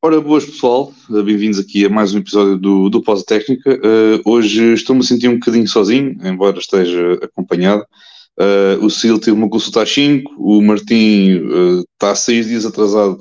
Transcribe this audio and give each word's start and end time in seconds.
Ora, 0.00 0.20
boas 0.20 0.44
pessoal, 0.44 0.92
bem-vindos 1.10 1.58
aqui 1.58 1.84
a 1.84 1.88
mais 1.88 2.14
um 2.14 2.18
episódio 2.18 2.56
do, 2.56 2.88
do 2.88 3.02
Pós 3.02 3.24
Técnica. 3.24 3.68
Uh, 3.74 4.30
hoje 4.30 4.72
estou-me 4.74 5.02
a 5.02 5.04
sentir 5.04 5.28
um 5.28 5.40
bocadinho 5.40 5.66
sozinho, 5.66 6.16
embora 6.24 6.58
esteja 6.58 7.14
acompanhado. 7.14 7.84
Uh, 8.38 8.84
o 8.84 8.88
Sil 8.94 9.18
teve 9.18 9.32
uma 9.32 9.50
consulta 9.50 9.82
às 9.82 9.90
5, 9.90 10.36
o 10.38 10.62
Martim 10.62 11.38
uh, 11.38 11.80
está 11.80 12.12
há 12.12 12.14
6 12.14 12.46
dias 12.46 12.64
atrasado 12.64 13.18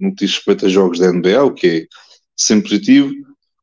no 0.00 0.14
que 0.14 0.24
diz 0.24 0.36
respeito 0.36 0.64
a 0.64 0.68
jogos 0.70 0.98
da 0.98 1.12
NBA, 1.12 1.44
o 1.44 1.52
que 1.52 1.66
é 1.66 1.86
sempre 2.34 2.70
positivo. 2.70 3.12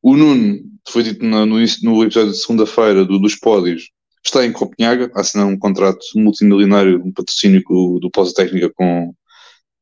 O 0.03 0.15
Nuno, 0.15 0.59
foi 0.87 1.01
dito 1.01 1.25
no, 1.25 1.43
no, 1.47 1.57
no 1.57 2.03
episódio 2.03 2.31
de 2.31 2.37
segunda-feira 2.37 3.03
do, 3.03 3.17
dos 3.17 3.35
pódios, 3.35 3.89
está 4.23 4.45
em 4.45 4.51
Copenhaga, 4.51 5.11
a 5.15 5.21
assinar 5.21 5.47
um 5.47 5.57
contrato 5.57 6.05
multimilionário, 6.15 7.01
um 7.03 7.11
patrocínio 7.11 7.63
do, 7.67 7.99
do 7.99 8.11
Pós 8.11 8.33
Técnica 8.33 8.71
com 8.75 9.11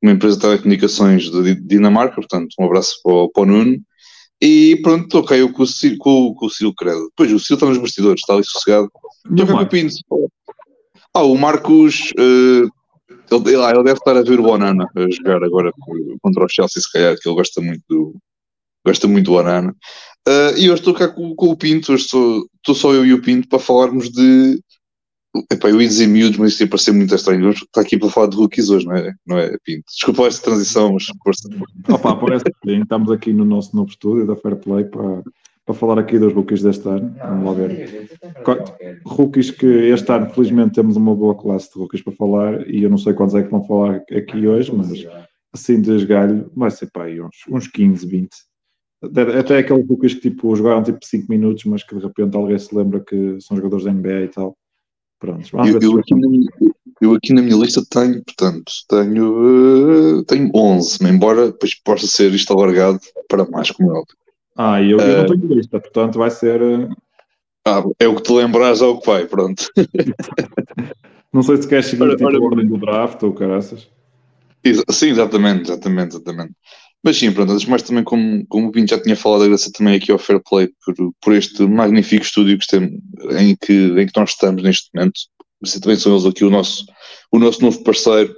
uma 0.01 0.13
empresa 0.13 0.35
de 0.35 0.41
telecomunicações 0.41 1.29
de 1.29 1.55
Dinamarca, 1.55 2.15
portanto, 2.15 2.53
um 2.59 2.65
abraço 2.65 2.99
para 3.03 3.13
o, 3.13 3.29
para 3.29 3.43
o 3.43 3.45
Nuno. 3.45 3.77
E 4.41 4.79
pronto, 4.81 5.03
estou 5.03 5.37
eu 5.37 5.51
com 5.51 5.63
o, 5.63 5.67
Ciro, 5.67 5.97
com, 5.97 6.33
com 6.33 6.45
o 6.45 6.49
Ciro 6.49 6.73
Credo. 6.73 7.09
Depois 7.09 7.31
o 7.31 7.39
Ciro 7.39 7.55
está 7.55 7.65
nos 7.65 7.77
bastidores, 7.77 8.21
está 8.21 8.33
ali 8.33 8.43
sossegado. 8.45 8.89
Estou 9.29 9.47
com 9.47 9.61
o 9.61 9.67
Pinto. 9.67 9.95
Ah, 11.13 11.23
o 11.23 11.37
Marcos, 11.37 12.11
uh, 12.17 12.69
ele, 13.31 13.55
ele, 13.55 13.83
deve 13.83 13.99
estar 13.99 14.15
a 14.15 14.21
ver 14.21 14.39
o 14.39 14.43
Banana 14.43 14.87
a 14.95 15.09
jogar 15.11 15.43
agora 15.43 15.71
contra 16.21 16.45
o 16.45 16.49
Chelsea, 16.49 16.81
se 16.81 16.91
calhar, 16.91 17.17
que 17.19 17.27
ele 17.27 17.35
gosta 17.35 17.59
muito 17.59 17.83
do, 17.89 18.15
gosta 18.85 19.07
muito 19.07 19.25
do. 19.25 19.37
Uh, 19.37 20.55
e 20.57 20.69
hoje 20.69 20.81
estou 20.81 20.93
cá 20.93 21.07
com, 21.09 21.35
com 21.35 21.47
o 21.47 21.57
Pinto, 21.57 21.91
hoje 21.91 22.05
estou, 22.05 22.47
estou 22.55 22.75
só 22.75 22.93
eu 22.93 23.05
e 23.05 23.13
o 23.13 23.21
Pinto 23.21 23.49
para 23.49 23.59
falarmos 23.59 24.09
de 24.09 24.61
Epá, 25.51 25.69
eu 25.69 25.79
ia 25.79 25.87
dizer 25.87 26.07
miúdos, 26.07 26.37
mas 26.37 26.51
isto 26.51 26.61
ia 26.61 26.67
parecer 26.67 26.91
muito 26.91 27.13
estranho. 27.13 27.51
Está 27.51 27.81
aqui 27.81 27.97
para 27.97 28.09
falar 28.09 28.27
de 28.27 28.37
rookies 28.37 28.69
hoje, 28.69 28.85
não 28.85 28.95
é, 28.95 29.13
não 29.27 29.37
é 29.37 29.55
Pinto? 29.63 29.85
Desculpa 29.87 30.23
esta 30.25 30.49
transição, 30.49 30.93
mas 30.93 31.05
força. 31.23 31.47
Opa, 31.87 32.15
parece 32.15 32.45
que 32.45 32.71
estamos 32.71 33.11
aqui 33.11 33.31
no 33.31 33.45
nosso 33.45 33.75
novo 33.75 33.89
estúdio 33.89 34.25
da 34.25 34.35
Fair 34.35 34.55
Play 34.55 34.85
para, 34.85 35.21
para 35.65 35.75
falar 35.75 35.99
aqui 35.99 36.17
dos 36.17 36.33
rookies 36.33 36.63
deste 36.63 36.87
ano. 36.87 37.15
Vamos 37.19 37.45
lá 37.45 37.53
ver. 37.53 38.09
Rookies 39.05 39.51
que 39.51 39.67
este 39.67 40.11
ano, 40.11 40.31
felizmente, 40.31 40.73
temos 40.73 40.95
uma 40.95 41.15
boa 41.15 41.35
classe 41.35 41.71
de 41.71 41.79
rookies 41.79 42.01
para 42.01 42.13
falar 42.13 42.67
e 42.67 42.81
eu 42.81 42.89
não 42.89 42.97
sei 42.97 43.13
quantos 43.13 43.35
é 43.35 43.43
que 43.43 43.51
vão 43.51 43.63
falar 43.63 44.01
aqui 44.11 44.47
hoje, 44.47 44.73
mas 44.75 44.89
assim 45.53 45.79
de 45.79 45.91
esgalho, 45.91 46.51
vai 46.55 46.71
ser 46.71 46.89
para 46.91 47.03
aí 47.03 47.21
uns, 47.21 47.37
uns 47.47 47.67
15, 47.67 48.05
20. 48.05 48.29
Até 49.39 49.59
aqueles 49.59 49.87
rookies 49.87 50.15
que 50.15 50.21
tipo, 50.21 50.55
jogaram 50.55 50.81
tipo 50.81 50.99
5 51.03 51.27
minutos, 51.29 51.65
mas 51.65 51.83
que 51.83 51.95
de 51.95 52.01
repente 52.01 52.35
alguém 52.35 52.57
se 52.57 52.75
lembra 52.75 52.99
que 52.99 53.39
são 53.39 53.55
jogadores 53.55 53.85
da 53.85 53.93
NBA 53.93 54.21
e 54.21 54.27
tal 54.29 54.57
Pronto, 55.19 55.43
eu, 55.67 55.79
eu, 55.81 55.99
aqui 55.99 56.15
minha, 56.15 56.49
eu, 57.01 57.13
aqui 57.13 57.33
na 57.33 57.41
minha, 57.41 57.57
lista 57.57 57.83
tenho, 57.89 58.23
portanto, 58.23 58.71
tenho, 58.87 60.19
uh, 60.19 60.23
tenho 60.23 60.49
11, 60.55 60.97
embora 61.05 61.47
depois 61.47 61.75
possa 61.75 62.07
ser 62.07 62.33
isto 62.33 62.53
alargado 62.53 62.99
para 63.27 63.45
mais, 63.45 63.69
como 63.69 63.91
é 63.91 63.99
óbvio. 63.99 64.15
Ah, 64.55 64.81
e 64.81 64.91
eu, 64.91 64.97
uh, 64.97 65.01
eu 65.01 65.17
não 65.27 65.37
tenho 65.37 65.55
lista, 65.55 65.79
portanto 65.79 66.17
vai 66.17 66.31
ser. 66.31 66.61
Uh... 66.61 66.89
Ah, 67.67 67.83
é 67.99 68.07
o 68.07 68.15
que 68.15 68.23
te 68.23 68.31
lembras, 68.31 68.81
é 68.81 68.85
o 68.85 68.97
que 68.97 69.07
vai, 69.07 69.25
pronto. 69.25 69.69
não 71.33 71.41
sei 71.43 71.57
se 71.57 71.67
queres 71.67 71.87
seguir 71.87 72.03
ora, 72.03 72.15
tipo, 72.15 72.25
ora, 72.25 72.37
a 72.37 72.41
ordem 72.41 72.67
do 72.67 72.77
draft 72.77 73.21
ou 73.21 73.33
caraças. 73.33 73.89
Sim, 74.89 75.09
exatamente, 75.09 75.69
exatamente, 75.69 76.15
exatamente. 76.15 76.53
Mas 77.03 77.17
sim, 77.17 77.31
pronto, 77.31 77.53
antes 77.53 77.65
mais 77.65 77.81
também, 77.81 78.03
como, 78.03 78.45
como 78.47 78.67
o 78.67 78.71
Pinto 78.71 78.89
já 78.89 79.01
tinha 79.01 79.15
falado, 79.15 79.43
agradecer 79.43 79.71
também 79.71 79.95
aqui 79.95 80.11
ao 80.11 80.19
Fair 80.19 80.41
Play 80.43 80.69
por, 80.83 80.95
por 81.21 81.33
este 81.33 81.63
magnífico 81.63 82.25
estúdio 82.25 82.57
que 82.59 82.67
tem, 82.67 82.99
em, 83.39 83.55
que, 83.55 83.73
em 83.73 84.05
que 84.05 84.19
nós 84.19 84.31
estamos 84.31 84.61
neste 84.61 84.89
momento. 84.93 85.19
Também 85.81 85.97
são 85.97 86.13
eles 86.13 86.25
aqui 86.25 86.43
o 86.43 86.49
nosso, 86.49 86.85
o 87.31 87.39
nosso 87.39 87.61
novo 87.61 87.83
parceiro, 87.83 88.35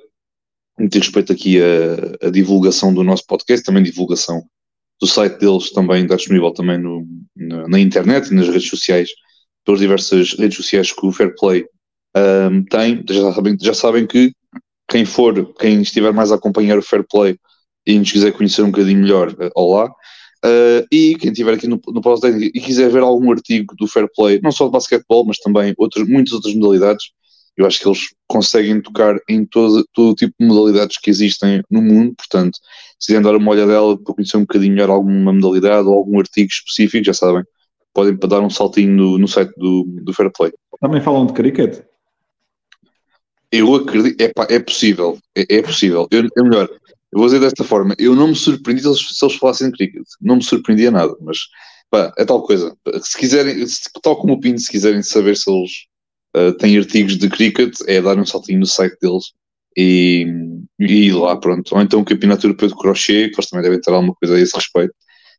no 0.77 0.89
que 0.89 0.99
respeito 0.99 1.33
aqui 1.33 1.59
a, 1.61 2.29
divulgação 2.29 2.93
do 2.93 3.03
nosso 3.03 3.25
podcast, 3.25 3.65
também 3.65 3.83
divulgação 3.83 4.43
do 4.99 5.07
site 5.07 5.39
deles, 5.39 5.71
também 5.71 6.03
está 6.03 6.15
disponível 6.15 6.51
também 6.51 6.77
no, 6.77 7.05
na, 7.35 7.67
na, 7.67 7.79
internet 7.79 8.27
e 8.27 8.35
nas 8.35 8.47
redes 8.47 8.69
sociais, 8.69 9.09
pelas 9.65 9.79
diversas 9.79 10.33
redes 10.33 10.57
sociais 10.57 10.91
que 10.91 11.05
o 11.05 11.11
Fair 11.11 11.33
Play 11.35 11.65
um, 12.15 12.63
tem. 12.65 13.03
Já 13.09 13.33
sabem, 13.33 13.57
já 13.59 13.73
sabem 13.73 14.07
que 14.07 14.31
quem 14.87 15.03
for, 15.03 15.53
quem 15.55 15.81
estiver 15.81 16.13
mais 16.13 16.31
a 16.31 16.35
acompanhar 16.35 16.77
o 16.77 16.83
Fair 16.83 17.03
Play 17.09 17.37
e 17.85 17.97
nos 17.97 18.11
quiser 18.11 18.31
conhecer 18.31 18.61
um 18.61 18.71
bocadinho 18.71 18.99
melhor, 18.99 19.31
uh, 19.31 19.51
olá. 19.55 19.89
Uh, 20.43 20.85
e 20.91 21.15
quem 21.15 21.31
estiver 21.31 21.53
aqui 21.53 21.67
no, 21.67 21.79
no 21.87 22.01
e 22.35 22.59
quiser 22.59 22.89
ver 22.89 23.03
algum 23.03 23.31
artigo 23.31 23.75
do 23.75 23.87
Fair 23.87 24.07
Play, 24.15 24.39
não 24.41 24.51
só 24.51 24.65
de 24.65 24.71
basquetebol, 24.71 25.25
mas 25.25 25.37
também 25.37 25.73
outras, 25.77 26.07
muitas 26.07 26.33
outras 26.33 26.55
modalidades, 26.55 27.11
eu 27.55 27.65
acho 27.65 27.79
que 27.79 27.87
eles 27.87 28.07
conseguem 28.27 28.81
tocar 28.81 29.19
em 29.29 29.45
todo, 29.45 29.85
todo 29.93 30.15
tipo 30.15 30.33
de 30.39 30.45
modalidades 30.45 30.97
que 30.97 31.09
existem 31.09 31.61
no 31.69 31.81
mundo, 31.81 32.15
portanto, 32.15 32.57
se 32.99 33.07
quiserem 33.07 33.23
dar 33.23 33.35
uma 33.35 33.51
olhadela 33.51 33.97
para 33.97 34.15
conhecer 34.15 34.37
um 34.37 34.41
bocadinho 34.41 34.73
melhor 34.73 34.89
alguma 34.89 35.33
modalidade 35.33 35.87
ou 35.87 35.93
algum 35.93 36.19
artigo 36.19 36.49
específico, 36.49 37.05
já 37.05 37.13
sabem, 37.13 37.43
podem 37.93 38.15
dar 38.15 38.41
um 38.41 38.49
saltinho 38.49 38.95
no, 38.95 39.17
no 39.17 39.27
site 39.27 39.51
do, 39.57 39.83
do 40.01 40.13
Fair 40.13 40.31
Play. 40.31 40.51
Também 40.79 41.01
falam 41.01 41.27
de 41.27 41.33
cricket? 41.33 41.83
Eu 43.51 43.75
acredito, 43.75 44.21
é, 44.21 44.29
pá, 44.29 44.47
é 44.49 44.59
possível, 44.59 45.19
é, 45.35 45.57
é 45.57 45.61
possível. 45.61 46.07
Eu, 46.09 46.21
é 46.37 46.43
melhor, 46.43 46.69
eu 47.11 47.19
vou 47.19 47.25
dizer 47.25 47.39
desta 47.39 47.63
forma, 47.63 47.93
eu 47.97 48.15
não 48.15 48.29
me 48.29 48.35
surpreendi 48.35 48.81
se 48.81 48.87
eles, 48.87 48.99
se 48.99 49.25
eles 49.25 49.35
falassem 49.35 49.69
de 49.69 49.77
cricket, 49.77 50.03
não 50.21 50.37
me 50.37 50.43
surpreendia 50.43 50.91
nada, 50.91 51.13
mas 51.21 51.39
pá, 51.89 52.13
é 52.17 52.25
tal 52.25 52.41
coisa. 52.43 52.75
Se 53.01 53.17
quiserem, 53.17 53.65
tal 54.01 54.15
como 54.15 54.33
o 54.33 54.39
Pinto, 54.39 54.61
se 54.61 54.71
quiserem 54.71 55.03
saber 55.03 55.35
se 55.35 55.51
eles 55.51 55.71
uh, 56.37 56.53
têm 56.57 56.77
artigos 56.77 57.17
de 57.17 57.29
cricket, 57.29 57.73
é 57.87 58.01
dar 58.01 58.17
um 58.17 58.25
saltinho 58.25 58.59
no 58.59 58.65
site 58.65 58.97
deles 59.01 59.33
e, 59.77 60.25
e 60.79 61.07
ir 61.07 61.13
lá, 61.13 61.35
pronto. 61.35 61.75
Ou 61.75 61.81
então 61.81 61.99
o 61.99 62.05
Campeonato 62.05 62.45
Europeu 62.47 62.69
de 62.69 62.75
Crochê, 62.75 63.29
que 63.29 63.35
eles 63.35 63.49
também 63.49 63.63
devem 63.63 63.81
ter 63.81 63.91
alguma 63.91 64.15
coisa 64.15 64.35
a 64.35 64.39
esse 64.39 64.55
respeito. 64.55 64.93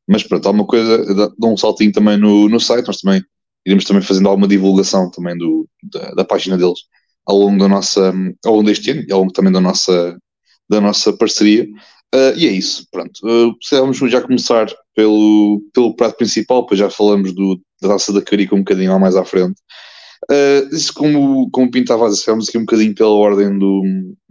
Mas 0.07 0.23
pronto, 0.23 0.47
alguma 0.47 0.67
coisa, 0.67 1.33
dá 1.39 1.47
um 1.47 1.57
saltinho 1.57 1.93
também 1.93 2.19
no, 2.19 2.49
no 2.49 2.61
site, 2.61 2.87
nós 2.87 3.01
também 3.01 3.23
iremos 3.65 3.85
também 3.85 4.03
fazendo 4.03 4.29
alguma 4.29 4.49
divulgação 4.49 5.11
também 5.11 5.37
do, 5.39 5.69
da, 5.85 6.11
da 6.15 6.25
página 6.25 6.59
deles 6.59 6.81
ao 7.25 7.37
longo 7.37 7.59
da 7.59 7.69
nossa, 7.69 8.13
ao 8.45 8.55
longo 8.55 8.67
deste 8.67 8.91
ano 8.91 9.05
e 9.07 9.13
ao 9.13 9.21
longo 9.21 9.33
também 9.33 9.53
da 9.53 9.61
nossa 9.61 10.19
da 10.69 10.81
nossa 10.81 11.13
parceria. 11.13 11.67
Uh, 12.15 12.37
e 12.37 12.47
é 12.47 12.51
isso, 12.51 12.87
pronto. 12.91 13.21
Uh, 13.25 14.09
já 14.09 14.21
começar 14.21 14.67
pelo, 14.95 15.63
pelo 15.73 15.97
prato 15.97 16.17
principal, 16.19 16.67
pois 16.67 16.79
já 16.79 16.91
falamos 16.91 17.35
do, 17.35 17.59
da 17.81 17.89
taça 17.89 18.13
da 18.13 18.21
Carica 18.21 18.55
um 18.55 18.59
bocadinho 18.59 18.93
lá 18.93 18.99
mais 18.99 19.17
à 19.17 19.25
frente. 19.25 19.59
Uh, 20.31 20.75
isso 20.75 20.93
como, 20.93 21.51
como 21.51 21.71
pintava 21.71 22.09
vamos 22.27 22.49
aqui 22.49 22.59
um 22.59 22.67
bocadinho 22.67 22.95
pela 22.95 23.11
ordem, 23.11 23.59
do, 23.59 23.83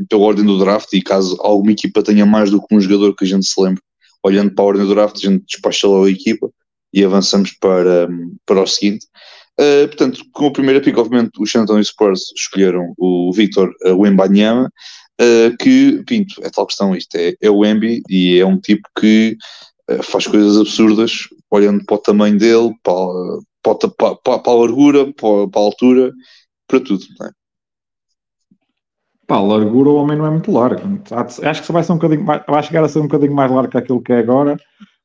pela 0.07 0.21
ordem 0.21 0.45
do 0.45 0.59
draft 0.59 0.93
e 0.93 1.01
caso 1.01 1.37
alguma 1.41 1.71
equipa 1.71 2.03
tenha 2.03 2.25
mais 2.25 2.49
do 2.49 2.61
que 2.61 2.73
um 2.73 2.79
jogador 2.79 3.15
que 3.15 3.25
a 3.25 3.27
gente 3.27 3.45
se 3.45 3.59
lembre, 3.59 3.81
olhando 4.23 4.53
para 4.53 4.63
a 4.63 4.67
ordem 4.67 4.85
do 4.85 4.93
draft, 4.93 5.17
a 5.17 5.29
gente 5.29 5.43
despacha 5.45 5.87
lá 5.87 6.05
a 6.05 6.09
equipa 6.09 6.49
e 6.93 7.03
avançamos 7.03 7.51
para, 7.59 8.07
para 8.45 8.61
o 8.61 8.67
seguinte. 8.67 9.07
Uh, 9.59 9.87
portanto, 9.87 10.23
com 10.31 10.47
a 10.47 10.53
primeira 10.53 10.79
pick, 10.79 10.97
obviamente, 10.97 11.31
os 11.39 11.51
San 11.51 11.61
Antonio 11.61 11.83
Spurs 11.83 12.31
escolheram 12.37 12.93
o 12.97 13.31
Victor 13.33 13.73
Wembanyama, 13.85 14.71
uh, 15.19 15.57
que, 15.57 16.03
Pinto, 16.05 16.35
é 16.43 16.49
tal 16.49 16.65
questão 16.65 16.95
isto, 16.95 17.15
é, 17.15 17.33
é 17.41 17.49
o 17.49 17.65
Embi 17.65 18.01
e 18.09 18.39
é 18.39 18.45
um 18.45 18.59
tipo 18.59 18.87
que 18.99 19.37
uh, 19.89 20.03
faz 20.03 20.27
coisas 20.27 20.57
absurdas, 20.57 21.27
olhando 21.49 21.83
para 21.85 21.95
o 21.95 21.99
tamanho 21.99 22.37
dele, 22.37 22.73
para, 22.83 22.95
para, 23.63 24.15
para, 24.15 24.39
para 24.39 24.51
a 24.51 24.55
largura, 24.55 25.11
para, 25.13 25.47
para, 25.47 25.61
a 25.61 25.65
altura, 25.65 26.13
para 26.67 26.79
tudo, 26.79 27.03
não 27.19 27.27
é? 27.27 27.31
Pá, 29.31 29.37
a 29.37 29.41
largura 29.41 29.89
o 29.89 29.95
homem 29.95 30.17
não 30.17 30.25
é 30.25 30.29
muito 30.29 30.51
largo. 30.51 30.81
Acho 31.15 31.63
que 31.63 31.71
vai 31.71 31.83
ser 31.83 31.93
um 31.93 31.95
bocadinho 31.95 32.25
mais, 32.25 32.43
vai 32.45 32.63
chegar 32.63 32.83
a 32.83 32.89
ser 32.89 32.99
um 32.99 33.03
bocadinho 33.03 33.33
mais 33.33 33.49
largo 33.49 33.71
que 33.71 33.77
aquilo 33.77 34.01
que 34.01 34.11
é 34.11 34.17
agora, 34.17 34.57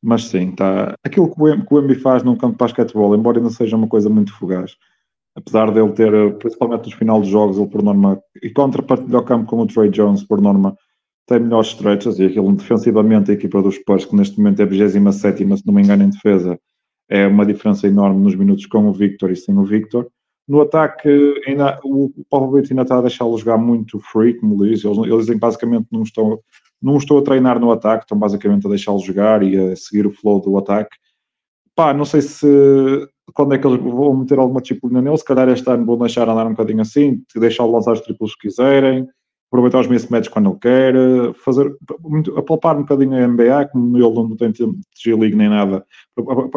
mas 0.02 0.24
sim, 0.24 0.50
tá. 0.50 0.96
Aquilo 1.04 1.32
que 1.32 1.40
o 1.40 1.78
Embi 1.78 1.94
faz 1.94 2.24
num 2.24 2.34
campo 2.34 2.54
de 2.54 2.58
basquetebol, 2.58 3.14
embora 3.14 3.38
ainda 3.38 3.50
seja 3.50 3.76
uma 3.76 3.86
coisa 3.86 4.10
muito 4.10 4.32
fugaz, 4.32 4.76
apesar 5.36 5.70
dele 5.70 5.92
ter, 5.92 6.12
eh, 6.12 6.30
principalmente 6.30 6.86
nos 6.86 6.94
final 6.94 7.20
dos 7.20 7.28
jogos, 7.28 7.58
ele 7.58 7.68
por 7.68 7.82
norma, 7.82 8.20
e 8.42 8.50
contrapartilha 8.50 9.18
ao 9.18 9.24
campo 9.24 9.46
com 9.46 9.60
o 9.60 9.66
Trey 9.66 9.90
Jones, 9.90 10.24
por 10.24 10.40
norma, 10.40 10.76
tem 11.26 11.40
melhores 11.40 11.68
stretches, 11.68 12.18
e 12.18 12.24
aquilo 12.24 12.52
defensivamente, 12.52 13.30
a 13.30 13.34
equipa 13.34 13.62
dos 13.62 13.76
Spurs, 13.76 14.06
que 14.06 14.16
neste 14.16 14.38
momento 14.38 14.62
é 14.62 14.66
27, 14.66 15.38
se 15.38 15.66
não 15.66 15.74
me 15.74 15.82
engano, 15.82 16.04
em 16.04 16.10
defesa, 16.10 16.58
é 17.08 17.26
uma 17.26 17.44
diferença 17.44 17.86
enorme 17.86 18.20
nos 18.20 18.34
minutos 18.34 18.66
com 18.66 18.88
o 18.88 18.92
Victor 18.92 19.30
e 19.30 19.36
sem 19.36 19.56
o 19.56 19.64
Victor. 19.64 20.08
No 20.48 20.60
ataque, 20.60 21.08
ainda, 21.46 21.78
o 21.84 22.10
Popovich 22.30 22.72
ainda 22.72 22.82
está 22.82 22.98
a 22.98 23.02
deixá-lo 23.02 23.36
jogar 23.36 23.58
muito 23.58 23.98
free, 23.98 24.34
como 24.34 24.64
diz, 24.64 24.84
eles, 24.84 24.98
eles 24.98 25.38
basicamente 25.38 25.88
não 25.90 26.02
estão, 26.02 26.38
não 26.80 26.96
estão 26.96 27.18
a 27.18 27.22
treinar 27.22 27.58
no 27.58 27.72
ataque, 27.72 28.04
estão 28.04 28.18
basicamente 28.18 28.66
a 28.66 28.70
deixá-lo 28.70 29.00
jogar 29.00 29.42
e 29.42 29.56
a 29.56 29.76
seguir 29.76 30.06
o 30.06 30.12
flow 30.12 30.40
do 30.40 30.56
ataque. 30.56 30.96
Pá, 31.74 31.92
não 31.92 32.04
sei 32.04 32.22
se 32.22 32.46
quando 33.32 33.54
é 33.54 33.58
que 33.58 33.66
eles 33.66 33.80
vão 33.80 34.16
meter 34.16 34.38
alguma 34.38 34.60
disciplina 34.60 35.02
nele, 35.02 35.16
se 35.16 35.24
calhar 35.24 35.48
este 35.48 35.68
ano 35.68 35.84
vão 35.84 35.98
deixar 35.98 36.28
andar 36.28 36.46
um 36.46 36.50
bocadinho 36.50 36.80
assim, 36.80 37.22
deixá-lo 37.34 37.72
lançar 37.72 37.92
os 37.92 38.00
triplos 38.00 38.34
que 38.34 38.48
quiserem, 38.48 39.08
aproveitar 39.50 39.80
os 39.80 39.88
mismatches 39.88 40.32
quando 40.32 40.50
ele 40.50 40.58
quer, 40.58 40.94
fazer, 41.34 41.74
apalpar 42.36 42.76
um 42.76 42.82
bocadinho 42.82 43.14
a 43.14 43.26
NBA, 43.26 43.68
como 43.72 43.96
ele 43.96 44.14
não 44.14 44.36
tem 44.36 44.52
G-League 44.96 45.36
nem 45.36 45.48
nada, 45.48 45.84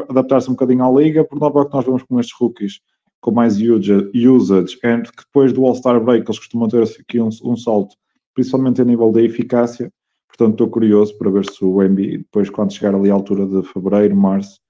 adaptar-se 0.09 0.49
um 0.49 0.53
bocadinho 0.53 0.85
à 0.85 0.91
liga, 0.91 1.23
por 1.23 1.39
norma 1.39 1.67
que 1.67 1.75
nós 1.75 1.85
vemos 1.85 2.03
com 2.03 2.19
estes 2.19 2.35
rookies 2.39 2.79
com 3.21 3.31
mais 3.31 3.57
usage, 3.59 4.09
e 4.13 5.01
que 5.11 5.23
depois 5.25 5.51
do 5.51 5.65
All-Star 5.65 6.01
Break 6.01 6.25
eles 6.25 6.39
costumam 6.39 6.69
ter 6.69 6.83
aqui 6.83 7.19
um, 7.19 7.29
um 7.43 7.57
salto, 7.57 7.95
principalmente 8.33 8.81
a 8.81 8.85
nível 8.85 9.11
da 9.11 9.21
eficácia, 9.21 9.91
Portanto, 10.39 10.53
estou 10.53 10.69
curioso 10.69 11.17
para 11.17 11.29
ver 11.29 11.45
se 11.45 11.65
o 11.65 11.81
MB, 11.81 12.19
depois, 12.19 12.49
quando 12.49 12.71
chegar 12.71 12.95
ali 12.95 13.11
à 13.11 13.13
altura 13.13 13.45
de 13.45 13.61
fevereiro, 13.67 14.15
março, 14.15 14.61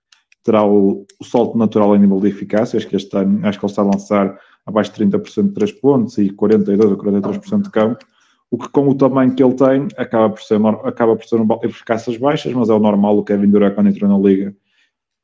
terá 0.44 0.66
o, 0.66 1.06
o 1.20 1.24
salto 1.24 1.58
natural 1.58 1.96
em 1.96 2.00
nível 2.00 2.20
de 2.20 2.30
eficácia. 2.30 2.78
Acho 2.78 2.88
que 2.88 2.96
este 2.96 3.16
ano, 3.18 3.46
acho 3.46 3.60
que 3.60 3.66
ele 3.66 3.72
está 3.72 3.82
a 3.82 3.86
lançar 3.86 4.40
abaixo 4.66 4.94
de 4.94 5.06
30% 5.06 5.48
de 5.48 5.54
3 5.54 5.72
pontos 5.74 6.18
e 6.18 6.30
42% 6.30 6.92
ou 6.92 6.98
43% 6.98 7.62
de 7.64 7.70
campo. 7.72 8.06
O 8.52 8.58
que, 8.58 8.68
com 8.70 8.88
o 8.88 8.96
tamanho 8.96 9.36
que 9.36 9.44
ele 9.44 9.54
tem, 9.54 9.88
acaba 9.96 10.30
por 10.30 10.42
ser, 10.42 10.60
acaba 10.84 11.16
por 11.16 11.26
ser 11.26 11.40
eficácias 11.64 12.18
baixas, 12.18 12.52
mas 12.54 12.70
é 12.70 12.74
o 12.74 12.80
normal. 12.80 13.18
O 13.18 13.24
Kevin 13.24 13.50
Durant, 13.50 13.76
quando 13.76 13.90
entrou 13.90 14.10
na 14.10 14.18
liga, 14.18 14.56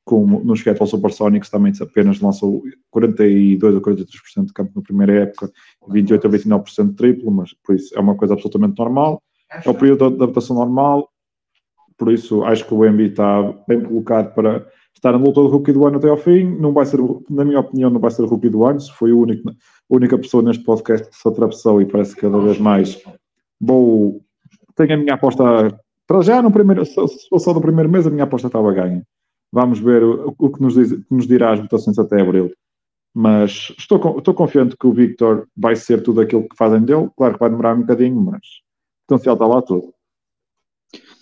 como 0.04 0.44
no 0.44 0.56
Seattle 0.56 0.88
Supersonics, 0.88 1.50
também 1.50 1.74
apenas 1.82 2.22
lançou 2.22 2.62
42 2.92 3.76
ou 3.76 3.82
43% 3.82 4.46
de 4.46 4.54
campo 4.54 4.72
na 4.76 4.82
primeira 4.84 5.24
época, 5.24 5.52
28 5.88 6.28
a 6.28 6.30
29% 6.30 6.90
de 6.90 6.96
triplo, 6.96 7.32
mas 7.32 7.54
por 7.54 7.76
isso 7.76 7.98
é 7.98 8.00
uma 8.00 8.16
coisa 8.16 8.36
absolutamente 8.36 8.78
normal. 8.78 9.24
É 9.66 9.68
o 9.68 9.74
período 9.74 10.12
de 10.12 10.24
adaptação 10.24 10.56
normal, 10.56 11.10
por 11.98 12.12
isso 12.12 12.44
acho 12.44 12.66
que 12.68 12.74
o 12.74 12.86
Embiid 12.86 13.12
está 13.12 13.42
bem 13.68 13.82
colocado 13.82 14.34
para 14.36 14.68
estar 14.96 15.12
na 15.12 15.18
luta 15.18 15.42
do 15.42 15.48
rookie 15.48 15.72
do 15.72 15.86
ano 15.86 15.98
até 15.98 16.10
ao 16.10 16.18
fim. 16.18 16.44
Não 16.58 16.74
vai 16.74 16.86
ser, 16.86 17.00
na 17.30 17.46
minha 17.46 17.60
opinião, 17.60 17.90
não 17.90 18.00
vai 18.00 18.12
ser 18.12 18.24
o 18.24 18.28
rookie 18.28 18.50
do 18.50 18.66
ano. 18.66 18.80
Foi 18.98 19.12
o 19.12 19.20
único, 19.20 19.50
a 19.50 19.54
única 19.90 20.18
pessoa 20.18 20.42
neste 20.42 20.64
podcast 20.64 21.10
que 21.10 21.16
se 21.16 21.28
atravessou 21.28 21.82
e 21.82 21.86
parece 21.86 22.16
que 22.16 22.22
cada 22.22 22.40
vez 22.40 22.58
mais 22.58 23.02
vou. 23.60 24.22
Tenho 24.76 24.94
a 24.94 24.98
minha 24.98 25.14
aposta. 25.14 25.44
Para 26.08 26.22
já, 26.22 26.42
no 26.42 26.52
primeiro, 26.52 26.86
só 26.86 27.54
do 27.54 27.62
primeiro 27.62 27.90
mês, 27.90 28.06
a 28.06 28.12
minha 28.12 28.24
aposta 28.24 28.48
estava 28.48 28.72
ganha. 28.72 29.04
Vamos 29.52 29.80
ver 29.80 30.04
o, 30.04 30.36
o 30.38 30.50
que, 30.52 30.62
nos 30.62 30.76
diz, 30.76 30.92
que 30.92 31.14
nos 31.14 31.28
dirá 31.28 31.54
as 31.54 31.60
votações 31.60 31.98
até 31.98 32.22
abril. 32.22 32.52
Mas 33.14 33.74
estou, 33.78 34.18
estou 34.18 34.34
confiante 34.34 34.76
que 34.78 34.86
o 34.86 34.94
Victor 34.94 35.48
vai 35.56 35.76
ser 35.76 36.04
tudo 36.04 36.22
aquilo 36.22 36.48
que 36.48 36.58
fazem 36.58 36.82
dele. 36.82 37.10
Claro 37.18 37.34
que 37.34 37.40
vai 37.40 37.50
demorar 37.50 37.74
um 37.74 37.82
bocadinho, 37.82 38.20
mas 38.22 38.38
o 38.38 39.08
potencial 39.08 39.36
está 39.36 39.48
lá 39.48 39.62
todo. 39.62 39.95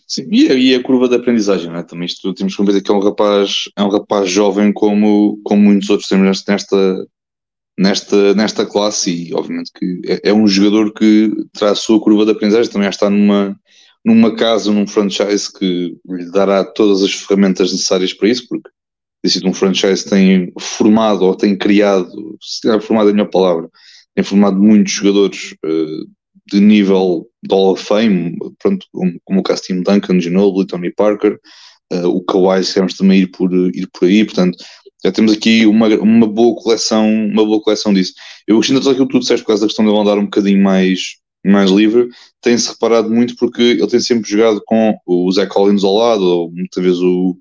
Sim, 0.07 0.27
e 0.31 0.51
a, 0.51 0.53
e 0.53 0.75
a 0.75 0.83
curva 0.83 1.07
de 1.07 1.15
aprendizagem, 1.15 1.73
é? 1.75 1.83
Também 1.83 2.05
isto 2.05 2.33
temos 2.33 2.53
que 2.53 2.57
compreender 2.57 2.83
que 2.83 2.91
é 2.91 2.93
um 2.93 2.99
rapaz, 2.99 3.69
é 3.75 3.83
um 3.83 3.89
rapaz 3.89 4.29
jovem 4.29 4.71
como, 4.73 5.39
como 5.43 5.63
muitos 5.63 5.89
outros 5.89 6.09
temos 6.09 6.43
nesta, 6.45 7.07
nesta, 7.77 8.33
nesta 8.35 8.65
classe 8.65 9.11
e 9.11 9.33
obviamente 9.33 9.71
que 9.73 10.01
é, 10.05 10.29
é, 10.29 10.33
um 10.33 10.47
jogador 10.47 10.93
que 10.93 11.31
terá 11.53 11.71
a 11.71 11.75
sua 11.75 11.99
curva 11.99 12.25
de 12.25 12.31
aprendizagem, 12.31 12.71
também 12.71 12.89
está 12.89 13.09
numa, 13.09 13.57
numa 14.05 14.35
casa, 14.35 14.71
num 14.71 14.87
franchise 14.87 15.51
que 15.51 15.97
lhe 16.05 16.31
dará 16.31 16.63
todas 16.63 17.01
as 17.01 17.13
ferramentas 17.13 17.71
necessárias 17.71 18.13
para 18.13 18.29
isso, 18.29 18.47
porque 18.47 18.69
tem 19.21 19.31
sido 19.31 19.47
um 19.47 19.53
franchise 19.53 20.03
que 20.03 20.09
tem 20.09 20.53
formado 20.59 21.23
ou 21.23 21.35
tem 21.35 21.57
criado, 21.57 22.37
se 22.41 22.61
calhar 22.61 22.81
formado 22.81 23.07
é 23.07 23.11
a 23.11 23.15
minha 23.15 23.29
palavra, 23.29 23.69
tem 24.13 24.23
formado 24.23 24.57
muitos 24.57 24.91
jogadores 24.91 25.55
uh, 25.65 26.09
de 26.51 26.59
nível 26.59 27.27
de 27.41 27.53
Hall 27.53 27.71
of 27.71 27.83
Fame, 27.83 28.37
pronto, 28.59 28.85
como, 28.91 29.13
como 29.23 29.39
o 29.39 29.43
caso 29.43 29.61
de 29.61 29.67
Tim 29.67 29.81
Duncan, 29.81 30.19
Ginobili, 30.19 30.67
Tony 30.67 30.91
Parker, 30.91 31.39
uh, 31.93 32.07
o 32.07 32.23
Kawhi, 32.23 32.65
queremos 32.65 32.95
também 32.95 33.21
ir 33.21 33.27
por, 33.27 33.51
ir 33.53 33.87
por 33.91 34.07
aí, 34.07 34.25
portanto, 34.25 34.57
já 35.03 35.11
temos 35.11 35.33
aqui 35.33 35.65
uma, 35.65 35.87
uma 35.99 36.27
boa 36.27 36.55
coleção, 36.55 37.05
uma 37.07 37.45
boa 37.45 37.61
coleção 37.61 37.93
disso. 37.93 38.13
Eu 38.47 38.55
gostei 38.55 38.79
de 38.79 38.89
aquilo 38.89 39.07
que 39.07 39.13
tu 39.13 39.19
disseste 39.19 39.43
por 39.43 39.47
causa 39.47 39.61
da 39.61 39.67
questão 39.67 39.83
de 39.83 39.91
ele 39.91 39.99
andar 39.99 40.17
um 40.17 40.25
bocadinho 40.25 40.63
mais, 40.63 41.17
mais 41.45 41.69
livre, 41.69 42.07
tem-se 42.41 42.69
reparado 42.69 43.09
muito 43.09 43.35
porque 43.35 43.61
ele 43.61 43.87
tem 43.87 43.99
sempre 43.99 44.29
jogado 44.29 44.61
com 44.65 44.97
o 45.05 45.31
Zé 45.31 45.45
Collins 45.45 45.83
ao 45.83 45.95
lado, 45.95 46.23
ou 46.23 46.51
muitas 46.51 46.83
vezes 46.83 46.99
o, 46.99 47.37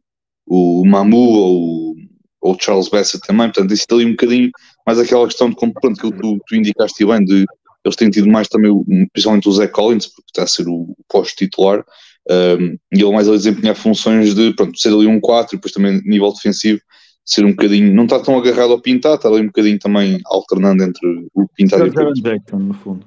o 0.46 0.84
Mamu 0.84 1.16
ou, 1.16 1.94
ou 2.40 2.54
o 2.54 2.58
Charles 2.60 2.88
Bassett 2.88 3.24
também, 3.26 3.46
portanto, 3.46 3.68
tem 3.68 3.76
sido 3.76 3.94
ali 3.94 4.06
um 4.06 4.10
bocadinho 4.10 4.50
mais 4.84 4.98
aquela 4.98 5.26
questão 5.26 5.48
de 5.48 5.54
como 5.54 5.72
pronto, 5.72 6.00
que 6.00 6.20
tu, 6.20 6.38
tu 6.46 6.56
indicaste 6.56 7.06
bem, 7.06 7.24
de 7.24 7.46
eles 7.84 7.96
têm 7.96 8.10
tido 8.10 8.28
mais 8.28 8.48
também, 8.48 8.72
principalmente 9.12 9.48
o 9.48 9.52
Zé 9.52 9.66
Collins, 9.66 10.06
porque 10.06 10.30
está 10.30 10.44
a 10.44 10.46
ser 10.46 10.68
o, 10.68 10.94
posto 11.08 11.36
titular, 11.36 11.84
um, 12.30 12.76
e 12.94 13.02
ele 13.02 13.12
mais 13.12 13.28
a 13.28 13.32
desempenhar 13.32 13.74
funções 13.74 14.34
de 14.34 14.54
pronto, 14.54 14.78
ser 14.78 14.90
ali 14.90 15.06
um 15.06 15.20
4 15.20 15.54
e 15.54 15.58
depois 15.58 15.72
também 15.72 16.00
nível 16.04 16.32
defensivo 16.32 16.80
ser 17.24 17.44
um 17.44 17.50
bocadinho, 17.50 17.94
não 17.94 18.04
está 18.04 18.18
tão 18.18 18.36
agarrado 18.36 18.72
ao 18.72 18.80
pintar, 18.80 19.14
está 19.14 19.28
ali 19.28 19.42
um 19.42 19.46
bocadinho 19.46 19.78
também 19.78 20.20
alternando 20.26 20.82
entre 20.82 21.28
o 21.34 21.46
pintado 21.48 21.86
e 21.86 21.88
o 21.88 22.12
Jackson, 22.14 22.58
no 22.58 22.74
fundo. 22.74 23.06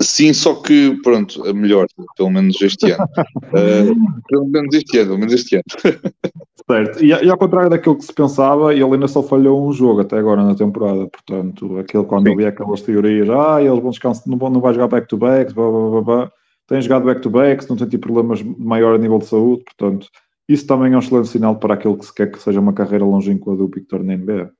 Sim, 0.00 0.32
só 0.32 0.54
que, 0.54 0.96
pronto, 1.02 1.44
é 1.46 1.52
melhor, 1.52 1.86
pelo 2.16 2.30
menos 2.30 2.60
este 2.62 2.92
ano. 2.92 3.04
uh, 3.50 4.22
pelo 4.28 4.46
menos 4.46 4.74
este 4.74 4.98
ano, 4.98 5.06
pelo 5.08 5.18
menos 5.18 5.34
este 5.34 5.56
ano. 5.56 5.64
certo, 6.70 7.04
e, 7.04 7.08
e, 7.08 7.30
ao 7.30 7.38
contrário 7.38 7.70
daquilo 7.70 7.96
que 7.96 8.04
se 8.04 8.12
pensava, 8.12 8.72
ele 8.72 8.84
ainda 8.84 9.08
só 9.08 9.22
falhou 9.22 9.68
um 9.68 9.72
jogo 9.72 10.00
até 10.00 10.18
agora 10.18 10.42
na 10.44 10.54
temporada, 10.54 11.06
portanto, 11.08 11.78
aquele 11.78 12.04
quando 12.04 12.26
Sim. 12.26 12.32
eu 12.32 12.36
vi 12.36 12.46
aquelas 12.46 12.82
teorias, 12.82 13.28
ah, 13.30 13.62
eles 13.62 13.80
vão 13.80 13.90
descansar, 13.90 14.24
não, 14.26 14.38
vão, 14.38 14.50
não 14.50 14.60
vai 14.60 14.72
jogar 14.74 14.88
back-to-backs, 14.88 15.52
blá, 15.52 15.70
blá, 15.70 15.90
blá, 15.90 16.02
blá. 16.02 16.32
tem 16.66 16.82
jogado 16.82 17.04
back-to-backs, 17.04 17.68
não 17.68 17.76
tem 17.76 17.88
tido 17.88 18.00
problemas 18.00 18.42
maior 18.42 18.94
a 18.94 18.98
nível 18.98 19.18
de 19.18 19.26
saúde, 19.26 19.64
portanto, 19.64 20.08
isso 20.48 20.66
também 20.66 20.92
é 20.92 20.96
um 20.96 21.00
excelente 21.00 21.28
sinal 21.28 21.56
para 21.56 21.74
aquele 21.74 21.96
que 21.96 22.06
se 22.06 22.14
quer 22.14 22.30
que 22.30 22.42
seja 22.42 22.60
uma 22.60 22.72
carreira 22.72 23.04
longínqua 23.04 23.56
do 23.56 23.68
Victor 23.68 24.02
na 24.02 24.16
NBA. 24.16 24.50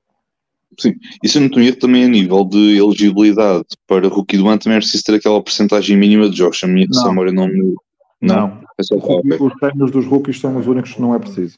Sim, 0.79 0.93
isso 1.21 1.37
eu 1.37 1.41
não 1.41 1.49
tenho 1.49 1.75
também 1.75 2.05
a 2.05 2.07
nível 2.07 2.45
de 2.45 2.77
elegibilidade 2.77 3.65
para 3.85 4.07
rookie 4.07 4.37
do 4.37 4.47
ano 4.47 4.57
também 4.57 4.77
é 4.77 4.79
preciso 4.79 5.03
ter 5.03 5.15
aquela 5.15 5.43
porcentagem 5.43 5.97
mínima 5.97 6.29
de 6.29 6.37
jogos. 6.37 6.63
A 6.63 6.67
minha 6.67 6.87
não. 6.89 7.09
memória 7.09 7.31
não 7.33 7.47
me. 7.47 7.75
Não, 8.21 8.35
não. 8.35 8.61
É 8.79 9.43
os 9.43 9.53
prémios 9.59 9.91
dos 9.91 10.05
rookies 10.05 10.39
são 10.39 10.57
os 10.57 10.67
únicos 10.67 10.93
que 10.93 11.01
não 11.01 11.13
é 11.13 11.19
preciso. 11.19 11.57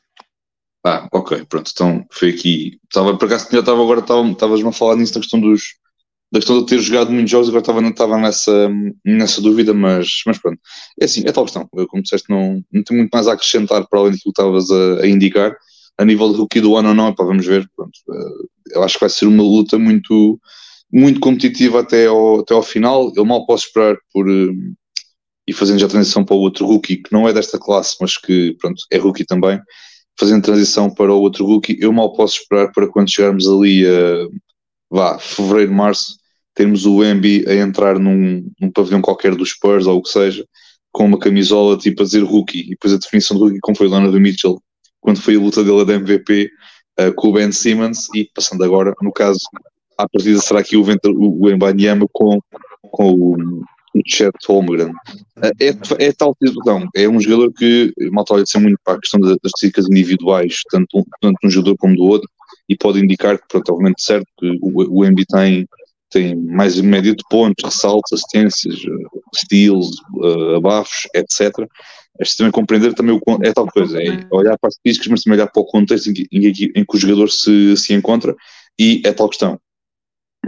Ah, 0.86 1.08
ok, 1.14 1.46
pronto, 1.48 1.72
então 1.74 2.06
foi 2.12 2.30
aqui. 2.30 2.80
Estava, 2.84 3.18
por 3.18 3.26
acaso, 3.26 3.48
estava 3.58 3.82
agora, 3.82 4.02
estavas-me 4.02 4.68
a 4.70 4.72
falar 4.72 4.98
nisso 4.98 5.14
da 5.14 5.22
questão 5.22 5.40
dos. 5.40 5.76
Da 6.32 6.40
questão 6.40 6.60
de 6.60 6.66
ter 6.66 6.80
jogado 6.80 7.12
muitos 7.12 7.32
jogos, 7.32 7.48
agora 7.50 7.62
estava, 7.62 7.82
estava 7.88 8.18
nessa, 8.18 8.70
nessa 9.06 9.40
dúvida, 9.42 9.72
mas, 9.74 10.08
mas 10.26 10.40
pronto. 10.40 10.60
É 11.00 11.06
assim, 11.06 11.22
é 11.26 11.32
tal 11.32 11.44
questão. 11.46 11.70
Eu, 11.76 11.88
como 11.88 12.02
disseste, 12.02 12.28
não, 12.30 12.62
não 12.72 12.84
tenho 12.84 13.00
muito 13.02 13.12
mais 13.14 13.28
a 13.28 13.34
acrescentar 13.34 13.88
para 13.88 14.00
além 14.00 14.12
daquilo 14.14 14.34
que 14.34 14.42
estavas 14.42 14.72
a, 14.72 15.04
a 15.04 15.08
indicar 15.08 15.56
a 15.98 16.04
nível 16.06 16.32
de 16.34 16.40
rookie 16.40 16.60
do 16.60 16.76
ano 16.76 16.90
ou 16.90 16.96
não, 16.96 17.14
pá, 17.14 17.24
vamos 17.24 17.46
ver. 17.46 17.70
Pronto, 17.76 17.92
eh, 18.12 18.76
eu 18.78 18.84
acho 18.84 18.96
que 18.96 19.02
vai 19.02 19.10
ser 19.10 19.28
uma 19.28 19.44
luta 19.44 19.78
muito, 19.78 20.40
muito 20.92 21.20
competitiva 21.20 21.82
até 21.82 22.08
ao, 22.08 22.40
até 22.42 22.54
ao 22.56 22.64
final. 22.64 23.12
Eu 23.16 23.26
mal 23.26 23.46
posso 23.46 23.68
esperar 23.68 23.96
por. 24.12 24.28
Uh, 24.28 24.52
e 25.48 25.54
fazendo 25.54 25.80
já 25.80 25.88
transição 25.88 26.24
para 26.24 26.36
o 26.36 26.40
outro 26.40 26.66
rookie, 26.66 26.98
que 26.98 27.12
não 27.12 27.28
é 27.28 27.34
desta 27.34 27.60
classe, 27.60 27.98
mas 28.00 28.18
que 28.18 28.56
pronto, 28.60 28.82
é 28.92 28.98
rookie 28.98 29.26
também, 29.26 29.60
fazendo 30.20 30.44
transição 30.44 30.90
para 30.90 31.14
o 31.14 31.20
outro 31.20 31.46
rookie, 31.46 31.78
eu 31.80 31.92
mal 31.92 32.14
posso 32.14 32.40
esperar 32.40 32.72
para 32.72 32.88
quando 32.88 33.10
chegarmos 33.10 33.48
ali 33.48 33.86
a 33.88 34.28
vá, 34.90 35.18
fevereiro, 35.18 35.74
março, 35.74 36.18
termos 36.54 36.86
o 36.86 37.04
Embi 37.04 37.44
a 37.48 37.56
entrar 37.56 37.98
num, 37.98 38.48
num 38.62 38.72
pavilhão 38.72 39.02
qualquer 39.02 39.36
dos 39.36 39.50
Spurs 39.52 39.88
ou 39.88 39.98
o 39.98 40.02
que 40.04 40.10
seja, 40.10 40.46
com 40.92 41.06
uma 41.06 41.18
camisola 41.18 41.78
tipo 41.78 42.04
a 42.04 42.06
dizer 42.06 42.24
rookie, 42.24 42.62
e 42.62 42.70
depois 42.70 42.94
a 42.94 42.98
definição 42.98 43.38
do 43.38 43.46
rookie, 43.46 43.60
como 43.60 43.76
foi 43.76 43.90
Donovan 43.90 44.20
Mitchell, 44.20 44.62
quando 45.02 45.20
foi 45.20 45.36
a 45.36 45.40
luta 45.40 45.64
dele 45.64 45.84
da 45.84 45.96
MVP 45.96 46.50
uh, 47.00 47.14
com 47.16 47.30
o 47.30 47.34
Ben 47.34 47.52
Simmons 47.52 48.08
e 48.14 48.30
passando 48.36 48.64
agora, 48.64 48.94
no 49.02 49.12
caso, 49.12 49.40
à 49.98 50.08
partida 50.08 50.40
será 50.40 50.60
aqui 50.60 50.78
o, 50.78 50.84
o, 50.84 51.46
o 51.46 51.50
Embanyama 51.50 52.06
com, 52.12 52.40
com 52.92 53.12
o, 53.12 53.64
o 53.94 54.02
Chet 54.06 54.34
Holmgren. 54.48 54.90
Uh, 55.38 55.52
é, 55.60 56.08
é 56.08 56.12
tal 56.12 56.36
situação, 56.42 56.88
é 56.96 57.08
um 57.08 57.20
jogador 57.20 57.52
que, 57.54 57.94
malta 58.12 58.34
olha 58.34 58.44
muito 58.60 58.80
para 58.84 58.96
a 58.96 59.00
questão 59.00 59.20
das 59.20 59.38
estadísticas 59.46 59.86
individuais, 59.88 60.62
tanto, 60.70 61.06
tanto 61.22 61.38
um 61.44 61.50
jogador 61.50 61.78
como 61.78 61.96
do 61.96 62.04
outro, 62.04 62.30
e 62.68 62.76
pode 62.76 63.00
indicar 63.00 63.38
que, 63.38 63.48
pronto, 63.48 63.72
obviamente, 63.72 64.04
certo, 64.04 64.28
que 64.40 64.58
o, 64.62 65.02
o 65.02 65.06
MB 65.06 65.26
tem, 65.30 65.68
tem 66.10 66.36
mais 66.36 66.80
média 66.80 67.16
de 67.16 67.24
pontos, 67.30 67.64
ressaltos, 67.64 68.14
assistências, 68.14 68.76
steals, 69.36 69.90
uh, 70.18 70.56
abafos, 70.56 71.08
etc 71.14 71.68
é 72.20 72.24
também 72.38 72.52
compreender 72.52 72.94
também 72.94 73.16
o, 73.16 73.22
é 73.44 73.52
tal 73.52 73.68
coisa, 73.68 74.02
é 74.02 74.26
olhar 74.32 74.58
para 74.58 74.68
as 74.68 74.76
estatísticas, 74.76 75.08
mas 75.08 75.24
também 75.24 75.40
olhar 75.40 75.52
para 75.52 75.62
o 75.62 75.66
contexto 75.66 76.10
em 76.10 76.14
que, 76.14 76.28
em 76.32 76.54
que, 76.54 76.72
em 76.76 76.86
que 76.86 76.96
o 76.96 77.00
jogador 77.00 77.30
se, 77.30 77.76
se 77.76 77.94
encontra 77.94 78.36
e 78.80 79.02
é 79.06 79.12
tal 79.12 79.30
questão. 79.30 79.60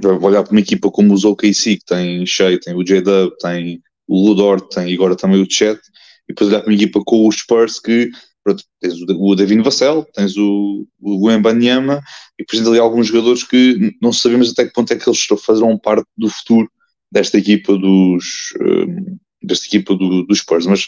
Olhar 0.04 0.44
para 0.44 0.52
uma 0.52 0.60
equipa 0.60 0.92
como 0.92 1.14
os 1.14 1.24
OKC, 1.24 1.78
que 1.78 1.86
tem 1.86 2.26
Shea, 2.26 2.60
tem 2.60 2.76
o 2.76 2.84
J-Dub, 2.84 3.38
tem 3.40 3.82
o 4.08 4.28
Ludort, 4.28 4.70
tem 4.74 4.94
agora 4.94 5.16
também 5.16 5.42
o 5.42 5.50
Chet, 5.50 5.80
e 6.28 6.34
depois 6.34 6.50
olhar 6.50 6.62
para 6.62 6.70
uma 6.70 6.76
equipa 6.76 7.02
com 7.04 7.28
os 7.28 7.38
Spurs 7.38 7.80
que 7.80 8.10
pronto, 8.44 8.64
tens 8.80 9.02
o, 9.02 9.06
o 9.10 9.36
Davino 9.36 9.64
Vassell, 9.64 10.06
tens 10.14 10.38
o, 10.38 10.88
o 11.02 11.32
Embanyama 11.32 12.02
e 12.38 12.44
depois 12.44 12.68
ali 12.68 12.80
alguns 12.80 13.08
jogadores 13.08 13.44
que 13.44 13.96
não 14.02 14.14
sabemos 14.14 14.52
até 14.52 14.66
que 14.66 14.74
ponto 14.74 14.92
é 14.94 14.96
que 14.96 15.10
eles 15.10 15.26
farão 15.44 15.78
parte 15.78 16.08
do 16.18 16.30
futuro 16.30 16.70
desta 17.12 17.38
equipa 17.38 17.78
dos 17.78 18.54
um, 18.62 19.18
desta 19.42 19.66
equipa 19.68 19.96
do, 19.96 20.24
dos 20.24 20.40
Spurs, 20.40 20.66
mas 20.66 20.88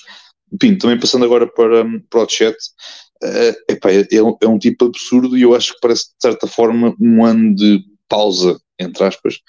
enfim, 0.52 0.78
também 0.78 1.00
passando 1.00 1.26
agora 1.26 1.48
para, 1.48 1.86
para 2.10 2.24
o 2.24 2.30
chat, 2.30 2.56
uh, 3.24 3.72
epá, 3.72 3.92
é, 3.92 4.08
é, 4.12 4.48
um 4.48 4.58
tipo 4.58 4.86
absurdo 4.86 5.38
e 5.38 5.42
eu 5.42 5.54
acho 5.54 5.74
que 5.74 5.80
parece 5.82 6.06
de 6.06 6.22
certa 6.22 6.48
forma 6.48 6.96
um 7.00 7.26
ano 7.26 7.54
de 7.56 7.84
pausa, 8.08 8.60
entre 8.80 9.04
aspas, 9.04 9.40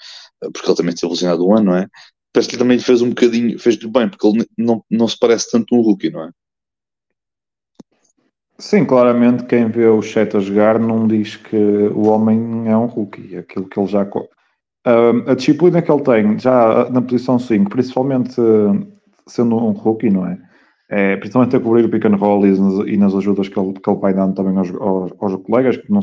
porque 0.53 0.67
ele 0.67 0.77
também 0.77 0.95
teve 0.95 1.11
lesionado 1.11 1.47
um 1.47 1.55
ano, 1.55 1.65
não 1.71 1.75
é? 1.77 1.87
Parece 2.31 2.49
que 2.49 2.57
também 2.57 2.79
fez 2.79 3.01
um 3.01 3.09
bocadinho, 3.09 3.57
fez-lhe 3.57 3.87
bem, 3.87 4.07
porque 4.07 4.27
ele 4.27 4.45
não, 4.57 4.83
não 4.89 5.07
se 5.07 5.17
parece 5.17 5.49
tanto 5.51 5.75
um 5.75 5.81
rookie, 5.81 6.11
não 6.11 6.25
é? 6.25 6.31
Sim, 8.59 8.85
claramente 8.85 9.45
quem 9.45 9.69
vê 9.69 9.87
o 9.87 10.01
Chet 10.01 10.35
a 10.35 10.39
jogar 10.39 10.77
não 10.77 11.07
diz 11.07 11.37
que 11.37 11.55
o 11.55 12.07
homem 12.07 12.67
é 12.67 12.75
um 12.75 12.87
rookie, 12.87 13.37
aquilo 13.37 13.67
que 13.67 13.79
ele 13.79 13.87
já. 13.87 14.05
A 15.25 15.33
disciplina 15.33 15.81
que 15.81 15.89
ele 15.89 16.03
tem, 16.03 16.37
já 16.37 16.89
na 16.89 17.01
posição 17.01 17.39
5, 17.39 17.69
principalmente 17.69 18.35
sendo 19.25 19.55
um 19.55 19.71
rookie, 19.71 20.09
não 20.09 20.27
é? 20.27 20.37
é 20.89 21.15
principalmente 21.17 21.55
a 21.55 21.59
cobrir 21.59 21.85
o 21.85 21.89
pick 21.89 22.05
and 22.05 22.17
roll 22.17 22.45
nas, 22.45 22.87
e 22.87 22.97
nas 22.97 23.15
ajudas 23.15 23.47
que 23.47 23.57
ele, 23.57 23.73
que 23.73 23.89
ele 23.89 23.99
vai 23.99 24.13
dando 24.13 24.35
também 24.35 24.57
aos, 24.57 24.69
aos, 24.71 25.13
aos 25.19 25.35
colegas, 25.43 25.77
que, 25.77 25.89
não, 25.89 26.01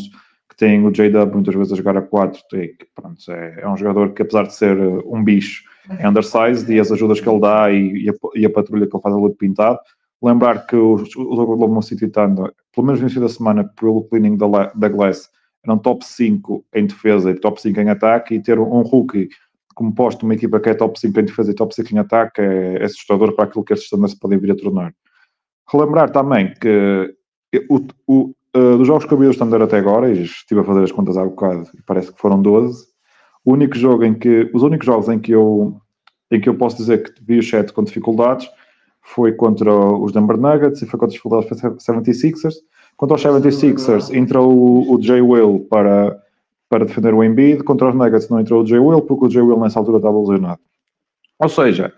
que 0.49 0.57
têm 0.57 0.85
o 0.87 0.91
J-Dub 0.91 1.35
muitas 1.35 1.55
vezes 1.55 1.73
a 1.73 1.76
jogar 1.76 1.97
a 1.97 2.03
4, 2.03 2.41
que, 2.50 2.76
pronto, 2.95 3.19
é, 3.31 3.61
é, 3.61 3.69
um 3.69 3.76
jogador 3.76 4.12
que 4.12 4.23
apesar 4.23 4.45
de 4.45 4.55
ser 4.55 4.79
uh, 4.79 5.03
um 5.15 5.23
bicho, 5.23 5.65
é 5.99 6.09
undersized 6.09 6.73
e 6.73 6.81
as 6.81 6.91
ajudas 6.91 7.21
que 7.21 7.29
ele 7.29 7.41
dá 7.41 7.71
e, 7.71 8.05
e, 8.05 8.11
a, 8.11 8.12
e 8.35 8.47
a, 8.47 8.50
patrulha 8.50 8.87
que 8.87 8.97
ele 8.97 9.03
faz 9.03 9.15
ali 9.15 9.29
de 9.29 9.37
pintado. 9.37 9.79
Lembrar 10.23 10.67
que 10.67 10.75
o, 10.75 10.97
o 11.17 11.41
Oklahoma 11.41 11.83
City 11.83 12.09
Thunder, 12.09 12.53
pelo 12.75 12.87
menos 12.87 13.00
no 13.00 13.07
início 13.07 13.21
da 13.21 13.29
semana, 13.29 13.71
pelo 13.79 14.05
cleaning 14.05 14.37
da, 14.37 14.73
da 14.75 14.88
Glass, 14.88 15.29
eram 15.65 15.79
top 15.79 16.05
5 16.05 16.65
em 16.75 16.87
defesa 16.87 17.31
e 17.31 17.35
top 17.35 17.61
5 17.61 17.81
em 17.81 17.91
ataque, 17.91 18.35
e 18.35 18.43
ter 18.43 18.59
um, 18.59 18.79
um 18.79 18.83
rookie 18.83 19.29
como 19.75 19.95
posto 19.95 20.25
uma 20.25 20.35
equipa 20.35 20.59
que 20.59 20.71
é 20.71 20.75
top 20.75 20.99
5 20.99 21.21
em 21.21 21.25
defesa 21.25 21.50
e 21.50 21.55
top 21.55 21.75
5 21.75 21.95
em 21.95 21.99
ataque 21.99 22.41
é, 22.41 22.79
é 22.79 22.85
assustador 22.85 23.35
para 23.35 23.45
aquilo 23.45 23.62
que 23.62 23.75
estes 23.75 23.87
standards 23.87 24.19
podem 24.19 24.38
vir 24.38 24.53
a 24.53 24.57
tornar. 24.57 24.93
Relembrar 25.71 26.11
também 26.11 26.55
que 26.55 27.15
o, 27.69 27.87
o, 28.07 28.35
uh, 28.57 28.79
dos 28.79 28.87
jogos 28.87 29.05
que 29.05 29.13
eu 29.13 29.19
vi 29.19 29.27
o 29.27 29.31
standard 29.31 29.65
até 29.65 29.79
agora, 29.79 30.11
e 30.11 30.23
estive 30.23 30.61
a 30.61 30.65
fazer 30.65 30.85
as 30.85 30.93
contas 30.93 31.17
há 31.17 31.25
bocado, 31.25 31.69
e 31.75 31.83
parece 31.83 32.13
que 32.13 32.21
foram 32.21 32.41
12, 32.41 32.87
o 33.45 33.53
único 33.53 33.77
jogo 33.77 34.05
em 34.05 34.15
que, 34.15 34.51
os 34.55 34.63
únicos 34.63 34.87
jogos 34.87 35.09
em 35.09 35.19
que 35.19 35.33
eu, 35.33 35.77
em 36.31 36.41
que 36.41 36.49
eu 36.49 36.55
posso 36.57 36.77
dizer 36.77 37.03
que 37.03 37.25
vi 37.25 37.39
o 37.39 37.43
chat 37.43 37.73
com 37.73 37.85
dificuldades 37.85 38.49
foi 39.01 39.33
contra 39.33 39.73
os 39.73 40.13
Denver 40.13 40.37
Nuggets 40.37 40.83
e 40.83 40.87
foi 40.87 40.99
contra 40.99 41.15
os 41.15 41.23
Philadelphia 41.23 41.57
76ers. 41.77 42.55
Contra 42.97 43.17
os 43.17 43.23
76ers 43.23 44.13
entrou 44.13 44.51
o, 44.51 44.95
o 44.95 45.01
Jay 45.01 45.21
Will 45.21 45.65
para 45.71 46.21
para 46.69 46.85
defender 46.85 47.15
o 47.15 47.23
Embiid. 47.23 47.63
Contra 47.63 47.89
os 47.89 47.95
Nuggets 47.95 48.29
não 48.29 48.41
entrou 48.41 48.63
o 48.63 48.67
J. 48.67 48.79
Will, 48.79 49.03
porque 49.03 49.27
o 49.27 49.29
J. 49.29 49.43
Will 49.43 49.61
nessa 49.61 49.79
altura 49.79 49.99
estava 49.99 50.19
lesionado. 50.19 50.61
Ou 51.39 51.49
seja, 51.49 51.93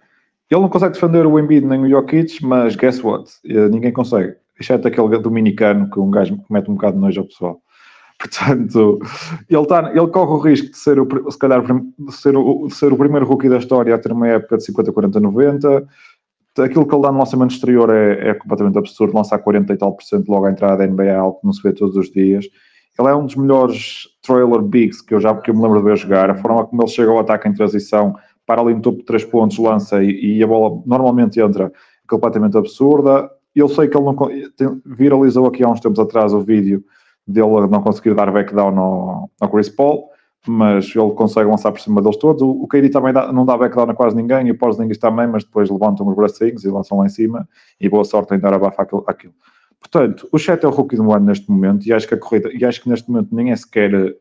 ele 0.50 0.60
não 0.60 0.68
consegue 0.68 0.94
defender 0.94 1.26
o 1.26 1.38
Embiid 1.38 1.66
nem 1.66 1.82
o 1.84 1.88
Jokic, 1.88 2.44
mas 2.44 2.76
guess 2.76 3.02
what? 3.02 3.30
Eh, 3.44 3.68
ninguém 3.68 3.92
consegue. 3.92 4.36
Exceto 4.60 4.88
aquele 4.88 5.18
dominicano 5.18 5.88
que 5.90 6.00
um 6.00 6.10
gajo 6.10 6.36
comete 6.46 6.70
um 6.70 6.74
bocado 6.74 6.94
de 6.94 7.00
nojo 7.00 7.20
ao 7.20 7.26
pessoal. 7.26 7.62
Portanto, 8.18 8.98
ele, 9.48 9.66
tá, 9.66 9.92
ele 9.94 10.08
corre 10.08 10.32
o 10.32 10.38
risco 10.38 10.70
de 10.70 10.76
ser, 10.76 10.98
o, 10.98 11.30
se 11.30 11.38
calhar, 11.38 11.62
de 11.62 12.12
ser, 12.12 12.36
o, 12.36 12.66
de 12.66 12.74
ser 12.74 12.92
o 12.92 12.96
primeiro 12.96 13.24
rookie 13.24 13.48
da 13.48 13.58
história 13.58 13.94
a 13.94 13.98
ter 13.98 14.10
uma 14.10 14.26
época 14.26 14.56
de 14.56 14.64
50, 14.64 14.92
40, 14.92 15.20
90. 15.20 15.88
Aquilo 16.58 16.84
que 16.84 16.94
ele 16.94 17.02
dá 17.02 17.12
no 17.12 17.18
lançamento 17.18 17.52
exterior 17.52 17.88
é, 17.94 18.30
é 18.30 18.34
completamente 18.34 18.76
absurdo. 18.76 19.14
Lançar 19.14 19.38
40 19.38 19.72
e 19.72 19.76
tal 19.76 19.94
por 19.94 20.02
cento 20.02 20.28
logo 20.28 20.46
à 20.46 20.50
entrada 20.50 20.78
da 20.78 20.86
NBA 20.86 21.04
é 21.04 21.14
algo 21.14 21.38
que 21.38 21.46
não 21.46 21.52
se 21.52 21.62
vê 21.62 21.72
todos 21.72 21.96
os 21.96 22.10
dias. 22.10 22.46
Ele 22.98 23.08
é 23.08 23.14
um 23.14 23.24
dos 23.24 23.36
melhores 23.36 24.08
trailer 24.22 24.60
bigs 24.60 25.00
que 25.00 25.14
eu 25.14 25.20
já 25.20 25.32
porque 25.32 25.52
eu 25.52 25.54
me 25.54 25.62
lembro 25.62 25.78
de 25.78 25.84
ver 25.84 25.96
jogar. 25.96 26.30
A 26.30 26.34
forma 26.34 26.66
como 26.66 26.82
ele 26.82 26.90
chega 26.90 27.12
ao 27.12 27.20
ataque 27.20 27.48
em 27.48 27.54
transição, 27.54 28.16
para 28.44 28.60
ali 28.60 28.74
no 28.74 28.80
topo 28.80 28.98
de 28.98 29.04
3 29.04 29.24
pontos, 29.26 29.58
lança 29.58 30.02
e, 30.02 30.38
e, 30.38 30.42
a 30.42 30.46
bola 30.46 30.82
normalmente 30.84 31.38
entra 31.38 31.70
completamente 32.08 32.56
absurda. 32.56 33.30
Eu 33.58 33.68
sei 33.68 33.88
que 33.88 33.96
ele 33.96 34.04
não 34.04 34.14
tem, 34.14 34.82
viralizou 34.86 35.46
aqui 35.46 35.64
há 35.64 35.68
uns 35.68 35.80
tempos 35.80 35.98
atrás 35.98 36.32
o 36.32 36.40
vídeo 36.40 36.84
dele 37.26 37.66
não 37.68 37.82
conseguir 37.82 38.14
dar 38.14 38.30
backdown 38.30 38.78
ao, 38.78 39.30
ao 39.40 39.48
Chris 39.50 39.68
Paul, 39.68 40.08
mas 40.46 40.94
ele 40.94 41.10
consegue 41.10 41.50
lançar 41.50 41.72
por 41.72 41.80
cima 41.80 42.00
deles 42.00 42.16
todos. 42.16 42.40
O, 42.40 42.50
o 42.50 42.68
KD 42.68 42.88
também 42.90 43.12
dá, 43.12 43.32
não 43.32 43.44
dá 43.44 43.56
backdown 43.56 43.90
a 43.90 43.94
quase 43.94 44.16
ninguém 44.16 44.46
e 44.46 44.50
o 44.50 44.58
Porzingis 44.58 44.98
também, 44.98 45.26
mas 45.26 45.44
depois 45.44 45.68
levantam 45.68 46.06
os 46.08 46.14
bracinhos 46.14 46.64
e 46.64 46.68
lançam 46.68 46.98
lá 46.98 47.06
em 47.06 47.10
cima 47.10 47.48
e 47.80 47.88
boa 47.88 48.04
sorte 48.04 48.34
em 48.34 48.38
dar 48.38 48.54
abafa 48.54 48.82
aquilo. 48.82 49.04
aquilo. 49.06 49.34
Portanto, 49.80 50.28
o 50.32 50.38
Chet 50.38 50.64
é 50.64 50.68
o 50.68 50.70
rookie 50.70 50.96
do 50.96 51.12
ano 51.12 51.26
neste 51.26 51.50
momento 51.50 51.86
e 51.86 51.92
acho 51.92 52.06
que 52.06 52.14
a 52.14 52.18
corrida, 52.18 52.50
e 52.52 52.64
acho 52.64 52.82
que 52.82 52.88
neste 52.88 53.10
momento 53.10 53.34
nem 53.34 53.50
é 53.50 53.56
sequer 53.56 54.16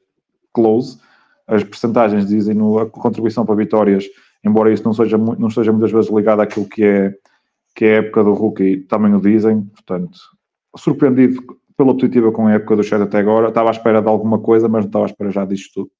close. 0.53 0.99
As 1.47 1.63
percentagens 1.63 2.27
dizem 2.27 2.55
no, 2.55 2.79
a 2.79 2.85
contribuição 2.89 3.45
para 3.45 3.55
vitórias, 3.55 4.05
embora 4.43 4.71
isso 4.71 4.83
não 4.83 4.93
seja, 4.93 5.17
não 5.17 5.47
esteja 5.47 5.71
muitas 5.71 5.91
vezes 5.91 6.11
ligado 6.11 6.41
àquilo 6.41 6.67
que 6.67 6.83
é, 6.83 7.13
que 7.77 7.85
é 7.85 7.93
a 7.93 7.97
época 7.99 8.23
do 8.23 8.33
rookie, 8.33 8.77
também 8.77 9.13
o 9.13 9.21
dizem. 9.21 9.61
Portanto, 9.61 10.17
surpreendido 10.75 11.43
pela 11.77 11.93
positiva 11.93 12.31
com 12.31 12.47
a 12.47 12.53
época 12.53 12.75
do 12.75 12.83
Chet 12.83 12.99
até 12.99 13.19
agora. 13.19 13.49
Estava 13.49 13.69
à 13.69 13.71
espera 13.71 14.01
de 14.01 14.09
alguma 14.09 14.39
coisa, 14.39 14.67
mas 14.67 14.85
não 14.85 14.89
estava 14.89 15.05
à 15.05 15.09
espera 15.09 15.29
já 15.29 15.45
disto 15.45 15.71
tudo. 15.75 15.91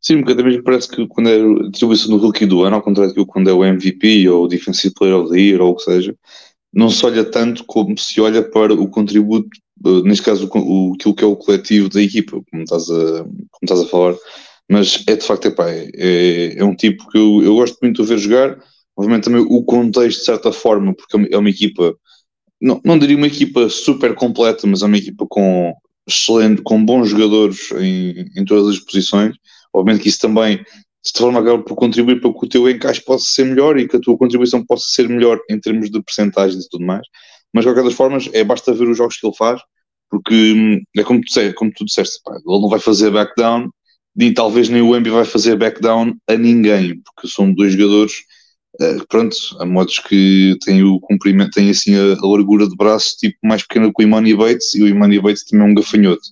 Sim, 0.00 0.22
porque 0.22 0.34
também 0.34 0.62
parece 0.62 0.88
que 0.88 1.06
quando 1.06 1.28
é 1.28 1.66
a 1.66 1.68
distribuição 1.68 2.16
do 2.16 2.24
rookie 2.24 2.46
do 2.46 2.62
ano, 2.62 2.76
ao 2.76 2.82
contrário 2.82 3.12
que 3.12 3.26
quando 3.26 3.50
é 3.50 3.52
o 3.52 3.62
MVP 3.62 4.26
ou 4.30 4.44
o 4.44 4.48
Defensive 4.48 4.94
Player 4.94 5.16
of 5.16 5.30
the 5.30 5.38
Year 5.38 5.60
ou 5.60 5.72
o 5.72 5.76
que 5.76 5.82
seja, 5.82 6.16
não 6.72 6.88
se 6.88 7.04
olha 7.04 7.24
tanto 7.24 7.62
como 7.66 7.98
se 7.98 8.18
olha 8.22 8.42
para 8.42 8.72
o 8.72 8.88
contributo, 8.88 9.50
eh, 9.84 10.02
neste 10.02 10.24
caso, 10.24 10.48
o, 10.54 10.94
aquilo 10.94 11.14
que 11.14 11.24
é 11.24 11.26
o 11.26 11.36
coletivo 11.36 11.90
da 11.90 12.00
equipa, 12.00 12.40
como 12.50 12.62
estás 12.62 12.88
a, 12.90 13.24
como 13.24 13.64
estás 13.64 13.80
a 13.82 13.86
falar. 13.86 14.14
Mas 14.70 15.04
é 15.06 15.16
de 15.16 15.26
facto, 15.26 15.46
epá, 15.46 15.68
é, 15.68 15.90
é, 15.94 16.58
é 16.58 16.64
um 16.64 16.74
tipo 16.74 17.06
que 17.10 17.18
eu, 17.18 17.42
eu 17.42 17.54
gosto 17.56 17.76
muito 17.82 18.02
de 18.02 18.08
ver 18.08 18.18
jogar. 18.18 18.58
Obviamente 18.98 19.24
também 19.24 19.46
o 19.48 19.62
contexto, 19.62 20.18
de 20.18 20.24
certa 20.24 20.50
forma, 20.50 20.92
porque 20.92 21.28
é 21.32 21.38
uma 21.38 21.48
é 21.48 21.52
equipa, 21.52 21.94
não, 22.60 22.80
não 22.84 22.98
diria 22.98 23.16
uma 23.16 23.28
equipa 23.28 23.68
super 23.68 24.12
completa, 24.12 24.66
mas 24.66 24.82
é 24.82 24.86
uma 24.86 24.98
equipa 24.98 25.24
com 25.28 25.72
excelente, 26.04 26.62
com 26.62 26.84
bons 26.84 27.10
jogadores 27.10 27.70
em, 27.78 28.26
em 28.36 28.44
todas 28.44 28.74
as 28.74 28.80
posições. 28.80 29.36
Obviamente 29.72 30.02
que 30.02 30.08
isso 30.08 30.18
também 30.18 30.56
de 30.56 31.12
forma 31.16 31.38
acaba 31.38 31.62
por 31.62 31.76
contribuir 31.76 32.20
para 32.20 32.32
que 32.32 32.44
o 32.44 32.48
teu 32.48 32.68
encaixe 32.68 33.00
possa 33.04 33.24
ser 33.28 33.44
melhor 33.44 33.78
e 33.78 33.86
que 33.86 33.96
a 33.96 34.00
tua 34.00 34.18
contribuição 34.18 34.66
possa 34.66 34.86
ser 34.88 35.08
melhor 35.08 35.38
em 35.48 35.60
termos 35.60 35.90
de 35.90 36.02
percentagens 36.02 36.64
e 36.64 36.68
tudo 36.68 36.84
mais. 36.84 37.06
Mas 37.54 37.64
de 37.64 37.70
qualquer 37.70 37.84
das 37.84 37.94
formas, 37.94 38.28
é 38.32 38.42
basta 38.42 38.74
ver 38.74 38.88
os 38.88 38.98
jogos 38.98 39.16
que 39.16 39.24
ele 39.24 39.36
faz, 39.36 39.60
porque 40.10 40.34
hum, 40.34 40.82
é 40.96 41.04
como 41.04 41.20
tu, 41.20 41.54
como 41.54 41.70
tu 41.72 41.84
disseste, 41.84 42.18
pá, 42.24 42.32
ele 42.34 42.60
não 42.60 42.68
vai 42.68 42.80
fazer 42.80 43.12
backdown, 43.12 43.68
nem 44.16 44.34
talvez 44.34 44.68
nem 44.68 44.82
o 44.82 44.96
Embi 44.96 45.10
vai 45.10 45.24
fazer 45.24 45.56
backdown 45.56 46.12
a 46.26 46.34
ninguém, 46.34 47.00
porque 47.02 47.28
são 47.28 47.52
dois 47.54 47.72
jogadores, 47.72 48.12
uh, 48.80 49.06
pronto, 49.08 49.36
a 49.58 49.66
modos 49.66 49.98
que 49.98 50.56
têm 50.64 50.82
o 50.82 51.00
comprimento, 51.00 51.52
têm 51.52 51.70
assim 51.70 51.94
a, 51.94 52.14
a, 52.14 52.28
largura 52.28 52.68
de 52.68 52.76
braço 52.76 53.16
tipo 53.18 53.36
mais 53.42 53.62
pequena 53.62 53.92
que 53.94 54.02
o 54.02 54.06
Imani 54.06 54.34
Bates, 54.34 54.74
e 54.74 54.82
o 54.82 54.88
Imani 54.88 55.20
Bates 55.20 55.44
também 55.44 55.66
é 55.66 55.70
um 55.70 55.74
gafanhoto. 55.74 56.22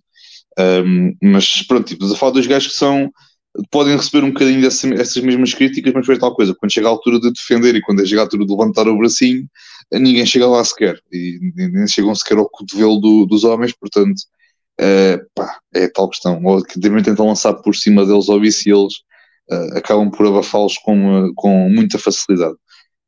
Um, 0.58 1.14
mas 1.22 1.62
pronto, 1.62 1.86
tipo, 1.86 2.04
a 2.10 2.16
falar 2.16 2.32
dos 2.32 2.46
gajos 2.46 2.72
que 2.72 2.78
são 2.78 3.10
podem 3.70 3.96
receber 3.96 4.24
um 4.24 4.32
bocadinho 4.32 4.60
dessas 4.60 5.16
mesmas 5.22 5.54
críticas, 5.54 5.92
mas 5.94 6.04
foi 6.04 6.18
tal 6.18 6.34
coisa, 6.34 6.54
quando 6.54 6.72
chega 6.72 6.88
a 6.88 6.90
altura 6.90 7.18
de 7.20 7.32
defender 7.32 7.74
e 7.74 7.80
quando 7.80 8.06
chega 8.06 8.20
a 8.20 8.24
altura 8.24 8.44
de 8.44 8.50
levantar 8.50 8.88
o 8.88 8.98
bracinho, 8.98 9.46
ninguém 9.92 10.26
chega 10.26 10.46
lá 10.46 10.62
sequer, 10.64 11.00
e 11.12 11.38
nem 11.54 11.86
chegam 11.86 12.14
sequer 12.14 12.38
ao 12.38 12.48
cotovelo 12.48 12.98
do, 12.98 13.26
dos 13.26 13.44
homens, 13.44 13.72
portanto, 13.72 14.20
é, 14.78 15.18
pá, 15.34 15.58
é 15.74 15.88
tal 15.88 16.08
questão, 16.10 16.42
ou 16.44 16.62
que 16.62 16.78
também 16.78 17.02
tentam 17.02 17.26
lançar 17.26 17.54
por 17.54 17.74
cima 17.74 18.04
deles 18.04 18.28
ou 18.28 18.40
vice 18.40 18.70
eles 18.70 18.94
uh, 19.50 19.78
acabam 19.78 20.10
por 20.10 20.26
abafá-los 20.26 20.78
com, 20.78 21.32
com 21.34 21.68
muita 21.68 21.98
facilidade. 21.98 22.56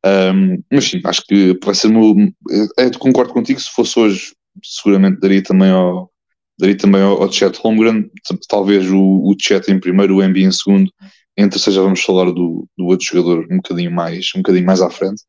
Um, 0.06 0.62
mas 0.70 0.84
sim, 0.84 1.00
acho 1.04 1.22
que 1.26 1.58
vai 1.64 1.74
ser. 1.74 1.88
Uma, 1.88 2.30
é, 2.78 2.90
concordo 2.98 3.32
contigo, 3.32 3.60
se 3.60 3.70
fosse 3.70 3.98
hoje, 3.98 4.32
seguramente 4.62 5.20
daria 5.20 5.42
também 5.42 5.70
ao, 5.70 6.10
daria 6.58 6.76
também 6.76 7.02
ao, 7.02 7.22
ao 7.22 7.32
Chet 7.32 7.58
Holmgren, 7.58 8.10
talvez 8.48 8.90
o, 8.90 8.98
o 8.98 9.34
Chet 9.40 9.70
em 9.70 9.80
primeiro, 9.80 10.16
o 10.16 10.22
MB 10.22 10.38
em 10.38 10.52
segundo, 10.52 10.90
em 11.36 11.48
terceiro 11.48 11.76
já 11.76 11.82
vamos 11.82 12.02
falar 12.02 12.26
do, 12.26 12.66
do 12.76 12.86
outro 12.86 13.06
jogador 13.06 13.46
um 13.50 13.56
bocadinho 13.56 13.92
mais, 13.92 14.30
um 14.34 14.38
bocadinho 14.38 14.66
mais 14.66 14.80
à 14.80 14.90
frente. 14.90 15.22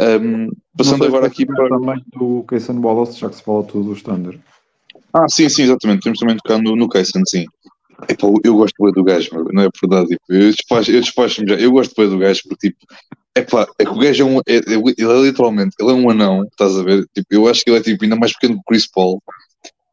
Um, 0.00 0.48
passando 0.76 1.04
agora 1.04 1.26
aqui 1.26 1.44
para. 1.44 1.68
também 1.68 2.02
do 2.12 2.42
Kaysen 2.44 2.78
Wallace, 2.78 3.18
já 3.18 3.28
que 3.28 3.36
se 3.36 3.42
fala 3.42 3.62
tudo 3.64 3.90
do 3.90 3.92
Standard. 3.94 4.40
Ah, 5.12 5.28
sim, 5.28 5.48
sim, 5.48 5.64
exatamente. 5.64 6.02
Temos 6.02 6.18
também 6.18 6.36
tocado 6.36 6.62
no, 6.62 6.76
no 6.76 6.88
Kaysen, 6.88 7.22
sim. 7.26 7.44
Epá, 8.08 8.26
eu 8.44 8.54
gosto 8.56 8.82
bem 8.82 8.92
do 8.92 9.04
gajo, 9.04 9.30
não 9.52 9.62
é 9.62 9.68
verdade? 9.80 10.08
Tipo, 10.08 10.24
eu 10.28 10.50
despacho-me 10.50 11.00
despacho 11.00 11.42
já. 11.46 11.54
Eu 11.54 11.72
gosto 11.72 11.94
bem 11.96 12.08
do 12.08 12.18
gajo 12.18 12.42
porque, 12.48 12.68
tipo, 12.68 12.86
epá, 13.36 13.66
é 13.78 13.84
que 13.84 13.90
o 13.90 13.98
gajo 13.98 14.22
é 14.22 14.26
um. 14.26 14.38
É, 14.38 14.56
é, 14.56 14.74
ele 14.74 15.12
é 15.12 15.22
literalmente, 15.22 15.76
ele 15.78 15.90
é 15.90 15.94
um 15.94 16.10
anão, 16.10 16.44
estás 16.44 16.76
a 16.76 16.82
ver? 16.82 17.06
Tipo, 17.14 17.26
eu 17.30 17.48
acho 17.48 17.62
que 17.62 17.70
ele 17.70 17.78
é 17.78 17.82
tipo, 17.82 18.04
ainda 18.04 18.16
mais 18.16 18.32
pequeno 18.32 18.54
que 18.54 18.60
o 18.60 18.64
Chris 18.64 18.86
Paul. 18.86 19.22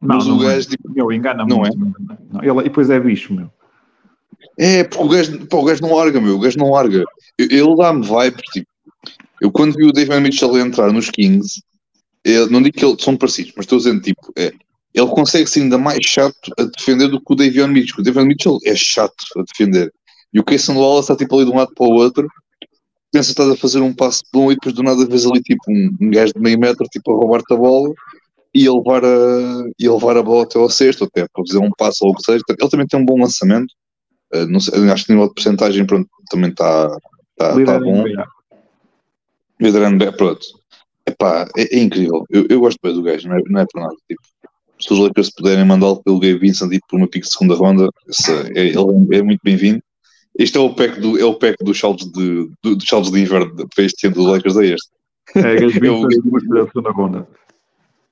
Não, 0.00 0.16
mas 0.16 0.26
não 0.26 0.36
o 0.36 0.38
gajo. 0.40 0.68
É. 0.68 0.70
Tipo, 0.70 0.92
meu, 0.92 1.12
engana 1.12 1.44
não 1.44 1.58
muito. 1.58 1.76
É? 1.76 2.16
Não. 2.32 2.42
Ele, 2.42 2.60
e 2.60 2.64
depois 2.64 2.90
é 2.90 3.00
bicho, 3.00 3.34
meu. 3.34 3.50
É, 4.58 4.84
porque 4.84 5.04
o 5.04 5.08
gajo, 5.08 5.46
pá, 5.46 5.56
o 5.56 5.64
gajo 5.64 5.82
não 5.82 5.94
larga, 5.94 6.20
meu. 6.20 6.36
O 6.36 6.40
gajo 6.40 6.58
não 6.58 6.70
larga. 6.70 7.04
Ele 7.38 7.76
dá-me 7.76 8.06
vibe, 8.06 8.42
tipo. 8.52 8.68
Eu 9.40 9.52
quando 9.52 9.76
vi 9.76 9.84
o 9.84 9.92
David 9.92 10.20
Mitchell 10.20 10.58
entrar 10.58 10.92
nos 10.92 11.10
Kings, 11.10 11.62
eu, 12.24 12.50
não 12.50 12.60
digo 12.60 12.76
que 12.76 12.84
eles 12.84 13.02
são 13.02 13.16
parecidos, 13.16 13.52
mas 13.56 13.64
estou 13.64 13.78
dizendo, 13.78 14.00
tipo, 14.00 14.32
é, 14.36 14.52
ele 14.94 15.06
consegue 15.08 15.46
ser 15.48 15.62
ainda 15.62 15.78
mais 15.78 16.00
chato 16.04 16.52
a 16.58 16.64
defender 16.64 17.08
do 17.08 17.20
que 17.20 17.32
o 17.32 17.36
Davion 17.36 17.68
Mitchell. 17.68 18.00
O 18.00 18.02
Davion 18.02 18.26
Mitchell 18.26 18.58
é 18.64 18.74
chato 18.74 19.24
a 19.36 19.42
defender. 19.42 19.92
E 20.32 20.40
o 20.40 20.44
Kaysen 20.44 20.76
Wallace 20.76 21.12
está 21.12 21.16
tipo 21.16 21.36
ali 21.36 21.44
de 21.46 21.52
um 21.52 21.56
lado 21.56 21.72
para 21.74 21.86
o 21.86 21.92
outro, 21.92 22.28
pensa 23.12 23.26
que 23.26 23.32
estás 23.32 23.50
a 23.50 23.56
fazer 23.56 23.80
um 23.80 23.94
passo 23.94 24.22
bom 24.32 24.50
e 24.52 24.54
depois 24.54 24.74
do 24.74 24.82
nada 24.82 25.06
vês 25.06 25.26
ali 25.26 25.40
tipo 25.40 25.62
um, 25.68 25.96
um 26.00 26.10
gajo 26.10 26.32
de 26.34 26.40
meio 26.40 26.58
metro 26.58 26.86
tipo 26.86 27.12
a 27.12 27.14
roubar-te 27.14 27.52
a 27.54 27.56
bola 27.56 27.92
e 28.54 28.68
levar 28.68 29.04
a, 29.04 29.64
e 29.78 29.88
levar 29.88 30.16
a 30.16 30.22
bola 30.22 30.44
até 30.44 30.58
ao 30.58 30.68
sexto, 30.68 31.04
até 31.04 31.26
para 31.28 31.44
fazer 31.46 31.58
um 31.58 31.70
passo 31.70 32.04
ou 32.04 32.12
o 32.12 32.14
que 32.14 32.22
seja. 32.24 32.42
Ele 32.48 32.68
também 32.68 32.86
tem 32.86 33.00
um 33.00 33.04
bom 33.04 33.20
lançamento. 33.20 33.72
Uh, 34.34 34.46
não 34.46 34.60
sei, 34.60 34.90
acho 34.90 35.06
que 35.06 35.12
o 35.12 35.14
nível 35.14 35.28
de 35.28 35.34
porcentagem 35.34 35.86
pronto, 35.86 36.08
também 36.30 36.50
está 36.50 36.88
tá, 37.36 37.64
tá 37.64 37.80
bom. 37.80 38.04
Liderando 39.60 40.04
bem, 40.04 40.16
pronto. 40.16 40.46
Epá, 41.06 41.48
é, 41.56 41.76
é 41.76 41.78
incrível. 41.78 42.24
Eu, 42.30 42.46
eu 42.48 42.60
gosto 42.60 42.78
bem 42.82 42.94
do 42.94 43.02
gajo, 43.02 43.28
não 43.28 43.36
é, 43.36 43.42
não 43.46 43.60
é 43.60 43.66
por 43.70 43.80
nada. 43.80 43.94
Tipo, 44.06 44.22
se 44.78 44.92
os 44.92 44.98
Lakers 44.98 45.30
puderem 45.30 45.64
mandá-lo 45.64 46.02
pelo 46.02 46.20
Gabe 46.20 46.38
Vincent 46.38 46.72
e 46.72 46.80
por 46.88 46.96
uma 46.96 47.08
pique 47.08 47.26
de 47.26 47.32
segunda 47.32 47.54
ronda, 47.54 47.88
é, 48.54 48.66
ele 48.66 49.16
é 49.16 49.22
muito 49.22 49.40
bem-vindo. 49.42 49.82
Este 50.38 50.56
é 50.56 50.60
o 50.60 50.74
pack 50.74 51.00
do, 51.00 51.18
é 51.18 51.24
o 51.24 51.34
pack 51.34 51.56
dos 51.64 51.78
saldos 51.78 52.10
de, 52.12 52.48
do, 52.62 52.76
dos 52.76 52.88
saldos 52.88 53.10
de 53.10 53.20
inverno 53.20 53.54
para 53.74 53.84
este 53.84 54.06
ano 54.06 54.16
do 54.16 54.22
Lakers 54.22 54.56
é 54.56 54.66
este. 54.66 54.88
É, 55.34 55.56
é 55.56 55.90
o 55.90 56.08
da 56.48 56.66
segunda 56.66 56.90
ronda. 56.90 57.28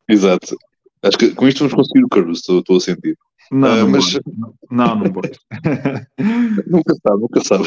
Exato. 0.09 0.57
Acho 1.03 1.19
que 1.19 1.35
com 1.35 1.47
isto 1.47 1.59
vamos 1.59 1.75
conseguir 1.75 2.05
o 2.05 2.09
Curves, 2.09 2.39
estou, 2.39 2.59
estou 2.59 2.77
a 2.77 2.81
sentir. 2.81 3.17
Não, 3.51 3.69
uh, 3.69 3.77
não, 3.77 3.89
mas... 3.91 4.19
não, 4.71 4.97
não 4.97 5.13
pode. 5.13 5.39
nunca 6.67 6.95
sabe, 6.95 7.21
nunca 7.21 7.45
sabe. 7.45 7.65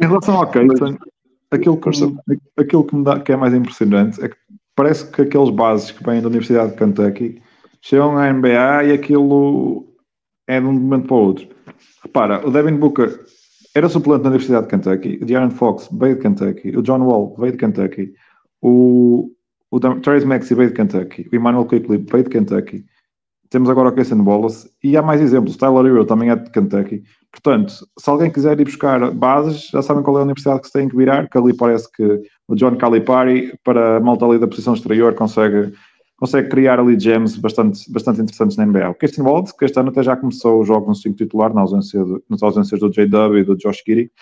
Em 0.00 0.06
relação 0.06 0.36
ao 0.36 0.48
Keaton, 0.48 0.96
aquilo, 1.50 1.76
que, 1.76 1.90
aquilo 2.56 2.84
que, 2.84 2.94
me 2.94 3.04
dá, 3.04 3.18
que 3.18 3.32
é 3.32 3.36
mais 3.36 3.52
impressionante 3.52 4.22
é 4.22 4.28
que 4.28 4.36
parece 4.76 5.10
que 5.10 5.22
aqueles 5.22 5.50
bases 5.50 5.90
que 5.90 6.04
vêm 6.04 6.20
da 6.20 6.28
Universidade 6.28 6.72
de 6.72 6.78
Kentucky 6.78 7.42
chegam 7.82 8.16
à 8.16 8.32
NBA 8.32 8.84
e 8.84 8.92
aquilo 8.92 9.86
é 10.46 10.60
de 10.60 10.66
um 10.66 10.72
momento 10.72 11.06
para 11.06 11.16
o 11.16 11.20
outro. 11.20 11.48
Repara, 12.02 12.46
o 12.46 12.50
Devin 12.50 12.76
Booker 12.76 13.20
era 13.74 13.88
suplente 13.88 14.22
na 14.22 14.30
Universidade 14.30 14.66
de 14.66 14.70
Kentucky, 14.70 15.18
o 15.22 15.26
De'Aaron 15.26 15.50
Fox 15.50 15.88
veio 15.92 16.16
de 16.16 16.22
Kentucky, 16.22 16.76
o 16.76 16.82
John 16.82 17.02
Wall 17.02 17.36
veio 17.38 17.52
de 17.52 17.58
Kentucky, 17.58 18.12
o, 18.60 19.30
o 19.70 19.80
Trace 19.80 20.26
Maxey 20.26 20.56
veio 20.56 20.70
de 20.70 20.74
Kentucky, 20.74 21.28
o 21.32 21.36
Emmanuel 21.36 21.66
Quickly 21.66 21.98
veio 21.98 22.24
de 22.24 22.30
Kentucky, 22.30 22.84
temos 23.50 23.68
agora 23.68 23.88
o 23.88 23.92
Casey 23.92 24.16
Wallace 24.16 24.70
e 24.82 24.96
há 24.96 25.02
mais 25.02 25.20
exemplos. 25.20 25.56
Tyler 25.56 25.84
Hero 25.84 26.06
também 26.06 26.30
é 26.30 26.36
de 26.36 26.48
Kentucky. 26.50 27.02
Portanto, 27.32 27.72
se 27.98 28.08
alguém 28.08 28.30
quiser 28.30 28.58
ir 28.58 28.64
buscar 28.64 29.10
bases, 29.10 29.68
já 29.72 29.82
sabem 29.82 30.04
qual 30.04 30.18
é 30.18 30.20
a 30.20 30.24
universidade 30.24 30.60
que 30.60 30.68
se 30.68 30.72
tem 30.72 30.88
que 30.88 30.96
virar, 30.96 31.28
que 31.28 31.36
ali 31.36 31.52
parece 31.52 31.90
que 31.90 32.22
o 32.46 32.54
John 32.54 32.76
Calipari, 32.76 33.52
para 33.64 33.96
a 33.96 34.00
malta 34.00 34.24
ali 34.24 34.38
da 34.38 34.46
posição 34.46 34.74
exterior, 34.74 35.14
consegue, 35.14 35.72
consegue 36.20 36.50
criar 36.50 36.78
ali 36.78 37.00
gems 37.00 37.36
bastante, 37.38 37.90
bastante 37.90 38.20
interessantes 38.20 38.56
na 38.58 38.66
NBA. 38.66 38.90
O 38.90 38.94
Casey 38.94 39.24
Wallace, 39.24 39.56
que 39.56 39.64
este 39.64 39.80
ano 39.80 39.88
até 39.88 40.02
já 40.02 40.14
começou 40.14 40.60
os 40.60 40.68
jogos 40.68 40.88
no 40.88 40.94
5 40.94 41.16
titular, 41.16 41.52
na 41.54 41.62
ausência 41.62 42.04
de, 42.04 42.22
nas 42.28 42.42
ausências 42.42 42.78
do 42.78 42.90
JW 42.90 43.38
e 43.38 43.44
do 43.44 43.56
Josh 43.56 43.82
Giddy. 43.86 44.12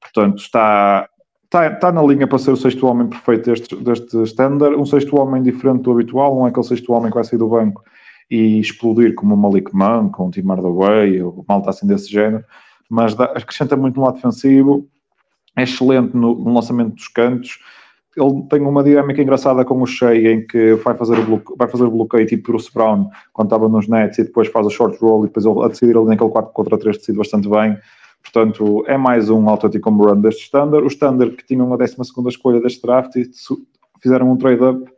Portanto, 0.00 0.38
está, 0.38 1.08
está, 1.44 1.68
está 1.68 1.92
na 1.92 2.02
linha 2.02 2.26
para 2.26 2.38
ser 2.38 2.50
o 2.50 2.56
sexto 2.56 2.86
homem 2.86 3.06
perfeito 3.06 3.50
deste, 3.50 3.76
deste 3.76 4.22
standard, 4.24 4.76
um 4.76 4.84
sexto 4.84 5.16
homem 5.16 5.42
diferente 5.44 5.82
do 5.82 5.92
habitual, 5.92 6.34
não 6.34 6.46
é 6.46 6.50
aquele 6.50 6.66
sexto 6.66 6.92
homem 6.92 7.08
que 7.10 7.14
vai 7.14 7.24
sair 7.24 7.38
do 7.38 7.48
banco 7.48 7.82
e 8.28 8.58
explodir 8.58 9.14
como 9.14 9.34
o 9.34 9.38
Malik 9.38 9.74
Monk, 9.74 10.20
ou 10.20 10.26
um 10.26 10.30
Tim 10.30 10.42
Hardaway, 10.42 11.22
ou 11.22 11.44
malta 11.48 11.70
assim 11.70 11.86
desse 11.86 12.10
género, 12.10 12.44
mas 12.90 13.14
dá, 13.14 13.26
acrescenta 13.26 13.76
muito 13.76 13.96
no 13.96 14.04
lado 14.04 14.16
defensivo, 14.16 14.88
é 15.56 15.62
excelente 15.62 16.16
no, 16.16 16.34
no, 16.34 16.52
lançamento 16.52 16.94
dos 16.94 17.06
cantos, 17.06 17.60
ele 18.16 18.42
tem 18.48 18.60
uma 18.60 18.82
dinâmica 18.82 19.20
engraçada 19.22 19.64
com 19.64 19.80
o 19.80 19.86
Shea 19.86 20.32
em 20.32 20.46
que 20.46 20.74
vai 20.76 20.94
fazer 20.94 21.18
o 21.18 21.24
bloqueio, 21.24 21.56
vai 21.58 21.68
fazer 21.68 21.84
o 21.84 21.90
bloqueio 21.90 22.26
tipo 22.26 22.52
Bruce 22.52 22.70
Brown 22.72 23.08
quando 23.32 23.48
estava 23.48 23.68
nos 23.68 23.88
nets 23.88 24.18
e 24.18 24.24
depois 24.24 24.48
faz 24.48 24.66
o 24.66 24.70
short 24.70 24.98
roll 25.00 25.24
e 25.24 25.28
depois 25.28 25.44
ele, 25.44 25.64
a 25.64 25.68
decidir 25.68 25.96
ali 25.96 26.06
naquele 26.06 26.30
4 26.30 26.52
contra 26.52 26.78
3 26.78 26.96
decide 26.96 27.18
bastante 27.18 27.48
bem. 27.48 27.76
Portanto, 28.22 28.84
é 28.86 28.96
mais 28.96 29.28
um 29.28 29.48
autêntico 29.48 29.90
home 29.90 30.06
run 30.06 30.20
deste 30.20 30.44
standard. 30.44 30.84
O 30.84 30.88
standard 30.88 31.36
que 31.36 31.44
tinha 31.44 31.62
uma 31.62 31.76
12 31.76 31.96
escolha 32.28 32.60
deste 32.60 32.80
draft 32.80 33.16
e 33.16 33.30
fizeram 34.00 34.30
um 34.30 34.36
trade-up 34.36 34.90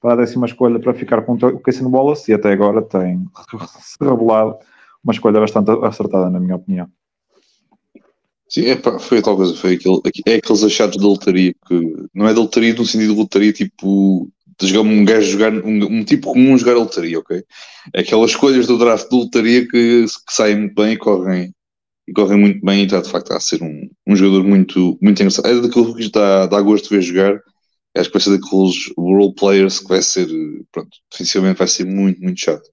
para 0.00 0.12
a 0.12 0.16
décima 0.16 0.46
escolha 0.46 0.78
para 0.78 0.92
ficar 0.92 1.22
com 1.22 1.32
o 1.32 1.60
Casey 1.60 1.86
Wallace 1.86 2.30
e 2.30 2.34
até 2.34 2.52
agora 2.52 2.82
tem 2.82 3.24
revelado 4.00 4.56
uma 5.02 5.12
escolha 5.12 5.40
bastante 5.40 5.70
acertada, 5.82 6.28
na 6.28 6.40
minha 6.40 6.56
opinião. 6.56 6.88
Sim, 8.54 8.66
é, 8.66 8.76
pá, 8.76 9.00
foi 9.00 9.20
tal 9.20 9.36
coisa, 9.36 9.52
foi 9.56 9.74
aquele, 9.74 10.00
é 10.26 10.34
aqueles 10.36 10.62
achados 10.62 10.96
de 10.96 11.02
lotaria 11.02 11.52
que 11.66 11.74
não 12.14 12.28
é 12.28 12.32
de 12.32 12.38
lotaria 12.38 12.72
no 12.72 12.86
sentido 12.86 13.12
de 13.12 13.18
lotaria 13.18 13.52
tipo 13.52 14.30
de 14.60 14.68
jogar 14.68 14.88
um 14.88 15.04
gajo 15.04 15.28
jogar 15.28 15.52
um, 15.52 15.84
um 15.86 16.04
tipo 16.04 16.32
comum 16.32 16.56
jogar 16.56 16.74
a 16.74 16.78
lotaria, 16.78 17.18
ok? 17.18 17.42
Aquelas 17.92 18.30
escolhas 18.30 18.68
do 18.68 18.78
draft 18.78 19.10
de 19.10 19.16
lotaria 19.16 19.66
que, 19.66 20.04
que 20.04 20.32
saem 20.32 20.56
muito 20.56 20.74
bem 20.76 20.92
e 20.92 20.96
correm, 20.96 21.52
e 22.06 22.12
correm 22.12 22.38
muito 22.38 22.64
bem 22.64 22.82
e 22.82 22.84
está 22.84 23.00
de 23.00 23.10
facto 23.10 23.32
a 23.32 23.40
ser 23.40 23.60
um, 23.60 23.90
um 24.06 24.14
jogador 24.14 24.44
muito, 24.44 24.96
muito 25.02 25.20
engraçado. 25.20 25.48
É 25.48 25.60
daquilo 25.60 25.92
que 25.96 26.08
dá, 26.12 26.46
dá 26.46 26.60
gosto 26.60 26.88
de 26.88 26.96
ver 26.96 27.02
jogar 27.02 27.40
acho 27.96 28.08
que 28.10 28.14
vai 28.14 28.22
ser 28.22 28.38
daqueles 28.38 28.92
role 28.96 29.34
players 29.34 29.80
que 29.80 29.88
vai 29.88 30.02
ser, 30.02 30.28
pronto, 30.72 30.90
definitivamente 31.10 31.58
vai 31.58 31.68
ser 31.68 31.86
muito, 31.86 32.20
muito 32.20 32.40
chato. 32.40 32.68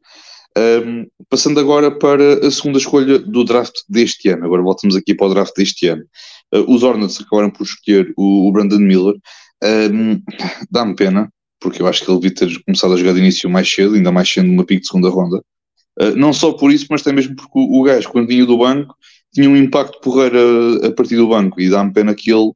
Um, 0.58 1.08
passando 1.30 1.60
agora 1.60 1.90
para 1.90 2.46
a 2.46 2.52
segunda 2.52 2.78
escolha 2.78 3.20
do 3.20 3.44
draft 3.44 3.74
deste 3.88 4.30
ano. 4.30 4.46
Agora 4.46 4.62
voltamos 4.62 4.96
aqui 4.96 5.16
para 5.16 5.28
o 5.28 5.34
draft 5.34 5.54
deste 5.56 5.88
ano. 5.88 6.04
Uh, 6.54 6.74
os 6.74 6.84
Hornets 6.84 7.22
acabaram 7.22 7.50
por 7.50 7.64
escolher 7.64 8.14
o, 8.18 8.50
o 8.50 8.52
Brandon 8.52 8.80
Miller. 8.80 9.16
Um, 9.64 10.22
Dá-me 10.70 10.96
pena, 10.96 11.32
porque 11.60 11.82
eu 11.82 11.88
acho 11.88 12.04
que 12.04 12.12
ele 12.12 12.20
devia 12.20 12.36
ter 12.36 12.64
começado 12.64 12.94
a 12.94 12.98
jogar 12.98 13.14
de 13.14 13.20
início 13.20 13.50
mais 13.50 13.72
cedo, 13.72 13.96
ainda 13.96 14.12
mais 14.12 14.32
sendo 14.32 14.52
uma 14.52 14.66
pick 14.66 14.82
de 14.82 14.88
segunda 14.88 15.10
ronda. 15.10 15.42
Uh, 16.00 16.16
não 16.16 16.34
só 16.34 16.52
por 16.52 16.72
isso, 16.72 16.88
mas 16.90 17.02
também 17.02 17.24
mesmo 17.24 17.36
porque 17.36 17.58
o, 17.58 17.80
o 17.80 17.84
gajo, 17.84 18.10
quando 18.10 18.28
vinha 18.28 18.46
do 18.46 18.58
banco, 18.58 18.94
tinha 19.34 19.50
um 19.50 19.56
impacto 19.56 20.02
porreiro 20.02 20.38
a, 20.84 20.88
a 20.88 20.92
partir 20.92 21.16
do 21.16 21.30
banco. 21.30 21.62
E 21.62 21.70
dá-me 21.70 21.94
pena 21.94 22.14
que 22.14 22.32
ele 22.32 22.52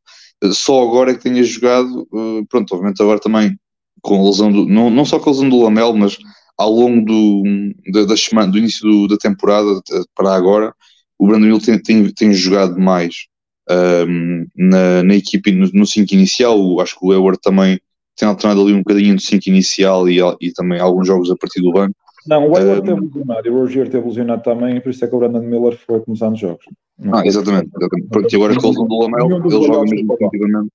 só 0.51 0.83
agora 0.83 1.11
é 1.11 1.13
que 1.15 1.23
tenha 1.23 1.41
jogado, 1.43 2.07
pronto, 2.49 2.73
obviamente 2.73 3.01
agora 3.01 3.19
também 3.19 3.57
com 4.01 4.21
a 4.21 4.25
lesão 4.25 4.51
do, 4.51 4.65
não, 4.65 4.89
não 4.89 5.05
só 5.05 5.17
com 5.17 5.29
a 5.29 5.33
lesão 5.33 5.49
do 5.49 5.61
Lamel, 5.61 5.93
mas 5.93 6.17
ao 6.57 6.71
longo 6.71 7.05
do, 7.05 7.43
da, 7.91 8.05
da 8.05 8.17
semana, 8.17 8.51
do 8.51 8.57
início 8.57 8.89
do, 8.89 9.07
da 9.07 9.17
temporada 9.17 9.81
para 10.15 10.33
agora, 10.33 10.73
o 11.17 11.27
Brandon 11.27 11.47
Hill 11.47 11.59
tem, 11.59 11.81
tem, 11.81 12.13
tem 12.13 12.33
jogado 12.33 12.79
mais 12.79 13.27
um, 13.69 13.73
ehm, 13.73 14.45
na, 14.55 15.03
na 15.03 15.15
equipe 15.15 15.51
no 15.51 15.85
5 15.85 16.13
inicial, 16.13 16.79
acho 16.79 16.99
que 16.99 17.05
o 17.05 17.13
Eward 17.13 17.39
também 17.41 17.79
tem 18.15 18.27
alternado 18.27 18.61
ali 18.61 18.73
um 18.73 18.79
bocadinho 18.79 19.13
no 19.13 19.19
5 19.19 19.49
inicial 19.49 20.09
e, 20.09 20.19
e 20.39 20.51
também 20.53 20.79
alguns 20.79 21.07
jogos 21.07 21.29
a 21.29 21.35
partir 21.35 21.61
do 21.61 21.71
banco. 21.71 21.95
Não, 22.27 22.49
o 22.49 22.57
Edward 22.57 22.81
um, 22.81 22.95
teve 22.95 23.05
lesionado 23.05 23.47
e 23.47 23.51
o 23.51 23.59
Roger 23.59 23.89
teve 23.89 24.07
lesionado 24.07 24.43
também, 24.43 24.77
e 24.77 24.81
por 24.81 24.89
isso 24.89 25.05
é 25.05 25.07
que 25.07 25.15
o 25.15 25.19
Brandon 25.19 25.41
Miller 25.41 25.77
foi 25.77 25.99
começando 26.01 26.33
os 26.33 26.39
jogos. 26.39 26.65
Não 26.97 27.19
ah, 27.19 27.25
exatamente, 27.25 27.69
exatamente. 27.75 28.09
Porque 28.09 28.35
agora 28.35 28.55
com 28.55 28.67
a 28.67 28.69
lesão 28.69 28.87
do 28.87 28.99
Lamel, 28.99 29.37
ele 29.37 29.49
joga 29.49 29.81
mesmo 29.83 30.07
definitivamente. 30.07 30.73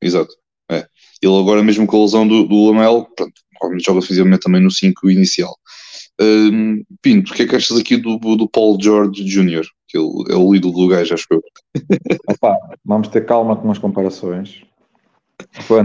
Exato. 0.00 0.34
É. 0.70 0.86
Ele 1.22 1.38
agora 1.38 1.62
mesmo 1.62 1.86
com 1.86 1.98
a 1.98 2.00
lesão 2.02 2.26
do, 2.26 2.44
do 2.44 2.66
Lamel, 2.66 3.06
pronto, 3.14 3.32
joga 3.84 4.00
definitivamente 4.00 4.42
também 4.42 4.60
no 4.60 4.70
5 4.70 5.10
inicial. 5.10 5.56
Um, 6.20 6.82
Pinto, 7.02 7.32
o 7.32 7.34
que 7.34 7.42
é 7.42 7.46
que 7.46 7.56
achas 7.56 7.76
aqui 7.78 7.96
do, 7.96 8.18
do 8.18 8.48
Paul 8.48 8.78
George 8.80 9.22
Jr., 9.22 9.66
que 9.88 9.98
ele 9.98 10.08
é 10.30 10.36
o 10.36 10.54
ídolo 10.54 10.74
do 10.74 10.88
gajo, 10.88 11.14
acho 11.14 11.26
eu. 11.30 11.42
Opa, 12.28 12.56
vamos 12.84 13.08
ter 13.08 13.24
calma 13.24 13.56
com 13.56 13.70
as 13.70 13.78
comparações. 13.78 14.62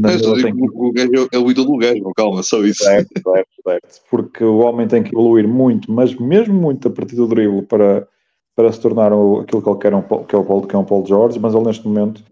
Mas, 0.02 0.22
tem... 0.22 0.54
O 0.54 0.92
gajo 0.94 1.30
é 1.32 1.38
o 1.38 1.52
ídolo 1.52 1.74
do 1.74 1.78
gajo, 1.78 2.12
calma, 2.16 2.42
só 2.44 2.64
isso. 2.64 2.84
Certo, 2.84 3.10
certo, 3.22 3.50
certo. 3.64 4.02
Porque 4.10 4.44
o 4.44 4.60
homem 4.60 4.88
tem 4.88 5.04
que 5.04 5.14
evoluir 5.14 5.48
muito, 5.48 5.92
mas 5.92 6.16
mesmo 6.16 6.54
muito 6.54 6.88
a 6.88 6.92
partir 6.92 7.16
do 7.16 7.28
drible 7.28 7.62
para, 7.64 8.08
para 8.56 8.72
se 8.72 8.80
tornar 8.80 9.12
o, 9.14 9.42
aquilo 9.42 9.62
que 9.62 9.70
ele 9.70 9.80
quer, 9.80 9.94
um, 9.94 10.02
que, 10.02 10.36
é 10.36 10.38
o, 10.38 10.62
que 10.62 10.76
é 10.76 10.80
um 10.80 10.86
Paul 10.86 11.06
George, 11.06 11.40
mas 11.40 11.54
ele 11.54 11.66
neste 11.66 11.86
momento, 11.86 12.24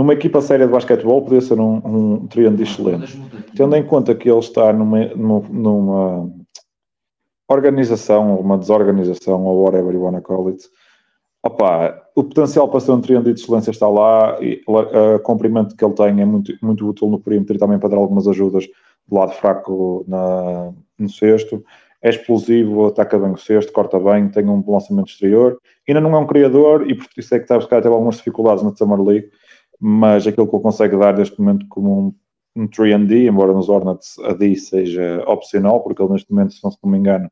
numa 0.00 0.14
equipa 0.14 0.40
séria 0.40 0.66
de 0.66 0.72
basquetebol, 0.72 1.20
poderia 1.20 1.46
ser 1.46 1.60
um, 1.60 1.76
um 1.84 2.26
triângulo 2.26 2.62
excelente. 2.62 3.20
Tendo 3.54 3.76
em 3.76 3.84
conta 3.84 4.14
que 4.14 4.30
ele 4.30 4.38
está 4.38 4.72
numa, 4.72 5.04
numa, 5.14 6.30
organização, 7.46 8.40
uma 8.40 8.56
desorganização, 8.56 9.44
ou 9.44 9.62
whatever 9.62 9.92
you 9.92 10.00
wanna 10.00 10.22
call 10.22 10.48
it, 10.48 10.64
Opa, 11.42 12.02
o 12.14 12.22
potencial 12.22 12.68
para 12.68 12.80
ser 12.80 12.92
um 12.92 13.00
triângulo 13.00 13.34
de 13.34 13.40
excelência 13.40 13.70
está 13.70 13.88
lá 13.88 14.38
e 14.42 14.62
o 14.66 15.18
comprimento 15.20 15.74
que 15.74 15.82
ele 15.84 15.94
tem 15.94 16.20
é 16.20 16.24
muito, 16.24 16.52
muito 16.62 16.86
útil 16.86 17.08
no 17.08 17.18
perímetro 17.18 17.56
e 17.56 17.58
também 17.58 17.78
para 17.78 17.90
dar 17.90 17.96
algumas 17.96 18.28
ajudas 18.28 18.66
do 19.08 19.16
lado 19.16 19.32
fraco 19.32 20.04
na, 20.06 20.70
no 20.98 21.08
cesto. 21.08 21.64
É 22.02 22.10
explosivo, 22.10 22.86
ataca 22.86 23.18
bem 23.18 23.32
o 23.32 23.38
cesto, 23.38 23.72
corta 23.72 23.98
bem, 23.98 24.28
tem 24.28 24.48
um 24.48 24.60
bom 24.60 24.74
lançamento 24.74 25.08
exterior. 25.08 25.58
Ainda 25.88 26.00
não 26.00 26.14
é 26.14 26.18
um 26.18 26.26
criador 26.26 26.88
e 26.88 26.94
por 26.94 27.06
isso 27.16 27.34
é 27.34 27.38
que 27.38 27.44
está 27.44 27.54
a 27.54 27.58
buscar 27.58 27.80
teve 27.80 27.94
algumas 27.94 28.16
dificuldades 28.16 28.62
na 28.62 28.74
Summer 28.76 29.00
League, 29.00 29.30
mas 29.80 30.26
aquilo 30.26 30.46
que 30.46 30.54
ele 30.54 30.62
consegue 30.62 30.96
dar 30.96 31.16
neste 31.16 31.40
momento 31.40 31.66
como 31.68 32.14
um, 32.56 32.62
um 32.62 32.68
3D, 32.68 33.28
embora 33.28 33.52
nos 33.52 33.68
Hornets 33.68 34.18
a 34.20 34.32
D 34.34 34.54
seja 34.56 35.24
opcional, 35.26 35.82
porque 35.82 36.02
ele 36.02 36.12
neste 36.12 36.30
momento, 36.30 36.52
se 36.52 36.62
não, 36.62 36.70
se 36.70 36.78
me 36.84 36.98
engano, 36.98 37.30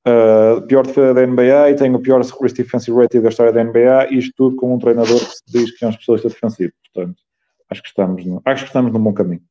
Uh, 0.00 0.66
pior 0.66 0.86
defesa 0.86 1.12
da 1.12 1.26
NBA 1.26 1.72
e 1.72 1.74
tem 1.74 1.94
o 1.94 2.00
pior 2.00 2.22
Risk 2.22 2.56
Defensive 2.56 2.96
Rating 2.96 3.20
da 3.20 3.28
história 3.28 3.52
da 3.52 3.62
NBA, 3.62 4.08
isto 4.12 4.32
tudo 4.34 4.56
com 4.56 4.74
um 4.74 4.78
treinador 4.78 5.18
que 5.18 5.36
se 5.36 5.42
diz 5.46 5.76
que 5.76 5.84
é 5.84 5.88
um 5.88 5.90
especialista 5.90 6.28
defensivo. 6.30 6.72
Portanto, 6.82 7.20
acho 7.68 7.82
que 7.82 7.88
estamos, 7.88 8.24
no, 8.24 8.40
acho 8.46 8.62
que 8.62 8.68
estamos 8.68 8.92
num 8.92 9.02
bom 9.02 9.12
caminho. 9.12 9.42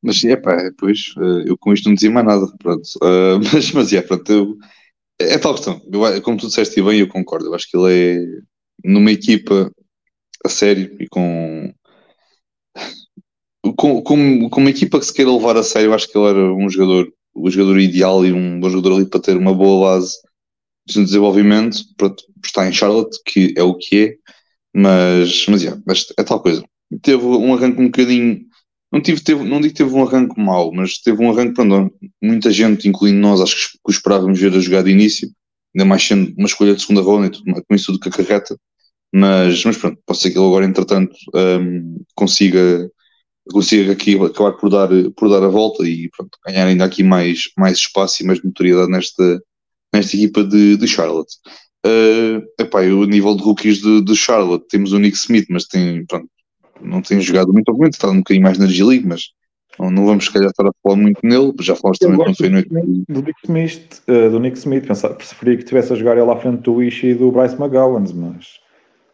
Mas 0.00 0.22
é 0.24 0.36
pá, 0.36 0.54
depois 0.56 1.14
eu 1.46 1.58
com 1.58 1.72
isto 1.72 1.88
não 1.88 1.94
dizia 1.94 2.12
mais 2.12 2.26
nada, 2.26 2.46
pronto. 2.58 2.86
Uh, 3.02 3.40
mas, 3.52 3.72
mas 3.72 3.92
é, 3.92 4.00
pronto, 4.00 4.32
eu, 4.32 4.56
é 5.18 5.36
tal 5.36 5.54
questão. 5.54 5.80
Eu, 5.92 6.22
como 6.22 6.36
tu 6.36 6.46
disseste 6.46 6.80
bem, 6.80 7.00
eu 7.00 7.08
concordo. 7.08 7.46
Eu 7.46 7.54
acho 7.54 7.68
que 7.68 7.76
ele 7.76 7.92
é 7.92 8.40
numa 8.82 9.12
equipa 9.12 9.70
a 10.44 10.48
sério 10.48 10.96
e 11.00 11.06
com 11.08 11.72
com, 13.76 14.02
com, 14.02 14.48
com 14.50 14.60
uma 14.60 14.70
equipa 14.70 14.98
que 14.98 15.06
se 15.06 15.12
queira 15.12 15.32
levar 15.32 15.56
a 15.56 15.62
sério, 15.62 15.94
acho 15.94 16.08
que 16.10 16.18
ele 16.18 16.28
era 16.28 16.54
um 16.54 16.68
jogador, 16.68 17.10
o 17.34 17.50
jogador 17.50 17.78
ideal 17.78 18.24
e 18.24 18.32
um 18.32 18.60
bom 18.60 18.68
jogador 18.68 18.96
ali 18.96 19.06
para 19.06 19.20
ter 19.20 19.36
uma 19.36 19.54
boa 19.54 19.90
base 19.90 20.18
de 20.86 21.02
desenvolvimento, 21.02 21.78
para 21.96 22.14
estar 22.44 22.68
em 22.68 22.72
Charlotte, 22.72 23.18
que 23.24 23.54
é 23.56 23.62
o 23.62 23.74
que 23.74 24.04
é, 24.04 24.16
mas, 24.74 25.46
mas, 25.48 25.62
yeah, 25.62 25.80
mas 25.86 26.06
é 26.18 26.22
tal 26.22 26.40
coisa. 26.40 26.62
Teve 27.00 27.24
um 27.24 27.54
arranque 27.54 27.80
um 27.80 27.86
bocadinho, 27.86 28.40
não, 28.92 29.00
tive, 29.00 29.22
teve, 29.22 29.42
não 29.44 29.60
digo 29.60 29.72
que 29.74 29.82
teve 29.82 29.94
um 29.94 30.04
arranque 30.04 30.38
mau, 30.38 30.70
mas 30.72 30.98
teve 30.98 31.22
um 31.22 31.30
arranque, 31.30 31.54
pronto, 31.54 31.94
muita 32.22 32.50
gente, 32.50 32.86
incluindo 32.86 33.18
nós, 33.18 33.40
acho 33.40 33.72
que, 33.72 33.78
que 33.84 33.92
esperávamos 33.92 34.38
ver 34.38 34.54
a 34.54 34.60
jogar 34.60 34.82
de 34.82 34.90
início, 34.90 35.30
ainda 35.74 35.84
mais 35.84 36.06
sendo 36.06 36.32
uma 36.36 36.46
escolha 36.46 36.74
de 36.74 36.80
segunda 36.80 37.02
ronda 37.02 37.26
e 37.26 37.62
com 37.62 37.74
isso 37.74 37.86
tudo 37.86 38.00
que 38.00 38.08
acarreta. 38.08 38.56
Mas, 39.12 39.64
mas 39.64 39.76
pronto, 39.76 40.00
pode 40.04 40.20
ser 40.20 40.30
que 40.30 40.38
ele 40.38 40.46
agora, 40.46 40.64
entretanto, 40.64 41.14
um, 41.34 42.02
consiga, 42.16 42.90
consiga 43.52 43.92
aqui 43.92 44.18
acabar 44.18 44.52
por 44.54 44.68
dar, 44.68 44.88
por 45.16 45.28
dar 45.28 45.44
a 45.44 45.48
volta 45.48 45.86
e 45.86 46.08
pronto, 46.16 46.36
ganhar 46.44 46.66
ainda 46.66 46.84
aqui 46.84 47.02
mais, 47.02 47.44
mais 47.56 47.78
espaço 47.78 48.22
e 48.22 48.26
mais 48.26 48.42
notoriedade 48.42 48.90
nesta, 48.90 49.40
nesta 49.92 50.16
equipa 50.16 50.42
de, 50.42 50.76
de 50.76 50.88
Charlotte. 50.88 51.32
Uh, 51.86 52.42
epá, 52.58 52.80
o 52.80 53.04
nível 53.04 53.36
de 53.36 53.42
rookies 53.42 53.78
de, 53.78 54.02
de, 54.02 54.16
Charlotte, 54.16 54.66
temos 54.68 54.92
o 54.92 54.98
Nick 54.98 55.16
Smith, 55.16 55.46
mas 55.50 55.66
tem, 55.66 56.04
pronto, 56.06 56.28
não 56.80 57.02
tem 57.02 57.20
jogado 57.20 57.52
muito, 57.52 57.68
obviamente, 57.68 57.94
está 57.94 58.08
um 58.10 58.18
bocadinho 58.18 58.42
mais 58.42 58.58
na 58.58 58.66
G-League, 58.66 59.06
mas 59.06 59.28
não, 59.78 59.90
não, 59.90 60.06
vamos, 60.06 60.26
se 60.26 60.32
calhar, 60.32 60.50
estar 60.50 60.66
a 60.66 60.72
falar 60.82 60.96
muito 60.96 61.20
nele, 61.22 61.52
já 61.60 61.74
falamos 61.74 61.98
também 61.98 62.16
quando 62.16 62.36
foi 62.36 62.48
noite. 62.48 62.68
Do 63.08 63.22
Nick 63.22 63.38
Smith, 63.44 64.02
uh, 64.08 64.30
do 64.30 64.38
Nick 64.38 64.58
Smith 64.58 64.86
pensava, 64.86 65.14
preferia 65.14 65.56
que 65.56 65.64
tivesse 65.64 65.92
a 65.92 65.96
jogar 65.96 66.16
ele 66.16 66.30
à 66.30 66.36
frente 66.36 66.62
do 66.62 66.74
Wish 66.74 67.06
e 67.06 67.14
do 67.14 67.32
Bryce 67.32 67.56
McGowan, 67.56 68.04
mas 68.14 68.46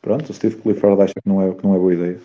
pronto, 0.02 0.30
o 0.30 0.34
Steve 0.34 0.56
Clifford 0.56 1.02
acha 1.02 1.14
que 1.14 1.28
não 1.28 1.40
é, 1.42 1.54
que 1.54 1.64
não 1.64 1.74
é 1.74 1.78
boa 1.78 1.94
ideia. 1.94 2.20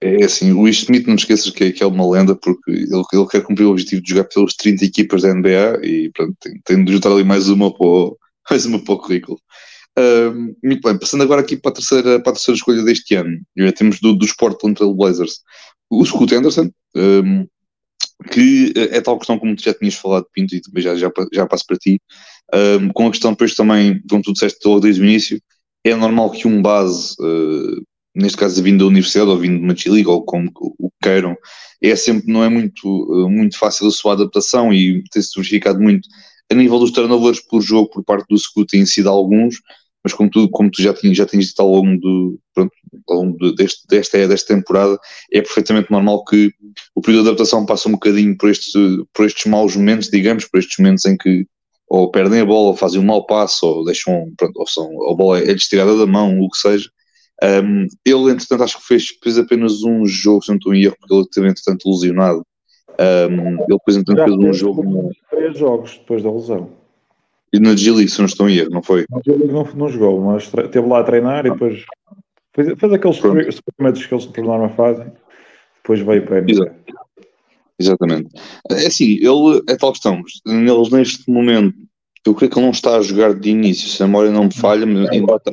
É 0.00 0.24
assim, 0.24 0.52
o 0.52 0.60
Wish 0.60 0.84
Smith 0.84 1.06
não 1.06 1.16
esqueças 1.16 1.50
que 1.50 1.64
é, 1.64 1.72
que 1.72 1.82
é 1.82 1.86
uma 1.86 2.08
lenda 2.08 2.36
porque 2.36 2.70
ele, 2.70 3.02
ele 3.12 3.26
quer 3.28 3.42
cumprir 3.42 3.64
o 3.64 3.70
objetivo 3.70 4.02
de 4.02 4.10
jogar 4.10 4.24
pelas 4.24 4.54
30 4.54 4.84
equipas 4.84 5.22
da 5.22 5.34
NBA 5.34 5.80
e 5.82 6.10
pronto, 6.14 6.36
tem, 6.40 6.60
tem 6.64 6.84
de 6.84 6.92
juntar 6.92 7.10
ali 7.10 7.24
mais 7.24 7.48
uma 7.48 7.72
para 7.76 7.86
o, 7.86 8.16
mais 8.48 8.64
uma 8.64 8.82
para 8.82 8.94
o 8.94 8.98
currículo. 8.98 9.38
Uh, 9.98 10.54
muito 10.62 10.82
bem, 10.82 10.98
passando 10.98 11.22
agora 11.22 11.40
aqui 11.40 11.56
para 11.56 11.70
a 11.70 11.74
terceira, 11.74 12.20
para 12.20 12.30
a 12.30 12.34
terceira 12.34 12.56
escolha 12.56 12.82
deste 12.82 13.14
ano, 13.14 13.40
já 13.56 13.72
temos 13.72 13.98
do, 13.98 14.12
dos 14.12 14.32
Portland 14.32 14.76
Trail 14.76 14.94
Blazers 14.94 15.40
o 15.90 16.04
Scott 16.04 16.34
Anderson, 16.34 16.70
um, 16.94 17.46
que 18.30 18.72
é 18.76 19.00
tal 19.00 19.18
questão 19.18 19.38
como 19.38 19.54
tu 19.54 19.62
já 19.62 19.74
tinhas 19.74 19.94
falado, 19.94 20.26
Pinto, 20.32 20.54
e 20.54 20.60
também 20.60 20.82
já, 20.82 20.96
já, 20.96 21.10
já 21.32 21.46
passo 21.46 21.64
para 21.66 21.76
ti, 21.76 22.00
um, 22.80 22.88
com 22.88 23.06
a 23.06 23.10
questão 23.10 23.32
depois 23.32 23.54
também, 23.54 24.00
como 24.08 24.22
tu 24.22 24.32
disseste 24.32 24.58
desde 24.80 25.00
o 25.00 25.04
início, 25.04 25.40
é 25.84 25.94
normal 25.94 26.30
que 26.30 26.48
um 26.48 26.60
base, 26.60 27.14
uh, 27.20 27.82
neste 28.14 28.38
caso 28.38 28.62
vindo 28.62 28.80
da 28.80 28.86
universidade 28.86 29.30
ou 29.30 29.38
vindo 29.38 29.58
de 29.58 29.64
uma 29.64 29.76
G-League 29.76 30.08
ou 30.08 30.24
como 30.24 30.50
o 30.56 30.90
que 30.90 30.96
queiram, 31.02 31.36
é 31.82 31.94
sempre, 31.94 32.32
não 32.32 32.42
é 32.42 32.48
muito, 32.48 32.84
uh, 32.84 33.30
muito 33.30 33.58
fácil 33.58 33.86
a 33.86 33.90
sua 33.90 34.14
adaptação 34.14 34.72
e 34.72 35.02
tem-se 35.10 35.30
verificado 35.36 35.80
muito 35.80 36.08
a 36.50 36.54
nível 36.54 36.78
dos 36.78 36.90
turnovers 36.90 37.40
por 37.40 37.60
jogo 37.60 37.90
por 37.90 38.04
parte 38.04 38.26
do 38.28 38.38
Scoot 38.38 38.68
têm 38.68 38.86
sido 38.86 39.08
alguns, 39.08 39.60
mas 40.02 40.12
como 40.14 40.30
tu, 40.30 40.48
como 40.50 40.70
tu 40.70 40.80
já, 40.82 40.94
tinhas, 40.94 41.16
já 41.16 41.26
tinhas 41.26 41.46
dito 41.46 41.60
ao 41.60 41.68
longo, 41.68 42.00
do, 42.00 42.40
pronto, 42.54 42.72
ao 43.08 43.16
longo 43.16 43.38
de, 43.38 43.54
deste, 43.54 43.86
desta, 43.88 44.28
desta 44.28 44.54
temporada, 44.54 44.98
é 45.32 45.40
perfeitamente 45.40 45.90
normal 45.90 46.24
que 46.24 46.52
o 46.94 47.00
período 47.00 47.24
de 47.24 47.28
adaptação 47.30 47.66
passe 47.66 47.88
um 47.88 47.92
bocadinho 47.92 48.36
por, 48.36 48.50
este, 48.50 49.04
por 49.12 49.26
estes 49.26 49.46
maus 49.46 49.76
momentos, 49.76 50.10
digamos, 50.10 50.44
por 50.46 50.58
estes 50.58 50.78
momentos 50.78 51.04
em 51.04 51.16
que 51.16 51.46
ou 51.88 52.10
perdem 52.10 52.40
a 52.40 52.44
bola, 52.44 52.68
ou 52.68 52.76
fazem 52.76 53.00
um 53.00 53.04
mau 53.04 53.24
passo, 53.26 53.64
ou 53.66 53.84
deixam, 53.84 54.32
pronto, 54.36 54.58
ou 54.58 54.66
são, 54.66 55.08
a 55.08 55.14
bola 55.14 55.38
é 55.38 55.54
destirada 55.54 55.96
da 55.96 56.06
mão, 56.06 56.40
o 56.40 56.50
que 56.50 56.58
seja. 56.58 56.90
Um, 57.42 57.86
ele, 58.04 58.32
entretanto, 58.32 58.64
acho 58.64 58.78
que 58.78 58.86
fez, 58.86 59.06
fez 59.22 59.38
apenas 59.38 59.82
um 59.82 60.04
jogo, 60.06 60.42
se 60.42 60.48
não 60.48 60.56
estou 60.56 60.74
em 60.74 60.82
erro, 60.82 60.96
porque 60.98 61.14
ele 61.14 61.26
teve, 61.32 61.48
entretanto, 61.48 61.88
lesionado. 61.88 62.42
Um, 62.98 63.48
ele 63.50 63.66
depois, 63.68 63.96
entretanto, 63.96 64.38
fez 64.38 64.50
um 64.50 64.52
jogo. 64.52 65.10
Três 65.30 65.58
jogos 65.58 65.98
depois 65.98 66.22
da 66.22 66.30
lesão. 66.30 66.70
E 67.52 67.60
na 67.60 67.76
G-League, 67.76 68.10
se 68.10 68.18
não 68.18 68.26
estou 68.26 68.48
em 68.48 68.56
erro, 68.56 68.70
não 68.70 68.82
foi? 68.82 69.04
Na 69.10 69.20
G-League 69.24 69.52
não, 69.52 69.64
não, 69.74 69.88
jogou, 69.88 70.20
mas 70.20 70.44
esteve 70.44 70.86
lá 70.88 71.00
a 71.00 71.04
treinar 71.04 71.46
e 71.46 71.50
depois 71.50 71.84
fez, 72.56 72.78
fez 72.78 72.92
aqueles 72.92 73.16
experimentos 73.16 74.06
que 74.06 74.14
eles 74.14 74.26
por 74.26 74.44
norma 74.44 74.68
fazem, 74.70 75.12
depois 75.76 76.00
veio 76.00 76.24
para 76.24 76.38
a 76.38 76.40
NBA. 76.40 76.74
Exatamente. 77.78 78.30
É 78.70 78.86
assim, 78.86 79.16
ele 79.16 79.62
é 79.68 79.76
tal 79.76 79.92
questão. 79.92 80.22
Eles 80.46 80.90
neste 80.90 81.30
momento, 81.30 81.76
eu 82.26 82.34
creio 82.34 82.50
que 82.50 82.58
ele 82.58 82.66
não 82.66 82.72
está 82.72 82.96
a 82.96 83.02
jogar 83.02 83.34
de 83.34 83.50
início, 83.50 83.88
se 83.88 84.02
a 84.02 84.06
memória 84.06 84.30
não 84.30 84.44
me 84.44 84.54
falha, 84.54 84.86
mas 84.86 85.08
ainda 85.10 85.36
está. 85.36 85.52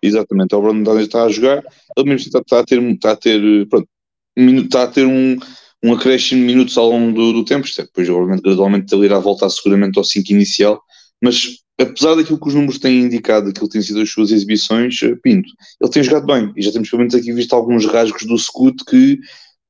Exatamente, 0.00 0.54
o 0.54 0.62
Brandon 0.62 1.00
está 1.00 1.24
a 1.24 1.28
jogar, 1.28 1.64
ele 1.96 2.08
mesmo 2.08 2.26
está, 2.28 2.38
está, 2.38 2.60
a 2.60 2.64
ter, 2.64 2.80
está 2.82 3.12
a 3.12 3.16
ter, 3.16 3.66
pronto, 3.66 3.88
está 4.36 4.82
a 4.84 4.86
ter 4.86 5.04
um, 5.04 5.36
um 5.82 5.94
acréscimo 5.94 6.40
de 6.42 6.46
minutos 6.46 6.78
ao 6.78 6.90
longo 6.90 7.12
do, 7.12 7.32
do 7.32 7.44
tempo, 7.44 7.66
isto 7.66 7.80
é, 7.80 7.84
depois 7.84 8.08
obviamente 8.08 8.42
gradualmente 8.42 8.94
ele 8.94 9.06
irá 9.06 9.18
voltar 9.18 9.48
seguramente 9.48 9.98
ao 9.98 10.04
5 10.04 10.30
inicial, 10.30 10.80
mas 11.20 11.56
apesar 11.78 12.14
daquilo 12.14 12.40
que 12.40 12.48
os 12.48 12.54
números 12.54 12.78
têm 12.78 13.02
indicado, 13.02 13.52
que 13.52 13.68
têm 13.68 13.82
sido 13.82 14.00
as 14.00 14.10
suas 14.10 14.30
exibições, 14.30 15.02
eh, 15.02 15.14
Pinto, 15.22 15.50
ele 15.80 15.90
tem 15.90 16.02
jogado 16.02 16.26
bem, 16.26 16.52
e 16.56 16.62
já 16.62 16.72
temos 16.72 16.88
pelo 16.88 17.00
menos 17.00 17.14
aqui 17.14 17.32
visto 17.32 17.54
alguns 17.54 17.84
rasgos 17.86 18.24
do 18.24 18.38
Scoot 18.38 18.84
que, 18.84 19.18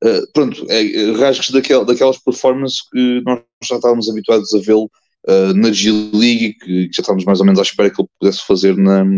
uh, 0.03 0.31
pronto, 0.33 0.65
é, 0.69 1.11
rasgos 1.19 1.49
daquel, 1.49 1.83
daquelas 1.83 2.17
performances 2.17 2.81
que 2.89 3.21
nós 3.25 3.41
já 3.63 3.75
estávamos 3.75 4.09
habituados 4.09 4.53
a 4.53 4.59
vê-lo 4.59 4.89
uh, 5.27 5.53
na 5.53 5.71
G-League, 5.71 6.53
que, 6.53 6.87
que, 6.87 6.95
já 6.95 7.01
estávamos 7.01 7.25
mais 7.25 7.39
ou 7.39 7.45
menos 7.45 7.59
à 7.59 7.63
espera 7.63 7.89
que 7.89 8.01
ele 8.01 8.09
pudesse 8.19 8.45
fazer 8.45 8.77
na, 8.77 9.03
que 9.03 9.09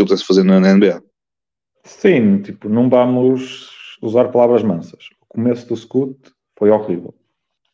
ele 0.00 0.08
pudesse 0.08 0.24
fazer 0.24 0.42
na, 0.42 0.58
na 0.58 0.74
NBA. 0.74 1.02
Sim, 1.84 2.42
tipo, 2.42 2.68
não 2.68 2.88
vamos 2.88 3.70
usar 4.00 4.28
palavras 4.28 4.62
mansas. 4.62 5.08
O 5.22 5.26
começo 5.26 5.66
do 5.66 5.76
Scoot 5.76 6.16
foi 6.58 6.70
horrível. 6.70 7.14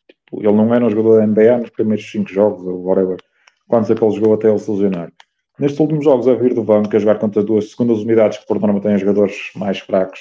Tipo, 0.07 0.41
ele 0.41 0.53
não 0.53 0.73
era 0.73 0.85
um 0.85 0.89
jogador 0.89 1.19
da 1.19 1.27
NBA 1.27 1.59
nos 1.59 1.69
primeiros 1.69 2.09
5 2.09 2.29
jogos, 2.29 2.65
ou 2.65 2.83
whatever, 2.83 3.17
quantos 3.67 3.89
é 3.89 3.95
que 3.95 4.03
ele 4.03 4.15
jogou 4.15 4.33
até 4.33 4.49
ele 4.49 4.59
se 4.59 4.71
lesionar. 4.71 5.11
Nestes 5.57 5.79
últimos 5.79 6.03
jogos, 6.03 6.27
a 6.27 6.33
vir 6.33 6.53
do 6.53 6.63
banco, 6.63 6.95
a 6.95 6.99
jogar 6.99 7.17
contra 7.17 7.43
duas 7.43 7.71
segundas 7.71 7.99
unidades 7.99 8.37
que 8.37 8.45
por 8.45 8.59
norma 8.59 8.81
têm 8.81 8.97
jogadores 8.97 9.51
mais 9.55 9.79
fracos, 9.79 10.19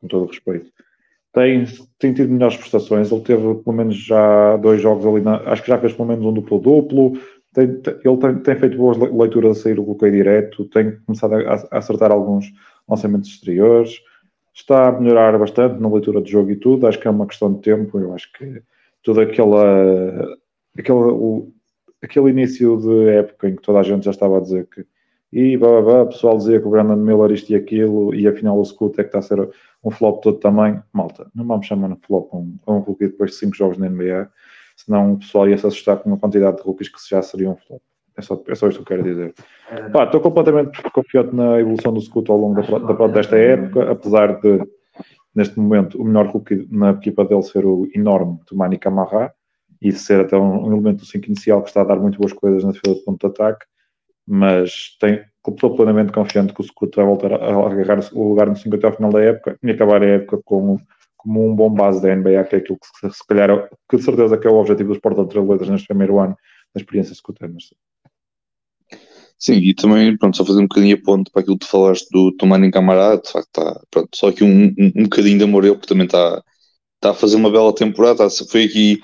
com 0.00 0.08
todo 0.08 0.24
o 0.24 0.26
respeito, 0.26 0.70
tem, 1.32 1.64
tem 1.98 2.12
tido 2.12 2.30
melhores 2.30 2.56
prestações. 2.56 3.10
Ele 3.10 3.22
teve 3.22 3.54
pelo 3.54 3.76
menos 3.76 3.96
já 3.96 4.56
dois 4.58 4.80
jogos 4.80 5.06
ali, 5.06 5.22
na, 5.22 5.36
acho 5.50 5.62
que 5.62 5.68
já 5.68 5.78
fez 5.78 5.94
pelo 5.94 6.08
menos 6.08 6.24
um 6.24 6.32
duplo-duplo. 6.32 7.18
ele 7.56 7.78
tem, 7.80 8.38
tem, 8.42 8.56
feito 8.56 8.76
boas 8.76 8.98
leituras 8.98 9.58
a 9.58 9.62
sair 9.62 9.74
do 9.74 9.84
bloqueio 9.84 10.12
direto, 10.12 10.66
tem 10.66 10.98
começado 11.06 11.34
a, 11.34 11.54
a 11.70 11.78
acertar 11.78 12.12
alguns 12.12 12.52
lançamentos 12.86 13.30
exteriores 13.30 13.98
está 14.54 14.88
a 14.88 14.92
melhorar 14.92 15.38
bastante 15.38 15.80
na 15.80 15.88
leitura 15.88 16.20
do 16.20 16.28
jogo 16.28 16.50
e 16.50 16.56
tudo. 16.56 16.86
Acho 16.86 16.98
que 16.98 17.08
é 17.08 17.10
uma 17.10 17.26
questão 17.26 17.52
de 17.52 17.60
tempo. 17.60 17.98
Eu 17.98 18.14
acho 18.14 18.30
que 18.32 18.62
todo 19.02 19.20
aquela, 19.20 20.36
aquele, 20.78 20.98
o, 20.98 21.52
aquele 22.02 22.30
início 22.30 22.76
de 22.78 23.08
época 23.10 23.48
em 23.48 23.56
que 23.56 23.62
toda 23.62 23.78
a 23.78 23.82
gente 23.82 24.04
já 24.04 24.10
estava 24.10 24.38
a 24.38 24.40
dizer 24.40 24.66
que 24.66 24.84
e 25.32 25.56
blá, 25.56 25.70
blá, 25.70 25.80
blá, 25.80 26.02
o 26.02 26.06
pessoal 26.08 26.36
dizia 26.36 26.60
que 26.60 26.66
o 26.66 26.70
Brandon 26.70 26.96
Miller 26.96 27.30
isto 27.30 27.50
e 27.50 27.54
aquilo, 27.54 28.14
e 28.14 28.28
afinal 28.28 28.60
o 28.60 28.64
Scoot 28.64 29.00
é 29.00 29.02
que 29.02 29.08
está 29.08 29.20
a 29.20 29.22
ser 29.22 29.48
um 29.82 29.90
flop 29.90 30.22
todo 30.22 30.38
tamanho. 30.38 30.82
Malta, 30.92 31.26
não 31.34 31.46
vamos 31.46 31.66
chamar 31.66 31.88
de 31.88 32.06
flop 32.06 32.28
um, 32.34 32.58
um 32.68 32.78
rookie 32.80 33.06
depois 33.06 33.30
de 33.30 33.36
5 33.38 33.56
jogos 33.56 33.78
na 33.78 33.88
NBA, 33.88 34.28
senão 34.76 35.14
o 35.14 35.18
pessoal 35.18 35.48
ia 35.48 35.56
se 35.56 35.66
assustar 35.66 35.96
com 35.96 36.10
uma 36.10 36.18
quantidade 36.18 36.58
de 36.58 36.62
rookies 36.62 36.90
que 36.90 36.98
já 37.08 37.22
seriam 37.22 37.52
um 37.52 37.56
flop. 37.56 37.80
É 38.14 38.20
só, 38.20 38.42
é 38.46 38.54
só 38.54 38.68
isto 38.68 38.84
que 38.84 38.92
eu 38.92 38.98
quero 38.98 39.08
dizer. 39.08 39.34
Pá, 39.90 40.04
estou 40.04 40.20
completamente 40.20 40.82
confiante 40.92 41.34
na 41.34 41.58
evolução 41.58 41.94
do 41.94 42.00
Scoot 42.02 42.30
ao 42.30 42.36
longo 42.36 42.60
da, 42.60 42.92
da, 42.92 43.06
desta 43.06 43.38
época, 43.38 43.90
apesar 43.90 44.38
de, 44.38 44.60
neste 45.34 45.58
momento, 45.58 45.98
o 45.98 46.04
melhor 46.04 46.26
rookie 46.26 46.68
na 46.70 46.90
equipa 46.90 47.24
dele 47.24 47.42
ser 47.42 47.64
o 47.64 47.88
enorme 47.94 48.38
Tumani 48.44 48.76
Camarra 48.76 49.32
e 49.82 49.92
ser 49.92 50.20
até 50.20 50.36
um, 50.36 50.64
um, 50.64 50.72
elemento 50.72 50.98
do 50.98 51.06
5 51.06 51.26
inicial 51.26 51.62
que 51.62 51.68
está 51.68 51.80
a 51.80 51.84
dar 51.84 51.96
muito 51.96 52.18
boas 52.18 52.32
coisas 52.32 52.62
na 52.64 52.70
defesa 52.70 52.94
de 52.94 53.04
ponto 53.04 53.20
de 53.20 53.26
ataque, 53.26 53.66
mas 54.26 54.96
tem, 55.00 55.24
estou 55.46 55.74
plenamente 55.74 56.12
confiante 56.12 56.54
que 56.54 56.60
o 56.60 56.64
Scoot 56.64 56.94
vai 56.94 57.04
voltar 57.04 57.32
a 57.32 57.66
agarrar 57.66 58.00
o 58.12 58.28
lugar 58.28 58.46
no 58.46 58.56
5 58.56 58.76
até 58.76 58.86
ao 58.86 58.94
final 58.94 59.10
da 59.10 59.20
época 59.20 59.58
e 59.62 59.70
acabar 59.70 60.02
a 60.02 60.06
época 60.06 60.40
com, 60.44 60.78
como 61.16 61.50
um 61.50 61.54
bom 61.54 61.70
base 61.70 62.00
da 62.00 62.14
NBA, 62.14 62.44
que 62.44 62.56
é 62.56 62.58
aquilo 62.58 62.78
que 62.78 63.10
se, 63.10 63.26
calhar, 63.26 63.68
que 63.88 63.96
de 63.96 64.02
certeza 64.02 64.38
que 64.38 64.46
é 64.46 64.50
o 64.50 64.56
objetivo 64.56 64.90
dos 64.90 65.00
Portland 65.00 65.28
Trailblazers 65.28 65.70
neste 65.70 65.88
primeiro 65.88 66.18
ano 66.18 66.36
da 66.74 66.80
experiência 66.80 67.14
Anderson. 67.42 67.74
Sim, 69.38 69.54
e 69.54 69.74
também, 69.74 70.16
pronto, 70.16 70.36
só 70.36 70.44
fazer 70.44 70.60
um 70.60 70.68
bocadinho 70.68 70.96
a 70.96 71.02
ponto 71.02 71.32
para 71.32 71.42
aquilo 71.42 71.58
que 71.58 71.66
tu 71.66 71.70
falaste 71.70 72.08
do 72.12 72.30
Tomar 72.36 72.62
em 72.62 72.70
camarada, 72.70 73.20
de 73.20 73.32
facto, 73.32 73.48
está, 73.48 73.80
pronto, 73.90 74.08
só 74.14 74.28
aqui 74.28 74.44
um, 74.44 74.66
um, 74.66 74.92
um 74.96 75.02
bocadinho 75.02 75.38
de 75.38 75.44
amor, 75.44 75.64
ele 75.64 75.76
que 75.76 75.86
também 75.88 76.06
está, 76.06 76.40
está 77.02 77.10
a 77.10 77.14
fazer 77.14 77.34
uma 77.34 77.50
bela 77.50 77.74
temporada, 77.74 78.30
foi 78.30 78.62
aqui, 78.62 79.00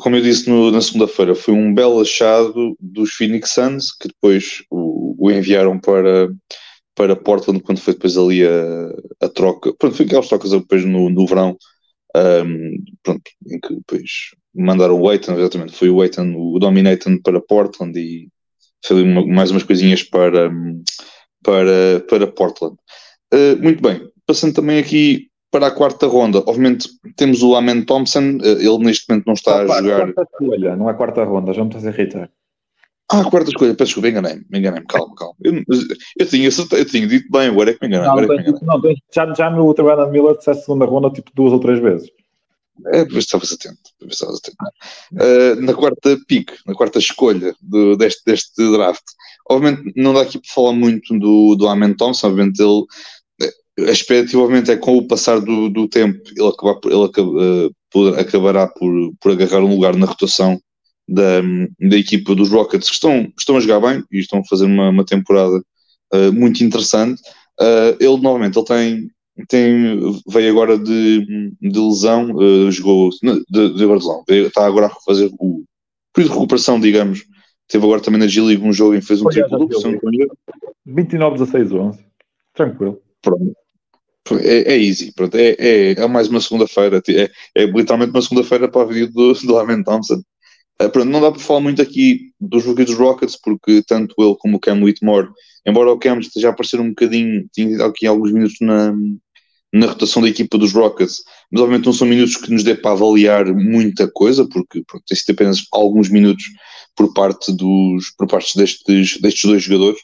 como 0.00 0.14
eu 0.14 0.22
disse 0.22 0.48
no, 0.48 0.70
na 0.70 0.80
segunda-feira, 0.80 1.34
foi 1.34 1.52
um 1.52 1.74
belo 1.74 2.00
achado 2.00 2.76
dos 2.78 3.10
Phoenix 3.14 3.50
Suns, 3.50 3.90
que 3.90 4.06
depois 4.06 4.62
o, 4.70 5.16
o, 5.18 5.28
enviaram 5.28 5.76
para, 5.80 6.32
para 6.94 7.16
Portland, 7.16 7.60
quando 7.60 7.80
foi 7.80 7.94
depois 7.94 8.16
ali 8.16 8.46
a, 8.46 9.26
a 9.26 9.28
troca, 9.28 9.74
pronto, 9.76 9.96
foi 9.96 10.06
aquelas 10.06 10.28
trocas 10.28 10.52
depois 10.52 10.84
no, 10.84 11.10
no 11.10 11.26
verão, 11.26 11.56
um, 12.16 12.76
pronto, 13.02 13.22
em 13.50 13.58
que 13.58 13.74
depois 13.74 14.10
mandaram 14.54 15.00
o 15.00 15.08
Aiton, 15.08 15.36
exatamente, 15.36 15.74
foi 15.74 15.90
o 15.90 16.00
Aiton, 16.00 16.34
o 16.36 16.60
Dominaton 16.60 17.18
para 17.24 17.40
Portland 17.40 17.98
e 17.98 18.28
fazer 18.86 19.02
uma, 19.02 19.26
mais 19.26 19.50
umas 19.50 19.64
coisinhas 19.64 20.04
para, 20.04 20.48
para, 21.42 22.04
para 22.08 22.26
Portland. 22.28 22.76
Uh, 23.34 23.60
muito 23.60 23.82
bem, 23.82 24.08
passando 24.26 24.54
também 24.54 24.78
aqui 24.78 25.31
para 25.52 25.66
a 25.66 25.70
quarta 25.70 26.06
ronda, 26.06 26.38
obviamente 26.46 26.88
temos 27.14 27.42
o 27.42 27.54
Amen 27.54 27.82
Thompson, 27.82 28.38
uh, 28.38 28.58
ele 28.58 28.78
neste 28.78 29.08
momento 29.08 29.26
não 29.26 29.34
está 29.34 29.60
a 29.60 29.66
jogar. 29.66 30.12
Quarta 30.12 30.22
escolha, 30.32 30.76
não 30.76 30.90
é 30.90 30.94
quarta 30.94 31.24
ronda, 31.24 31.52
já 31.52 31.62
me 31.62 31.68
estás 31.68 31.86
a 31.86 31.90
irritar. 31.90 32.30
Ah, 33.10 33.24
quarta 33.24 33.50
escolha, 33.50 33.74
peço 33.74 33.88
desculpa, 33.88 34.08
enganei-me, 34.08 34.44
enganei-me, 34.50 34.86
calma, 34.86 35.14
calma. 35.14 35.34
Eu, 35.44 35.62
eu, 36.18 36.26
tinha, 36.26 36.48
eu 36.48 36.84
tinha 36.86 37.06
dito 37.06 37.30
bem, 37.30 37.48
agora 37.48 37.70
é 37.70 37.74
que 37.74 37.86
me 37.86 37.94
enganei. 37.94 38.26
Não, 38.26 38.34
é 38.34 38.52
não, 38.62 38.94
já, 39.14 39.34
já 39.34 39.50
no 39.50 40.10
Miller 40.10 40.38
disseste 40.38 40.64
segunda 40.64 40.86
ronda 40.86 41.10
tipo 41.10 41.30
duas 41.34 41.52
ou 41.52 41.60
três 41.60 41.78
vezes. 41.78 42.10
É, 42.86 43.04
mas 43.04 43.24
estavas 43.24 43.52
atento. 43.52 43.78
Estavas 44.08 44.38
atento. 44.38 44.56
Uh, 45.12 45.60
na 45.60 45.74
quarta 45.74 46.18
pick, 46.26 46.52
na 46.66 46.74
quarta 46.74 46.98
escolha 46.98 47.54
do, 47.60 47.96
deste, 47.96 48.24
deste 48.24 48.72
draft, 48.72 49.04
obviamente 49.50 49.92
não 49.94 50.14
dá 50.14 50.22
aqui 50.22 50.38
para 50.38 50.54
falar 50.54 50.72
muito 50.72 51.18
do, 51.18 51.54
do 51.54 51.68
Amen 51.68 51.94
Thompson, 51.94 52.28
obviamente 52.28 52.62
ele 52.62 52.80
a 52.80 52.84
expectativamente 53.78 54.70
é 54.70 54.76
com 54.76 54.96
o 54.96 55.06
passar 55.06 55.40
do, 55.40 55.68
do 55.68 55.88
tempo 55.88 56.20
ele, 56.36 56.48
acabar, 56.48 56.78
ele 56.84 57.04
acaba, 57.04 57.30
uh, 57.30 57.74
por, 57.90 58.18
acabará 58.18 58.66
por, 58.66 59.12
por 59.20 59.32
agarrar 59.32 59.60
um 59.60 59.74
lugar 59.74 59.96
na 59.96 60.06
rotação 60.06 60.60
da, 61.08 61.40
da 61.80 61.96
equipa 61.96 62.34
dos 62.34 62.50
Rockets 62.50 62.88
que 62.88 62.94
estão, 62.94 63.32
estão 63.38 63.56
a 63.56 63.60
jogar 63.60 63.80
bem 63.80 64.04
e 64.12 64.20
estão 64.20 64.40
a 64.40 64.44
fazer 64.44 64.66
uma, 64.66 64.90
uma 64.90 65.04
temporada 65.04 65.62
uh, 66.14 66.32
muito 66.32 66.62
interessante. 66.62 67.20
Uh, 67.60 67.96
ele 67.98 68.20
novamente 68.20 68.58
ele 68.58 68.66
tem, 68.66 69.10
tem 69.48 70.20
veio 70.28 70.50
agora 70.50 70.78
de, 70.78 71.52
de 71.60 71.78
lesão, 71.78 72.28
jogou 72.70 73.10
de, 73.10 73.74
de, 73.74 73.86
lesão, 73.86 74.22
veio, 74.28 74.46
está 74.46 74.66
agora 74.66 74.86
a 74.86 74.94
fazer 75.06 75.30
o 75.38 75.64
período 76.12 76.32
de 76.32 76.38
recuperação, 76.38 76.80
digamos. 76.80 77.24
Teve 77.68 77.84
agora 77.84 78.02
também 78.02 78.20
na 78.20 78.26
G-League 78.26 78.62
um 78.62 78.72
jogo 78.72 78.94
em 78.94 79.00
que 79.00 79.06
fez 79.06 79.22
um 79.22 79.28
triplo 79.28 79.66
duplo. 79.66 79.98
29, 80.84 81.38
16, 81.38 81.72
11. 81.72 81.98
Tranquilo. 82.54 83.00
Pronto. 83.22 83.61
É, 84.30 84.74
é, 84.74 84.78
easy, 84.78 85.12
pronto, 85.12 85.36
é, 85.36 85.56
é, 85.58 85.92
é 85.92 86.06
mais 86.06 86.28
uma 86.28 86.40
segunda-feira, 86.40 87.02
é, 87.08 87.30
é 87.56 87.64
literalmente 87.66 88.12
uma 88.12 88.22
segunda-feira 88.22 88.70
para 88.70 88.82
a 88.82 88.92
vida 88.92 89.10
do, 89.12 89.32
do 89.42 89.84
Thompson. 89.84 90.22
É, 90.78 90.88
pronto, 90.88 91.08
não 91.08 91.20
dá 91.20 91.30
para 91.30 91.40
falar 91.40 91.60
muito 91.60 91.82
aqui 91.82 92.32
dos 92.40 92.64
rookies 92.64 92.86
dos 92.86 92.96
Rockets, 92.98 93.36
porque 93.42 93.82
tanto 93.86 94.14
ele 94.18 94.36
como 94.38 94.56
o 94.56 94.60
Cam 94.60 94.82
Whitmore, 94.82 95.28
embora 95.66 95.92
o 95.92 95.98
Cam 95.98 96.18
esteja 96.18 96.48
a 96.48 96.50
aparecer 96.52 96.80
um 96.80 96.90
bocadinho, 96.90 97.46
tinha 97.52 97.84
aqui 97.84 98.06
alguns 98.06 98.32
minutos 98.32 98.56
na, 98.60 98.94
na 99.72 99.86
rotação 99.86 100.22
da 100.22 100.28
equipa 100.28 100.58
dos 100.58 100.72
Rockets, 100.72 101.22
mas 101.50 101.60
obviamente 101.62 101.86
não 101.86 101.92
são 101.92 102.06
minutos 102.06 102.36
que 102.36 102.50
nos 102.50 102.62
dê 102.62 102.74
para 102.74 102.92
avaliar 102.92 103.46
muita 103.54 104.10
coisa, 104.10 104.46
porque 104.48 104.82
pronto, 104.86 105.04
tem 105.06 105.16
sido 105.16 105.30
apenas 105.32 105.64
alguns 105.72 106.08
minutos 106.08 106.44
por 106.96 107.12
parte 107.12 107.52
dos 107.52 108.10
por 108.16 108.26
parte 108.26 108.56
destes, 108.56 109.20
destes 109.20 109.44
dois 109.44 109.62
jogadores. 109.62 110.00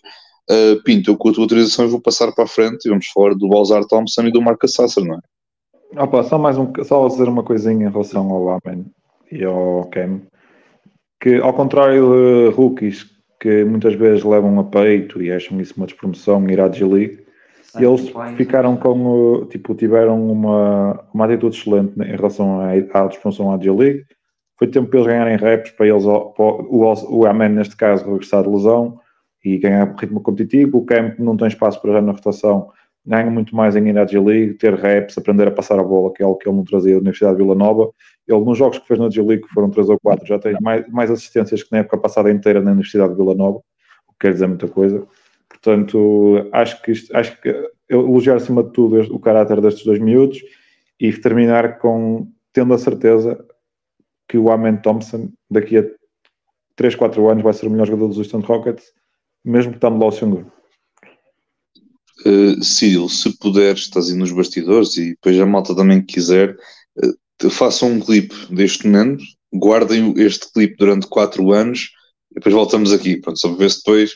Uh, 0.50 0.82
Pinto, 0.82 1.10
eu 1.10 1.16
com 1.16 1.28
a 1.28 1.32
tua 1.32 1.44
autorização 1.44 1.84
eu 1.84 1.90
vou 1.90 2.00
passar 2.00 2.32
para 2.32 2.44
a 2.44 2.48
frente 2.48 2.86
e 2.86 2.88
vamos 2.88 3.06
falar 3.08 3.34
do 3.34 3.48
Balzar 3.48 3.84
Thompson 3.84 4.22
e 4.22 4.32
do 4.32 4.40
Marcus 4.40 4.72
Sasser, 4.72 5.04
não 5.04 5.16
é? 5.16 6.02
Opa, 6.02 6.22
só 6.22 6.38
mais 6.38 6.56
um, 6.56 6.72
só 6.84 7.06
dizer 7.06 7.28
uma 7.28 7.42
coisinha 7.42 7.88
em 7.88 7.90
relação 7.90 8.30
ao 8.30 8.50
Amen 8.50 8.86
e 9.30 9.44
ao 9.44 9.84
Cam, 9.90 10.20
que 11.20 11.36
ao 11.36 11.52
contrário 11.52 12.50
de 12.50 12.54
rookies 12.54 13.06
que 13.40 13.64
muitas 13.64 13.94
vezes 13.94 14.24
levam 14.24 14.58
a 14.58 14.64
peito 14.64 15.22
e 15.22 15.30
acham 15.30 15.60
isso 15.60 15.74
uma 15.76 15.86
despromoção 15.86 16.48
ir 16.48 16.60
à 16.60 16.70
G-League, 16.70 17.24
eles 17.76 18.12
ficaram 18.36 18.76
com, 18.76 19.46
tipo, 19.50 19.74
tiveram 19.74 20.30
uma, 20.30 21.04
uma 21.12 21.24
atitude 21.26 21.56
excelente 21.56 21.92
em 22.00 22.16
relação 22.16 22.60
à, 22.60 22.72
à 22.72 23.06
despromoção 23.06 23.52
à 23.52 23.58
G-League, 23.58 24.04
foi 24.58 24.66
tempo 24.66 24.88
para 24.88 24.98
eles 24.98 25.08
ganharem 25.08 25.36
reps, 25.36 25.70
para 25.72 25.86
eles, 25.86 26.04
para 26.04 26.44
o, 26.44 27.18
o 27.18 27.26
Amen 27.26 27.50
neste 27.50 27.76
caso 27.76 28.04
regressar 28.04 28.42
de 28.42 28.48
lesão, 28.48 28.98
e 29.44 29.58
ganhar 29.58 29.94
ritmo 29.98 30.20
competitivo. 30.20 30.78
O 30.78 30.84
camp 30.84 31.18
não 31.18 31.36
tem 31.36 31.48
espaço 31.48 31.80
para 31.80 31.92
já 31.92 32.02
na 32.02 32.12
rotação, 32.12 32.70
ganha 33.04 33.30
muito 33.30 33.56
mais 33.56 33.74
em 33.74 33.88
ir 33.88 33.98
à 33.98 34.06
G-League, 34.06 34.54
ter 34.54 34.74
reps, 34.74 35.16
aprender 35.16 35.48
a 35.48 35.50
passar 35.50 35.78
a 35.78 35.82
bola, 35.82 36.12
que 36.12 36.22
é 36.22 36.26
algo 36.26 36.38
que 36.38 36.48
ele 36.48 36.56
não 36.56 36.64
trazia 36.64 36.92
da 36.92 37.00
Universidade 37.00 37.36
de 37.36 37.42
Vila 37.42 37.54
Nova. 37.54 37.90
Ele, 38.26 38.44
nos 38.44 38.58
jogos 38.58 38.78
que 38.78 38.86
fez 38.86 39.00
na 39.00 39.08
G-League, 39.08 39.44
que 39.44 39.54
foram 39.54 39.70
3 39.70 39.88
ou 39.88 39.98
4, 40.00 40.26
já 40.26 40.38
tem 40.38 40.56
mais, 40.60 40.86
mais 40.88 41.10
assistências 41.10 41.62
que 41.62 41.72
na 41.72 41.78
época 41.78 41.96
passada 41.96 42.30
inteira 42.30 42.60
na 42.60 42.72
Universidade 42.72 43.10
de 43.10 43.16
Vila 43.16 43.34
Nova, 43.34 43.58
o 44.06 44.12
que 44.12 44.18
quer 44.20 44.32
dizer 44.32 44.46
muita 44.46 44.68
coisa. 44.68 45.06
Portanto, 45.48 46.48
acho 46.52 46.82
que, 46.82 46.92
isto, 46.92 47.16
acho 47.16 47.40
que 47.40 47.54
elogiar 47.88 48.36
acima 48.36 48.62
de 48.62 48.72
tudo 48.72 49.00
o 49.14 49.18
caráter 49.18 49.60
destes 49.60 49.84
dois 49.84 49.98
miúdos 49.98 50.42
e 51.00 51.12
terminar 51.12 51.78
com 51.78 52.28
tendo 52.52 52.74
a 52.74 52.78
certeza 52.78 53.42
que 54.28 54.36
o 54.36 54.50
Amen 54.50 54.76
Thompson 54.76 55.30
daqui 55.50 55.78
a 55.78 55.84
3, 56.76 56.94
4 56.94 57.28
anos 57.28 57.42
vai 57.42 57.52
ser 57.54 57.66
o 57.66 57.70
melhor 57.70 57.86
jogador 57.86 58.08
dos 58.08 58.18
Houston 58.18 58.40
Rockets 58.40 58.92
mesmo 59.48 59.72
estando 59.72 59.98
lá 59.98 60.06
o 60.06 60.12
Xangu. 60.12 60.46
Uh, 62.26 62.62
Cyril, 62.62 63.08
se 63.08 63.36
puderes, 63.38 63.82
estás 63.82 64.10
aí 64.10 64.16
nos 64.16 64.32
bastidores 64.32 64.96
e 64.96 65.10
depois 65.10 65.38
a 65.38 65.46
malta 65.46 65.74
também 65.74 66.02
quiser, 66.02 66.56
uh, 67.02 67.50
façam 67.50 67.92
um 67.92 68.00
clipe 68.00 68.34
deste 68.50 68.86
momento, 68.88 69.22
guardem 69.54 70.12
este 70.16 70.52
clipe 70.52 70.76
durante 70.76 71.06
4 71.06 71.52
anos 71.52 71.90
e 72.32 72.34
depois 72.34 72.54
voltamos 72.54 72.92
aqui, 72.92 73.16
pronto, 73.20 73.38
só 73.38 73.48
para 73.48 73.58
ver 73.58 73.70
se 73.70 73.78
depois. 73.78 74.12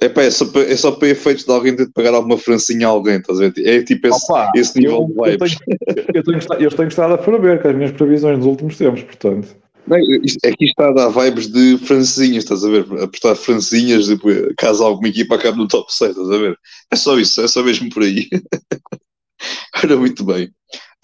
Epá, 0.00 0.22
é, 0.22 0.30
só 0.30 0.44
para, 0.46 0.62
é 0.70 0.76
só 0.76 0.92
para 0.92 1.08
efeitos 1.08 1.44
de 1.44 1.50
alguém 1.50 1.74
ter 1.74 1.86
de 1.86 1.92
pagar 1.92 2.14
alguma 2.14 2.38
francinha 2.38 2.86
a 2.86 2.90
alguém, 2.90 3.16
estás 3.16 3.40
a 3.40 3.48
ver? 3.48 3.66
É 3.66 3.82
tipo 3.82 4.06
esse, 4.06 4.24
Opa, 4.30 4.52
esse 4.54 4.78
nível 4.78 5.08
eu, 5.16 5.24
de 5.24 5.30
vibes. 5.32 5.56
Eu 5.76 5.94
tenho, 5.94 6.06
eu, 6.14 6.22
tenho, 6.22 6.62
eu 6.62 6.70
tenho 6.70 6.88
estado 6.88 7.14
a 7.14 7.18
prever 7.18 7.60
com 7.60 7.68
as 7.68 7.74
minhas 7.74 7.90
previsões 7.90 8.38
nos 8.38 8.46
últimos 8.46 8.76
tempos, 8.76 9.02
portanto. 9.02 9.48
Não, 9.86 9.96
aqui 9.96 10.64
está 10.64 10.88
a 10.88 10.92
dar 10.92 11.08
vibes 11.08 11.48
de 11.48 11.78
francinhas, 11.78 12.44
estás 12.44 12.64
a 12.64 12.68
ver? 12.68 12.86
Apostar 13.02 13.34
francinhas 13.36 14.06
depois, 14.06 14.52
caso 14.56 14.84
alguma 14.84 15.08
equipa 15.08 15.34
acabe 15.34 15.58
no 15.58 15.68
top 15.68 15.92
6, 15.92 16.10
estás 16.10 16.30
a 16.30 16.38
ver? 16.38 16.58
É 16.92 16.96
só 16.96 17.18
isso, 17.18 17.40
é 17.40 17.48
só 17.48 17.62
mesmo 17.62 17.88
por 17.90 18.02
aí. 18.02 18.28
Ora, 19.82 19.96
muito 19.96 20.24
bem. 20.24 20.50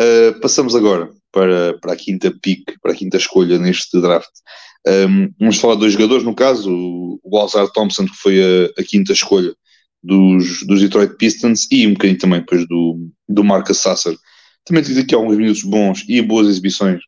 Uh, 0.00 0.38
passamos 0.40 0.74
agora 0.74 1.10
para, 1.32 1.78
para 1.78 1.94
a 1.94 1.96
quinta 1.96 2.30
pick, 2.42 2.74
para 2.82 2.92
a 2.92 2.94
quinta 2.94 3.16
escolha 3.16 3.58
neste 3.58 4.00
draft. 4.00 4.30
Um, 4.86 5.32
vamos 5.40 5.58
falar 5.58 5.74
de 5.74 5.80
dois 5.80 5.92
jogadores, 5.92 6.24
no 6.24 6.34
caso, 6.34 6.70
o 7.22 7.38
Alzar 7.38 7.68
Thompson, 7.72 8.06
que 8.06 8.16
foi 8.16 8.40
a, 8.40 8.80
a, 8.80 8.84
quinta 8.84 9.12
escolha 9.12 9.54
dos, 10.02 10.64
dos 10.64 10.80
Detroit 10.80 11.16
Pistons, 11.16 11.66
e 11.72 11.86
um 11.86 11.94
bocadinho 11.94 12.18
também 12.18 12.40
depois 12.40 12.68
do, 12.68 13.08
do 13.28 13.42
Marcus 13.42 13.78
Sasser. 13.78 14.14
Também 14.64 14.82
tive 14.82 15.00
aqui 15.00 15.14
alguns 15.14 15.36
minutos 15.36 15.62
bons 15.62 16.04
e 16.08 16.20
boas 16.22 16.46
exibições 16.48 17.00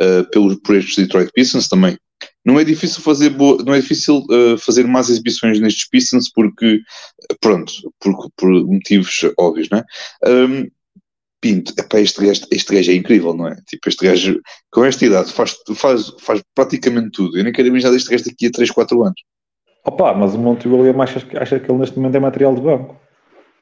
uh, 0.00 0.28
pelos, 0.30 0.56
por 0.56 0.76
estes 0.76 0.96
Detroit 0.96 1.30
Pistons 1.32 1.68
também. 1.68 1.96
Não 2.44 2.58
é 2.58 2.64
difícil 2.64 3.02
fazer, 3.02 3.30
boa, 3.30 3.62
não 3.64 3.74
é 3.74 3.80
difícil 3.80 4.24
uh, 4.30 4.56
fazer 4.58 4.86
mais 4.86 5.08
exibições 5.08 5.58
nestes 5.60 5.88
Pistons 5.88 6.30
porque, 6.32 6.80
pronto, 7.40 7.72
por, 8.00 8.30
por 8.36 8.48
motivos 8.66 9.24
óbvios, 9.38 9.68
não 9.70 9.78
é? 9.78 9.84
Um, 10.28 10.68
Pinto, 11.38 11.72
epá, 11.78 12.00
este, 12.00 12.24
gajo, 12.24 12.42
este 12.50 12.74
gajo 12.74 12.90
é 12.90 12.94
incrível, 12.94 13.34
não 13.34 13.46
é? 13.46 13.56
Tipo, 13.66 13.88
este 13.88 14.06
gajo, 14.06 14.40
com 14.72 14.84
esta 14.84 15.04
idade, 15.04 15.32
faz, 15.32 15.54
faz, 15.76 16.12
faz 16.18 16.42
praticamente 16.54 17.10
tudo. 17.10 17.36
Eu 17.36 17.44
nem 17.44 17.52
quero 17.52 17.68
imaginar 17.68 17.94
este 17.94 18.10
gajo 18.10 18.24
daqui 18.24 18.46
a 18.46 18.50
3, 18.50 18.70
4 18.70 19.02
anos. 19.02 19.22
Opa, 19.84 20.14
mas 20.14 20.34
o 20.34 20.38
Monte 20.38 20.66
William 20.66 21.00
acha, 21.00 21.24
acha 21.38 21.60
que 21.60 21.70
ele 21.70 21.78
neste 21.78 21.96
momento 21.96 22.16
é 22.16 22.20
material 22.20 22.54
de 22.54 22.62
banco. 22.62 22.98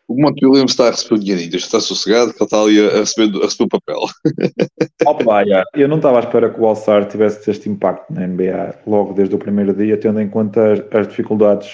O 0.06 0.20
Monte 0.20 0.44
Williams 0.44 0.72
está 0.72 0.88
a 0.88 0.90
receber 0.90 1.14
o 1.14 1.18
dinheirinho, 1.18 1.56
está 1.56 1.80
sossegado, 1.80 2.32
que 2.32 2.38
ele 2.38 2.44
está 2.44 2.60
ali 2.60 2.78
a 2.78 2.98
receber, 2.98 3.38
a 3.38 3.44
receber 3.44 3.64
o 3.64 3.68
papel. 3.68 4.00
Opa, 5.06 5.42
yeah. 5.42 5.64
Eu 5.74 5.88
não 5.88 5.96
estava 5.96 6.18
à 6.18 6.20
espera 6.20 6.50
que 6.50 6.60
o 6.60 6.66
All-Star 6.66 7.08
tivesse 7.08 7.50
este 7.50 7.70
impacto 7.70 8.12
na 8.12 8.26
NBA 8.26 8.80
logo 8.86 9.14
desde 9.14 9.34
o 9.34 9.38
primeiro 9.38 9.72
dia, 9.72 9.96
tendo 9.96 10.20
em 10.20 10.28
conta 10.28 10.74
as, 10.74 10.80
as 10.92 11.08
dificuldades 11.08 11.70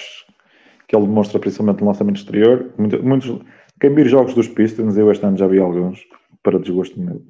que 0.87 0.95
ele 0.95 1.05
demonstra, 1.05 1.39
principalmente 1.39 1.81
no 1.81 1.87
lançamento 1.87 2.17
exterior. 2.17 2.71
Muitos, 2.77 3.01
muitos, 3.01 3.39
quem 3.81 3.93
vir 3.93 4.07
jogos 4.07 4.33
dos 4.33 4.47
Pistons, 4.47 4.97
eu 4.97 5.11
este 5.11 5.25
ano 5.25 5.37
já 5.37 5.47
vi 5.47 5.59
alguns, 5.59 5.99
para 6.41 6.57
desgosto 6.57 6.99
meu. 6.99 7.21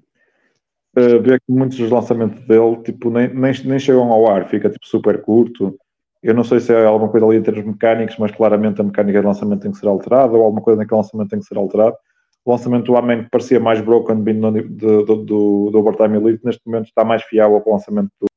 Uh, 0.98 1.22
vê 1.22 1.40
que 1.40 1.52
muitos 1.52 1.78
dos 1.78 1.90
lançamentos 1.90 2.46
dele 2.46 2.76
tipo, 2.84 3.10
nem, 3.10 3.34
nem, 3.34 3.54
nem 3.64 3.80
chegam 3.80 4.12
ao 4.12 4.30
ar, 4.30 4.48
fica 4.50 4.70
tipo, 4.70 4.86
super 4.86 5.22
curto 5.22 5.76
eu 6.22 6.34
não 6.34 6.44
sei 6.44 6.60
se 6.60 6.74
é 6.74 6.86
alguma 6.86 7.12
coisa 7.12 7.26
ali 7.26 7.38
em 7.38 7.42
termos 7.42 7.66
mecânicos, 7.66 8.18
mas 8.18 8.32
claramente 8.32 8.80
a 8.80 8.84
mecânica 8.84 9.20
de 9.20 9.28
lançamento 9.28 9.62
tem 9.62 9.72
que 9.72 9.78
ser 9.78 9.88
alterada, 9.88 10.34
ou 10.34 10.44
alguma 10.44 10.62
coisa 10.62 10.80
naquele 10.80 11.02
lançamento 11.02 11.30
tem 11.30 11.40
que 11.40 11.46
ser 11.46 11.58
alterado. 11.58 11.96
O 12.46 12.52
lançamento 12.52 12.86
do 12.86 12.96
Amen, 12.96 13.24
que 13.24 13.30
parecia 13.30 13.60
mais 13.60 13.82
broken 13.82 14.24
vindo 14.24 14.52
do, 14.52 15.04
do, 15.04 15.16
do, 15.18 15.70
do 15.72 15.80
Overtime 15.80 16.18
Elite, 16.18 16.46
neste 16.46 16.62
momento 16.66 16.86
está 16.86 17.04
mais 17.04 17.24
fiável 17.24 17.60
com 17.62 17.72
o 17.72 17.74
lançamento 17.74 18.10
do, 18.20 18.28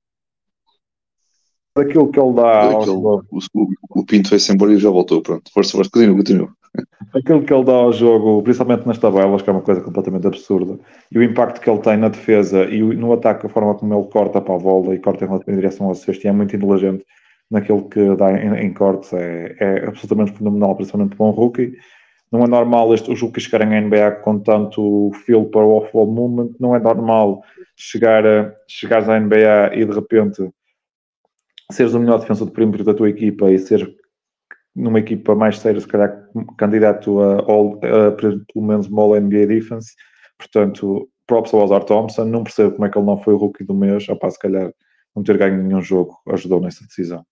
daquilo 1.77 2.11
que 2.11 2.20
ele 2.20 2.33
dá 2.35 2.64
ao 2.64 2.83
jogo. 2.83 3.25
O, 3.31 4.01
o, 4.01 4.07
Pinto 4.07 4.29
foi-se 4.29 4.53
embora 4.53 4.73
e 4.73 4.79
já 4.79 4.90
voltou, 4.90 5.20
pronto. 5.23 5.51
Força, 5.53 5.73
força, 5.73 5.90
continua, 5.90 6.16
continua. 6.16 6.49
Aquilo 7.14 7.44
que 7.44 7.53
ele 7.53 7.64
dá 7.64 7.73
ao 7.73 7.92
jogo, 7.92 8.42
principalmente 8.42 8.87
nas 8.87 8.99
tabelas, 8.99 9.42
que 9.42 9.49
é 9.49 9.53
uma 9.53 9.62
coisa 9.62 9.81
completamente 9.81 10.27
absurda, 10.27 10.79
e 11.11 11.18
o 11.18 11.23
impacto 11.23 11.61
que 11.61 11.70
ele 11.70 11.81
tem 11.81 11.97
na 11.97 12.09
defesa 12.09 12.64
e 12.64 12.83
no 12.83 13.12
ataque, 13.12 13.47
a 13.47 13.49
forma 13.49 13.75
como 13.75 13.94
ele 13.94 14.09
corta 14.09 14.40
para 14.40 14.55
a 14.55 14.59
bola 14.59 14.94
e 14.94 14.99
corta 14.99 15.25
em 15.47 15.55
direção 15.55 15.87
ao 15.87 15.94
sexto, 15.94 16.27
é 16.27 16.33
muito 16.33 16.57
inteligente 16.57 17.05
naquilo 17.51 17.89
que 17.89 18.17
dá 18.17 18.33
em, 18.33 18.67
em 18.67 18.73
cortes 18.73 19.13
é, 19.13 19.57
é, 19.61 19.87
absolutamente 19.87 20.33
fenomenal, 20.33 20.75
principalmente 20.77 21.17
para 21.17 21.27
um 21.27 21.31
rookie. 21.31 21.77
Não 22.33 22.43
é 22.43 22.49
normal 22.49 22.93
este, 22.95 23.13
os 23.13 23.21
rookies 23.21 23.45
chegarem 23.45 23.77
à 23.77 23.81
NBA 23.81 24.11
com 24.23 24.41
tanto 24.41 25.13
feel 25.25 25.45
para 25.47 25.65
o 25.65 25.77
off-ball 25.77 26.07
movement, 26.07 26.55
não 26.59 26.75
é 26.75 26.81
normal 26.81 27.43
chegar 27.77 28.27
a, 28.27 28.53
chegares 28.69 29.09
à 29.09 29.19
NBA 29.19 29.75
e 29.75 29.85
de 29.85 29.93
repente 29.93 30.51
seres 31.71 31.95
o 31.95 32.01
melhor 32.01 32.19
defensor 32.19 32.47
de 32.47 32.53
perímetro 32.53 32.85
da 32.85 32.95
tua 32.95 33.09
equipa 33.09 33.51
e 33.51 33.59
seres 33.59 33.89
numa 34.75 34.99
equipa 34.99 35.35
mais 35.35 35.59
séria, 35.59 35.81
se 35.81 35.87
calhar 35.87 36.29
candidato 36.59 37.21
a, 37.21 37.37
all, 37.51 37.79
a, 37.83 38.11
pelo 38.13 38.43
menos 38.57 38.89
uma 38.89 39.03
All 39.03 39.21
NBA 39.21 39.47
Defense. 39.47 39.93
Portanto, 40.37 41.09
props 41.27 41.55
ao 41.55 41.61
Ozar 41.63 41.85
Thompson. 41.85 42.25
Não 42.25 42.43
percebo 42.43 42.73
como 42.73 42.87
é 42.87 42.91
que 42.91 42.99
ele 42.99 43.07
não 43.07 43.23
foi 43.23 43.35
o 43.35 43.37
rookie 43.37 43.65
do 43.65 43.75
mês. 43.75 44.09
Opá, 44.09 44.31
se 44.31 44.39
calhar 44.39 44.73
não 45.15 45.23
ter 45.23 45.39
ganho 45.39 45.63
nenhum 45.63 45.81
jogo 45.81 46.19
ajudou 46.29 46.61
nessa 46.61 46.85
decisão. 46.85 47.25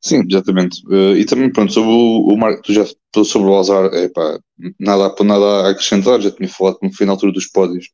Sim, 0.00 0.22
exatamente. 0.28 0.82
Uh, 0.86 1.16
e 1.16 1.24
também, 1.24 1.50
pronto, 1.50 1.72
sobre 1.72 1.90
o, 1.90 2.28
o 2.28 2.36
Marco, 2.36 2.62
tu 2.62 2.72
já 2.72 2.84
sobre 3.24 3.48
o 3.48 3.58
Azar, 3.58 3.86
é 3.94 4.08
pá, 4.08 4.38
nada, 4.78 5.14
nada 5.24 5.44
a 5.44 5.70
acrescentar, 5.70 6.20
já 6.20 6.30
tinha 6.30 6.48
falado 6.48 6.78
como 6.78 6.92
foi 6.92 7.06
na 7.06 7.12
altura 7.12 7.32
dos 7.32 7.46
pódios 7.46 7.88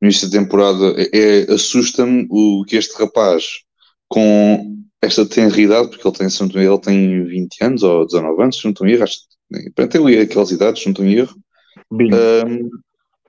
no 0.00 0.06
início 0.06 0.30
da 0.30 0.38
temporada, 0.38 0.94
é, 0.96 1.08
é 1.12 1.52
assusta-me 1.52 2.26
o 2.30 2.64
que 2.64 2.76
este 2.76 2.96
rapaz, 2.98 3.44
com 4.08 4.76
esta 5.02 5.26
tenridade, 5.26 5.88
porque 5.88 6.06
ele 6.06 6.16
tem, 6.16 6.30
se 6.30 6.40
não 6.40 6.60
ele 6.60 6.78
tem 6.80 7.24
20 7.24 7.64
anos 7.64 7.82
ou 7.82 8.06
19 8.06 8.42
anos, 8.42 8.56
se 8.56 8.64
não 8.64 8.70
estou 8.70 8.86
em 8.86 8.92
erro, 8.92 9.04
acho 9.04 9.18
que 9.52 9.70
tem 9.88 10.20
aquelas 10.20 10.50
idades, 10.50 10.82
se 10.82 10.88
não 10.88 10.92
estou 10.92 11.04
em 11.04 11.14
erro. 11.14 11.36
Um, 11.90 12.68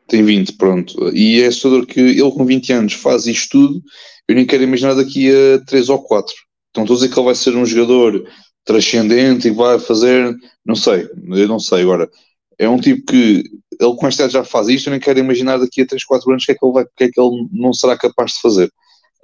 tem 0.07 0.23
20, 0.23 0.53
pronto. 0.57 1.15
E 1.15 1.41
é 1.41 1.47
assustador 1.47 1.85
que 1.85 1.99
ele 1.99 2.31
com 2.31 2.45
20 2.45 2.73
anos 2.73 2.93
faz 2.93 3.27
isto 3.27 3.49
tudo, 3.51 3.83
eu 4.27 4.35
nem 4.35 4.45
quero 4.45 4.63
imaginar 4.63 4.93
daqui 4.95 5.29
a 5.31 5.59
3 5.65 5.89
ou 5.89 6.01
4. 6.01 6.33
Então 6.81 6.95
estou 6.95 6.95
a 6.95 6.99
dizer 6.99 7.13
que 7.13 7.19
ele 7.19 7.25
vai 7.25 7.35
ser 7.35 7.55
um 7.55 7.65
jogador 7.65 8.25
transcendente 8.65 9.47
e 9.47 9.51
vai 9.51 9.79
fazer, 9.79 10.35
não 10.65 10.75
sei, 10.75 11.07
eu 11.31 11.47
não 11.47 11.59
sei 11.59 11.81
agora. 11.81 12.09
É 12.57 12.67
um 12.67 12.79
tipo 12.79 13.05
que 13.05 13.43
ele 13.79 13.95
com 13.95 14.07
esta 14.07 14.29
já 14.29 14.43
faz 14.43 14.67
isto, 14.67 14.87
eu 14.87 14.91
nem 14.91 14.99
quero 14.99 15.19
imaginar 15.19 15.57
daqui 15.57 15.81
a 15.81 15.85
3, 15.85 16.03
4 16.03 16.29
anos 16.31 16.43
o 16.43 16.45
que 16.45 16.51
é 16.51 16.55
que 16.55 16.65
ele, 16.65 16.73
vai, 16.73 16.85
que 16.97 17.03
é 17.05 17.09
que 17.09 17.19
ele 17.19 17.47
não 17.51 17.73
será 17.73 17.97
capaz 17.97 18.33
de 18.33 18.41
fazer. 18.41 18.71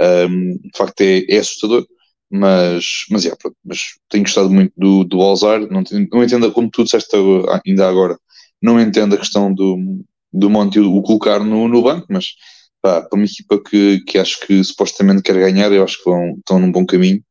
Um, 0.02 0.58
de 0.58 0.78
facto 0.78 1.02
é, 1.02 1.26
é 1.30 1.38
assustador 1.38 1.86
mas, 2.30 3.06
mas, 3.10 3.24
yeah, 3.24 3.38
pronto, 3.40 3.56
mas 3.64 3.80
tenho 4.10 4.24
gostado 4.24 4.50
muito 4.50 4.74
do, 4.76 5.04
do 5.04 5.22
Alzar, 5.22 5.62
não, 5.72 5.84
não 6.12 6.24
entendo 6.24 6.52
como 6.52 6.70
tu 6.70 6.84
disseste 6.84 7.16
ainda 7.66 7.88
agora, 7.88 8.18
não 8.62 8.80
entendo 8.80 9.16
a 9.16 9.18
questão 9.18 9.54
do, 9.54 9.78
do 10.34 10.50
Monte 10.50 10.80
o 10.80 11.02
colocar 11.02 11.40
no, 11.40 11.68
no 11.68 11.82
banco, 11.82 12.08
mas 12.10 12.34
pá, 12.82 13.02
para 13.02 13.18
uma 13.18 13.26
equipa 13.26 13.62
que, 13.62 14.02
que 14.06 14.18
acho 14.18 14.40
que 14.46 14.64
supostamente 14.64 15.22
quer 15.22 15.36
ganhar, 15.36 15.72
eu 15.72 15.84
acho 15.84 15.98
que 15.98 16.10
vão, 16.10 16.36
estão 16.38 16.60
num 16.60 16.72
bom 16.72 16.86
caminho. 16.86 17.24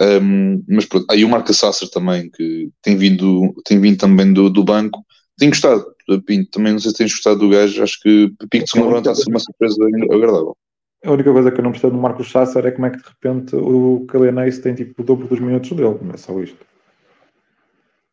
Um, 0.00 0.62
mas 0.68 0.86
pronto, 0.86 1.06
aí 1.10 1.24
o 1.24 1.28
Marca 1.28 1.52
Sasser 1.52 1.90
também, 1.90 2.30
que 2.30 2.70
tem 2.82 2.96
vindo, 2.96 3.52
tem 3.64 3.80
vindo 3.80 3.98
também 3.98 4.32
do, 4.32 4.48
do 4.48 4.62
banco, 4.62 5.04
tenho 5.36 5.50
gostado, 5.50 5.84
Pinto, 6.24 6.50
também 6.50 6.72
não 6.72 6.80
sei 6.80 6.90
se 6.90 6.96
tens 6.98 7.12
gostado 7.12 7.40
do 7.40 7.48
gajo, 7.48 7.82
acho 7.82 8.00
que 8.00 8.32
Pinto 8.50 8.64
de 8.64 8.70
segunda 8.70 8.98
está 8.98 9.10
a 9.10 9.14
ser 9.14 9.28
uma 9.28 9.38
surpresa 9.38 9.76
agradável. 9.84 10.56
A 11.04 11.12
única 11.12 11.32
coisa 11.32 11.50
que 11.52 11.60
eu 11.60 11.64
não 11.64 11.70
percebo 11.70 11.96
do 11.96 12.02
Marcos 12.02 12.30
Sasser 12.30 12.66
é 12.66 12.70
como 12.70 12.86
é 12.86 12.90
que 12.90 12.98
de 12.98 13.04
repente 13.04 13.54
o 13.54 14.04
Calianese 14.08 14.60
tem 14.60 14.74
tipo 14.74 15.00
o 15.00 15.04
dobro 15.04 15.28
dos 15.28 15.38
minutos 15.38 15.70
dele, 15.70 15.98
não 16.02 16.14
é 16.14 16.16
só 16.16 16.40
isto. 16.40 16.58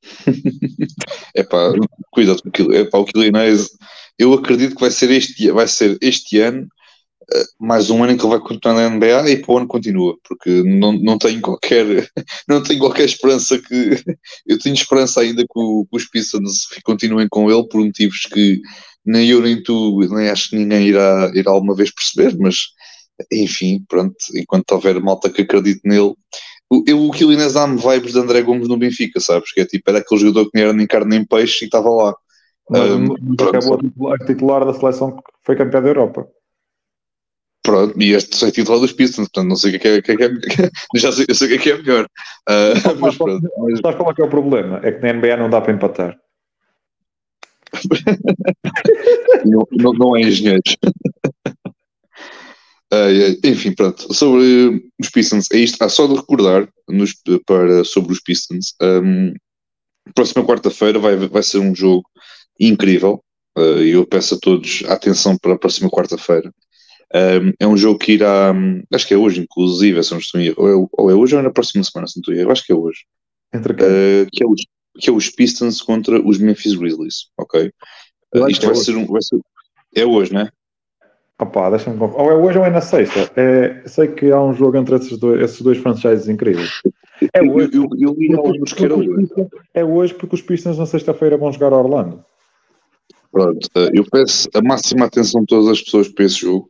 é 1.36 1.44
pá, 1.44 1.74
cuidado 2.12 2.44
com 2.44 2.50
aquilo. 2.50 2.74
É 2.76 2.84
pá, 2.86 3.00
o 3.00 3.06
Calianese, 3.06 3.72
eu 4.20 4.34
acredito 4.34 4.76
que 4.76 4.82
vai 4.82 4.92
ser 4.92 5.10
este, 5.10 5.50
vai 5.52 5.68
ser 5.68 5.98
este 6.02 6.40
ano 6.40 6.68
mais 7.60 7.90
um 7.90 8.04
ano 8.04 8.14
em 8.14 8.18
que 8.18 8.24
ele 8.24 8.38
vai 8.38 8.40
continuar 8.40 8.76
na 8.76 8.90
NBA 8.90 9.30
e 9.30 9.38
para 9.38 9.54
o 9.54 9.58
ano 9.58 9.68
continua, 9.68 10.18
porque 10.28 10.64
não, 10.64 10.94
não 10.94 11.18
tenho 11.18 11.42
qualquer 11.42 11.86
não 12.48 12.62
tenho 12.62 12.80
qualquer 12.80 13.06
esperança 13.06 13.58
que 13.60 14.04
eu 14.46 14.60
tenho 14.60 14.74
esperança 14.74 15.22
ainda 15.22 15.44
que, 15.44 15.60
o, 15.60 15.86
que 15.90 15.98
os 15.98 16.06
Pistons 16.10 16.68
continuem 16.84 17.28
com 17.30 17.52
ele 17.52 17.68
por 17.68 17.84
motivos 17.84 18.22
que 18.32 18.62
nem 19.06 19.30
eu 19.30 19.42
nem 19.42 19.62
tu, 19.62 20.00
nem 20.12 20.30
acho 20.30 20.50
que 20.50 20.56
ninguém 20.56 20.88
irá, 20.88 21.32
irá 21.36 21.52
alguma 21.52 21.76
vez 21.76 21.92
perceber, 21.92 22.36
mas 22.40 22.56
enfim, 23.32 23.84
pronto, 23.88 24.16
enquanto 24.36 24.72
houver 24.72 25.00
malta 25.00 25.30
que 25.30 25.44
acredite 25.44 25.82
nele. 25.86 26.16
Eu, 26.88 27.06
o 27.06 27.12
Quilinés 27.12 27.54
dá-me 27.54 27.78
vibes 27.78 28.14
de 28.14 28.20
André 28.20 28.42
Gomes 28.42 28.68
no 28.68 28.78
Benfica, 28.78 29.20
sabes? 29.20 29.52
Que 29.54 29.62
é 29.62 29.66
tipo, 29.66 29.90
era 29.90 30.00
aquele 30.00 30.20
jogador 30.20 30.46
que 30.46 30.52
nem 30.56 30.64
era 30.64 30.74
nem 30.74 30.88
carne 30.88 31.18
nem 31.18 31.26
peixe 31.26 31.64
e 31.64 31.68
estava 31.68 31.90
lá. 31.90 32.16
Mas, 32.70 32.92
um, 32.92 33.14
acabou 33.34 34.12
a 34.12 34.18
titular 34.18 34.66
da 34.66 34.74
seleção 34.74 35.16
que 35.16 35.22
foi 35.44 35.56
campeão 35.56 35.84
da 35.84 35.90
Europa. 35.90 36.28
Pronto, 37.66 38.00
e 38.00 38.12
este 38.12 38.46
é 38.46 38.52
titular 38.52 38.80
dos 38.80 38.94
Pistons, 38.94 39.28
portanto 39.28 39.50
não 39.50 39.56
sei 39.56 39.76
o 39.76 39.80
que 39.80 39.88
é, 39.88 40.02
que 40.02 40.12
é, 40.12 40.16
que 40.16 40.24
é 40.24 40.30
já 40.96 41.12
sei, 41.12 41.26
sei 41.34 41.48
o 41.48 41.50
que 41.50 41.56
é, 41.56 41.58
que 41.58 41.72
é 41.72 41.78
melhor. 41.78 42.06
Uh, 42.48 43.00
mas, 43.00 43.18
pronto. 43.18 43.50
Mas... 43.58 43.80
Sabes 43.80 43.98
qual 43.98 44.12
é 44.12 44.14
que 44.14 44.22
é 44.22 44.26
o 44.26 44.30
problema? 44.30 44.80
É 44.84 44.92
que 44.92 45.02
na 45.02 45.14
NBA 45.14 45.38
não 45.38 45.50
dá 45.50 45.60
para 45.60 45.74
empatar. 45.74 46.16
não, 49.46 49.68
não, 49.72 49.94
não, 49.94 50.16
é 50.16 50.22
engenheiros. 50.22 50.78
Uh, 52.94 53.34
enfim, 53.44 53.74
pronto. 53.74 54.14
Sobre 54.14 54.92
os 55.02 55.10
Pistons, 55.10 55.50
é 55.52 55.58
isto. 55.58 55.82
Ah, 55.82 55.90
só 55.90 56.06
de 56.06 56.14
recordar 56.14 56.70
nos, 56.88 57.16
para, 57.48 57.84
sobre 57.84 58.14
os 58.14 58.22
Pistons. 58.22 58.76
Um, 58.80 59.34
próxima 60.14 60.46
quarta-feira 60.46 61.00
vai, 61.00 61.16
vai 61.16 61.42
ser 61.42 61.58
um 61.58 61.74
jogo 61.74 62.04
incrível. 62.60 63.24
Uh, 63.58 63.82
eu 63.82 64.06
peço 64.06 64.36
a 64.36 64.40
todos 64.40 64.84
atenção 64.88 65.36
para 65.36 65.54
a 65.54 65.58
próxima 65.58 65.90
quarta-feira. 65.90 66.54
Um, 67.14 67.54
é 67.60 67.68
um 67.68 67.78
jogo 67.78 68.00
que 68.00 68.14
irá. 68.14 68.54
Acho 68.94 69.08
que 69.08 69.14
é 69.14 69.18
hoje, 69.18 69.42
inclusive, 69.42 70.04
se 70.04 70.12
não 70.12 70.20
estou 70.20 70.42
em 70.42 70.48
erro. 70.48 70.56
Ou 70.58 70.70
é, 70.70 70.88
ou 70.92 71.12
é 71.12 71.14
hoje 71.14 71.36
ou 71.36 71.42
é 71.42 71.44
na 71.44 71.52
próxima 71.52 71.84
semana, 71.84 72.08
se 72.08 72.18
não 72.18 72.22
estou 72.22 72.34
em 72.34 72.40
erro. 72.40 72.52
Acho 72.52 72.66
que 72.66 72.74
é 72.74 72.76
hoje. 72.76 73.00
Entre 73.54 73.74
uh, 73.74 74.28
que 74.32 74.44
é 74.44 74.48
os 74.48 74.62
que 74.98 75.10
é 75.10 75.14
os 75.14 75.30
Pistons 75.30 75.82
contra 75.82 76.26
os 76.26 76.38
Memphis 76.40 76.74
Grizzlies, 76.74 77.28
ok? 77.38 77.72
Uh, 78.34 78.50
isto 78.50 78.66
vai, 78.66 78.76
é 78.76 78.80
ser 78.80 78.96
um, 78.96 79.06
vai 79.06 79.22
ser 79.22 79.40
É 79.94 80.06
hoje, 80.06 80.34
né? 80.34 80.50
Opa, 81.38 81.70
deixa-me 81.70 82.00
Ou 82.00 82.32
é 82.32 82.36
hoje 82.36 82.58
ou 82.58 82.64
é 82.64 82.70
na 82.70 82.80
sexta. 82.80 83.30
É, 83.36 83.84
sei 83.86 84.08
que 84.08 84.32
há 84.32 84.42
um 84.42 84.54
jogo 84.54 84.78
entre 84.78 84.96
esses 84.96 85.18
dois, 85.18 85.42
esses 85.42 85.62
dois 85.62 85.78
franchises 85.80 86.30
incríveis. 86.30 86.82
É 87.34 87.42
hoje. 87.42 87.72
Eu, 87.74 87.84
eu, 87.84 87.90
eu 88.00 88.16
li 88.18 88.34
alguns 88.34 88.72
que 88.72 88.86
era 88.86 88.96
hoje. 88.96 89.10
É 89.74 89.84
hoje 89.84 90.14
porque 90.14 90.36
os 90.36 90.42
Pistons 90.42 90.78
na 90.78 90.86
sexta-feira 90.86 91.38
vão 91.38 91.52
jogar 91.52 91.74
a 91.74 91.78
Orlando. 91.78 92.24
Pronto, 93.32 93.70
eu 93.94 94.06
peço 94.10 94.48
a 94.54 94.62
máxima 94.62 95.08
atenção 95.08 95.42
de 95.42 95.48
todas 95.48 95.68
as 95.68 95.82
pessoas 95.82 96.08
para 96.08 96.24
esse 96.24 96.38
jogo, 96.38 96.70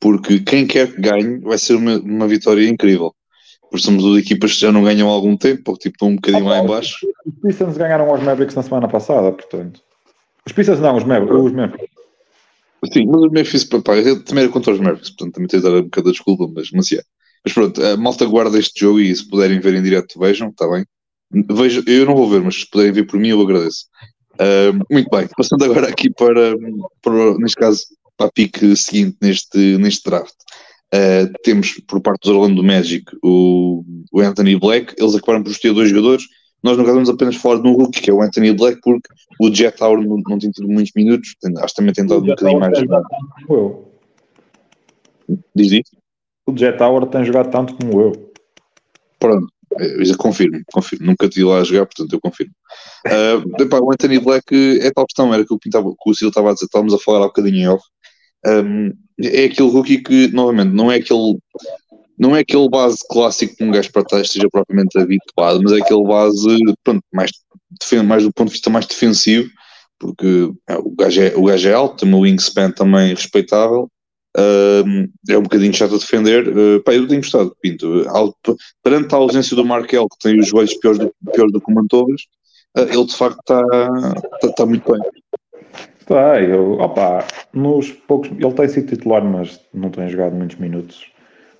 porque 0.00 0.40
quem 0.40 0.66
quer 0.66 0.92
que 0.92 1.00
ganhe 1.00 1.38
vai 1.40 1.58
ser 1.58 1.74
uma, 1.74 1.98
uma 1.98 2.28
vitória 2.28 2.68
incrível 2.68 3.14
porque 3.74 3.86
somos 3.86 4.04
duas 4.04 4.22
equipas 4.22 4.52
que 4.52 4.60
já 4.60 4.70
não 4.70 4.84
ganham 4.84 5.08
há 5.08 5.12
algum 5.12 5.36
tempo, 5.36 5.72
ou 5.72 5.76
tipo 5.76 6.06
um 6.06 6.14
bocadinho 6.14 6.46
ah, 6.46 6.50
lá 6.50 6.58
em 6.60 6.66
baixo. 6.68 7.04
Os 7.26 7.34
Pistons 7.40 7.76
ganharam 7.76 8.08
aos 8.08 8.22
Mavericks 8.22 8.54
na 8.54 8.62
semana 8.62 8.86
passada, 8.86 9.32
portanto. 9.32 9.80
Os 10.46 10.52
Pistons 10.52 10.78
não, 10.78 10.96
os 10.96 11.02
Mavericks. 11.02 11.44
Os 11.44 11.52
Mavericks. 11.52 11.94
Sim, 12.92 13.06
mas 13.06 13.22
os 13.22 13.32
Memphis, 13.32 13.64
pá, 13.64 13.96
eu 13.96 14.22
também 14.22 14.44
era 14.44 14.52
contra 14.52 14.72
os 14.72 14.78
Mavericks, 14.78 15.10
portanto 15.10 15.34
também 15.34 15.48
tenho 15.48 15.60
de 15.60 15.68
dar 15.68 15.76
um 15.76 15.82
bocado 15.82 16.06
de 16.06 16.12
desculpa, 16.12 16.52
mas, 16.54 16.70
mas 16.70 16.88
yeah. 16.88 17.04
Mas 17.44 17.52
pronto, 17.52 17.84
a 17.84 17.96
malta 17.96 18.24
guarda 18.26 18.58
este 18.60 18.78
jogo 18.78 19.00
e 19.00 19.12
se 19.12 19.28
puderem 19.28 19.58
ver 19.58 19.74
em 19.74 19.82
direto, 19.82 20.20
vejam, 20.20 20.50
está 20.50 20.68
bem? 20.68 20.86
Vejo, 21.50 21.82
eu 21.88 22.06
não 22.06 22.14
vou 22.14 22.30
ver, 22.30 22.42
mas 22.42 22.60
se 22.60 22.70
puderem 22.70 22.92
ver 22.92 23.08
por 23.08 23.18
mim, 23.18 23.30
eu 23.30 23.40
agradeço. 23.40 23.86
Uh, 24.34 24.72
muito 24.88 25.10
bem, 25.10 25.28
passando 25.36 25.64
agora 25.64 25.88
aqui 25.88 26.10
para, 26.10 26.54
para 27.02 27.38
neste 27.38 27.56
caso, 27.56 27.82
para 28.16 28.26
a 28.26 28.32
pique 28.32 28.76
seguinte 28.76 29.16
neste, 29.20 29.78
neste 29.78 30.08
draft. 30.08 30.34
Uh, 30.94 31.32
temos 31.42 31.80
por 31.88 32.00
parte 32.00 32.22
dos 32.22 32.30
Orlando 32.30 32.62
Magic 32.62 33.04
o, 33.22 33.84
o, 34.12 34.20
Anthony 34.20 34.56
Black, 34.56 34.94
eles 34.96 35.14
acabaram 35.16 35.42
por 35.42 35.50
escolher 35.50 35.74
dois 35.74 35.88
jogadores. 35.90 36.24
Nós 36.62 36.78
não 36.78 36.84
vamos 36.84 37.10
apenas 37.10 37.36
falar 37.36 37.60
de 37.60 37.68
um 37.68 37.72
rookie, 37.72 38.00
que 38.00 38.10
é 38.10 38.12
o 38.12 38.22
Anthony 38.22 38.52
Black, 38.52 38.80
porque 38.80 39.08
o 39.40 39.52
Jet 39.52 39.76
Tower 39.76 40.00
não, 40.00 40.16
não 40.26 40.38
tem 40.38 40.50
tido 40.50 40.68
muitos 40.68 40.92
minutos, 40.94 41.34
tem, 41.40 41.52
acho 41.58 41.74
que 41.74 41.74
também 41.74 41.92
tem 41.92 42.06
dado 42.06 42.22
um 42.22 42.26
bocadinho 42.26 42.60
mais. 42.60 42.78
Eu. 43.48 43.92
Diz 45.54 45.72
isso? 45.72 45.96
O 46.46 46.56
Jet 46.56 46.78
Tower 46.78 47.06
tem 47.06 47.24
jogado 47.24 47.50
tanto 47.50 47.74
como 47.74 48.00
eu. 48.00 48.32
Pronto, 49.18 49.48
eu 49.80 50.16
confirmo, 50.16 50.62
confirmo. 50.72 51.06
Nunca 51.06 51.28
tive 51.28 51.46
lá 51.46 51.58
a 51.58 51.64
jogar, 51.64 51.86
portanto 51.86 52.12
eu 52.12 52.20
confirmo. 52.20 52.52
Uh, 53.06 53.62
epá, 53.62 53.78
o 53.80 53.92
Anthony 53.92 54.18
Black 54.20 54.78
é 54.80 54.90
tal 54.90 55.06
questão, 55.06 55.34
era 55.34 55.44
que 55.44 55.52
o, 55.52 55.58
que 55.58 55.70
o 55.70 56.14
Sil 56.14 56.28
estava 56.28 56.50
a 56.50 56.54
dizer, 56.54 56.66
estávamos 56.66 56.94
a 56.94 56.98
falar 56.98 57.18
há 57.18 57.26
bocadinho 57.28 57.56
em 57.56 57.68
off. 57.68 57.84
Um, 58.46 58.92
é 59.20 59.44
aquele 59.44 59.70
rookie 59.70 59.98
que, 59.98 60.28
novamente, 60.28 60.72
não 60.72 60.90
é 60.90 60.96
aquele 60.96 61.38
não 62.16 62.36
é 62.36 62.40
aquele 62.40 62.68
base 62.68 62.98
clássico 63.10 63.56
que 63.56 63.64
um 63.64 63.72
gajo 63.72 63.90
para 63.90 64.04
trás 64.04 64.26
esteja 64.26 64.48
propriamente 64.48 64.96
habituado, 64.98 65.60
mas 65.62 65.72
é 65.72 65.80
aquele 65.80 66.04
base 66.04 66.58
pronto, 66.84 67.02
mais, 67.12 67.30
mais 68.04 68.22
do 68.22 68.32
ponto 68.32 68.48
de 68.48 68.52
vista 68.52 68.70
mais 68.70 68.86
defensivo, 68.86 69.50
porque 69.98 70.52
é, 70.68 70.76
o, 70.76 70.90
gajo 70.90 71.20
é, 71.20 71.32
o 71.34 71.44
gajo 71.44 71.68
é 71.68 71.72
alto, 71.74 71.96
tem 71.96 72.08
uma 72.08 72.18
wingspan 72.18 72.70
também 72.70 73.12
respeitável, 73.14 73.90
é 74.36 75.38
um 75.38 75.42
bocadinho 75.42 75.72
chato 75.72 75.94
a 75.94 75.98
defender. 75.98 76.48
Uh, 76.48 76.82
pá, 76.82 76.92
eu 76.92 77.06
tenho 77.06 77.20
gostado, 77.20 77.56
Pinto. 77.60 78.04
Perante 78.82 79.14
a 79.14 79.18
ausência 79.18 79.54
do 79.54 79.64
Markel, 79.64 80.08
que 80.08 80.18
tem 80.18 80.40
os 80.40 80.48
joelhos 80.48 80.74
piores 80.74 80.98
do, 80.98 81.14
piores 81.32 81.52
do 81.52 81.60
que 81.60 81.70
o 81.70 81.74
Mantovas, 81.74 82.22
uh, 82.76 82.80
ele 82.80 83.04
de 83.04 83.14
facto 83.14 83.38
está 83.38 83.62
tá, 84.40 84.52
tá 84.52 84.66
muito 84.66 84.90
bem. 84.90 85.00
Está, 86.04 86.38
eu, 86.38 86.72
opa, 86.72 87.24
nos 87.50 87.90
poucos, 87.90 88.30
ele 88.30 88.52
tem 88.52 88.68
sido 88.68 88.88
titular, 88.88 89.24
mas 89.24 89.58
não 89.72 89.88
tem 89.88 90.06
jogado 90.06 90.34
muitos 90.34 90.58
minutos. 90.58 91.10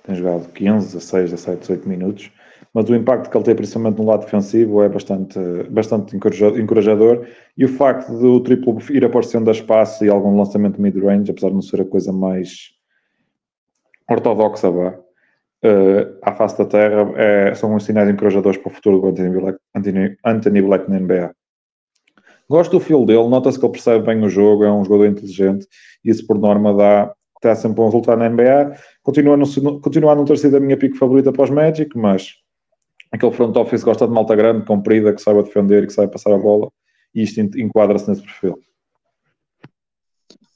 Tem 0.03 0.13
jogado 0.13 0.47
15, 0.53 0.93
16, 0.93 1.31
17, 1.31 1.61
18 1.61 1.89
minutos. 1.89 2.31
Mas 2.71 2.87
o 2.87 2.95
impacto 2.95 3.31
que 3.31 3.35
ele 3.35 3.43
tem, 3.43 3.55
principalmente 3.55 3.97
no 3.97 4.05
lado 4.05 4.23
defensivo, 4.23 4.83
é 4.83 4.87
bastante, 4.87 5.39
bastante 5.71 6.15
encorajador. 6.15 7.25
E 7.57 7.65
o 7.65 7.69
facto 7.69 8.11
do 8.19 8.39
triplo 8.41 8.77
ir 8.91 9.03
aparecendo 9.03 9.49
a 9.49 9.51
espaço 9.51 10.05
e 10.05 10.09
algum 10.09 10.37
lançamento 10.37 10.79
mid-range, 10.79 11.31
apesar 11.31 11.47
de 11.47 11.55
não 11.55 11.63
ser 11.63 11.81
a 11.81 11.85
coisa 11.85 12.13
mais 12.13 12.69
ortodoxa, 14.07 14.69
vá, 14.69 14.89
uh, 14.89 16.19
à 16.21 16.33
face 16.33 16.55
da 16.55 16.65
terra, 16.65 17.11
é, 17.15 17.55
são 17.55 17.73
uns 17.73 17.83
sinais 17.83 18.07
encorajadores 18.07 18.59
para 18.59 18.71
o 18.71 18.75
futuro 18.75 19.01
do 19.01 19.07
Anthony 19.07 19.41
Black, 19.41 19.57
Anthony, 19.73 20.17
Anthony 20.23 20.61
Black 20.61 20.87
na 20.87 20.99
NBA. 20.99 21.31
Gosto 22.49 22.71
do 22.71 22.79
feel 22.79 23.05
dele, 23.05 23.27
nota-se 23.27 23.59
que 23.59 23.65
ele 23.65 23.71
percebe 23.71 24.05
bem 24.05 24.23
o 24.23 24.29
jogo, 24.29 24.63
é 24.63 24.71
um 24.71 24.83
jogador 24.83 25.07
inteligente 25.07 25.67
e 26.03 26.11
isso 26.11 26.25
por 26.27 26.37
norma 26.37 26.73
dá, 26.73 27.13
está 27.37 27.55
sempre 27.55 27.81
um 27.81 27.85
resultado 27.85 28.19
na 28.19 28.29
NBA. 28.29 28.77
Continua, 29.01 29.35
no, 29.35 29.81
continua 29.81 30.11
a 30.11 30.15
não 30.15 30.25
ter 30.25 30.37
sido 30.37 30.57
a 30.57 30.59
minha 30.59 30.77
pico 30.77 30.95
favorita 30.95 31.31
para 31.31 31.43
os 31.43 31.49
Magic, 31.49 31.97
mas 31.97 32.35
aquele 33.11 33.31
front 33.31 33.55
office 33.57 33.83
gosta 33.83 34.07
de 34.07 34.13
malta 34.13 34.35
grande, 34.35 34.65
comprida, 34.65 35.13
que 35.13 35.21
saiba 35.21 35.43
defender 35.43 35.83
e 35.83 35.87
que 35.87 35.93
saiba 35.93 36.11
passar 36.11 36.33
a 36.33 36.37
bola 36.37 36.69
e 37.15 37.23
isto 37.23 37.39
enquadra-se 37.39 38.09
nesse 38.09 38.21
perfil. 38.21 38.59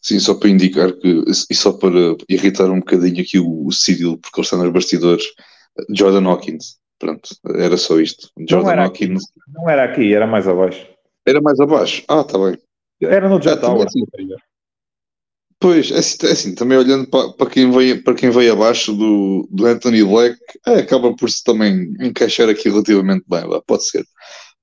Sim, 0.01 0.19
só 0.19 0.33
para 0.35 0.49
indicar 0.49 0.91
que, 0.93 1.23
e 1.49 1.55
só 1.55 1.73
para 1.73 2.15
irritar 2.29 2.69
um 2.69 2.79
bocadinho 2.79 3.21
aqui 3.21 3.39
o, 3.39 3.65
o 3.65 3.71
Cyril, 3.71 4.17
porque 4.17 4.39
ele 4.39 4.45
está 4.45 4.57
nos 4.57 4.71
bastidores, 4.71 5.25
Jordan 5.89 6.27
Hawkins. 6.27 6.77
Pronto, 6.97 7.29
era 7.55 7.77
só 7.77 7.99
isto. 7.99 8.29
Jordan 8.49 8.75
não 8.75 8.83
Hawkins. 8.83 9.23
Aqui, 9.23 9.53
não 9.53 9.69
era 9.69 9.83
aqui, 9.85 10.13
era 10.13 10.27
mais 10.27 10.47
abaixo. 10.47 10.85
Era 11.27 11.41
mais 11.41 11.59
abaixo? 11.59 12.03
Ah, 12.07 12.21
está 12.21 12.37
bem. 12.37 12.57
Era 13.01 13.29
no 13.29 13.41
Jet 13.41 13.59
Tower. 13.61 13.87
Assim, 13.87 14.03
pois, 15.59 15.91
é 15.91 15.99
assim, 15.99 16.17
é 16.27 16.31
assim, 16.31 16.55
também 16.55 16.77
olhando 16.77 17.07
para, 17.09 17.29
para, 17.33 17.49
quem 17.49 17.71
veio, 17.71 18.03
para 18.03 18.13
quem 18.13 18.29
veio 18.29 18.53
abaixo 18.53 18.93
do, 18.93 19.47
do 19.51 19.65
Anthony 19.65 20.03
Black, 20.03 20.37
é, 20.67 20.75
acaba 20.75 21.15
por 21.15 21.29
se 21.29 21.43
também 21.43 21.93
encaixar 22.01 22.49
aqui 22.49 22.69
relativamente 22.69 23.23
bem, 23.27 23.43
pode 23.65 23.87
ser. 23.87 24.05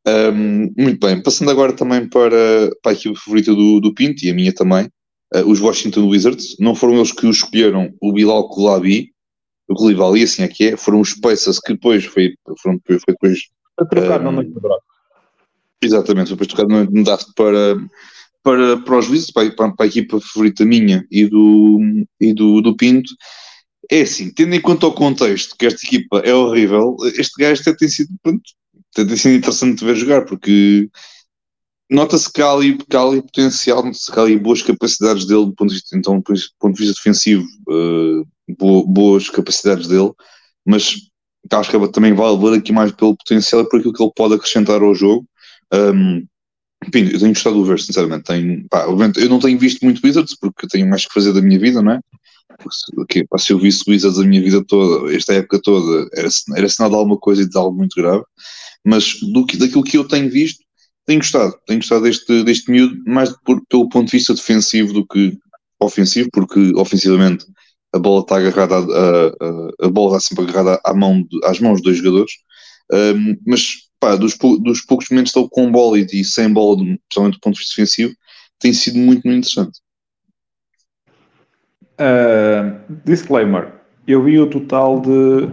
Um, 0.07 0.73
muito 0.79 1.05
bem, 1.05 1.21
passando 1.21 1.51
agora 1.51 1.73
também 1.73 2.09
para, 2.09 2.71
para 2.81 2.93
a 2.93 2.95
equipe 2.95 3.19
favorita 3.19 3.53
do, 3.53 3.81
do 3.81 3.93
Pinto 3.93 4.25
e 4.25 4.31
a 4.31 4.35
minha 4.35 4.53
também, 4.53 4.89
uh, 5.35 5.51
os 5.51 5.61
Washington 5.61 6.09
Wizards. 6.09 6.57
Não 6.61 6.75
foram 6.75 6.95
eles 6.97 7.11
que 7.11 7.27
o 7.27 7.31
escolheram 7.31 7.93
o 8.01 8.13
Bilal 8.13 8.49
Kulabi, 8.49 9.11
o 9.69 9.75
Koulibaly, 9.75 10.23
assim 10.23 10.43
é 10.43 10.49
que 10.49 10.69
é, 10.69 10.77
foram 10.77 11.01
os 11.01 11.15
Pacers 11.15 11.59
que 11.59 11.73
depois 11.73 12.05
foi, 12.05 12.35
foram, 12.63 12.81
foi 12.87 12.99
depois. 13.09 13.41
Foi 13.75 13.89
trocado 13.89 14.29
um, 14.29 14.33
no 14.33 14.61
draft. 14.61 14.83
Exatamente, 15.83 16.31
depois 16.31 16.49
trocado 16.49 16.91
no 16.91 17.05
draft 17.05 17.29
para, 17.37 17.77
para, 18.43 18.79
para 18.79 18.99
os 18.99 19.09
Wizards, 19.09 19.33
para, 19.33 19.51
para, 19.51 19.75
a 19.81 19.87
equipa 19.87 20.21
favorita 20.21 20.65
minha 20.65 21.07
e 21.11 21.27
do, 21.27 21.81
e 22.21 22.33
do, 22.33 22.61
do 22.61 22.77
Pinto. 22.77 23.11
É 23.91 24.03
assim, 24.03 24.33
tendo 24.33 24.55
em 24.55 24.61
conta 24.61 24.87
o 24.87 24.93
contexto 24.93 25.55
que 25.57 25.67
esta 25.67 25.87
equipa 25.87 26.19
é 26.21 26.35
horrível, 26.35 26.97
este 27.15 27.41
gajo 27.41 27.61
até 27.61 27.75
tem 27.75 27.89
sido, 27.89 28.11
pronto, 28.23 28.43
tem 28.95 29.17
sido 29.17 29.35
interessante 29.35 29.79
de 29.79 29.85
ver 29.85 29.97
jogar, 29.97 30.25
porque 30.25 30.89
nota-se 31.91 32.33
que 32.33 32.43
há 32.43 32.51
ali, 32.51 32.77
que 32.79 32.97
há 32.97 33.03
ali 33.03 33.23
potencial, 33.23 33.85
nota-se 33.85 34.11
que 34.11 34.19
há 34.19 34.23
ali 34.23 34.37
boas 34.37 34.63
capacidades 34.63 35.27
dele 35.27 35.47
do 35.47 35.55
ponto 35.55 35.69
de 35.69 35.77
vista, 35.77 35.97
então, 35.97 36.19
do 36.19 36.25
ponto 36.59 36.75
de 36.75 36.83
vista 36.85 36.95
defensivo, 36.95 37.47
uh, 37.69 38.27
boas 38.87 39.29
capacidades 39.29 39.87
dele, 39.87 40.13
mas 40.65 40.97
acho 41.53 41.71
que 41.71 41.89
também 41.93 42.13
vale 42.13 42.39
ver 42.39 42.59
aqui 42.59 42.73
mais 42.73 42.91
pelo 42.93 43.17
potencial 43.17 43.63
e 43.63 43.69
por 43.69 43.79
aquilo 43.79 43.93
que 43.93 44.03
ele 44.03 44.13
pode 44.17 44.35
acrescentar 44.35 44.83
ao 44.83 44.95
jogo. 44.95 45.27
Um, 45.73 46.27
enfim, 46.87 47.11
eu 47.13 47.19
tenho 47.19 47.33
gostado 47.33 47.63
de 47.63 47.69
ver, 47.69 47.81
sinceramente. 47.81 48.25
Tenho, 48.25 48.67
pá, 48.69 48.85
eu 48.85 49.29
não 49.29 49.39
tenho 49.39 49.59
visto 49.59 49.83
muito 49.83 50.01
Wizards 50.05 50.37
porque 50.39 50.67
tenho 50.69 50.89
mais 50.89 51.07
que 51.07 51.13
fazer 51.13 51.33
da 51.33 51.43
minha 51.43 51.59
vida, 51.59 51.83
não 51.83 51.93
é? 51.93 52.01
Porque, 52.95 53.27
pá, 53.27 53.39
se 53.39 53.53
eu 53.53 53.59
visse 53.59 53.89
Wizards 53.89 54.19
a 54.19 54.25
minha 54.25 54.41
vida 54.41 54.65
toda, 54.65 55.15
esta 55.15 55.35
época 55.35 55.61
toda, 55.63 56.09
era, 56.15 56.29
era 56.57 56.69
sinal 56.69 56.91
de 56.91 56.97
alguma 56.97 57.19
coisa 57.19 57.43
e 57.43 57.49
de 57.49 57.59
algo 57.59 57.77
muito 57.77 58.01
grave. 58.01 58.23
Mas 58.85 59.19
do 59.21 59.45
que, 59.45 59.57
daquilo 59.57 59.83
que 59.83 59.99
eu 59.99 60.07
tenho 60.07 60.31
visto, 60.31 60.65
tenho 61.07 61.21
gostado. 61.21 61.55
Tenho 61.67 61.81
gostado 61.81 62.03
deste, 62.03 62.45
deste 62.45 62.71
miúdo, 62.71 62.97
mais 63.07 63.31
por, 63.45 63.61
pelo 63.69 63.89
ponto 63.89 64.07
de 64.07 64.17
vista 64.17 64.35
defensivo 64.35 64.93
do 64.93 65.07
que 65.07 65.37
ofensivo, 65.81 66.29
porque 66.33 66.73
ofensivamente 66.77 67.47
a 67.93 67.99
bola 67.99 68.21
está 68.21 68.37
agarrada, 68.37 68.77
a, 68.77 69.27
a, 69.29 69.87
a 69.87 69.89
bola 69.89 70.17
está 70.17 70.29
sempre 70.29 70.45
agarrada 70.45 70.81
à 70.85 70.95
mão 70.95 71.27
às 71.45 71.61
mãos 71.61 71.75
dos 71.75 71.83
dois 71.83 71.97
jogadores. 71.99 72.33
Um, 72.93 73.37
mas 73.47 73.86
pá, 74.01 74.17
dos, 74.17 74.37
dos 74.37 74.81
poucos 74.83 75.09
momentos 75.11 75.33
que 75.33 75.39
estou 75.39 75.49
com 75.49 75.71
bola 75.71 75.99
e, 75.99 76.07
e 76.13 76.25
sem 76.25 76.53
bola, 76.53 76.77
principalmente 76.77 77.35
do 77.35 77.41
ponto 77.41 77.55
de 77.55 77.61
vista 77.61 77.75
defensivo, 77.75 78.15
tem 78.59 78.73
sido 78.73 78.99
muito, 78.99 79.23
muito 79.25 79.39
interessante. 79.39 79.81
Uh, 81.99 83.01
disclaimer: 83.05 83.73
eu 84.07 84.23
vi 84.23 84.39
o 84.39 84.49
total 84.49 85.01
de 85.01 85.49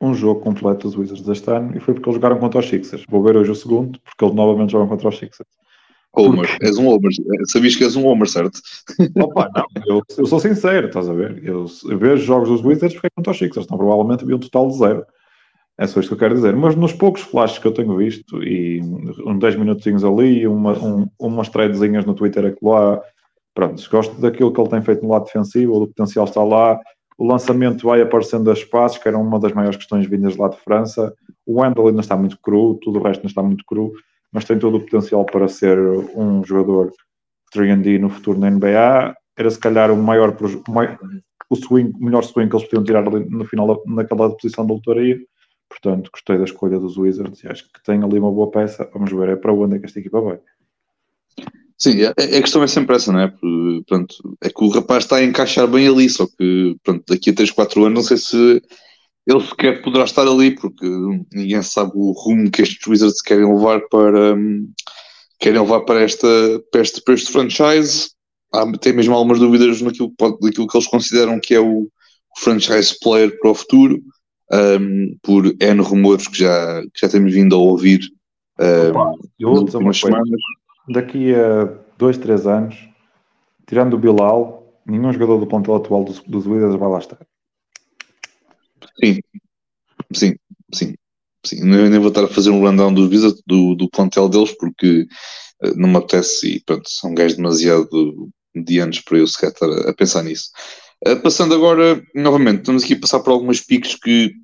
um 0.00 0.14
jogo 0.14 0.40
completo 0.40 0.88
dos 0.88 0.96
Wizards 0.96 1.24
deste 1.24 1.50
ano 1.50 1.76
e 1.76 1.80
foi 1.80 1.92
porque 1.92 2.08
eles 2.08 2.16
jogaram 2.16 2.38
contra 2.38 2.60
os 2.60 2.68
Sixers. 2.68 3.04
Vou 3.08 3.22
ver 3.22 3.36
hoje 3.36 3.50
o 3.50 3.54
segundo, 3.54 4.00
porque 4.00 4.24
eles 4.24 4.34
novamente 4.34 4.72
jogam 4.72 4.88
contra 4.88 5.08
os 5.08 5.18
Sixers. 5.18 5.48
Homer, 6.12 6.48
porque... 6.48 6.66
és 6.66 6.76
um 6.76 6.88
Homer, 6.88 7.10
sabias 7.46 7.76
que 7.76 7.84
és 7.84 7.94
um 7.94 8.06
Homer, 8.06 8.28
certo? 8.28 8.60
Opa, 9.22 9.48
não, 9.54 9.66
eu, 9.86 10.02
eu, 10.18 10.26
sou 10.26 10.40
sincero, 10.40 10.88
estás 10.88 11.08
a 11.08 11.12
ver? 11.12 11.40
Eu, 11.44 11.66
eu 11.88 11.98
vejo 11.98 12.24
jogos 12.24 12.48
dos 12.48 12.64
Wizards 12.64 12.94
porque 12.94 13.06
é 13.06 13.10
contra 13.14 13.30
os 13.30 13.38
Sixers, 13.38 13.66
então 13.66 13.78
provavelmente 13.78 14.24
vi 14.24 14.34
um 14.34 14.38
total 14.38 14.68
de 14.68 14.78
zero. 14.78 15.06
É 15.80 15.86
só 15.86 15.98
isto 15.98 16.10
que 16.10 16.14
eu 16.14 16.18
quero 16.18 16.34
dizer. 16.34 16.54
Mas 16.54 16.76
nos 16.76 16.92
poucos 16.92 17.22
flashes 17.22 17.58
que 17.58 17.66
eu 17.66 17.72
tenho 17.72 17.96
visto, 17.96 18.44
e 18.44 18.82
uns 19.24 19.38
10 19.38 19.56
minutinhos 19.56 20.04
ali, 20.04 20.46
uma, 20.46 20.72
um, 20.72 21.08
umas 21.18 21.48
threadzinhas 21.48 22.04
no 22.04 22.14
Twitter 22.14 22.44
aqui 22.44 22.58
lá, 22.62 23.00
pronto, 23.54 23.82
gosto 23.90 24.20
daquilo 24.20 24.52
que 24.52 24.60
ele 24.60 24.68
tem 24.68 24.82
feito 24.82 25.02
no 25.02 25.08
lado 25.08 25.24
defensivo, 25.24 25.72
o 25.72 25.86
potencial 25.86 26.26
está 26.26 26.44
lá, 26.44 26.78
o 27.16 27.26
lançamento 27.26 27.86
vai 27.86 28.02
aparecendo 28.02 28.50
a 28.50 28.52
espaços, 28.52 28.98
que 28.98 29.08
era 29.08 29.16
uma 29.16 29.40
das 29.40 29.54
maiores 29.54 29.78
questões 29.78 30.06
vindas 30.06 30.36
lá 30.36 30.48
de 30.48 30.58
França. 30.58 31.14
O 31.46 31.62
Wendell 31.62 31.88
ainda 31.88 32.00
está 32.02 32.14
muito 32.14 32.38
cru, 32.42 32.78
tudo 32.82 32.98
o 32.98 33.02
resto 33.02 33.20
ainda 33.20 33.28
está 33.28 33.42
muito 33.42 33.64
cru, 33.64 33.90
mas 34.30 34.44
tem 34.44 34.58
todo 34.58 34.76
o 34.76 34.80
potencial 34.80 35.24
para 35.24 35.48
ser 35.48 35.78
um 36.14 36.44
jogador 36.44 36.92
3D 37.54 37.98
no 37.98 38.10
futuro 38.10 38.38
na 38.38 38.50
NBA. 38.50 39.14
Era 39.34 39.50
se 39.50 39.58
calhar 39.58 39.90
o 39.90 39.96
maior, 39.96 40.36
o 41.48 41.56
swing, 41.56 41.90
o 41.98 42.04
melhor 42.04 42.22
swing 42.22 42.50
que 42.50 42.56
eles 42.56 42.68
podiam 42.68 42.84
tirar 42.84 43.08
ali 43.08 43.24
no 43.30 43.46
final, 43.46 43.82
naquela 43.86 44.30
posição 44.36 44.66
da 44.66 44.74
lotaria. 44.74 45.18
Portanto, 45.70 46.10
gostei 46.12 46.36
da 46.36 46.44
escolha 46.44 46.80
dos 46.80 46.98
Wizards 46.98 47.44
e 47.44 47.48
acho 47.48 47.64
que 47.72 47.82
tem 47.84 48.02
ali 48.02 48.18
uma 48.18 48.32
boa 48.32 48.50
peça. 48.50 48.90
Vamos 48.92 49.10
ver 49.12 49.28
é 49.28 49.36
para 49.36 49.54
onde 49.54 49.76
é 49.76 49.78
que 49.78 49.86
esta 49.86 50.00
equipa 50.00 50.20
vai. 50.20 50.40
Sim, 51.78 52.02
a, 52.02 52.10
a 52.10 52.42
questão 52.42 52.62
é 52.62 52.66
sempre 52.66 52.96
essa, 52.96 53.12
não 53.12 53.20
é? 53.20 53.28
Porque, 53.28 53.82
pronto, 53.86 54.36
é 54.42 54.50
que 54.50 54.64
o 54.64 54.68
rapaz 54.68 55.04
está 55.04 55.16
a 55.16 55.24
encaixar 55.24 55.68
bem 55.68 55.86
ali, 55.86 56.10
só 56.10 56.26
que 56.26 56.76
pronto, 56.82 57.04
daqui 57.08 57.30
a 57.30 57.34
3, 57.34 57.52
4 57.52 57.84
anos 57.84 57.94
não 57.94 58.02
sei 58.02 58.16
se 58.16 58.62
ele 59.26 59.40
sequer 59.40 59.80
poderá 59.80 60.04
estar 60.04 60.26
ali, 60.26 60.54
porque 60.56 60.86
ninguém 61.32 61.62
sabe 61.62 61.92
o 61.94 62.10
rumo 62.10 62.50
que 62.50 62.62
estes 62.62 62.84
Wizards 62.86 63.22
querem 63.22 63.46
levar 63.46 63.80
para 63.88 64.36
querem 65.38 65.60
levar 65.60 65.80
para, 65.80 66.02
esta, 66.02 66.28
para, 66.70 66.82
este, 66.82 67.00
para 67.02 67.14
este 67.14 67.32
franchise. 67.32 68.10
Há, 68.52 68.70
tem 68.78 68.92
mesmo 68.92 69.14
algumas 69.14 69.38
dúvidas 69.38 69.80
naquilo, 69.80 70.12
daquilo 70.18 70.66
que 70.66 70.76
eles 70.76 70.88
consideram 70.88 71.40
que 71.40 71.54
é 71.54 71.60
o 71.60 71.88
franchise 72.38 72.98
player 73.00 73.38
para 73.40 73.50
o 73.50 73.54
futuro, 73.54 74.02
um, 74.52 75.16
por 75.22 75.46
N 75.60 75.80
rumores 75.82 76.26
que 76.26 76.38
já, 76.38 76.82
que 76.82 77.00
já 77.00 77.08
temos 77.08 77.32
vindo 77.32 77.54
a 77.54 77.58
ouvir 77.58 78.00
um, 78.58 78.90
Opa, 78.90 79.14
eu 79.38 79.50
nas 79.50 79.74
últimas 79.74 79.98
semanas 79.98 80.28
daqui 80.88 81.34
a 81.34 81.72
dois, 81.96 82.18
três 82.18 82.46
anos, 82.46 82.76
tirando 83.66 83.94
o 83.94 83.98
Bilal, 83.98 84.80
nenhum 84.86 85.12
jogador 85.12 85.38
do 85.38 85.46
plantel 85.46 85.76
atual 85.76 86.04
dos, 86.04 86.20
dos 86.20 86.46
Wizards 86.46 86.78
vai 86.78 86.88
lá 86.88 86.98
estar. 86.98 87.18
Sim, 89.02 89.18
sim, 90.12 90.34
sim. 90.74 90.94
sim. 91.44 91.60
Eu 91.60 91.88
nem 91.88 91.98
vou 91.98 92.08
estar 92.08 92.24
a 92.24 92.28
fazer 92.28 92.50
um 92.50 92.66
rundown 92.66 92.92
dos 92.92 93.08
Wizards, 93.08 93.42
do, 93.46 93.74
do 93.74 93.88
plantel 93.88 94.28
deles, 94.28 94.52
porque 94.58 95.06
uh, 95.62 95.74
não 95.76 95.88
me 95.88 95.96
apetece 95.96 96.56
e 96.56 96.60
pronto, 96.64 96.88
são 96.88 97.14
gajos 97.14 97.36
demasiado 97.36 98.28
de 98.54 98.78
anos 98.78 99.00
para 99.00 99.18
eu 99.18 99.26
sequer 99.26 99.50
estar 99.50 99.70
a 99.88 99.94
pensar 99.94 100.22
nisso. 100.22 100.50
Uh, 101.06 101.20
passando 101.22 101.54
agora, 101.54 102.02
novamente, 102.14 102.60
estamos 102.60 102.84
aqui 102.84 102.94
a 102.94 103.00
passar 103.00 103.20
por 103.20 103.30
algumas 103.30 103.60
piques 103.60 103.94
que 103.94 104.34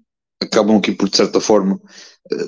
acabam 0.43 0.77
aqui 0.77 0.93
por, 0.93 1.09
de 1.09 1.17
certa 1.17 1.41
forma, 1.41 1.81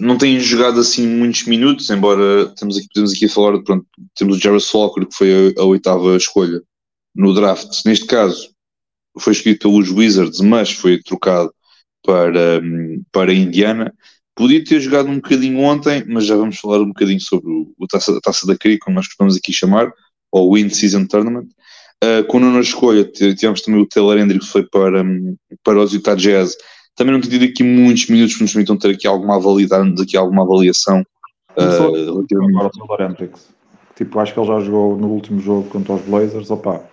não 0.00 0.18
têm 0.18 0.40
jogado 0.40 0.80
assim 0.80 1.06
muitos 1.06 1.44
minutos, 1.44 1.88
embora 1.90 2.52
temos 2.56 2.76
aqui, 2.76 2.88
temos 2.92 3.12
aqui 3.12 3.28
falar, 3.28 3.62
pronto, 3.62 3.86
temos 4.16 4.36
o 4.36 4.40
Jarvis 4.40 4.72
Walker, 4.72 5.06
que 5.06 5.14
foi 5.14 5.54
a, 5.56 5.62
a, 5.62 5.64
oitava 5.64 6.16
escolha 6.16 6.62
no 7.14 7.32
draft. 7.34 7.84
Neste 7.84 8.06
caso, 8.06 8.50
foi 9.18 9.32
escolhido 9.32 9.60
pelos 9.60 9.90
Wizards, 9.90 10.40
mas 10.40 10.72
foi 10.72 11.00
trocado 11.02 11.52
para, 12.04 12.60
para 13.12 13.30
a 13.30 13.34
Indiana. 13.34 13.94
Podia 14.34 14.62
ter 14.62 14.80
jogado 14.80 15.08
um 15.08 15.16
bocadinho 15.16 15.58
ontem, 15.60 16.04
mas 16.06 16.26
já 16.26 16.36
vamos 16.36 16.58
falar 16.58 16.80
um 16.80 16.88
bocadinho 16.88 17.20
sobre 17.20 17.50
o, 17.50 17.72
o 17.78 17.86
taça, 17.86 18.16
a 18.16 18.20
taça 18.20 18.46
da 18.46 18.56
CRI, 18.56 18.78
como 18.78 18.96
nós 18.96 19.06
costumamos 19.06 19.36
aqui 19.36 19.52
chamar, 19.52 19.92
ou 20.30 20.54
Wind 20.54 20.72
Season 20.72 21.06
Tournament. 21.06 21.48
Uh, 22.04 22.24
com 22.28 22.38
a 22.38 22.40
nona 22.40 22.60
escolha, 22.60 23.04
tivemos 23.04 23.60
também 23.62 23.80
o 23.80 23.88
Taylor 23.88 24.18
Hendricks, 24.18 24.46
que 24.46 24.52
foi 24.52 24.62
para, 24.68 25.04
para 25.64 25.80
os 25.80 25.92
Utah 25.92 26.14
Jazz, 26.14 26.56
também 26.94 27.12
não 27.12 27.20
tenho 27.20 27.32
tido 27.38 27.50
aqui 27.50 27.62
muitos 27.62 28.08
minutos 28.08 28.36
que 28.36 28.42
nos 28.42 28.52
permitam 28.52 28.76
ter 28.76 28.90
aqui 28.90 29.06
alguma 29.06 29.36
avaliação, 29.36 29.94
aqui 30.00 30.16
alguma 30.16 30.42
avaliação. 30.42 31.02
Uh, 31.56 32.24
agora 32.82 33.16
Tipo, 33.94 34.20
acho 34.20 34.32
que 34.32 34.38
ele 34.38 34.46
já 34.46 34.60
jogou 34.60 34.96
no 34.96 35.08
último 35.08 35.40
jogo 35.40 35.68
contra 35.70 35.94
os 35.94 36.02
Blazers. 36.02 36.50
Opa, 36.52 36.84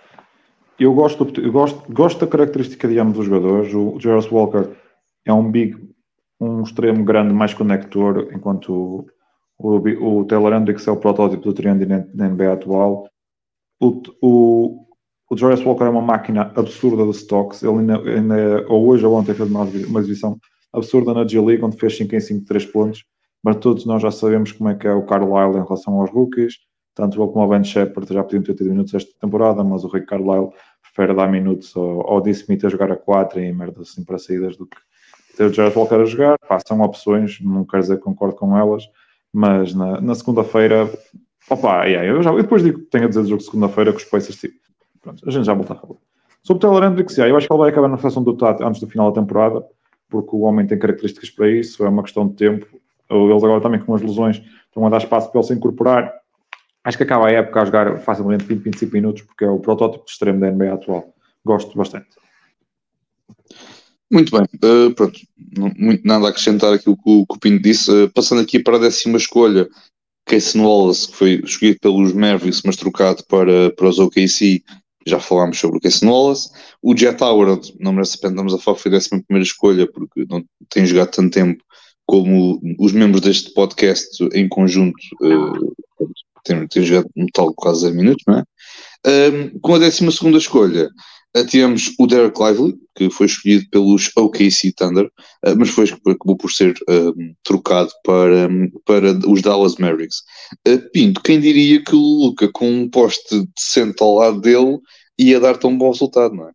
eu 0.78 0.92
gosto, 0.92 1.24
eu 1.40 1.52
gosto, 1.52 1.92
gosto 1.92 2.20
da 2.20 2.26
característica 2.26 2.88
de 2.88 2.98
ambos 2.98 3.20
os 3.20 3.26
jogadores. 3.26 3.72
O 3.74 3.98
Jarvis 4.00 4.30
Walker 4.30 4.70
é 5.24 5.32
um 5.32 5.50
big, 5.50 5.76
um 6.40 6.62
extremo 6.62 7.04
grande, 7.04 7.32
mais 7.32 7.54
conector, 7.54 8.28
enquanto 8.32 9.06
o, 9.58 9.76
o, 9.78 10.18
o 10.20 10.24
Taylor 10.24 10.52
Hendricks 10.52 10.86
é 10.86 10.90
o 10.90 10.96
protótipo 10.96 11.44
do 11.44 11.52
triângulo 11.52 12.04
na 12.14 12.28
NBA 12.28 12.52
atual. 12.52 13.08
O, 13.80 14.02
o, 14.20 14.85
o 15.28 15.36
Joyce 15.36 15.64
Walker 15.64 15.84
é 15.84 15.88
uma 15.88 16.02
máquina 16.02 16.52
absurda 16.54 17.04
de 17.04 17.10
stocks. 17.10 17.62
Ele 17.62 17.78
ainda, 17.78 17.98
ainda 17.98 18.66
ou 18.68 18.86
hoje 18.86 19.04
ou 19.04 19.14
ontem 19.14 19.34
fez 19.34 19.50
uma, 19.50 19.62
uma 19.62 20.00
exibição 20.00 20.38
absurda 20.72 21.12
na 21.12 21.26
G-League, 21.26 21.64
onde 21.64 21.76
fez 21.76 21.96
5 21.96 22.14
em 22.14 22.20
5 22.20 22.46
3 22.46 22.66
pontos. 22.66 23.04
Mas 23.42 23.56
todos 23.56 23.84
nós 23.86 24.02
já 24.02 24.10
sabemos 24.10 24.52
como 24.52 24.70
é 24.70 24.74
que 24.74 24.86
é 24.86 24.92
o 24.92 25.04
Carlisle 25.04 25.58
em 25.58 25.64
relação 25.64 26.00
aos 26.00 26.10
rookies. 26.10 26.54
Tanto 26.94 27.20
ele 27.20 27.30
como 27.30 27.44
o 27.44 27.48
Ben 27.48 27.62
Shepard 27.62 28.12
já 28.12 28.24
ter 28.24 28.42
tido 28.42 28.64
minutos 28.64 28.94
esta 28.94 29.10
temporada, 29.20 29.62
mas 29.62 29.84
o 29.84 29.88
Rick 29.88 30.06
Carlisle 30.06 30.50
prefere 30.82 31.14
dar 31.14 31.30
minutos 31.30 31.76
ao, 31.76 32.08
ao 32.08 32.26
Smith 32.28 32.64
a 32.64 32.68
jogar 32.68 32.90
a 32.90 32.96
4 32.96 33.40
e 33.40 33.52
merda 33.52 33.82
assim 33.82 34.04
para 34.04 34.18
saídas 34.18 34.56
do 34.56 34.66
que 34.66 34.76
ter 35.36 35.44
o 35.44 35.52
Jared 35.52 35.76
Walker 35.76 35.96
a 35.96 36.04
jogar. 36.04 36.38
Pá, 36.48 36.58
são 36.66 36.80
opções, 36.80 37.38
não 37.40 37.64
quero 37.64 37.82
dizer 37.82 37.96
que 37.96 38.02
concordo 38.02 38.36
com 38.36 38.56
elas, 38.56 38.84
mas 39.32 39.74
na, 39.74 40.00
na 40.00 40.14
segunda-feira, 40.14 40.90
opa, 41.50 41.84
yeah, 41.84 42.08
eu, 42.08 42.22
já, 42.22 42.30
eu 42.30 42.42
depois 42.42 42.62
digo 42.62 42.78
que 42.78 42.86
tenho 42.86 43.04
a 43.04 43.08
dizer 43.08 43.22
do 43.22 43.28
jogo 43.28 43.40
de 43.40 43.46
segunda-feira 43.46 43.92
que 43.92 43.98
os 43.98 44.04
Pacers 44.04 44.40
pronto, 45.06 45.28
a 45.28 45.30
gente 45.30 45.44
já 45.44 45.54
volta 45.54 45.72
a 45.72 45.76
falar. 45.76 45.94
Sobre 46.42 46.58
o 46.58 46.60
Taylor 46.60 46.84
Hendricks, 46.84 47.18
eu 47.18 47.36
acho 47.36 47.46
que 47.46 47.52
ele 47.52 47.60
vai 47.60 47.70
acabar 47.70 47.88
na 47.88 47.98
seleção 47.98 48.22
do 48.22 48.36
TAT 48.36 48.60
antes 48.60 48.80
do 48.80 48.88
final 48.88 49.10
da 49.10 49.20
temporada, 49.20 49.64
porque 50.08 50.30
o 50.32 50.40
homem 50.40 50.66
tem 50.66 50.78
características 50.78 51.30
para 51.30 51.50
isso, 51.50 51.84
é 51.84 51.88
uma 51.88 52.02
questão 52.02 52.28
de 52.28 52.34
tempo. 52.34 52.66
Eles 53.08 53.42
agora 53.42 53.60
também 53.60 53.80
com 53.80 53.94
as 53.94 54.02
lesões 54.02 54.42
estão 54.66 54.86
a 54.86 54.90
dar 54.90 54.98
espaço 54.98 55.30
para 55.30 55.40
ele 55.40 55.46
se 55.46 55.54
incorporar. 55.54 56.12
Acho 56.84 56.96
que 56.96 57.02
acaba 57.02 57.26
a 57.26 57.32
época 57.32 57.62
a 57.62 57.64
jogar 57.64 57.98
facilmente 57.98 58.44
20, 58.44 58.62
25 58.62 58.92
minutos, 58.92 59.22
porque 59.22 59.44
é 59.44 59.48
o 59.48 59.58
protótipo 59.58 60.04
de 60.04 60.10
extremo 60.10 60.40
da 60.40 60.50
NBA 60.50 60.72
atual. 60.72 61.14
Gosto 61.44 61.76
bastante. 61.76 62.08
Muito 64.10 64.30
bem, 64.30 64.46
uh, 64.62 64.94
pronto, 64.94 65.18
não, 65.58 65.72
muito 65.76 66.06
nada 66.06 66.26
a 66.26 66.28
acrescentar 66.28 66.72
aqui 66.72 66.88
o 66.88 66.96
que 66.96 67.10
o, 67.10 67.26
que 67.26 67.36
o 67.36 67.40
Pinto 67.40 67.60
disse. 67.60 67.90
Uh, 67.90 68.08
passando 68.12 68.40
aqui 68.40 68.60
para 68.60 68.76
a 68.76 68.80
décima 68.80 69.16
escolha, 69.16 69.68
Casey 70.26 70.60
Wallace, 70.60 71.08
que 71.08 71.16
foi 71.16 71.40
escolhido 71.44 71.80
pelos 71.80 72.12
Mavericks, 72.12 72.62
mas 72.64 72.76
trocado 72.76 73.24
para, 73.24 73.70
para 73.72 73.88
os 73.88 73.98
OKC, 73.98 74.62
já 75.06 75.20
falámos 75.20 75.58
sobre 75.58 75.78
o 75.78 75.80
Casey 75.80 76.08
Wallace. 76.08 76.50
O 76.82 76.96
Jet 76.96 77.22
Howard, 77.22 77.74
não 77.78 77.92
merece 77.92 78.16
a 78.16 78.20
pena 78.20 78.34
estamos 78.34 78.54
a 78.54 78.58
falar, 78.58 78.76
foi 78.76 78.90
a 78.90 78.94
décima 78.94 79.22
primeira 79.22 79.46
escolha, 79.46 79.90
porque 79.90 80.26
não 80.28 80.44
tem 80.68 80.84
jogado 80.84 81.10
tanto 81.10 81.32
tempo 81.32 81.62
como 82.04 82.60
os 82.78 82.92
membros 82.92 83.20
deste 83.20 83.52
podcast 83.52 84.22
em 84.32 84.48
conjunto 84.48 84.96
uh, 85.22 85.74
têm, 86.44 86.66
têm 86.68 86.84
jogado 86.84 87.08
um 87.16 87.26
tal 87.32 87.52
quase 87.54 87.82
10 87.82 87.96
minutos, 87.96 88.24
não 88.26 88.38
é? 88.38 88.44
com 89.62 89.74
a 89.74 89.78
décima 89.78 90.10
segunda 90.10 90.38
escolha, 90.38 90.90
Tivemos 91.44 91.92
o 91.98 92.06
Derek 92.06 92.40
Lively, 92.42 92.74
que 92.94 93.10
foi 93.10 93.26
escolhido 93.26 93.68
pelos 93.70 94.10
OKC 94.16 94.72
Thunder, 94.72 95.10
eh, 95.44 95.54
mas 95.54 95.68
foi, 95.68 95.84
acabou 95.84 96.36
por 96.36 96.50
ser 96.50 96.74
um, 96.88 96.92
ehm, 96.92 97.34
trocado 97.42 97.90
para, 98.04 98.48
para 98.84 99.12
os 99.28 99.42
Dallas 99.42 99.76
Mavericks. 99.76 100.22
Eh, 100.66 100.78
Pinto, 100.92 101.20
quem 101.22 101.40
diria 101.40 101.82
que 101.82 101.94
o 101.94 101.98
Luca, 101.98 102.50
com 102.52 102.70
um 102.70 102.88
poste 102.88 103.46
decente 103.56 104.02
ao 104.02 104.14
lado 104.14 104.40
dele, 104.40 104.78
ia 105.18 105.40
dar 105.40 105.58
tão 105.58 105.76
bom 105.76 105.90
resultado, 105.90 106.34
não 106.34 106.48
é? 106.48 106.52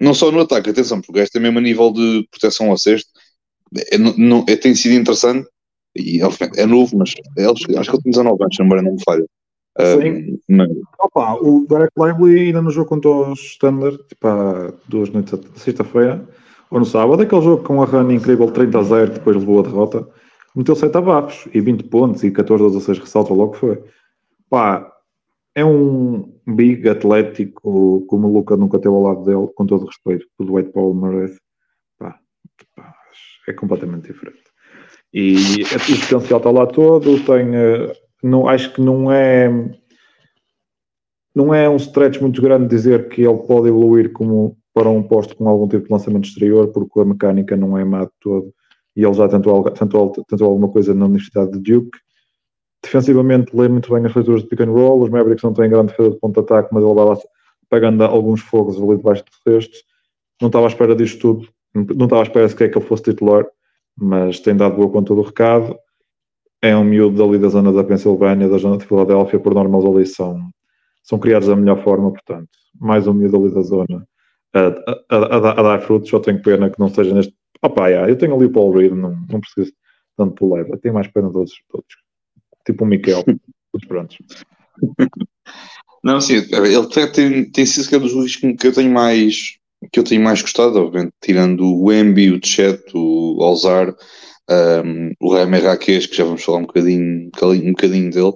Não 0.00 0.14
só 0.14 0.30
no 0.30 0.40
ataque, 0.40 0.70
atenção, 0.70 1.00
porque 1.00 1.20
este 1.20 1.38
é 1.38 1.40
mesmo 1.40 1.58
a 1.58 1.62
nível 1.62 1.92
de 1.92 2.26
proteção 2.30 2.70
ao 2.70 2.78
cesto, 2.78 3.10
é, 3.90 3.98
não, 3.98 4.44
é, 4.48 4.56
tem 4.56 4.74
sido 4.74 4.94
interessante, 4.94 5.48
e 5.96 6.20
é 6.56 6.66
novo, 6.66 6.96
mas 6.96 7.12
é, 7.38 7.44
acho 7.44 7.64
que 7.66 7.72
ele 7.72 8.02
tem 8.02 8.12
19 8.12 8.42
anos, 8.42 8.56
não 8.58 8.94
me 8.94 9.02
falha. 9.04 9.26
Sim. 9.80 10.38
mas... 10.48 10.70
Opa, 10.98 11.34
o 11.34 11.66
Derek 11.68 11.92
Lively 11.98 12.46
ainda 12.46 12.62
no 12.62 12.70
jogo 12.70 12.88
contra 12.88 13.10
os 13.10 13.40
Standard, 13.40 13.98
tipo 14.08 14.26
há 14.26 14.72
duas 14.88 15.10
noites, 15.10 15.38
sexta-feira, 15.56 16.26
ou 16.70 16.78
no 16.78 16.84
sábado, 16.84 17.22
aquele 17.22 17.42
jogo 17.42 17.64
com 17.64 17.82
a 17.82 17.86
run 17.86 18.10
incrível 18.10 18.50
30 18.50 18.78
a 18.78 18.82
0, 18.82 19.12
depois 19.12 19.36
levou 19.36 19.60
a 19.60 19.62
derrota, 19.62 20.08
meteu 20.54 20.74
7 20.74 20.96
abafos 20.96 21.48
e 21.52 21.60
20 21.60 21.84
pontos 21.84 22.22
e 22.22 22.30
14 22.30 22.62
ou 22.62 22.70
16 22.70 22.98
ressaltos, 22.98 23.36
logo 23.36 23.54
foi. 23.54 23.82
Pá, 24.50 24.92
é 25.54 25.64
um 25.64 26.32
big 26.46 26.88
atlético 26.88 28.04
como 28.06 28.28
o 28.28 28.32
Luca 28.32 28.56
nunca 28.56 28.78
teve 28.78 28.94
ao 28.94 29.02
lado 29.02 29.24
dele, 29.24 29.48
com 29.54 29.66
todo 29.66 29.82
o 29.82 29.86
respeito, 29.86 30.26
o 30.38 30.44
Dwight 30.44 30.70
Paul 30.72 30.94
merece. 30.94 31.40
Pá, 31.98 32.18
pá, 32.76 32.94
é 33.48 33.52
completamente 33.52 34.12
diferente. 34.12 34.42
E 35.12 35.62
o 35.62 36.00
potencial 36.00 36.38
está 36.38 36.50
lá 36.50 36.66
todo, 36.66 37.22
tem 37.24 37.54
eh, 37.54 37.92
não, 38.22 38.48
acho 38.48 38.72
que 38.72 38.80
não 38.80 39.10
é 39.10 39.48
não 41.34 41.52
é 41.54 41.68
um 41.68 41.76
stretch 41.76 42.20
muito 42.20 42.40
grande 42.42 42.68
dizer 42.68 43.08
que 43.08 43.22
ele 43.22 43.38
pode 43.38 43.68
evoluir 43.68 44.12
como 44.12 44.56
para 44.74 44.88
um 44.88 45.02
posto 45.02 45.36
com 45.36 45.48
algum 45.48 45.68
tipo 45.68 45.86
de 45.86 45.92
lançamento 45.92 46.24
exterior, 46.24 46.68
porque 46.68 47.00
a 47.00 47.04
mecânica 47.04 47.56
não 47.56 47.76
é 47.76 47.84
má 47.84 48.04
de 48.04 48.10
todo. 48.20 48.52
E 48.94 49.04
ele 49.04 49.14
já 49.14 49.28
tentou, 49.28 49.62
tentou, 49.70 50.10
tentou 50.28 50.48
alguma 50.48 50.68
coisa 50.68 50.94
na 50.94 51.06
Universidade 51.06 51.52
de 51.52 51.58
Duke. 51.58 51.98
Defensivamente, 52.82 53.56
lê 53.56 53.68
muito 53.68 53.92
bem 53.92 54.04
as 54.04 54.14
leituras 54.14 54.42
de 54.42 54.48
pick 54.48 54.60
and 54.60 54.70
roll. 54.70 55.02
Os 55.02 55.10
Mavericks 55.10 55.42
não 55.42 55.54
têm 55.54 55.70
grande 55.70 55.88
defesa 55.88 56.10
de 56.10 56.18
ponto 56.18 56.34
de 56.34 56.40
ataque, 56.40 56.68
mas 56.72 56.84
ele 56.84 56.94
vai 56.94 57.04
lá 57.04 57.18
pagando 57.68 58.04
alguns 58.04 58.40
fogos 58.42 58.76
ali 58.76 58.96
debaixo 58.96 59.24
do 59.24 59.50
cesto. 59.50 59.78
Não 60.40 60.48
estava 60.48 60.66
à 60.66 60.68
espera 60.68 60.94
disto 60.94 61.20
tudo. 61.20 61.48
Não 61.74 62.04
estava 62.04 62.22
à 62.22 62.24
espera 62.24 62.48
sequer 62.48 62.70
que 62.70 62.78
ele 62.78 62.86
fosse 62.86 63.04
titular, 63.04 63.46
mas 63.96 64.40
tem 64.40 64.54
dado 64.54 64.76
boa 64.76 64.90
conta 64.90 65.14
do 65.14 65.22
recado 65.22 65.78
é 66.62 66.76
um 66.76 66.84
miúdo 66.84 67.18
dali 67.18 67.38
da 67.38 67.48
zona 67.48 67.72
da 67.72 67.82
Pensilvânia, 67.82 68.48
da 68.48 68.56
zona 68.56 68.78
de 68.78 68.86
Filadélfia, 68.86 69.40
por 69.40 69.52
norma 69.52 69.78
os 69.78 69.84
ali 69.84 70.06
são, 70.06 70.40
são 71.02 71.18
criados 71.18 71.48
da 71.48 71.56
melhor 71.56 71.82
forma, 71.82 72.10
portanto, 72.10 72.48
mais 72.80 73.06
um 73.06 73.12
miúdo 73.12 73.36
ali 73.36 73.52
da 73.52 73.62
zona 73.62 74.06
a, 74.54 74.60
a, 75.10 75.16
a, 75.16 75.50
a, 75.50 75.62
dar 75.62 75.82
frutos, 75.82 76.10
só 76.10 76.20
tenho 76.20 76.42
pena 76.42 76.70
que 76.70 76.78
não 76.78 76.88
esteja 76.88 77.14
neste. 77.14 77.34
Opa, 77.62 77.88
yeah, 77.88 78.10
eu 78.10 78.16
tenho 78.16 78.34
ali 78.34 78.46
o 78.46 78.52
Paul 78.52 78.76
Reed, 78.76 78.92
não, 78.92 79.16
não 79.28 79.40
preciso 79.40 79.72
tanto 80.16 80.34
por 80.34 80.54
leva, 80.54 80.76
tenho 80.78 80.94
mais 80.94 81.08
pena 81.08 81.30
dos 81.30 81.52
outros, 81.72 81.96
tipo 82.66 82.84
o 82.84 82.86
Miquel, 82.86 83.24
todos 83.72 83.88
prontos. 83.88 84.18
Não, 86.04 86.20
sim, 86.20 86.34
ele 86.34 87.10
tem, 87.12 87.50
tem 87.50 87.64
sido 87.64 87.88
que 87.88 87.94
é 87.94 87.98
dos 87.98 88.12
rookies 88.12 88.36
que 88.36 88.66
eu 88.66 88.72
tenho 88.72 88.92
mais 88.92 89.58
que 89.90 89.98
eu 89.98 90.04
tenho 90.04 90.22
mais 90.22 90.40
gostado, 90.40 90.78
obviamente, 90.78 91.12
tirando 91.20 91.64
o 91.64 91.92
Embi, 91.92 92.30
o 92.30 92.40
Chet, 92.44 92.84
o 92.94 93.42
Alzar, 93.42 93.92
um, 94.50 95.12
o 95.20 95.34
Remy 95.34 95.58
Raquez, 95.58 96.06
que 96.06 96.16
já 96.16 96.24
vamos 96.24 96.42
falar 96.42 96.58
um 96.58 96.66
bocadinho, 96.66 97.30
um 97.42 97.70
bocadinho 97.72 98.10
dele. 98.10 98.34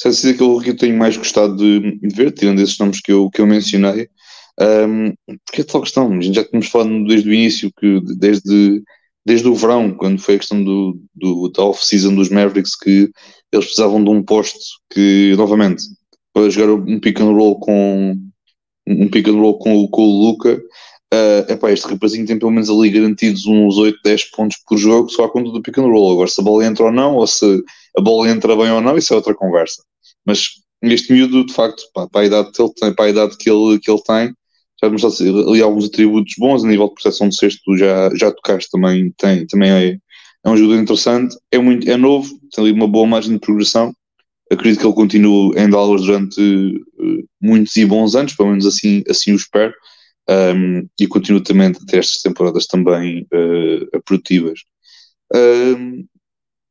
Sem 0.00 0.10
dizer 0.10 0.36
que 0.36 0.42
eu 0.42 0.76
tenho 0.76 0.96
mais 0.96 1.16
gostado 1.16 1.56
de, 1.56 1.98
de, 1.98 2.14
ver, 2.14 2.32
tirando 2.32 2.60
esses 2.60 2.78
nomes 2.78 3.00
que 3.00 3.12
eu, 3.12 3.30
que 3.30 3.40
eu 3.40 3.46
mencionei, 3.46 4.08
um, 4.60 5.12
porque 5.46 5.62
é 5.62 5.64
tal 5.64 5.82
questão, 5.82 6.12
a 6.12 6.20
gente 6.20 6.34
já 6.34 6.44
tínhamos 6.44 6.68
falado 6.68 7.04
desde 7.06 7.28
o 7.28 7.34
início, 7.34 7.72
que 7.78 8.00
desde, 8.16 8.82
desde 9.24 9.48
o 9.48 9.54
verão, 9.54 9.94
quando 9.94 10.20
foi 10.20 10.36
a 10.36 10.38
questão 10.38 10.62
do, 10.62 11.00
do 11.14 11.48
da 11.50 11.64
off-season 11.64 12.14
dos 12.14 12.28
Mavericks, 12.28 12.76
que 12.76 13.10
eles 13.52 13.66
precisavam 13.66 14.02
de 14.02 14.10
um 14.10 14.22
posto 14.22 14.58
que, 14.92 15.34
novamente, 15.36 15.82
para 16.32 16.50
jogar 16.50 16.72
um 16.72 17.00
pick 17.00 17.20
and 17.20 17.32
roll 17.32 17.58
com 17.60 18.16
um 18.86 19.08
pick 19.08 19.28
and 19.28 19.40
roll 19.40 19.58
com, 19.58 19.88
com 19.88 20.02
o 20.02 20.22
Luca, 20.26 20.60
Uh, 21.12 21.52
epá, 21.52 21.70
este 21.70 21.86
rapazinho 21.86 22.26
tem 22.26 22.38
pelo 22.38 22.50
menos 22.50 22.68
ali 22.68 22.90
garantidos 22.90 23.46
uns 23.46 23.76
8, 23.76 23.98
10 24.02 24.30
pontos 24.30 24.56
por 24.66 24.76
jogo 24.76 25.08
só 25.10 25.24
a 25.24 25.30
conta 25.30 25.50
do 25.50 25.62
pick 25.62 25.78
and 25.78 25.86
roll. 25.86 26.12
Agora, 26.12 26.28
se 26.28 26.40
a 26.40 26.44
bola 26.44 26.66
entra 26.66 26.86
ou 26.86 26.92
não, 26.92 27.16
ou 27.16 27.26
se 27.26 27.62
a 27.96 28.00
bola 28.00 28.28
entra 28.28 28.56
bem 28.56 28.70
ou 28.70 28.80
não, 28.80 28.96
isso 28.96 29.12
é 29.12 29.16
outra 29.16 29.34
conversa. 29.34 29.82
Mas 30.26 30.48
este 30.82 31.12
miúdo, 31.12 31.46
de 31.46 31.52
facto, 31.52 31.82
pá, 31.94 32.08
para, 32.08 32.22
a 32.22 32.26
idade 32.26 32.50
que 32.52 32.60
ele 32.60 32.72
tem, 32.74 32.94
para 32.94 33.04
a 33.04 33.08
idade 33.08 33.36
que 33.36 33.48
ele, 33.48 33.78
que 33.78 33.90
ele 33.90 34.02
tem, 34.02 34.34
já 34.82 34.88
vemos 34.88 35.20
ali 35.20 35.62
alguns 35.62 35.86
atributos 35.86 36.34
bons 36.36 36.64
a 36.64 36.68
nível 36.68 36.88
de 36.88 36.94
proteção 36.94 37.28
de 37.28 37.36
sexto, 37.36 37.76
já, 37.76 38.10
já 38.14 38.32
tocaste 38.32 38.70
também, 38.70 39.12
tem, 39.16 39.46
também 39.46 39.70
é, 39.70 39.98
é 40.44 40.50
um 40.50 40.56
jogador 40.56 40.80
interessante, 40.80 41.36
é, 41.50 41.58
muito, 41.58 41.88
é 41.88 41.96
novo, 41.96 42.28
tem 42.52 42.64
ali 42.64 42.72
uma 42.72 42.88
boa 42.88 43.06
margem 43.06 43.34
de 43.34 43.38
progressão. 43.38 43.94
Acredito 44.50 44.80
que 44.80 44.86
ele 44.86 44.94
continue 44.94 45.56
em 45.56 45.70
Dallas 45.70 46.02
durante 46.02 46.40
uh, 46.40 47.28
muitos 47.40 47.74
e 47.76 47.84
bons 47.86 48.14
anos, 48.14 48.34
pelo 48.34 48.50
menos 48.50 48.66
assim, 48.66 49.02
assim 49.08 49.32
o 49.32 49.36
espero 49.36 49.72
um, 50.28 50.88
e 50.98 51.06
continua 51.06 51.42
também 51.42 51.68
a 51.68 51.86
ter 51.86 51.98
estas 51.98 52.22
temporadas 52.22 52.66
também 52.66 53.26
uh, 53.32 54.02
produtivas. 54.04 54.60
Um, 55.34 56.06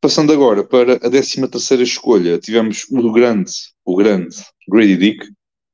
passando 0.01 0.33
agora 0.33 0.63
para 0.63 0.93
a 0.95 1.09
13 1.09 1.47
terceira 1.47 1.83
escolha, 1.83 2.39
tivemos 2.39 2.85
o 2.89 3.11
grande, 3.11 3.51
o 3.85 3.95
grande 3.95 4.35
Grady 4.67 4.97
Dick, 4.97 5.27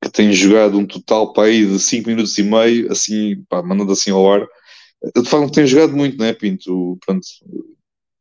que 0.03 0.11
tem 0.11 0.31
jogado 0.31 0.77
um 0.77 0.85
total 0.85 1.33
para 1.33 1.49
aí 1.49 1.65
de 1.65 1.79
5 1.79 2.07
minutos 2.09 2.37
e 2.37 2.43
meio, 2.43 2.91
assim, 2.91 3.43
pá, 3.49 3.61
mandando 3.61 3.91
assim 3.91 4.11
ao 4.11 4.31
ar. 4.31 4.47
De 5.15 5.29
facto, 5.29 5.51
tem 5.51 5.65
jogado 5.65 5.95
muito, 5.95 6.17
não 6.17 6.25
é, 6.25 6.33
Pinto? 6.33 6.97
Pronto, 7.05 7.25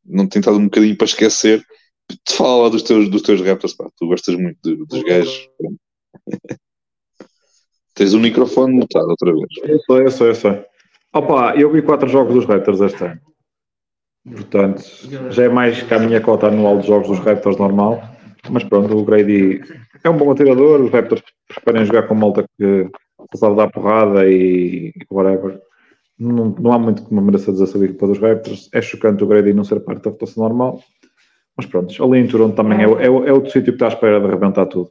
não 0.05 0.27
tem 0.27 0.39
estado 0.39 0.57
um 0.57 0.65
bocadinho 0.65 0.97
para 0.97 1.05
esquecer. 1.05 1.63
Te 2.25 2.33
fala 2.33 2.69
dos 2.69 2.83
teus, 2.83 3.09
dos 3.09 3.21
teus 3.21 3.41
Raptors, 3.41 3.73
pá, 3.73 3.89
tu 3.97 4.07
gostas 4.07 4.35
muito 4.35 4.57
de, 4.63 4.75
dos 4.85 5.03
gajos. 5.03 5.49
Tens 7.99 8.13
o 8.13 8.19
microfone 8.19 8.75
mutado 8.75 9.09
outra 9.09 9.33
vez. 9.33 9.45
Eu 9.61 9.79
sei, 9.79 10.05
eu 10.05 10.11
sei, 10.11 10.29
eu 10.29 10.35
sei. 10.35 10.65
Opa, 11.13 11.53
eu 11.57 11.69
vi 11.69 11.81
quatro 11.81 12.07
jogos 12.07 12.33
dos 12.33 12.45
Raptors 12.45 12.79
este 12.79 13.03
ano. 13.03 13.19
Portanto, 14.23 14.81
já 15.31 15.43
é 15.43 15.49
mais 15.49 15.83
que 15.83 15.93
a 15.93 15.99
minha 15.99 16.21
cota 16.21 16.47
anual 16.47 16.79
de 16.79 16.87
jogos 16.87 17.09
dos 17.09 17.19
Raptors 17.19 17.57
normal. 17.57 18.01
Mas 18.49 18.63
pronto, 18.63 18.97
o 18.97 19.03
Grady 19.03 19.59
é 20.01 20.09
um 20.09 20.15
bom 20.15 20.31
atirador. 20.31 20.79
Os 20.79 20.91
Raptors 20.91 21.21
preferem 21.45 21.83
jogar 21.83 22.03
com 22.03 22.15
malta 22.15 22.45
que 22.57 22.89
sabe 23.35 23.57
dar 23.57 23.69
porrada 23.69 24.25
e 24.25 24.93
whatever. 25.11 25.59
Não, 26.17 26.55
não 26.57 26.71
há 26.71 26.79
muito 26.79 27.05
que 27.05 27.13
me 27.13 27.19
mereça 27.19 27.51
dizer 27.51 27.67
sobre 27.67 27.87
a 27.87 27.89
equipa 27.89 28.07
dos 28.07 28.19
Raptors. 28.19 28.69
É 28.73 28.81
chocante 28.81 29.25
o 29.25 29.27
Grady 29.27 29.51
não 29.51 29.65
ser 29.65 29.81
parte 29.81 30.03
da 30.03 30.11
votação 30.11 30.43
normal. 30.43 30.79
Mas 31.57 31.65
pronto, 31.65 32.01
ali 32.01 32.19
em 32.19 32.27
Toronto 32.27 32.55
também 32.55 32.79
é, 32.79 32.85
é, 32.85 33.07
é 33.07 33.33
outro 33.33 33.51
sítio 33.51 33.63
que 33.63 33.71
está 33.71 33.87
à 33.87 33.89
espera 33.89 34.21
de 34.21 34.25
arrebentar 34.25 34.67
tudo 34.67 34.89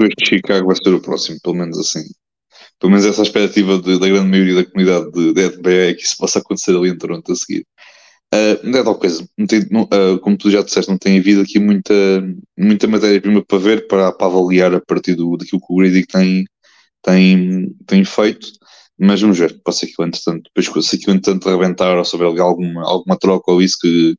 este 0.00 0.36
Chicago 0.36 0.66
vai 0.66 0.76
ser 0.76 0.94
o 0.94 1.00
próximo, 1.00 1.38
pelo 1.42 1.56
menos 1.56 1.78
assim. 1.78 2.04
Pelo 2.78 2.92
menos 2.92 3.06
essa 3.06 3.22
expectativa 3.22 3.78
de, 3.78 3.98
da 3.98 4.08
grande 4.08 4.28
maioria 4.28 4.56
da 4.56 4.64
comunidade 4.64 5.10
de, 5.12 5.32
de 5.32 5.56
NBA 5.58 5.90
é 5.90 5.94
que 5.94 6.02
isso 6.02 6.16
possa 6.18 6.38
acontecer 6.40 6.76
ali 6.76 6.90
em 6.90 6.98
Toronto 6.98 7.32
a 7.32 7.36
seguir. 7.36 7.66
Uh, 8.34 8.58
não 8.66 8.78
é 8.78 8.82
tal 8.82 8.98
coisa, 8.98 9.28
tem, 9.46 9.66
não, 9.70 9.82
uh, 9.82 10.18
como 10.20 10.38
tu 10.38 10.50
já 10.50 10.62
disseste, 10.62 10.90
não 10.90 10.96
tem 10.96 11.18
havido 11.18 11.42
aqui 11.42 11.58
muita, 11.58 11.92
muita 12.58 12.86
matéria-prima 12.88 13.44
para 13.44 13.58
ver, 13.58 13.86
para, 13.86 14.10
para 14.10 14.26
avaliar 14.26 14.74
a 14.74 14.80
partir 14.80 15.14
do, 15.14 15.36
daquilo 15.36 15.60
que 15.60 15.66
o 15.68 15.76
Grady 15.76 16.06
tem, 16.06 16.44
tem, 17.02 17.74
tem 17.86 18.04
feito, 18.06 18.48
mas 18.98 19.20
vamos 19.20 19.38
ver, 19.38 19.60
pode 19.62 19.76
ser 19.76 19.86
que 19.88 20.00
eu, 20.00 20.06
entretanto, 20.06 20.50
depois 20.54 20.86
se 20.86 20.96
aquilo 20.96 21.14
entretanto 21.14 21.48
arrebentar 21.48 21.98
ou 21.98 22.04
souber 22.06 22.40
alguma, 22.40 22.82
alguma 22.88 23.18
troca 23.18 23.52
ou 23.52 23.60
isso 23.60 23.76
que 23.80 24.14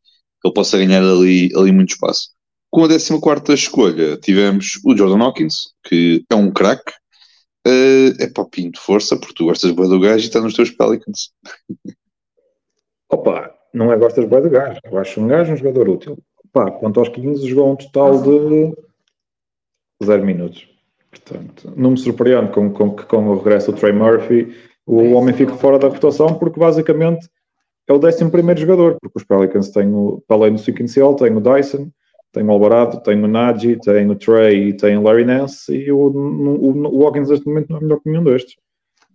ele 0.45 0.53
possa 0.53 0.77
ganhar 0.77 1.01
ali, 1.01 1.49
ali 1.55 1.71
muito 1.71 1.91
espaço. 1.93 2.29
Com 2.73 2.83
a 2.83 3.35
14 3.35 3.53
escolha 3.53 4.17
tivemos 4.17 4.79
o 4.83 4.97
Jordan 4.97 5.23
Hawkins, 5.23 5.73
que 5.83 6.25
é 6.27 6.35
um 6.35 6.51
craque. 6.51 6.91
Uh, 7.65 8.11
é 8.19 8.27
para 8.27 8.43
pinto 8.45 8.81
força, 8.81 9.15
porque 9.15 9.35
tu 9.35 9.45
gostas 9.45 9.71
bem 9.71 9.87
do 9.87 9.99
gajo 9.99 10.25
e 10.25 10.27
está 10.27 10.41
nos 10.41 10.55
teus 10.55 10.71
Pelicans. 10.71 11.31
Opa, 13.09 13.53
não 13.73 13.91
é 13.93 13.97
gostas 13.97 14.25
bem 14.25 14.41
do 14.41 14.49
gajo. 14.49 14.79
Eu 14.83 14.97
acho 14.97 15.21
um 15.21 15.27
gajo 15.27 15.53
um 15.53 15.55
jogador 15.55 15.87
útil. 15.87 16.17
Opa, 16.45 16.71
quanto 16.71 16.99
aos 16.99 17.09
15, 17.09 17.47
jogou 17.47 17.71
um 17.71 17.75
total 17.75 18.21
de 18.21 18.75
0 20.03 20.25
minutos. 20.25 20.67
Portanto, 21.11 21.71
não 21.77 21.91
me 21.91 21.97
surpreendo 21.97 22.51
com, 22.51 22.71
com 22.71 22.95
que 22.95 23.05
com 23.05 23.27
o 23.27 23.37
regresso 23.37 23.71
do 23.71 23.77
Trey 23.77 23.93
Murphy 23.93 24.53
o 24.85 25.11
homem 25.11 25.33
fique 25.33 25.55
fora 25.57 25.77
da 25.77 25.87
rotação, 25.87 26.33
porque 26.33 26.59
basicamente 26.59 27.29
é 27.87 27.93
o 27.93 27.97
11 27.97 28.59
jogador, 28.59 28.97
porque 28.99 29.19
os 29.19 29.23
Pelicans 29.23 29.69
têm, 29.69 29.93
o, 29.93 30.23
para 30.27 30.37
além 30.37 30.53
do 30.53 30.59
5 30.59 30.79
inicial, 30.79 31.15
tem 31.15 31.33
o 31.37 31.39
Dyson, 31.39 31.89
tem 32.33 32.43
o 32.43 32.51
Alvarado, 32.51 32.99
tem 33.01 33.23
o 33.23 33.27
Nagy, 33.27 33.79
tem 33.79 34.09
o 34.09 34.15
Trey 34.15 34.69
e 34.69 34.73
tem 34.73 34.97
o 34.97 35.03
Larry 35.03 35.23
Nance, 35.23 35.71
e 35.71 35.91
o, 35.91 35.97
o, 35.97 36.97
o 36.97 37.05
Hawkins 37.05 37.29
neste 37.29 37.47
momento 37.47 37.69
não 37.69 37.77
é 37.77 37.81
melhor 37.81 37.99
que 37.99 38.09
nenhum 38.09 38.23
destes. 38.23 38.55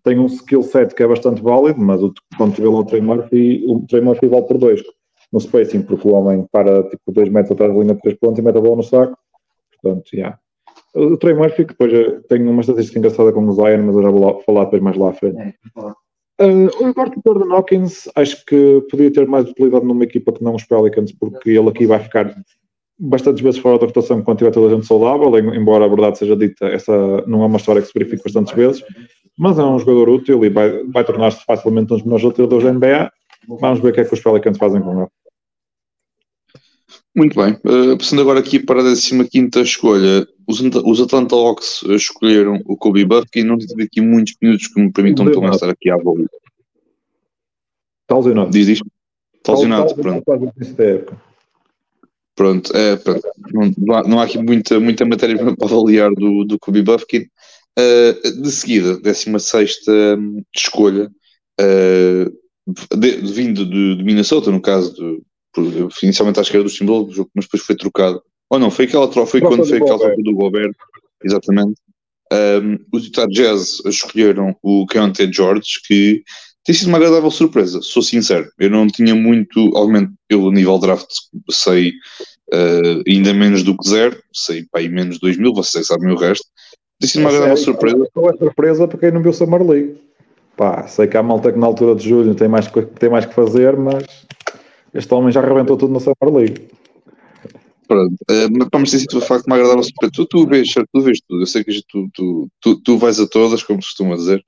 Tem 0.04 0.18
um 0.18 0.26
skill 0.26 0.62
set 0.62 0.94
que 0.94 1.02
é 1.02 1.06
bastante 1.06 1.42
válido, 1.42 1.80
mas 1.80 2.00
o, 2.00 2.14
quando 2.36 2.54
tu 2.54 2.62
vê 2.62 2.68
lá 2.68 2.78
o 2.78 2.84
Trey 2.84 3.02
Murphy, 3.02 3.64
o 3.66 3.84
Trey 3.86 4.00
Murphy 4.00 4.28
vale 4.28 4.46
por 4.46 4.56
2 4.56 4.82
no 5.32 5.40
spacing, 5.40 5.82
porque 5.82 6.08
o 6.08 6.12
homem 6.12 6.46
para 6.50 6.84
tipo 6.84 7.12
2 7.12 7.28
metros 7.28 7.52
atrás 7.52 7.74
da 7.74 7.78
linha 7.78 7.94
de 7.94 8.00
3 8.00 8.18
pontos 8.18 8.38
e 8.38 8.42
mete 8.42 8.56
a 8.56 8.60
bola 8.60 8.76
no 8.76 8.82
saco. 8.82 9.18
Portanto, 9.82 10.08
já. 10.12 10.16
Yeah. 10.16 10.38
O 10.94 11.16
Trey 11.16 11.34
Murphy, 11.34 11.64
que 11.64 11.74
depois 11.74 11.92
eh, 11.92 12.20
tem 12.28 12.46
uma 12.48 12.60
estatística 12.60 12.98
engraçada 12.98 13.32
com 13.32 13.46
o 13.46 13.52
Zion, 13.52 13.82
mas 13.82 13.96
eu 13.96 14.02
já 14.02 14.10
vou 14.10 14.40
falar 14.42 14.64
depois 14.64 14.80
mais 14.80 14.96
lá 14.96 15.10
à 15.10 15.12
frente. 15.12 15.38
É, 15.38 15.52
Uh, 16.40 16.68
o 16.88 16.94
quarto 16.94 17.20
Gordon 17.24 17.52
Hawkins 17.52 18.08
acho 18.14 18.44
que 18.46 18.80
podia 18.88 19.12
ter 19.12 19.26
mais 19.26 19.48
utilidade 19.50 19.84
numa 19.84 20.04
equipa 20.04 20.32
que 20.32 20.42
não 20.42 20.54
os 20.54 20.62
Pelicans, 20.62 21.10
porque 21.10 21.50
ele 21.50 21.68
aqui 21.68 21.84
vai 21.84 21.98
ficar 21.98 22.32
bastantes 22.98 23.42
vezes 23.42 23.60
fora 23.60 23.78
da 23.78 23.86
rotação 23.86 24.22
quando 24.22 24.38
tiver 24.38 24.50
toda 24.50 24.72
a 24.72 24.74
gente 24.76 24.86
saudável, 24.86 25.38
embora 25.54 25.84
a 25.84 25.88
verdade 25.88 26.18
seja 26.18 26.36
dita, 26.36 26.66
essa 26.66 26.92
não 27.26 27.42
é 27.42 27.46
uma 27.46 27.58
história 27.58 27.80
que 27.80 27.88
se 27.88 27.94
verifica 27.94 28.24
bastantes 28.24 28.54
vezes, 28.54 28.82
mas 29.38 29.58
é 29.58 29.62
um 29.62 29.78
jogador 29.78 30.08
útil 30.08 30.44
e 30.44 30.50
vai, 30.50 30.82
vai 30.84 31.04
tornar-se 31.04 31.44
facilmente 31.44 31.92
um 31.92 31.96
dos 31.96 32.04
melhores 32.04 32.24
atiradores 32.24 32.64
da 32.64 32.72
NBA. 32.72 33.12
Vamos 33.60 33.80
ver 33.80 33.90
o 33.90 33.92
que 33.92 34.00
é 34.00 34.04
que 34.04 34.12
os 34.12 34.20
Pelicans 34.20 34.58
fazem 34.58 34.80
com 34.82 35.02
ele. 35.02 35.08
Muito 37.14 37.40
bem. 37.40 37.52
Uh, 37.64 37.96
passando 37.96 38.22
agora 38.22 38.40
aqui 38.40 38.58
para 38.58 38.80
a 38.80 38.94
15 38.94 39.62
escolha, 39.62 40.26
os, 40.46 40.60
os 40.60 41.00
Atlanta 41.00 41.34
Hawks 41.34 41.82
escolheram 41.82 42.60
o 42.64 42.76
Kobe 42.76 43.04
Buff 43.04 43.26
e 43.34 43.42
não 43.42 43.58
tive 43.58 43.84
aqui 43.84 44.00
muitos 44.00 44.34
minutos 44.40 44.68
que 44.68 44.80
me 44.80 44.92
permitam 44.92 45.24
menos 45.24 45.56
estar 45.56 45.70
aqui 45.70 45.90
à 45.90 45.96
bola. 45.96 46.24
Está 48.02 48.16
lesionado. 48.16 48.50
Diz 48.50 48.68
isto? 48.68 48.86
Está 49.34 49.52
lesionado, 49.52 49.94
pronto. 49.94 50.24
Pronto, 52.38 52.72
é, 52.72 52.94
pronto. 52.94 53.26
Não, 53.52 53.94
há, 53.96 54.02
não, 54.04 54.20
há, 54.20 54.22
aqui 54.22 54.38
muita, 54.38 54.78
muita 54.78 55.04
matéria 55.04 55.36
para 55.56 55.66
avaliar 55.66 56.12
do, 56.12 56.44
do 56.44 56.56
Kobe 56.56 56.82
Buffkin. 56.82 57.26
Uh, 57.76 58.42
de 58.42 58.50
seguida, 58.52 58.96
16 59.00 59.78
hum, 59.88 60.42
escolha, 60.54 61.10
uh, 61.60 62.96
de, 62.96 63.10
vindo 63.32 63.64
de, 63.66 63.96
de, 63.96 64.04
Minnesota, 64.04 64.52
no 64.52 64.60
caso 64.60 64.94
de, 64.94 65.88
inicialmente 66.02 66.38
acho 66.38 66.50
que 66.50 66.56
era 66.56 66.64
do 66.64 66.70
símbolo, 66.70 67.08
mas 67.34 67.46
depois 67.46 67.62
foi 67.62 67.76
trocado. 67.76 68.22
Ou 68.50 68.58
não, 68.58 68.70
foi 68.70 68.84
aquela 68.84 69.08
troca, 69.08 69.30
foi 69.30 69.40
quando 69.40 69.66
foi 69.66 69.78
aquela 69.78 69.98
troca 69.98 70.22
do 70.22 70.34
Gobert, 70.34 70.74
exatamente. 71.24 71.80
Um, 72.32 72.78
os 72.92 73.04
Utah 73.04 73.26
Jazz 73.26 73.80
escolheram 73.84 74.56
o 74.62 74.86
Keontae 74.86 75.32
George, 75.32 75.80
que 75.86 76.22
tem 76.68 76.74
sido 76.74 76.88
uma 76.88 76.98
agradável 76.98 77.30
surpresa, 77.30 77.80
sou 77.80 78.02
sincero. 78.02 78.46
Eu 78.58 78.68
não 78.68 78.86
tinha 78.86 79.14
muito, 79.14 79.70
obviamente, 79.74 80.12
pelo 80.28 80.52
nível 80.52 80.78
draft, 80.78 81.08
sei 81.50 81.92
uh, 82.52 83.02
ainda 83.08 83.32
menos 83.32 83.62
do 83.62 83.74
que 83.74 83.88
zero, 83.88 84.22
sei 84.30 84.66
para 84.70 84.82
aí 84.82 84.88
menos 84.90 85.14
de 85.14 85.20
2 85.22 85.38
mil, 85.38 85.54
vocês 85.54 85.86
sabem 85.86 86.12
o 86.12 86.14
resto. 86.14 86.44
Tem 87.00 87.08
sido 87.08 87.22
uma 87.22 87.30
agradável 87.30 87.54
é, 87.54 87.56
surpresa. 87.56 88.06
Não 88.14 88.28
é 88.28 88.36
surpresa 88.36 88.86
para 88.86 88.98
quem 88.98 89.10
não 89.10 89.22
viu 89.22 89.30
o 89.30 89.34
Summer 89.34 89.66
League. 89.66 89.98
Pá, 90.58 90.86
sei 90.86 91.06
que 91.06 91.16
há 91.16 91.22
malta 91.22 91.50
que 91.50 91.58
na 91.58 91.66
altura 91.66 91.94
de 91.94 92.06
julho 92.06 92.34
tem 92.34 92.48
mais, 92.48 92.70
tem 92.98 93.08
mais 93.08 93.24
que 93.24 93.32
fazer, 93.32 93.74
mas 93.74 94.04
este 94.92 95.14
homem 95.14 95.32
já 95.32 95.40
arrebentou 95.40 95.78
tudo 95.78 95.94
na 95.94 96.00
Summer 96.00 96.36
League. 96.36 96.68
Pronto, 97.86 98.14
uh, 98.30 98.50
me 98.50 98.68
ter 98.68 98.86
sido 98.88 99.20
de 99.20 99.26
facto 99.26 99.46
uma 99.46 99.56
agradável 99.56 99.84
surpresa. 99.84 100.12
Tu, 100.12 100.26
tu 100.26 100.46
vês, 100.46 100.68
tu 100.92 101.00
vês 101.00 101.18
tudo. 101.26 101.42
Eu 101.42 101.46
sei 101.46 101.64
que 101.64 101.80
tu, 101.88 102.10
tu, 102.12 102.46
tu, 102.60 102.82
tu 102.82 102.98
vais 102.98 103.18
a 103.18 103.26
todas, 103.26 103.62
como 103.62 103.80
se 103.80 103.88
costuma 103.88 104.16
dizer, 104.16 104.44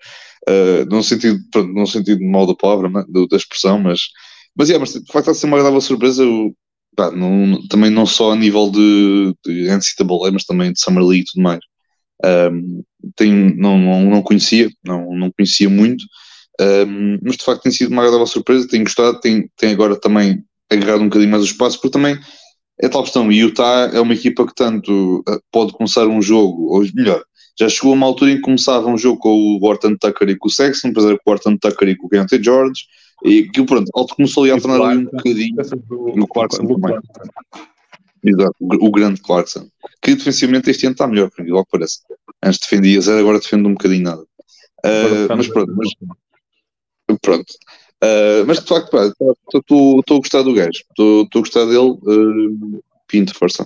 uh, 0.49 0.85
num 0.91 1.03
sentido, 1.03 1.39
pronto, 1.51 1.73
num 1.73 1.87
sentido 1.87 2.23
mal 2.25 2.47
da 2.47 2.55
palavra, 2.55 2.91
da 3.09 3.37
expressão, 3.37 3.79
mas, 3.79 4.01
mas, 4.57 4.69
yeah, 4.69 4.81
mas 4.81 4.93
de 4.93 5.13
facto 5.13 5.19
está 5.19 5.31
a 5.33 5.35
ser 5.35 5.47
uma 5.47 5.57
agradável 5.57 5.81
surpresa. 5.81 6.23
Eu, 6.23 6.55
pá, 6.97 7.11
não, 7.11 7.67
também 7.69 7.91
não 7.91 8.07
só 8.07 8.33
a 8.33 8.37
nível 8.37 8.71
de, 8.71 9.35
de 9.45 9.69
NCAA, 9.69 10.33
mas 10.33 10.45
também 10.45 10.73
de 10.73 10.81
Summer 10.81 11.05
League 11.05 11.23
e 11.23 11.33
tudo 11.33 11.43
mais. 11.43 11.61
Um, 12.25 12.83
tenho, 13.17 13.57
não, 13.57 13.79
não, 13.79 14.03
não 14.11 14.23
conhecia, 14.23 14.71
não, 14.85 15.15
não 15.15 15.31
conhecia 15.31 15.71
muito, 15.71 16.05
um, 16.61 17.19
mas 17.23 17.37
de 17.37 17.45
facto 17.45 17.63
tem 17.63 17.73
sido 17.73 17.91
uma 17.91 18.03
agradável 18.03 18.27
surpresa, 18.27 18.69
tenho 18.69 18.85
gostado, 18.85 19.19
tem, 19.21 19.51
tem 19.57 19.73
agora 19.73 19.99
também 19.99 20.45
agarrado 20.71 21.01
um 21.01 21.09
bocadinho 21.09 21.31
mais 21.31 21.43
o 21.43 21.47
espaço, 21.47 21.81
porque 21.81 21.93
também 21.93 22.19
é 22.83 22.89
tal 22.89 23.03
questão, 23.03 23.31
e 23.31 23.39
Utah 23.39 23.91
é 23.93 24.01
uma 24.01 24.15
equipa 24.15 24.47
que 24.47 24.55
tanto 24.55 25.23
eh, 25.29 25.39
pode 25.51 25.73
começar 25.73 26.07
um 26.07 26.21
jogo, 26.21 26.75
ou 26.75 26.85
melhor, 26.95 27.23
já 27.61 27.69
chegou 27.69 27.93
a 27.93 27.95
uma 27.95 28.07
altura 28.07 28.31
em 28.31 28.37
que 28.37 28.43
começava 28.43 28.89
um 28.89 28.97
jogo 28.97 29.19
com 29.19 29.29
o 29.29 29.63
Orton 29.63 29.95
Tucker 29.95 30.31
e 30.31 30.37
com 30.37 30.49
o 30.49 30.51
Sexton, 30.51 30.89
depois 30.89 31.05
era 31.05 31.19
com 31.19 31.31
o 31.31 31.33
Orton 31.35 31.59
Tucker 31.59 31.89
e 31.89 31.97
com 31.97 32.07
o 32.07 32.11
Keontae 32.11 32.43
George, 32.43 32.87
e 33.23 33.43
que 33.51 33.63
pronto, 33.65 33.91
alto 33.95 34.17
começou 34.17 34.45
ali 34.45 34.53
a 34.53 34.59
tornar 34.59 34.83
ali 34.83 35.01
um 35.01 35.05
bocadinho, 35.05 35.57
e 36.17 36.21
o 36.21 36.27
Clarkson 36.27 36.67
também. 36.67 36.99
Exato, 38.25 38.57
o 38.61 38.91
grande 38.91 39.21
Clarkson, 39.21 39.69
que 40.01 40.15
defensivamente 40.15 40.71
este 40.71 40.87
ano 40.87 40.95
está 40.95 41.07
melhor, 41.07 41.31
porque 41.31 41.51
que 41.51 41.71
parece. 41.71 41.99
Antes 42.43 42.61
defendia 42.61 43.01
zero, 43.03 43.21
agora 43.21 43.39
defende 43.39 43.69
um 43.69 43.73
bocadinho 43.73 44.05
nada. 44.05 44.23
Uh, 44.23 45.37
mas 45.37 45.49
pronto, 45.49 45.75
mas, 45.77 45.89
Pronto. 47.21 47.53
Uh, 48.03 48.47
mas 48.47 48.61
de 48.61 48.67
facto, 48.67 48.97
estou 49.55 50.03
a 50.09 50.19
gostar 50.19 50.43
do 50.43 50.55
gajo. 50.55 50.71
Estou 50.71 51.29
a 51.35 51.39
gostar 51.39 51.67
dele. 51.67 51.99
Uh, 52.03 52.83
pinto, 53.07 53.35
força. 53.35 53.65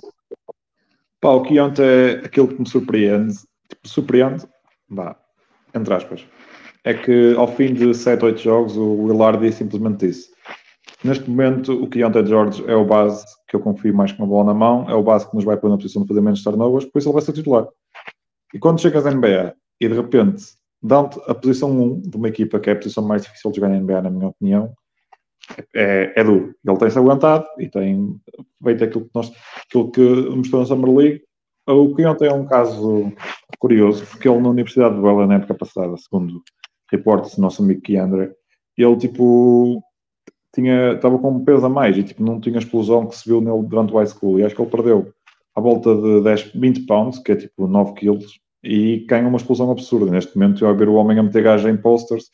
Pá, 1.21 1.29
o 1.29 1.43
Keonte 1.43 1.81
é 1.81 2.21
aquilo 2.25 2.49
que 2.49 2.59
me 2.59 2.67
surpreende. 2.67 3.35
Surpreende, 3.85 4.45
vá, 4.89 5.15
entre 5.73 5.93
aspas. 5.93 6.25
É 6.83 6.93
que 6.93 7.35
ao 7.35 7.47
fim 7.47 7.73
de 7.73 7.93
7, 7.93 8.23
8 8.23 8.39
jogos, 8.39 8.77
o 8.77 9.05
Willard 9.05 9.51
simplesmente 9.51 10.07
disse: 10.07 10.29
Neste 11.03 11.29
momento, 11.29 11.71
o 11.83 11.87
Keontae 11.87 12.25
George 12.25 12.63
é 12.67 12.75
o 12.75 12.85
base 12.85 13.25
que 13.47 13.55
eu 13.55 13.59
confio 13.59 13.93
mais 13.93 14.11
com 14.11 14.23
a 14.23 14.27
bola 14.27 14.45
na 14.45 14.53
mão, 14.53 14.89
é 14.89 14.93
o 14.93 15.03
base 15.03 15.29
que 15.29 15.35
nos 15.35 15.45
vai 15.45 15.57
pôr 15.57 15.69
na 15.69 15.77
posição 15.77 16.01
de 16.01 16.07
fazer 16.07 16.21
menos 16.21 16.43
turnovers, 16.43 16.85
por 16.85 16.99
isso 16.99 17.09
ele 17.09 17.13
vai 17.13 17.21
ser 17.21 17.33
titular. 17.33 17.67
E 18.53 18.59
quando 18.59 18.81
chegas 18.81 19.05
à 19.05 19.11
NBA 19.11 19.53
e 19.81 19.87
de 19.87 19.93
repente 19.93 20.43
dão-te 20.81 21.19
a 21.27 21.33
posição 21.33 21.71
1 21.71 22.01
de 22.01 22.17
uma 22.17 22.29
equipa 22.29 22.59
que 22.59 22.69
é 22.69 22.73
a 22.73 22.75
posição 22.75 23.03
mais 23.03 23.23
difícil 23.23 23.51
de 23.51 23.57
jogar 23.57 23.69
na 23.69 23.79
NBA, 23.79 24.01
na 24.01 24.09
minha 24.09 24.27
opinião, 24.27 24.73
é, 25.73 26.13
é 26.15 26.23
duro. 26.23 26.55
Ele 26.65 26.77
tem-se 26.77 26.97
aguentado 26.97 27.45
e 27.59 27.67
tem 27.67 28.19
feito 28.63 28.83
aquilo 28.83 29.05
que, 29.05 29.11
nós, 29.13 29.31
aquilo 29.65 29.91
que 29.91 30.01
mostrou 30.01 30.61
na 30.61 30.67
Summer 30.67 30.91
League. 30.91 31.23
O 31.67 31.95
Quionte 31.95 32.25
é 32.25 32.33
um 32.33 32.45
caso 32.45 33.11
curioso, 33.59 34.05
porque 34.05 34.29
ele 34.29 34.39
na 34.39 34.49
Universidade 34.49 34.95
de 34.95 35.01
Bela, 35.01 35.25
na 35.25 35.35
época 35.35 35.55
passada, 35.55 35.97
segundo 35.97 36.43
reportes 36.91 37.35
do 37.35 37.41
nosso 37.41 37.63
amigo 37.63 37.81
Keandre, 37.81 38.31
ele 38.77 38.97
tipo 38.97 39.81
tinha, 40.53 40.93
estava 40.93 41.19
com 41.19 41.31
um 41.31 41.43
peso 41.43 41.65
a 41.65 41.69
mais 41.69 41.97
e 41.97 42.03
tipo, 42.03 42.23
não 42.23 42.39
tinha 42.39 42.55
a 42.55 42.59
explosão 42.59 43.07
que 43.07 43.15
se 43.15 43.27
viu 43.27 43.41
nele 43.41 43.67
durante 43.67 43.93
o 43.93 43.97
high 43.97 44.07
school. 44.07 44.39
E 44.39 44.43
acho 44.43 44.55
que 44.55 44.61
ele 44.61 44.71
perdeu 44.71 45.11
à 45.55 45.59
volta 45.59 45.93
de 45.95 46.21
10, 46.21 46.51
20 46.53 46.85
pounds, 46.85 47.19
que 47.19 47.31
é 47.31 47.35
tipo 47.35 47.67
9 47.67 47.93
quilos, 47.93 48.39
e 48.63 49.05
ganha 49.07 49.27
uma 49.27 49.37
explosão 49.37 49.69
absurda. 49.71 50.11
Neste 50.11 50.37
momento, 50.37 50.63
eu 50.63 50.69
a 50.69 50.73
ver 50.73 50.87
o 50.87 50.93
homem 50.93 51.19
a 51.19 51.23
meter 51.23 51.43
gaja 51.43 51.69
em 51.69 51.77
posters 51.77 52.29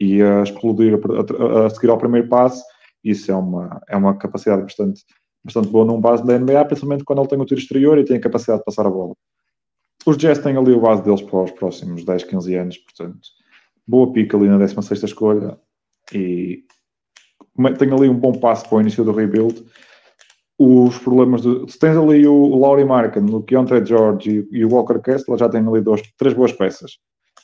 e 0.00 0.22
a 0.22 0.42
explodir 0.42 0.94
a, 0.94 1.62
a, 1.62 1.66
a, 1.66 1.70
seguir 1.70 1.90
ao 1.90 1.98
primeiro 1.98 2.28
passo, 2.28 2.62
isso 3.04 3.30
é 3.30 3.34
uma, 3.34 3.80
é 3.88 3.96
uma 3.96 4.16
capacidade 4.16 4.62
bastante, 4.62 5.02
bastante 5.46 5.68
boa 5.68 5.84
num 5.84 6.00
base 6.00 6.24
da 6.26 6.38
NBA, 6.38 6.64
principalmente 6.66 7.04
quando 7.04 7.20
ele 7.20 7.28
tem 7.28 7.40
o 7.40 7.44
tiro 7.46 7.60
exterior 7.60 7.98
e 7.98 8.04
tem 8.04 8.18
a 8.18 8.20
capacidade 8.20 8.60
de 8.60 8.64
passar 8.64 8.86
a 8.86 8.90
bola. 8.90 9.14
Os 10.04 10.16
Jazz 10.18 10.38
têm 10.38 10.56
ali 10.56 10.72
o 10.72 10.80
base 10.80 11.02
deles 11.02 11.22
para 11.22 11.42
os 11.42 11.50
próximos 11.52 12.04
10, 12.04 12.24
15 12.24 12.54
anos, 12.54 12.78
portanto, 12.78 13.28
boa 13.86 14.12
pica 14.12 14.36
ali 14.36 14.48
na 14.48 14.58
16 14.58 15.02
escolha 15.02 15.58
e 16.12 16.64
tem 17.78 17.92
ali 17.92 18.08
um 18.08 18.18
bom 18.18 18.32
passo 18.32 18.68
para 18.68 18.78
o 18.78 18.80
início 18.80 19.02
do 19.02 19.12
rebuild 19.12 19.64
os 20.58 20.98
problemas 20.98 21.42
de. 21.42 21.70
Se 21.70 21.78
tens 21.78 21.96
ali 21.96 22.26
o 22.26 22.56
Laurie 22.56 22.84
Markin, 22.84 23.30
o 23.30 23.42
Keontae 23.42 23.84
George 23.84 24.46
e, 24.50 24.64
o 24.64 24.70
Walker 24.70 24.98
Kessler, 25.00 25.38
já 25.38 25.48
têm 25.48 25.66
ali 25.66 25.80
dois, 25.80 26.02
três 26.16 26.34
boas 26.34 26.52
peças. 26.52 26.98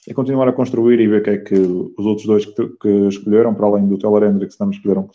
É 0.08 0.14
continuar 0.14 0.48
a 0.48 0.52
construir 0.52 0.98
e 0.98 1.06
ver 1.06 1.20
o 1.20 1.22
que 1.22 1.30
é 1.30 1.38
que 1.38 1.54
os 1.54 2.06
outros 2.06 2.26
dois 2.26 2.46
que, 2.46 2.68
que 2.80 3.08
escolheram, 3.08 3.54
para 3.54 3.66
além 3.66 3.86
do 3.86 3.98
Taylor 3.98 4.24
Hendricks, 4.24 4.56
também 4.56 4.76
escolheram 4.76 5.08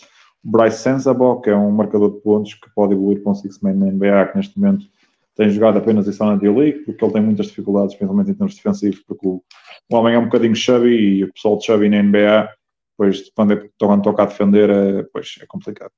Bryce 0.50 0.78
Sensabo, 0.78 1.42
que 1.42 1.50
é 1.50 1.56
um 1.56 1.72
marcador 1.72 2.10
de 2.10 2.22
pontos 2.22 2.54
que 2.54 2.70
pode 2.74 2.94
evoluir 2.94 3.22
para 3.22 3.34
um 3.34 3.36
six-man 3.36 3.74
na 3.74 3.88
NBA, 3.88 4.28
que 4.28 4.38
neste 4.38 4.58
momento 4.58 4.88
tem 5.36 5.50
jogado 5.50 5.78
apenas 5.78 6.08
em 6.08 6.14
Sana 6.14 6.40
League, 6.42 6.86
porque 6.86 7.04
ele 7.04 7.14
tem 7.14 7.22
muitas 7.22 7.48
dificuldades, 7.48 7.96
principalmente 7.96 8.32
em 8.32 8.34
termos 8.34 8.56
defensivos, 8.56 9.00
porque 9.06 9.28
o, 9.28 9.44
homem 9.92 10.16
é 10.16 10.18
um 10.18 10.24
bocadinho 10.24 10.56
chubby 10.56 10.96
e 10.96 11.24
o 11.26 11.34
pessoal 11.34 11.58
de 11.58 11.66
chubby 11.66 11.90
na 11.90 12.02
NBA, 12.02 12.50
pois 12.98 13.30
quando, 13.36 13.54
é, 13.54 13.70
quando 13.78 14.04
toca 14.04 14.24
a 14.24 14.26
defender, 14.26 14.70
é, 14.70 15.04
pois, 15.12 15.36
é 15.42 15.46
complicado. 15.46 15.92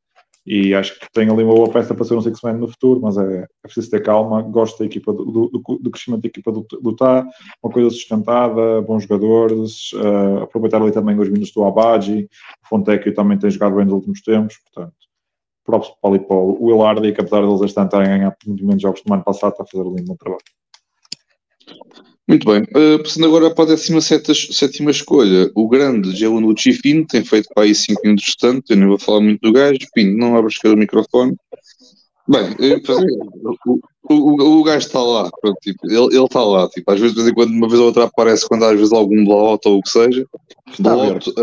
E 0.51 0.73
acho 0.73 0.99
que 0.99 1.05
tem 1.13 1.29
ali 1.29 1.43
uma 1.43 1.53
boa 1.53 1.69
peça 1.69 1.93
para 1.93 2.03
ser 2.03 2.15
um 2.15 2.21
six-man 2.21 2.53
no 2.53 2.67
futuro, 2.67 2.99
mas 2.99 3.15
é, 3.19 3.43
é, 3.43 3.47
preciso 3.61 3.91
ter 3.91 4.01
calma. 4.01 4.41
Gosto 4.41 4.79
da 4.79 4.85
equipa, 4.85 5.13
do, 5.13 5.23
do, 5.23 5.79
do 5.79 5.91
crescimento 5.91 6.23
da 6.23 6.27
equipa 6.27 6.51
do, 6.51 6.65
do 6.81 6.95
Tá, 6.95 7.23
uma 7.61 7.71
coisa 7.71 7.91
sustentada, 7.91 8.81
bons 8.81 9.03
jogadores, 9.03 9.93
uh, 9.93 10.41
aproveitar 10.41 10.81
ali 10.81 10.91
também 10.91 11.17
os 11.19 11.27
vindos 11.27 11.51
do 11.51 11.63
Abadji, 11.63 12.27
o 12.65 12.67
Fontecchio 12.67 13.13
também 13.13 13.37
tem 13.37 13.51
jogado 13.51 13.75
bem 13.75 13.85
nos 13.85 13.93
últimos 13.93 14.21
tempos, 14.21 14.57
portanto, 14.57 14.95
próprio 15.63 15.91
para 16.01 16.09
ali 16.09 16.19
para 16.19 16.35
o 16.35 16.65
Willardi, 16.65 17.13
que 17.13 17.21
apesar 17.21 17.41
deles 17.41 17.61
estarem 17.61 18.07
a 18.07 18.17
ganhar 18.17 18.35
muito 18.43 18.65
menos 18.65 18.81
jogos 18.81 19.03
do 19.05 19.13
ano 19.13 19.23
passado, 19.23 19.51
está 19.51 19.63
a 19.63 19.67
fazer 19.67 19.87
ali 19.87 20.01
um 20.01 20.05
bom 20.05 20.15
trabalho. 20.15 20.41
Muito 22.29 22.45
bem. 22.45 22.61
Uh, 22.61 23.01
passando 23.01 23.25
agora 23.25 23.49
para 23.49 23.63
a 23.63 23.75
17 23.75 24.53
sétima 24.53 24.91
escolha. 24.91 25.49
O 25.55 25.67
grande 25.67 26.15
Gianluigi 26.15 26.73
Fino 26.73 27.03
tem 27.07 27.23
feito 27.23 27.49
para 27.55 27.63
aí 27.63 27.73
5 27.73 28.01
minutos 28.03 28.23
restantes. 28.23 28.69
Eu 28.69 28.77
não 28.77 28.89
vou 28.89 28.99
falar 28.99 29.21
muito 29.21 29.41
do 29.41 29.51
gajo. 29.51 29.79
Fino, 29.95 30.15
não 30.15 30.37
abres 30.37 30.59
o 30.63 30.75
microfone. 30.75 31.35
Bem, 32.27 32.55
o, 34.07 34.13
o, 34.13 34.59
o, 34.59 34.63
gajo 34.63 34.85
está 34.85 35.01
lá. 35.01 35.27
Pronto, 35.41 35.57
tipo, 35.63 35.87
ele, 35.87 36.15
ele 36.15 36.23
está 36.23 36.43
lá. 36.43 36.69
Tipo, 36.69 36.91
às 36.91 36.99
vezes, 36.99 37.15
de 37.15 37.21
vez 37.23 37.31
em 37.31 37.33
quando, 37.33 37.49
uma 37.49 37.67
vez 37.67 37.79
ou 37.79 37.87
outra 37.87 38.03
aparece 38.03 38.47
quando 38.47 38.63
às 38.63 38.77
vezes 38.77 38.93
algum 38.93 39.25
blowout 39.25 39.67
ou 39.67 39.79
o 39.79 39.81
que 39.81 39.89
seja. 39.89 40.23
Está, 40.69 40.93
blowout, 40.93 41.31
uh, 41.31 41.33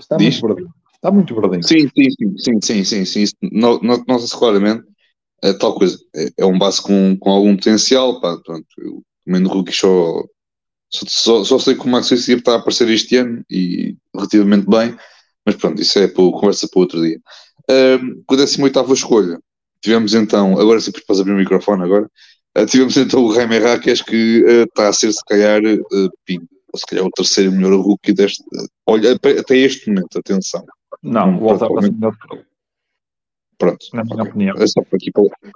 está 0.00 0.18
muito 0.18 0.46
verdinho. 0.48 0.74
Está 0.94 1.10
muito 1.12 1.34
verdinho. 1.40 1.62
Sim, 1.62 1.88
sim, 1.96 2.10
sim, 2.10 2.60
sim, 2.60 2.84
sim, 2.84 3.04
sim. 3.04 3.26
sim. 3.26 3.34
Nota-se 3.52 4.36
claramente. 4.36 4.82
É 5.44 5.52
tal 5.52 5.76
coisa. 5.76 5.96
É, 6.16 6.28
é 6.38 6.44
um 6.44 6.58
base 6.58 6.82
com, 6.82 7.16
com 7.20 7.30
algum 7.30 7.54
potencial. 7.54 8.20
Pá, 8.20 8.36
pronto, 8.44 8.66
eu, 8.78 9.00
no 9.26 9.48
rookie 9.48 9.72
só, 9.72 10.22
só, 10.90 11.44
só 11.44 11.58
sei 11.58 11.74
que 11.74 11.82
o 11.82 11.88
Max 11.88 12.10
Wilson 12.10 12.32
está 12.32 12.52
a 12.52 12.56
aparecer 12.56 12.88
este 12.88 13.16
ano 13.16 13.44
e 13.50 13.96
relativamente 14.14 14.66
bem, 14.66 14.96
mas 15.44 15.56
pronto, 15.56 15.80
isso 15.80 15.98
é 15.98 16.06
para, 16.06 16.30
conversa 16.30 16.68
para 16.68 16.80
outro 16.80 17.02
dia. 17.02 17.20
Um, 17.68 18.22
com 18.24 18.34
a 18.34 18.38
18 18.38 18.92
escolha, 18.92 19.38
tivemos 19.80 20.14
então, 20.14 20.58
agora 20.58 20.80
sim, 20.80 20.92
para 20.92 21.20
abrir 21.20 21.32
o 21.32 21.36
microfone 21.36 21.82
agora, 21.82 22.08
uh, 22.56 22.66
tivemos 22.66 22.96
então 22.96 23.24
o 23.24 23.34
Jaime 23.34 23.58
Raques 23.58 24.02
que 24.02 24.44
uh, 24.44 24.64
está 24.64 24.88
a 24.88 24.92
ser 24.92 25.12
se 25.12 25.24
calhar 25.26 25.60
uh, 25.62 26.10
pin, 26.24 26.40
ou 26.72 26.78
se 26.78 26.86
calhar 26.86 27.04
o 27.04 27.10
terceiro 27.10 27.52
melhor 27.52 27.80
rookie 27.80 28.12
deste, 28.12 28.42
olha, 28.86 29.12
até 29.12 29.56
este 29.56 29.88
momento, 29.88 30.18
atenção. 30.18 30.64
Não, 31.02 31.36
o 31.36 31.46
Walter 31.46 31.66
está 31.66 31.92
melhor 31.92 32.12
que 32.16 32.55
Pronto. 33.58 33.86
Na 33.94 34.04
minha 34.04 34.16
okay. 34.16 34.30
opinião. 34.30 34.56
É 34.58 34.66
só, 34.66 34.82
para 34.82 34.96
aqui, 34.96 35.10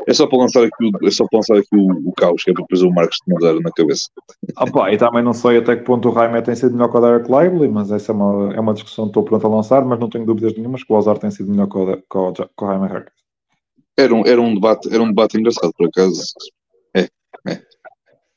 é 0.07 0.15
só 0.15 0.27
para 0.27 0.39
lançar 0.39 0.65
aqui, 0.65 0.85
o, 0.85 1.07
é 1.07 1.11
só 1.11 1.27
para 1.29 1.39
lançar 1.39 1.59
aqui 1.59 1.77
o, 1.77 2.09
o 2.09 2.13
caos, 2.13 2.43
que 2.43 2.51
é 2.51 2.55
para 2.55 2.63
depois 2.63 2.83
o 2.83 2.91
Marcos 2.91 3.19
te 3.19 3.31
mandar 3.31 3.55
na 3.61 3.71
cabeça. 3.71 4.09
Opa, 4.57 4.93
e 4.93 4.97
também 4.97 5.23
não 5.23 5.35
sei 5.35 5.59
até 5.59 5.77
que 5.77 5.85
ponto 5.85 6.09
o 6.09 6.13
Raimé 6.13 6.41
tem 6.41 6.55
sido 6.55 6.73
melhor 6.73 6.91
que 6.91 6.97
o 6.97 7.01
Derek 7.01 7.31
Lively, 7.31 7.69
mas 7.69 7.91
essa 7.91 8.13
é 8.13 8.15
uma, 8.15 8.55
é 8.55 8.61
uma 8.61 8.73
discussão 8.73 9.05
que 9.05 9.11
estou 9.11 9.25
pronto 9.25 9.47
a 9.47 9.51
lançar, 9.51 9.85
mas 9.85 9.99
não 9.99 10.09
tenho 10.09 10.25
dúvidas 10.25 10.55
nenhumas 10.55 10.83
que 10.83 10.93
o 10.93 10.97
Ozar 10.97 11.19
tem 11.19 11.31
sido 11.31 11.51
melhor 11.51 11.69
que 11.69 11.77
o, 11.77 11.97
que 11.97 12.19
o, 12.19 12.33
que 12.33 12.65
o 12.65 12.67
Hackers. 12.67 13.21
Era 13.99 14.15
um, 14.15 14.27
era, 14.27 14.41
um 14.41 14.55
debate, 14.55 14.93
era 14.93 15.03
um 15.03 15.09
debate 15.09 15.39
engraçado, 15.39 15.73
por 15.77 15.89
acaso. 15.89 16.23
É, 16.97 17.03
é. 17.47 17.61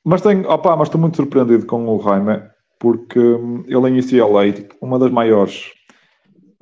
Mas, 0.04 0.22
tenho, 0.22 0.50
opa, 0.50 0.76
mas 0.76 0.90
estou 0.90 1.00
muito 1.00 1.16
surpreendido 1.16 1.66
com 1.66 1.88
o 1.88 1.98
Raimé, 1.98 2.50
porque 2.78 3.18
hum, 3.18 3.64
ele 3.66 3.90
em 3.90 4.00
UCLA, 4.00 4.52
tipo, 4.52 4.76
uma 4.82 5.00
das 5.00 5.10
maiores 5.10 5.72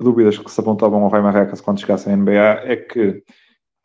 dúvidas 0.02 0.38
que 0.38 0.50
se 0.50 0.60
apontavam 0.60 1.02
ao 1.02 1.08
Ray 1.08 1.22
Marrecas 1.22 1.60
quando 1.60 1.80
chegasse 1.80 2.08
à 2.10 2.16
NBA 2.16 2.62
é 2.64 2.76
que 2.76 3.22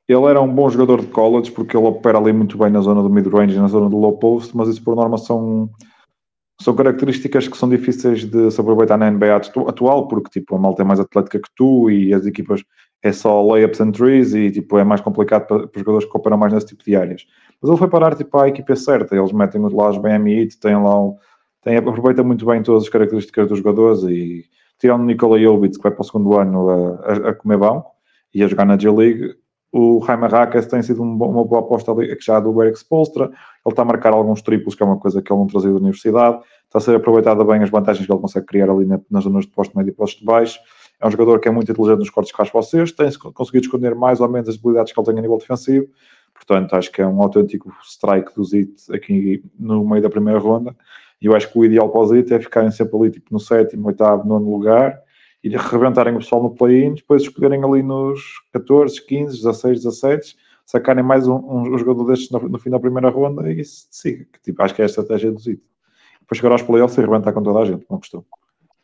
ele 0.07 0.25
era 0.25 0.41
um 0.41 0.53
bom 0.53 0.69
jogador 0.69 1.01
de 1.01 1.07
college 1.07 1.51
porque 1.51 1.75
ele 1.75 1.85
opera 1.85 2.17
ali 2.17 2.31
muito 2.31 2.57
bem 2.57 2.69
na 2.69 2.79
zona 2.79 3.01
do 3.01 3.09
mid-range 3.09 3.57
na 3.57 3.67
zona 3.67 3.89
do 3.89 3.97
low 3.97 4.17
post, 4.17 4.55
mas 4.55 4.69
isso 4.69 4.83
por 4.83 4.95
norma 4.95 5.17
são, 5.17 5.69
são 6.61 6.73
características 6.75 7.47
que 7.47 7.57
são 7.57 7.67
difíceis 7.67 8.23
de 8.23 8.49
se 8.49 8.61
aproveitar 8.61 8.97
na 8.97 9.11
NBA 9.11 9.35
atual, 9.67 10.07
porque 10.07 10.39
tipo, 10.39 10.55
a 10.55 10.59
malta 10.59 10.81
é 10.81 10.85
mais 10.85 10.99
atlética 10.99 11.39
que 11.39 11.49
tu 11.55 11.89
e 11.89 12.13
as 12.13 12.25
equipas 12.25 12.63
é 13.03 13.11
só 13.11 13.41
layups 13.43 13.81
and 13.81 13.91
trees 13.91 14.33
e 14.33 14.49
tipo, 14.49 14.77
é 14.77 14.83
mais 14.83 15.01
complicado 15.01 15.45
para, 15.45 15.67
para 15.67 15.77
os 15.77 15.79
jogadores 15.81 16.09
que 16.09 16.17
operam 16.17 16.37
mais 16.37 16.53
nesse 16.53 16.67
tipo 16.67 16.83
de 16.83 16.95
áreas. 16.95 17.25
Mas 17.61 17.69
ele 17.69 17.77
foi 17.77 17.89
parar 17.89 18.15
tipo, 18.15 18.37
à 18.37 18.47
equipa 18.47 18.75
certa, 18.75 19.15
eles 19.15 19.31
metem 19.33 19.61
lá 19.61 19.89
os 19.89 19.97
BMI, 19.97 20.47
têm 20.59 20.75
lá 20.75 21.01
um, 21.01 21.17
aproveita 21.65 22.23
muito 22.23 22.45
bem 22.45 22.63
todas 22.63 22.83
as 22.83 22.89
características 22.89 23.49
dos 23.49 23.57
jogadores 23.57 24.03
e 24.03 24.45
tirando 24.79 25.03
Nikola 25.03 25.39
Jovic, 25.39 25.77
que 25.77 25.83
vai 25.83 25.91
para 25.91 26.01
o 26.01 26.05
segundo 26.05 26.37
ano 26.37 26.69
a, 26.69 27.11
a, 27.11 27.29
a 27.29 27.33
comer 27.33 27.57
banco 27.57 27.91
e 28.33 28.43
a 28.43 28.47
jogar 28.47 28.65
na 28.65 28.77
G-League, 28.77 29.35
o 29.71 30.03
Jaime 30.05 30.27
Rackes 30.27 30.67
tem 30.67 30.81
sido 30.81 31.03
um, 31.03 31.15
uma 31.15 31.43
boa 31.43 31.59
aposta 31.59 31.91
ali, 31.91 32.15
que 32.15 32.25
já 32.25 32.39
do 32.39 32.61
Eric 32.63 32.77
Spolstra. 32.77 33.25
Ele 33.25 33.33
está 33.67 33.81
a 33.81 33.85
marcar 33.85 34.13
alguns 34.13 34.41
triplos, 34.41 34.75
que 34.75 34.83
é 34.83 34.85
uma 34.85 34.97
coisa 34.97 35.21
que 35.21 35.31
ele 35.31 35.39
não 35.39 35.47
trazia 35.47 35.71
da 35.71 35.77
universidade. 35.77 36.39
Está 36.65 36.79
a 36.79 36.81
ser 36.81 36.95
aproveitada 36.95 37.43
bem 37.43 37.61
as 37.61 37.69
vantagens 37.69 38.05
que 38.05 38.11
ele 38.11 38.19
consegue 38.19 38.45
criar 38.45 38.69
ali 38.69 38.85
na, 38.85 38.99
nas 39.09 39.23
zonas 39.23 39.45
de 39.45 39.51
posto 39.51 39.77
médio 39.77 39.91
e 39.91 39.93
posto 39.93 40.23
baixo. 40.23 40.59
É 40.99 41.07
um 41.07 41.11
jogador 41.11 41.39
que 41.39 41.47
é 41.47 41.51
muito 41.51 41.71
inteligente 41.71 41.99
nos 41.99 42.09
cortes 42.09 42.31
que 42.31 42.37
faz 42.37 42.49
vocês, 42.49 42.91
tem 42.91 43.09
conseguido 43.33 43.65
esconder 43.65 43.93
mais 43.93 44.19
ou 44.19 44.27
menos 44.29 44.49
as 44.49 44.55
habilidades 44.55 44.93
que 44.93 44.99
ele 44.99 45.05
tem 45.05 45.19
a 45.19 45.21
nível 45.21 45.37
defensivo. 45.37 45.87
Portanto, 46.33 46.75
acho 46.75 46.91
que 46.91 47.01
é 47.01 47.07
um 47.07 47.21
autêntico 47.21 47.71
strike 47.83 48.33
do 48.35 48.43
Zit 48.43 48.73
aqui 48.93 49.43
no 49.59 49.87
meio 49.87 50.01
da 50.01 50.09
primeira 50.09 50.39
ronda. 50.39 50.75
E 51.21 51.25
eu 51.25 51.35
acho 51.35 51.51
que 51.51 51.57
o 51.57 51.65
ideal 51.65 51.89
para 51.89 52.01
os 52.01 52.11
Elite 52.11 52.33
é 52.33 52.39
ficarem 52.39 52.71
sempre 52.71 52.95
ali 52.97 53.11
tipo, 53.11 53.27
no 53.31 53.39
sétimo, 53.39 53.87
oitavo, 53.87 54.27
nono 54.27 54.51
lugar 54.51 55.01
e 55.43 55.55
arrebentarem 55.55 56.13
o 56.13 56.19
pessoal 56.19 56.43
no 56.43 56.51
play-in, 56.51 56.95
depois 56.95 57.21
escolherem 57.23 57.63
ali 57.63 57.83
nos 57.83 58.21
14, 58.53 59.05
15, 59.05 59.37
16, 59.37 59.83
17, 59.83 60.35
sacarem 60.65 61.03
mais 61.03 61.27
um, 61.27 61.35
um 61.35 61.77
jogador 61.77 62.05
destes 62.05 62.29
no, 62.29 62.39
no, 62.49 62.59
fim 62.59 62.69
da 62.69 62.79
primeira 62.79 63.09
ronda 63.09 63.49
e 63.49 63.61
isso 63.61 63.87
siga. 63.89 64.25
Tipo, 64.43 64.63
acho 64.63 64.75
que 64.75 64.81
é 64.81 64.85
a 64.85 64.87
estratégia 64.87 65.31
do 65.31 65.39
Zito. 65.39 65.63
Depois 66.21 66.37
chegar 66.37 66.51
aos 66.51 66.61
playoffs 66.61 66.97
e 66.97 67.01
arrebentar 67.01 67.31
com 67.31 67.41
toda 67.41 67.59
a 67.59 67.65
gente, 67.65 67.85
não 67.89 67.99
costumo. 67.99 68.25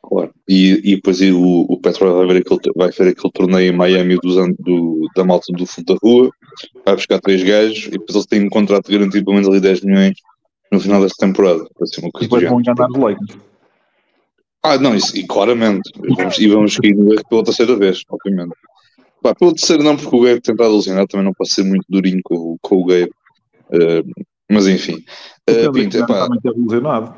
Claro, 0.02 0.34
e, 0.48 0.82
e 0.84 0.96
depois 0.96 1.22
e 1.22 1.32
o, 1.32 1.66
o 1.70 1.80
vai 1.82 2.28
ver, 2.28 2.42
aquele, 2.42 2.60
vai 2.76 2.92
ver 2.92 3.08
aquele 3.10 3.32
torneio 3.34 3.74
em 3.74 3.76
Miami 3.76 4.18
do, 4.18 4.54
do, 4.60 5.10
da 5.16 5.24
malta 5.24 5.46
do 5.54 5.66
fundo 5.66 5.94
da 5.94 6.00
rua, 6.04 6.30
vai 6.86 6.96
buscar 6.96 7.20
três 7.22 7.42
gajos 7.42 7.88
e 7.88 7.92
depois 7.92 8.16
eles 8.16 8.26
têm 8.26 8.44
um 8.44 8.50
contrato 8.50 8.92
garantido 8.92 9.24
pelo 9.24 9.36
menos 9.36 9.48
ali 9.48 9.62
10 9.62 9.82
milhões 9.82 10.16
no 10.74 10.80
final 10.80 11.02
desta 11.02 11.26
temporada. 11.26 11.64
Ser 11.86 12.02
uma 12.02 12.12
coisa 12.12 12.26
e 12.26 12.28
depois 12.28 12.50
vão 12.50 12.60
enganar 12.60 12.90
os 12.90 12.98
Lakers. 12.98 13.38
Ah, 14.64 14.78
não, 14.78 14.96
isso, 14.96 15.16
e 15.16 15.28
claramente. 15.28 15.92
E 16.04 16.16
vamos, 16.16 16.40
e 16.40 16.48
vamos 16.48 16.78
cair 16.78 16.96
no 16.96 17.14
erro 17.14 17.24
pela 17.30 17.44
terceira 17.44 17.76
vez, 17.76 18.04
obviamente. 18.10 18.56
Pá, 19.22 19.36
pela 19.36 19.54
terceira 19.54 19.84
não, 19.84 19.96
porque 19.96 20.16
o 20.16 20.22
Gabe 20.22 20.42
tentar 20.42 20.66
ilusionar 20.66 21.06
também 21.08 21.26
não 21.26 21.34
pode 21.34 21.52
ser 21.52 21.64
muito 21.64 21.86
durinho 21.88 22.22
com, 22.24 22.58
com 22.62 22.78
o 22.78 22.86
Gabe. 22.86 23.12
Uh, 23.70 24.26
mas 24.50 24.68
enfim. 24.68 25.04
Uh, 25.50 25.72
Pinto, 25.72 25.98
é 25.98 26.08
pá. 26.08 26.28
Também. 26.28 27.14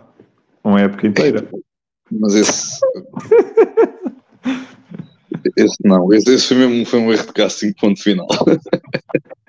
Uma 0.64 0.82
época 0.82 1.08
inteira. 1.08 1.48
É, 1.54 1.58
mas 2.12 2.34
esse. 2.34 2.80
esse 5.56 5.78
não, 5.86 6.12
esse, 6.14 6.34
esse 6.34 6.48
foi 6.48 6.58
mesmo 6.58 6.86
foi 6.86 7.00
um 7.00 7.14
erro 7.14 7.26
de 7.28 7.34
casting, 7.34 7.74
ponto 7.74 8.02
final. 8.02 8.28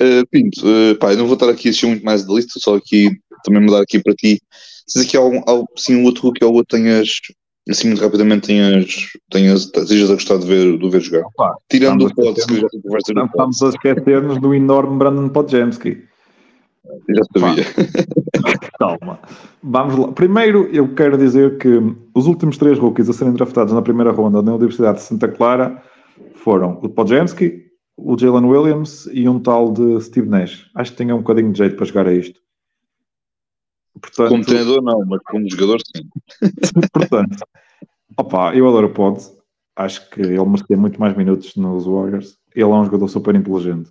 Uh, 0.00 0.26
Pinto, 0.30 0.60
uh, 0.60 0.94
pá, 0.98 1.12
eu 1.12 1.18
não 1.18 1.26
vou 1.26 1.34
estar 1.34 1.48
aqui 1.48 1.68
a 1.68 1.70
assistir 1.70 1.86
muito 1.86 2.04
mais 2.04 2.24
da 2.24 2.34
lista, 2.34 2.60
só 2.60 2.76
aqui 2.76 3.10
também 3.44 3.62
mudar 3.62 3.80
aqui 3.80 4.02
para 4.02 4.14
ti. 4.14 4.40
Se 4.86 5.00
aqui 5.00 5.16
há 5.16 5.20
algum, 5.20 5.42
sim, 5.76 5.96
um 5.96 6.04
outro 6.04 6.32
que 6.32 6.44
ou 6.44 6.52
outro 6.52 6.76
tenhas, 6.76 7.08
assim, 7.68 7.88
muito 7.88 8.02
rapidamente 8.02 8.46
tenhas, 8.46 9.08
tenhas, 9.30 9.62
estejas 9.74 10.10
a 10.10 10.14
gostar 10.14 10.38
de 10.38 10.46
ver, 10.46 10.78
de 10.78 10.88
ver 10.88 11.00
jogar. 11.00 11.26
Opa, 11.26 11.56
Tirando 11.68 12.06
o 12.06 12.14
Pods, 12.14 12.44
que 12.44 12.60
já 12.60 12.68
conversa 12.68 13.12
Não 13.14 13.26
estamos 13.26 13.62
a 13.62 13.68
esquecer-nos 13.70 14.40
do 14.40 14.54
enorme 14.54 14.98
Brandon 14.98 15.28
Podjemski. 15.30 16.04
Já 17.08 17.22
sabia. 17.32 17.64
Calma. 18.78 19.18
Vamos 19.62 19.96
lá. 19.96 20.12
Primeiro, 20.12 20.68
eu 20.72 20.94
quero 20.94 21.18
dizer 21.18 21.58
que 21.58 21.68
os 22.14 22.26
últimos 22.26 22.56
três 22.58 22.78
rookies 22.78 23.08
a 23.08 23.12
serem 23.12 23.32
draftados 23.32 23.72
na 23.72 23.82
primeira 23.82 24.12
ronda 24.12 24.40
na 24.42 24.54
Universidade 24.54 24.98
de 24.98 25.04
Santa 25.04 25.28
Clara 25.28 25.82
foram 26.34 26.78
o 26.82 26.88
Podjemski, 26.88 27.65
o 27.96 28.18
Jalen 28.18 28.44
Williams 28.44 29.08
e 29.12 29.28
um 29.28 29.40
tal 29.40 29.72
de 29.72 30.00
Steve 30.02 30.28
Nash. 30.28 30.70
Acho 30.74 30.92
que 30.92 30.98
tinha 30.98 31.14
um 31.14 31.20
bocadinho 31.20 31.50
de 31.50 31.58
jeito 31.58 31.76
para 31.76 31.86
jogar 31.86 32.06
a 32.06 32.12
isto. 32.12 32.40
Portanto, 34.00 34.28
como 34.28 34.44
treinador 34.44 34.82
não, 34.82 35.04
mas 35.06 35.20
como 35.22 35.50
jogador 35.50 35.80
sim. 35.80 36.06
portanto, 36.92 37.38
opa, 38.16 38.54
eu 38.54 38.68
adoro 38.68 38.88
o 38.88 38.92
Pod. 38.92 39.20
Acho 39.74 40.08
que 40.10 40.20
ele 40.20 40.44
merecia 40.44 40.76
muito 40.76 41.00
mais 41.00 41.16
minutos 41.16 41.56
nos 41.56 41.86
Warriors. 41.86 42.38
Ele 42.54 42.64
é 42.64 42.66
um 42.66 42.84
jogador 42.84 43.08
super 43.08 43.34
inteligente. 43.34 43.90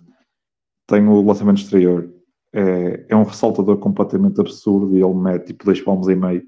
Tem 0.86 1.06
o 1.06 1.22
lançamento 1.22 1.58
exterior. 1.58 2.12
É, 2.52 3.06
é 3.08 3.16
um 3.16 3.24
ressaltador 3.24 3.76
completamente 3.78 4.40
absurdo 4.40 4.96
e 4.96 5.02
ele 5.02 5.14
mete 5.14 5.48
tipo 5.48 5.64
dois 5.64 5.80
palmos 5.80 6.08
e 6.08 6.14
meio. 6.14 6.42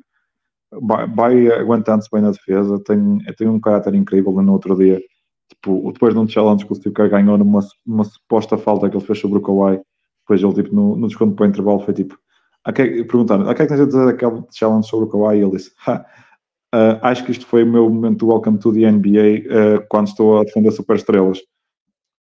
Vai, 0.70 1.08
vai 1.08 1.48
aguentando-se 1.52 2.08
bem 2.10 2.22
na 2.22 2.30
defesa. 2.30 2.82
Tem, 2.84 3.18
tem 3.36 3.48
um 3.48 3.60
caráter 3.60 3.94
incrível. 3.94 4.32
No 4.42 4.52
outro 4.52 4.76
dia 4.76 5.00
tipo, 5.48 5.92
depois 5.92 6.14
de 6.14 6.20
um 6.20 6.28
challenge 6.28 6.64
que 6.64 6.72
o 6.72 6.76
Steve 6.76 6.94
Kerr 6.94 7.10
ganhou 7.10 7.38
numa, 7.38 7.62
suposta 8.04 8.56
falta 8.56 8.88
que 8.88 8.96
ele 8.96 9.04
fez 9.04 9.18
sobre 9.18 9.38
o 9.38 9.42
Kawhi, 9.42 9.80
depois 10.20 10.42
ele, 10.42 10.62
tipo, 10.62 10.74
no, 10.74 10.96
no 10.96 11.08
desconto 11.08 11.34
para 11.34 11.46
o 11.46 11.48
intervalo, 11.48 11.80
foi 11.80 11.94
tipo, 11.94 12.18
a 12.64 12.72
que, 12.72 13.04
perguntaram, 13.04 13.48
a 13.48 13.54
que 13.54 13.62
é 13.62 13.66
que 13.66 13.72
tens 13.72 13.80
a 13.80 13.86
dizer 13.86 14.06
daquele 14.06 14.42
challenge 14.52 14.88
sobre 14.88 15.06
o 15.06 15.08
Kawhi? 15.08 15.38
E 15.38 15.42
ele 15.42 15.52
disse, 15.52 15.70
uh, 15.88 16.98
acho 17.02 17.24
que 17.24 17.32
isto 17.32 17.46
foi 17.46 17.64
o 17.64 17.66
meu 17.66 17.88
momento 17.88 18.26
welcome 18.26 18.58
to 18.58 18.72
the 18.72 18.90
NBA 18.90 19.78
uh, 19.80 19.86
quando 19.88 20.08
estou 20.08 20.40
a 20.40 20.44
defender 20.44 20.70
superestrelas. 20.70 21.38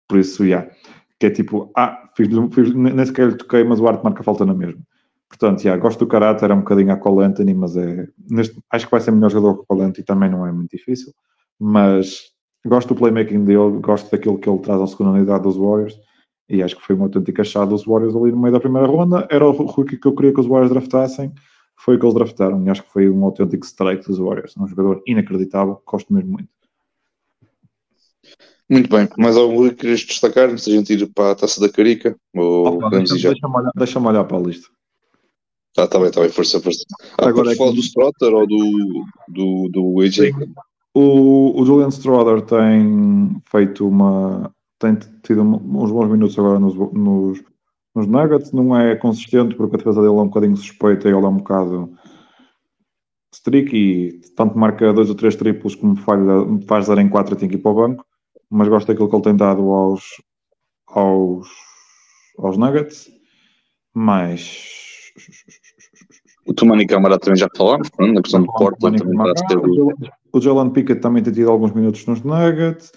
Por 0.08 0.20
isso, 0.20 0.46
yeah. 0.46 0.70
Que 1.20 1.28
é 1.28 1.30
tipo, 1.32 1.72
ah, 1.76 2.10
fiz, 2.16 2.30
fiz, 2.54 2.74
nem 2.74 3.06
sequer 3.06 3.30
lhe 3.30 3.36
toquei, 3.36 3.64
mas 3.64 3.80
o 3.80 3.88
arte 3.88 4.04
marca 4.04 4.24
falta 4.24 4.46
na 4.46 4.54
mesma. 4.54 4.82
Portanto, 5.28 5.64
yeah, 5.64 5.82
gosto 5.82 6.00
do 6.00 6.08
caráter, 6.08 6.50
é 6.50 6.54
um 6.54 6.60
bocadinho 6.60 6.94
a 6.94 6.98
Cole 6.98 7.26
Anthony, 7.26 7.54
mas 7.54 7.76
é, 7.76 8.08
neste, 8.30 8.58
acho 8.72 8.86
que 8.86 8.92
vai 8.92 9.02
ser 9.02 9.12
melhor 9.12 9.30
jogador 9.30 9.56
que 9.56 9.64
o 9.64 9.66
Cole 9.66 9.82
Anthony, 9.82 10.06
também 10.06 10.30
não 10.30 10.46
é 10.48 10.52
muito 10.52 10.72
difícil, 10.72 11.12
mas 11.60 12.32
gosto 12.66 12.90
do 12.90 12.96
playmaking 12.96 13.46
dele, 13.46 13.80
gosto 13.80 14.10
daquilo 14.12 14.38
que 14.38 14.50
ele 14.50 14.60
traz 14.60 14.82
à 14.82 14.88
segunda 14.88 15.12
unidade 15.12 15.44
dos 15.44 15.58
Warriors 15.58 16.00
e 16.50 16.64
acho 16.64 16.76
que 16.78 16.82
foi 16.82 16.96
uma 16.96 17.06
autêntica 17.06 17.42
achado 17.42 17.70
dos 17.70 17.86
Warriors 17.86 18.16
ali 18.16 18.32
no 18.32 18.40
meio 18.40 18.54
da 18.54 18.60
primeira 18.60 18.88
ronda. 18.88 19.28
Era 19.30 19.46
o 19.46 19.52
rookie 19.52 19.98
que 19.98 20.08
eu 20.08 20.16
queria 20.16 20.34
que 20.34 20.40
os 20.40 20.48
Warriors 20.48 20.72
draftassem, 20.72 21.34
foi 21.76 21.96
o 21.96 22.00
que 22.00 22.06
eles 22.06 22.16
draftaram 22.16 22.64
e 22.66 22.70
acho 22.70 22.84
que 22.84 22.92
foi 22.92 23.10
um 23.10 23.24
autêntico 23.26 23.66
strike 23.66 24.08
dos 24.08 24.18
Warriors. 24.18 24.56
Um 24.58 24.68
jogador 24.68 25.02
inacreditável, 25.06 25.82
gosto 25.86 26.14
mesmo 26.14 26.32
muito. 26.32 26.50
Muito 28.70 28.90
bem, 28.90 29.08
mais 29.18 29.38
algum 29.38 29.70
que 29.70 29.76
querias 29.76 30.02
destacar 30.02 30.50
antes 30.50 30.68
a 30.68 30.72
gente 30.72 30.94
ir 30.94 31.08
para 31.14 31.32
a 31.32 31.36
taça 31.36 31.62
da 31.62 31.70
Carica? 31.70 32.18
Ou 32.36 32.68
Opa, 32.68 32.90
deixa-me 32.90 33.22
deixa 33.22 33.48
olhar, 33.48 33.72
deixa 33.76 34.00
olhar 34.00 34.24
para 34.26 34.38
a 34.38 34.42
lista. 34.42 34.68
Ah, 35.78 35.84
está 35.84 36.00
bem, 36.00 36.10
está 36.10 36.22
bem, 36.22 36.30
força, 36.30 36.60
força. 36.60 36.84
Ah, 37.18 37.30
Agora 37.30 37.54
é 37.54 37.56
falar 37.56 37.72
do 37.72 37.80
Strotter 37.80 38.34
ou 38.34 38.48
do, 38.48 39.06
do, 39.30 39.70
do 39.70 40.02
AJ? 40.02 40.32
O, 41.00 41.62
o 41.62 41.64
Julian 41.64 41.90
Strother 41.90 42.42
tem 42.42 43.40
feito 43.52 43.88
uma. 43.88 44.52
tem 44.80 44.98
tido 45.22 45.44
uns 45.44 45.92
bons 45.92 46.10
minutos 46.10 46.40
agora 46.40 46.58
nos, 46.58 46.74
nos, 46.74 47.44
nos 47.94 48.08
Nuggets. 48.08 48.52
Não 48.52 48.76
é 48.76 48.96
consistente 48.96 49.54
porque 49.54 49.76
a 49.76 49.78
defesa 49.78 50.02
dele 50.02 50.16
é 50.16 50.22
um 50.22 50.28
bocadinho 50.28 50.58
suspeita 50.58 51.08
e 51.08 51.12
ele 51.12 51.24
é 51.24 51.30
um 51.30 51.38
bocado 51.38 51.96
streak 53.32 53.78
e 53.78 54.20
tanto 54.36 54.58
marca 54.58 54.92
dois 54.92 55.10
ou 55.10 55.16
três 55.16 55.36
triplos 55.36 55.76
como 55.76 55.94
me 55.94 56.66
faz 56.66 56.88
dar 56.88 56.98
em 56.98 57.10
quatro 57.10 57.36
e 57.36 57.38
tem 57.38 57.48
que 57.48 57.58
ir 57.58 57.60
para 57.60 57.72
o 57.72 57.76
banco. 57.76 58.04
Mas 58.50 58.68
gosto 58.68 58.88
daquilo 58.88 59.08
que 59.08 59.16
ele 59.16 59.24
tem 59.24 59.36
dado 59.36 59.72
aos, 59.72 60.04
aos, 60.88 61.48
aos 62.40 62.58
Nuggets. 62.58 63.08
Mas 63.94 65.14
o 66.48 66.54
Tumani 66.54 66.88
Camara 66.88 67.20
também 67.20 67.38
já 67.38 67.48
falámos, 67.56 67.90
na 68.00 68.22
questão 68.22 68.42
do 68.42 68.52
Porto 68.54 68.80
também 68.80 69.02
O 70.32 70.42
Jalen 70.42 70.70
Pickett 70.70 71.02
também 71.02 71.22
tem 71.22 71.34
tido 71.34 71.52
alguns 71.52 71.74
minutos 71.74 72.06
nos 72.06 72.22
Nuggets. 72.24 72.92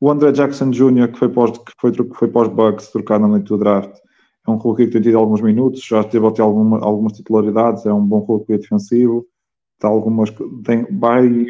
O 0.00 0.10
André 0.10 0.32
Jackson 0.32 0.70
Jr., 0.70 1.12
que 1.12 1.18
foi 1.18 1.28
para 1.28 1.50
os, 1.50 1.58
que 1.58 1.72
foi, 1.80 1.92
que 1.92 2.14
foi 2.14 2.28
para 2.28 2.42
os 2.42 2.48
Bucks, 2.48 2.90
trocado 2.90 3.22
na 3.22 3.28
noite 3.28 3.46
do 3.46 3.58
draft, 3.58 3.94
é 4.46 4.50
um 4.50 4.56
rookie 4.56 4.86
que 4.86 4.92
tem 4.92 5.02
tido 5.02 5.18
alguns 5.18 5.40
minutos, 5.40 5.82
já 5.84 6.04
teve 6.04 6.26
até 6.26 6.42
alguma, 6.42 6.78
algumas 6.84 7.14
titularidades, 7.14 7.86
é 7.86 7.92
um 7.92 8.04
bom 8.04 8.18
rookie 8.18 8.58
defensivo, 8.58 9.26
está 9.74 9.88
algumas, 9.88 10.30
tem, 10.64 10.86
vai 10.98 11.46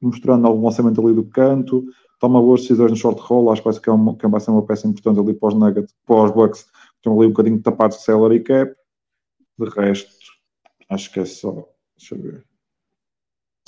mostrando 0.00 0.46
algum 0.46 0.64
lançamento 0.64 1.04
ali 1.04 1.14
do 1.14 1.24
canto, 1.24 1.84
toma 2.18 2.40
boas 2.40 2.62
decisões 2.62 2.90
no 2.90 2.96
short 2.96 3.20
roll, 3.20 3.50
acho 3.52 3.60
que 3.60 3.66
vai 3.66 3.74
ser, 3.74 3.80
que 3.80 3.90
é 3.90 3.92
uma, 3.92 4.16
que 4.16 4.26
vai 4.26 4.40
ser 4.40 4.50
uma 4.50 4.64
peça 4.64 4.88
importante 4.88 5.20
ali 5.20 5.34
para 5.34 5.48
os 5.48 5.54
Nuggets, 5.54 5.94
para 6.06 6.24
os 6.24 6.30
Bucks, 6.30 6.66
estão 6.96 7.18
ali 7.18 7.26
um 7.26 7.30
bocadinho 7.30 7.60
tapados 7.60 7.98
de 7.98 8.04
salary 8.04 8.40
cap, 8.40 8.72
de 9.58 9.68
resto, 9.68 10.10
Acho 10.90 11.12
que 11.12 11.20
é 11.20 11.24
só. 11.24 11.68
Deixa 11.96 12.14
eu 12.14 12.22
ver. 12.22 12.44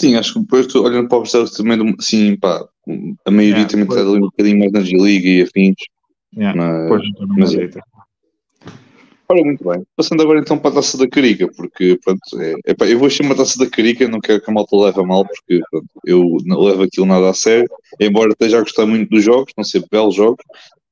Sim, 0.01 0.17
acho 0.17 0.35
que 0.35 0.41
depois 0.41 0.75
olhando 0.75 1.09
para 1.09 1.19
o 1.19 1.21
Barcelos 1.21 1.53
também, 1.53 1.95
sim, 2.01 2.37
pá, 2.37 2.67
a 3.25 3.31
maioria 3.31 3.59
yeah, 3.59 3.71
também 3.71 3.87
está 3.87 4.01
ali 4.01 4.19
um 4.19 4.21
bocadinho 4.23 4.59
mais 4.59 4.73
na 4.73 4.81
G-League 4.81 5.29
e 5.29 5.43
afins. 5.43 5.77
Yeah, 6.37 6.89
mas, 6.89 7.03
mas 7.37 7.55
é. 7.55 7.71
Ora, 9.29 9.45
muito 9.45 9.65
bem. 9.65 9.83
Passando 9.97 10.23
agora 10.23 10.41
então 10.41 10.59
para 10.59 10.73
a 10.73 10.75
taça 10.75 10.99
da 10.99 11.09
Carica, 11.09 11.49
porque 11.57 11.99
pronto, 12.05 12.21
é, 12.41 12.55
é 12.67 12.75
pá, 12.75 12.87
eu 12.87 12.99
vou 12.99 13.09
chamar 13.09 13.35
a 13.35 13.37
taça 13.37 13.59
da 13.59 13.71
Carica, 13.71 14.09
não 14.09 14.21
quero 14.21 14.43
que 14.43 14.51
a 14.51 14.53
malta 14.53 14.77
leve 14.77 15.01
a 15.01 15.05
mal, 15.05 15.25
porque 15.25 15.61
pronto, 15.71 15.89
eu 16.05 16.37
não 16.45 16.61
levo 16.61 16.83
aquilo 16.83 17.07
nada 17.07 17.31
a 17.31 17.35
sério, 17.35 17.71
embora 18.01 18.33
esteja 18.33 18.59
a 18.59 18.63
gostar 18.63 18.87
muito 18.87 19.09
dos 19.09 19.25
jogos, 19.25 19.53
não 19.57 19.65
ser 19.65 19.85
belos 19.91 20.15
jogos, 20.15 20.45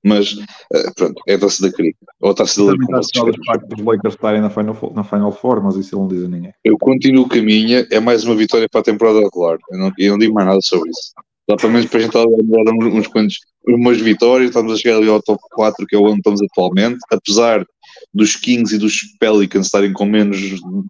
mas 0.05 0.33
uh, 0.33 0.95
pronto, 0.97 1.23
é 1.27 1.35
a 1.35 1.39
taça 1.39 1.63
da 1.63 1.73
Carica. 1.77 1.99
Ou 2.21 2.31
a 2.31 2.35
taça 2.35 2.65
da 2.65 2.73
Liga. 2.73 2.99
o 2.99 3.45
facto 3.45 3.69
dos 3.69 3.85
Lakers 3.85 4.15
estarem 4.15 4.41
na 4.41 4.51
Final, 4.51 4.93
na 4.95 5.05
final 5.05 5.33
Four, 5.33 5.63
mas 5.63 5.77
isso 5.77 5.97
não 5.97 6.09
diz 6.09 6.25
a 6.25 6.29
ninguém. 6.29 6.53
Eu 6.65 6.79
continuo 6.79 7.29
a 7.31 7.37
minha, 7.37 7.87
é 7.91 8.01
mais 8.01 8.25
uma 8.25 8.35
vitória 8.35 8.69
para 8.69 8.81
a 8.81 8.85
temporada 8.85 9.21
regular. 9.21 9.59
Eu 9.71 9.79
não, 9.79 9.93
eu 9.99 10.13
não 10.13 10.19
digo 10.19 10.35
mais 10.35 10.47
nada 10.47 10.61
sobre 10.63 10.91
isso. 10.91 11.13
Dá 11.49 11.57
para 11.57 11.69
menos 11.69 11.87
para 11.91 11.99
a 11.99 12.03
gente 12.03 12.17
estar 12.17 12.23
a 12.23 12.37
demorar 12.37 12.73
uns, 12.73 12.95
uns 12.95 13.07
quantos, 13.09 13.39
umas 13.67 14.01
vitórias, 14.01 14.51
estamos 14.51 14.73
a 14.73 14.77
chegar 14.77 14.97
ali 14.97 15.09
ao 15.09 15.23
top 15.23 15.43
4, 15.51 15.87
que 15.87 15.97
é 15.97 15.99
onde 15.99 16.19
estamos 16.19 16.41
atualmente, 16.43 16.99
apesar 17.11 17.67
dos 18.15 18.37
Kings 18.37 18.75
e 18.75 18.79
dos 18.79 19.01
Pelicans 19.19 19.67
estarem 19.67 19.93
com 19.93 20.05
menos 20.05 20.39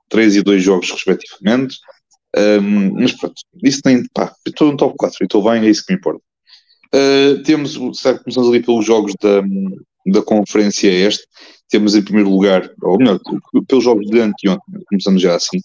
3 0.09 0.37
e 0.37 0.43
2 0.43 0.63
jogos 0.63 0.91
respectivamente. 0.91 1.79
Um, 2.37 2.93
mas 2.95 3.13
pronto, 3.13 3.35
isso 3.65 3.81
tem, 3.83 4.05
pá, 4.15 4.33
estou 4.47 4.71
no 4.71 4.77
top 4.77 4.95
4 4.97 5.17
e 5.21 5.25
estou 5.25 5.43
bem, 5.43 5.65
é 5.65 5.71
isso 5.71 5.85
que 5.85 5.93
me 5.93 5.99
importa. 5.99 6.23
Uh, 6.95 7.43
temos, 7.45 7.79
sabe, 8.01 8.19
começamos 8.25 8.49
ali 8.49 8.63
pelos 8.63 8.85
jogos 8.85 9.15
da, 9.21 9.43
da 10.07 10.23
Conferência 10.23 10.89
Este. 10.89 11.25
Temos 11.69 11.95
em 11.95 12.03
primeiro 12.03 12.31
lugar, 12.31 12.69
ou 12.83 12.99
melhor, 12.99 13.21
pelos 13.69 13.85
jogos 13.85 14.07
de 14.07 14.21
anteontem, 14.21 14.83
começamos 14.89 15.23
já 15.23 15.37
assim. 15.37 15.59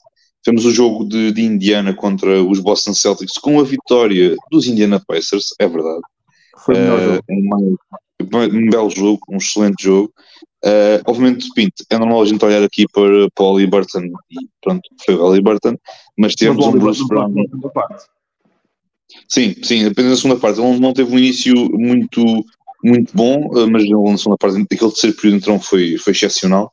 Temos 0.44 0.64
o 0.66 0.72
jogo 0.72 1.04
de, 1.06 1.32
de, 1.32 1.42
Indiana 1.42 1.96
contra 1.96 2.44
os 2.44 2.60
Boston 2.60 2.94
Celtics 2.94 3.40
com 3.40 3.60
a 3.60 3.64
vitória 3.64 4.36
dos 4.52 4.68
Indiana 4.68 5.02
Pacers, 5.08 5.48
é 5.60 5.68
verdade. 5.68 6.02
Foi 6.60 6.76
uh, 6.76 7.20
um, 7.28 7.76
um, 8.22 8.70
belo 8.70 8.90
jogo, 8.92 9.20
um 9.28 9.38
excelente 9.38 9.84
jogo. 9.84 10.14
Uh, 10.64 11.02
obviamente, 11.08 11.50
Pinto, 11.56 11.84
é 11.90 11.98
normal 11.98 12.22
a 12.22 12.26
gente 12.26 12.46
olhar 12.46 12.64
aqui 12.64 12.86
para, 12.94 13.28
para 13.34 13.46
o 13.46 13.68
Burton 13.68 14.04
e 14.32 14.48
pronto, 14.62 14.82
foi 15.04 15.16
o 15.16 15.42
Burton, 15.42 15.76
mas 16.16 16.36
temos 16.36 16.64
mas 16.64 16.76
um 16.76 16.80
Bruce 16.80 17.08
Brown. 17.08 17.34
Sim, 19.28 19.56
sim, 19.64 19.86
apenas 19.86 20.12
na 20.12 20.18
segunda 20.18 20.40
parte. 20.40 20.60
Ele 20.60 20.80
não 20.80 20.94
teve 20.94 21.14
um 21.14 21.18
início 21.18 21.54
muito, 21.74 22.24
muito 22.84 23.16
bom, 23.16 23.50
eh, 23.58 23.66
mas 23.66 23.88
na 23.88 24.18
segunda 24.18 24.38
parte, 24.38 24.62
aquele 24.62 24.92
terceiro 24.92 25.16
período 25.16 25.38
então 25.38 25.60
foi, 25.60 25.98
foi 25.98 26.14
excepcional. 26.14 26.72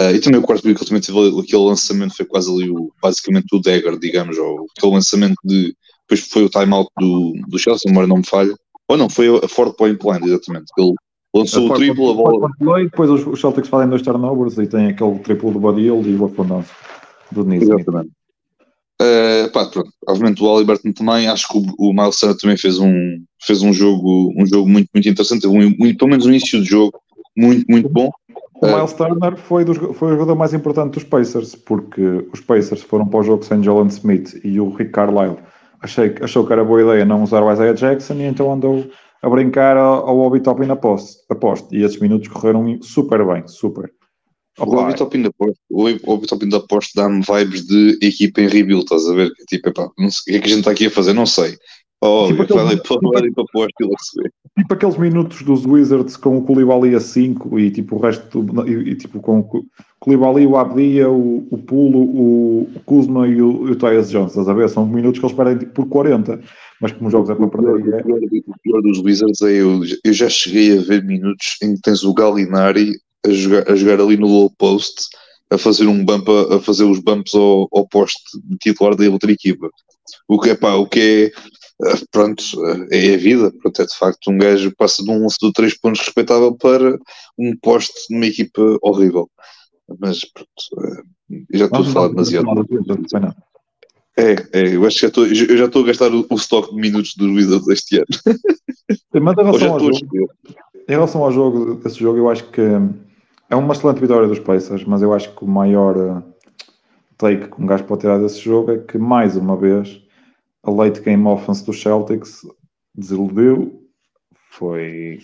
Uh, 0.00 0.14
e 0.14 0.20
também 0.20 0.40
o 0.40 0.42
quarto 0.42 0.62
período 0.62 0.78
que 0.78 0.84
ele 0.84 1.02
também 1.02 1.28
teve 1.28 1.40
aquele 1.40 1.64
lançamento 1.64 2.16
foi 2.16 2.24
quase 2.24 2.50
ali 2.50 2.70
o, 2.70 2.90
basicamente 3.00 3.54
o 3.54 3.60
dagger, 3.60 3.98
digamos, 3.98 4.38
ou 4.38 4.66
aquele 4.76 4.94
lançamento 4.94 5.36
de. 5.44 5.76
Depois 6.08 6.28
foi 6.28 6.44
o 6.44 6.48
timeout 6.48 6.90
do, 6.98 7.32
do 7.46 7.58
Chelsea, 7.58 7.90
embora 7.90 8.06
não 8.06 8.16
me 8.16 8.26
falha. 8.26 8.54
Ou 8.88 8.96
não, 8.96 9.08
foi 9.08 9.28
a 9.28 9.48
Ford 9.48 9.74
Point 9.76 9.98
Plan, 9.98 10.18
exatamente. 10.22 10.66
Ele 10.78 10.94
lançou 11.34 11.68
o 11.68 11.74
triplo, 11.74 12.10
a 12.10 12.14
bola. 12.14 12.50
Play, 12.58 12.84
depois 12.84 13.10
os, 13.10 13.40
Celtics 13.40 13.68
fazem 13.68 13.88
dois 13.88 14.02
turnovers 14.02 14.58
e 14.58 14.66
tem 14.66 14.88
aquele 14.88 15.18
triplo 15.20 15.52
do 15.52 15.60
Body 15.60 15.82
e 15.82 15.90
o 15.90 16.24
afundado 16.24 16.64
do 17.30 17.44
Nice. 17.44 17.64
Exatamente. 17.64 18.10
Uh, 19.00 19.50
pá, 19.52 19.66
pronto. 19.66 19.90
Obviamente 20.06 20.42
o 20.42 20.54
Aliberton 20.54 20.92
também, 20.92 21.26
acho 21.28 21.48
que 21.48 21.58
o, 21.58 21.62
o 21.78 21.92
Miles 21.92 22.18
Turner 22.18 22.36
também 22.38 22.56
fez 22.56 22.78
um, 22.78 23.22
fez 23.42 23.62
um 23.62 23.72
jogo, 23.72 24.32
um 24.36 24.46
jogo 24.46 24.68
muito, 24.68 24.88
muito 24.94 25.08
interessante, 25.08 25.46
um, 25.46 25.58
um, 25.58 25.96
pelo 25.96 26.10
menos 26.10 26.26
um 26.26 26.30
início 26.30 26.60
de 26.62 26.68
jogo 26.68 27.00
muito, 27.36 27.64
muito 27.68 27.88
bom. 27.88 28.10
O 28.62 28.66
Miles 28.66 28.92
Turner 28.92 29.36
foi, 29.36 29.64
dos, 29.64 29.76
foi 29.76 30.08
o 30.08 30.12
jogador 30.12 30.36
mais 30.36 30.54
importante 30.54 30.94
dos 30.94 31.04
Pacers, 31.04 31.56
porque 31.56 32.28
os 32.32 32.40
Pacers 32.40 32.82
foram 32.82 33.06
para 33.06 33.20
o 33.20 33.22
jogo 33.24 33.44
sem 33.44 33.62
Jalen 33.62 33.88
Smith 33.88 34.40
e 34.44 34.60
o 34.60 34.70
Rick 34.70 34.92
Carlisle 34.92 35.38
achei, 35.82 36.14
achou 36.22 36.46
que 36.46 36.52
era 36.52 36.64
boa 36.64 36.80
ideia 36.80 37.04
não 37.04 37.22
usar 37.22 37.42
o 37.42 37.52
Isaiah 37.52 37.74
Jackson 37.74 38.14
e 38.14 38.22
então 38.22 38.52
andou 38.52 38.86
a 39.20 39.28
brincar 39.28 39.76
ao, 39.76 40.08
ao 40.08 40.18
Obi 40.20 40.40
Toppin 40.40 40.66
na 40.66 40.76
poste, 40.76 41.18
E 41.72 41.82
esses 41.82 41.98
minutos 41.98 42.28
correram 42.28 42.80
super 42.80 43.26
bem, 43.26 43.46
super. 43.46 43.90
O 44.58 44.76
Obitopin 44.76 45.22
da 45.22 45.30
Porsche, 45.32 45.60
o 45.70 46.12
Obitopin 46.12 46.48
da 46.48 46.60
Porsche 46.60 46.90
dá-me 46.94 47.22
vibes 47.22 47.66
de 47.66 47.98
equipa 48.02 48.42
em 48.42 48.48
rebuild, 48.48 48.82
estás 48.82 49.08
a 49.08 49.14
ver? 49.14 49.30
Tipo, 49.48 49.70
epá, 49.70 49.88
não 49.98 50.10
sei, 50.10 50.20
o 50.20 50.24
que 50.24 50.36
é 50.36 50.40
que 50.40 50.46
a 50.46 50.48
gente 50.48 50.58
está 50.58 50.70
aqui 50.70 50.86
a 50.86 50.90
fazer? 50.90 51.14
Não 51.14 51.26
sei. 51.26 51.56
Oh, 52.04 52.26
tipo 52.26 52.42
aquele, 52.42 52.64
vai 52.64 52.76
para, 52.76 52.96
vai 53.00 53.30
para 53.30 53.44
Porsche 53.52 53.74
e 53.80 53.84
logo 53.84 53.96
se 54.00 54.20
vê. 54.20 54.28
Tipo 54.58 54.74
aqueles 54.74 54.98
minutos 54.98 55.42
dos 55.42 55.64
Wizards 55.64 56.16
com 56.16 56.36
o 56.36 56.42
Koulibaly 56.42 56.96
a 56.96 57.00
5 57.00 57.58
e 57.60 57.70
tipo 57.70 57.96
o 57.96 58.00
resto, 58.00 58.42
do, 58.42 58.68
e, 58.68 58.90
e, 58.90 58.94
tipo 58.96 59.20
com 59.20 59.38
o 59.38 59.64
Koulibaly, 60.00 60.46
o 60.46 60.56
Abdia, 60.56 61.08
o, 61.08 61.46
o 61.48 61.58
Pulo, 61.58 62.00
o, 62.00 62.62
o 62.74 62.80
Kuzma 62.84 63.28
e 63.28 63.40
o, 63.40 63.70
o 63.70 63.76
Tyus 63.76 64.10
Jones, 64.10 64.32
estás 64.32 64.48
a 64.48 64.52
ver? 64.52 64.68
São 64.68 64.84
minutos 64.84 65.20
que 65.20 65.26
eles 65.26 65.36
perdem 65.36 65.58
tipo, 65.58 65.72
por 65.72 65.88
40, 65.88 66.40
mas 66.80 66.90
como 66.90 67.08
jogos 67.08 67.30
é 67.30 67.36
para 67.36 67.48
perder. 67.48 67.94
É... 67.94 68.02
O 68.02 68.58
pior 68.62 68.82
dos 68.82 68.98
Wizards 68.98 69.40
é 69.42 69.52
eu, 69.52 69.80
eu 70.04 70.12
já 70.12 70.28
cheguei 70.28 70.76
a 70.76 70.82
ver 70.82 71.04
minutos 71.04 71.56
em 71.62 71.76
que 71.76 71.82
tens 71.82 72.02
o 72.02 72.12
Galinari 72.12 72.92
a 73.26 73.30
jogar, 73.30 73.70
a 73.70 73.76
jogar 73.76 74.00
ali 74.00 74.16
no 74.16 74.26
low 74.26 74.50
post, 74.50 75.08
a 75.50 75.58
fazer 75.58 75.86
um 75.86 76.04
bump, 76.04 76.28
a, 76.28 76.56
a 76.56 76.60
fazer 76.60 76.84
os 76.84 76.98
bumps 76.98 77.34
ao, 77.34 77.68
ao 77.72 77.86
poste 77.86 78.20
titular 78.60 78.96
da 78.96 79.08
outra 79.10 79.30
equipa. 79.30 79.68
O 80.28 80.40
que 80.40 80.50
é 80.50 80.54
pá, 80.54 80.74
o 80.74 80.86
que 80.86 81.00
é 81.00 81.32
eh, 81.84 82.00
pronto, 82.10 82.42
eh, 82.90 83.10
é 83.10 83.14
a 83.14 83.18
vida, 83.18 83.52
pronto, 83.60 83.82
é 83.82 83.86
de 83.86 83.96
facto 83.96 84.30
um 84.30 84.38
gajo 84.38 84.72
passa 84.76 85.02
de 85.02 85.10
um 85.10 85.22
lance 85.22 85.36
de 85.42 85.52
3 85.52 85.78
pontos 85.78 86.00
respeitável 86.00 86.54
para 86.54 86.98
um 87.38 87.56
poste 87.56 87.92
numa 88.10 88.26
equipa 88.26 88.78
horrível. 88.82 89.28
Mas 89.98 90.24
pronto, 90.24 90.50
eh, 90.78 91.02
já 91.52 91.64
estou 91.66 91.80
a 91.80 91.84
falar 91.84 92.08
demasiado. 92.08 92.46
É, 94.16 94.34
é, 94.52 94.76
eu 94.76 94.84
acho 94.84 94.96
que 94.96 95.02
já 95.02 95.08
estou, 95.08 95.26
eu 95.26 95.56
já 95.56 95.64
estou 95.64 95.82
a 95.82 95.86
gastar 95.86 96.14
o, 96.14 96.26
o 96.28 96.34
estoque 96.34 96.74
de 96.74 96.80
minutos 96.80 97.14
do 97.16 97.32
Wizards 97.32 97.68
este 97.68 97.96
ano. 97.96 98.06
Mas 99.14 99.38
em 99.38 99.42
relação, 99.42 99.72
ao 99.72 99.80
jogo, 99.80 100.00
em 100.88 100.92
relação 100.92 101.24
ao 101.24 101.32
jogo, 101.32 101.80
esse 101.84 101.98
jogo, 101.98 102.18
eu 102.18 102.30
acho 102.30 102.44
que 102.50 102.60
é 103.52 103.54
uma 103.54 103.74
excelente 103.74 104.00
vitória 104.00 104.26
dos 104.26 104.38
Pacers, 104.38 104.82
mas 104.84 105.02
eu 105.02 105.12
acho 105.12 105.34
que 105.36 105.44
o 105.44 105.46
maior 105.46 105.94
uh, 105.94 106.22
take 107.18 107.48
que 107.48 107.62
um 107.62 107.66
gajo 107.66 107.84
pode 107.84 108.00
tirar 108.00 108.18
desse 108.18 108.40
jogo 108.40 108.72
é 108.72 108.78
que, 108.78 108.96
mais 108.96 109.36
uma 109.36 109.58
vez, 109.58 110.02
a 110.62 110.70
late 110.70 111.02
game 111.02 111.26
offense 111.26 111.62
dos 111.62 111.82
Celtics 111.82 112.46
desiludiu. 112.94 113.86
Foi 114.52 115.18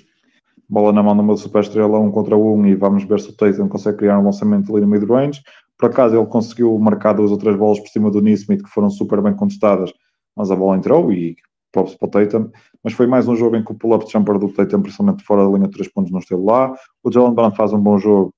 bola 0.68 0.92
na 0.92 1.02
mão 1.02 1.14
de 1.14 1.22
uma 1.22 1.38
super 1.38 1.62
estrela, 1.62 1.98
um 1.98 2.10
contra 2.10 2.36
um, 2.36 2.66
e 2.66 2.74
vamos 2.74 3.04
ver 3.04 3.18
se 3.18 3.30
o 3.30 3.32
Tatum 3.32 3.66
consegue 3.66 3.96
criar 3.96 4.18
um 4.18 4.24
lançamento 4.24 4.76
ali 4.76 4.84
no 4.84 4.90
mid-range. 4.90 5.42
Por 5.78 5.88
acaso 5.88 6.14
ele 6.14 6.26
conseguiu 6.26 6.78
marcar 6.78 7.14
duas 7.14 7.30
ou 7.30 7.38
três 7.38 7.56
bolas 7.56 7.80
por 7.80 7.88
cima 7.88 8.10
do 8.10 8.20
Nismith 8.20 8.62
que 8.62 8.68
foram 8.68 8.90
super 8.90 9.22
bem 9.22 9.32
contestadas, 9.32 9.90
mas 10.36 10.50
a 10.50 10.56
bola 10.56 10.76
entrou 10.76 11.10
e 11.10 11.34
props 11.72 11.94
para 11.94 12.06
o 12.06 12.10
Tatum, 12.10 12.50
mas 12.82 12.92
foi 12.92 13.06
mais 13.06 13.28
um 13.28 13.36
jogo 13.36 13.56
em 13.56 13.64
que 13.64 13.72
o 13.72 13.74
pull-up 13.74 14.10
jumper 14.10 14.38
do 14.38 14.52
Tatum, 14.52 14.82
principalmente 14.82 15.24
fora 15.24 15.44
da 15.44 15.50
linha 15.50 15.68
de 15.68 15.74
3 15.74 15.92
pontos, 15.92 16.10
não 16.10 16.18
esteve 16.18 16.42
lá. 16.42 16.74
O 17.02 17.12
Jalen 17.12 17.34
Brown 17.34 17.50
faz 17.52 17.72
um 17.72 17.80
bom 17.80 17.98
jogo 17.98 18.32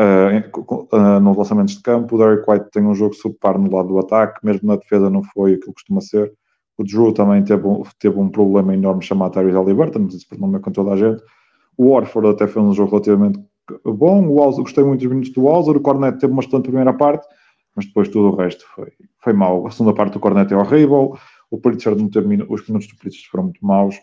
uh, 0.00 0.96
uh, 0.96 1.20
nos 1.20 1.36
lançamentos 1.36 1.74
de 1.74 1.82
campo. 1.82 2.14
O 2.14 2.18
Derek 2.18 2.50
White 2.50 2.70
tem 2.72 2.82
um 2.82 2.94
jogo 2.94 3.14
super 3.14 3.58
no 3.58 3.74
lado 3.74 3.88
do 3.88 3.98
ataque, 3.98 4.44
mesmo 4.44 4.68
na 4.68 4.76
defesa 4.76 5.08
não 5.08 5.22
foi 5.22 5.54
aquilo 5.54 5.72
que 5.72 5.74
costuma 5.74 6.00
ser. 6.00 6.32
O 6.76 6.84
Drew 6.84 7.12
também 7.12 7.44
teve 7.44 7.66
um, 7.66 7.82
teve 7.98 8.18
um 8.18 8.28
problema 8.28 8.72
enorme 8.72 9.02
chamado 9.02 9.32
Tyrese 9.32 9.56
Halliburton, 9.56 9.98
mas 10.00 10.14
isso 10.14 10.26
nome 10.38 10.56
é 10.56 10.60
com 10.60 10.70
toda 10.70 10.92
a 10.92 10.96
gente. 10.96 11.22
O 11.76 11.90
Orford 11.90 12.28
até 12.28 12.46
foi 12.46 12.62
um 12.62 12.72
jogo 12.72 12.90
relativamente 12.92 13.38
bom. 13.84 14.26
O 14.26 14.42
Hauser, 14.42 14.62
gostei 14.62 14.82
muito 14.82 15.00
dos 15.00 15.08
minutos 15.08 15.30
do 15.32 15.48
Hauser. 15.48 15.76
O 15.76 15.80
Cornet 15.80 16.18
teve 16.18 16.32
uma 16.32 16.42
excelente 16.42 16.64
primeira 16.64 16.92
parte, 16.92 17.26
mas 17.76 17.86
depois 17.86 18.08
tudo 18.08 18.30
o 18.30 18.36
resto 18.36 18.64
foi, 18.74 18.92
foi 19.22 19.32
mau. 19.32 19.66
A 19.66 19.70
segunda 19.70 19.94
parte 19.94 20.14
do 20.14 20.20
Cornet 20.20 20.52
é 20.52 20.56
horrível. 20.56 21.18
O 21.50 21.58
Pritchard 21.58 22.00
não 22.00 22.08
teve 22.08 22.26
os 22.48 22.66
minutos 22.66 22.88
do 22.88 22.96
Pritchard 22.96 23.28
foram 23.28 23.44
muito 23.44 23.64
maus. 23.64 23.96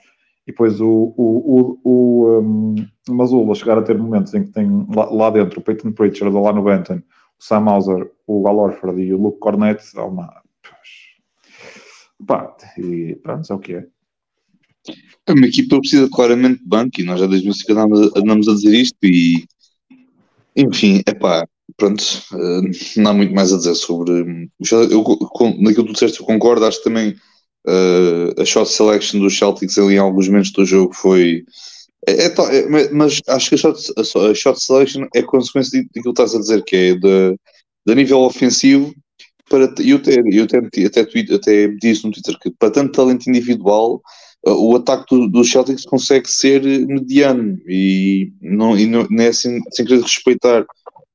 E 0.45 0.51
depois 0.51 0.79
o, 0.79 1.13
o, 1.17 1.79
o, 1.83 1.89
o 1.89 2.39
um, 2.39 2.75
Mazula 3.09 3.53
chegar 3.53 3.77
a 3.77 3.81
ter 3.81 3.97
momentos 3.97 4.33
em 4.33 4.45
que 4.45 4.51
tem 4.51 4.87
lá, 4.95 5.05
lá 5.11 5.29
dentro 5.29 5.59
o 5.59 5.63
Peyton 5.63 5.91
Pritchard, 5.91 6.33
lá 6.33 6.53
no 6.53 6.63
Benton, 6.63 7.01
o 7.39 7.43
Sam 7.43 7.69
Hauser, 7.69 8.09
o 8.25 8.47
Al 8.47 8.57
Orford 8.57 9.01
e 9.01 9.13
o 9.13 9.21
Luke 9.21 9.39
Cornet, 9.39 9.83
é 9.95 10.01
uma. 10.01 10.41
Pá, 12.25 12.55
e 12.77 13.15
pronto, 13.21 13.51
é 13.51 13.55
o 13.55 13.59
que 13.59 13.73
é. 13.73 13.87
É 15.25 15.33
uma 15.33 15.45
equipa 15.45 15.79
precisa 15.79 16.09
claramente 16.09 16.59
de 16.59 16.67
banco 16.67 17.01
e 17.01 17.03
nós 17.03 17.19
já 17.19 17.27
desde 17.27 17.47
o 17.47 17.49
início 17.49 17.71
andamos, 17.71 18.15
andamos 18.15 18.47
a 18.47 18.53
dizer 18.53 18.73
isto 18.73 18.97
e 19.03 19.45
enfim, 20.55 21.01
é 21.05 21.13
pá, 21.13 21.45
pronto, 21.75 22.01
uh, 22.31 23.01
não 23.01 23.11
há 23.11 23.13
muito 23.13 23.33
mais 23.35 23.53
a 23.53 23.57
dizer 23.57 23.75
sobre. 23.75 24.49
Eu, 24.89 25.03
com, 25.03 25.49
naquilo 25.61 25.85
que 25.85 25.91
tu 25.91 25.93
disseste, 25.93 26.19
eu 26.19 26.25
concordo, 26.25 26.65
acho 26.65 26.77
que 26.77 26.85
também 26.85 27.15
uh, 27.65 28.41
a 28.41 28.45
shot 28.45 28.69
selection 28.69 29.19
dos 29.19 29.37
Celtics 29.37 29.77
ali 29.77 29.95
em 29.95 29.99
alguns 29.99 30.27
momentos 30.27 30.51
do 30.51 30.65
jogo 30.65 30.93
foi. 30.93 31.43
É, 32.07 32.25
é, 32.25 32.27
é, 32.27 32.89
mas 32.91 33.21
acho 33.27 33.49
que 33.49 33.55
a 33.55 33.57
shot, 33.57 33.79
a 33.97 34.33
shot 34.33 34.59
selection 34.61 35.07
é 35.15 35.21
consequência 35.21 35.83
daquilo 35.83 36.13
que 36.13 36.21
estás 36.21 36.35
a 36.35 36.39
dizer, 36.39 36.63
que 36.63 36.75
é 36.75 36.95
de, 36.95 37.39
de 37.85 37.95
nível 37.95 38.19
ofensivo. 38.19 38.93
Para, 39.49 39.73
eu 39.79 39.97
até, 39.97 40.19
eu 40.19 40.43
até, 40.43 40.57
até, 40.57 41.01
até, 41.01 41.33
até 41.33 41.67
disse 41.81 42.05
no 42.05 42.11
Twitter 42.11 42.37
que 42.41 42.51
para 42.51 42.69
tanto 42.69 42.91
talento 42.91 43.29
individual, 43.29 44.01
o 44.45 44.75
ataque 44.75 45.15
dos 45.15 45.31
do 45.31 45.43
Celtics 45.43 45.85
consegue 45.85 46.29
ser 46.29 46.61
mediano 46.61 47.57
e 47.67 48.31
não, 48.41 48.77
e 48.77 48.85
não, 48.85 49.07
não 49.09 49.23
é 49.23 49.27
assim, 49.27 49.59
sem 49.71 49.85
querer 49.85 50.01
respeitar 50.01 50.65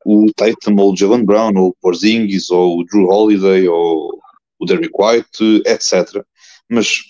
o 0.04 0.26
Tatum 0.34 0.76
ou 0.78 0.92
o 0.92 0.96
Jalen 0.96 1.24
Brown 1.24 1.52
ou 1.56 1.68
o 1.68 1.76
Porzingis 1.80 2.50
ou 2.50 2.80
o 2.80 2.84
Drew 2.84 3.08
Holiday 3.08 3.68
ou 3.68 4.18
o 4.58 4.66
Derrick 4.66 4.92
White, 4.98 5.62
etc. 5.66 6.24
Mas, 6.72 7.02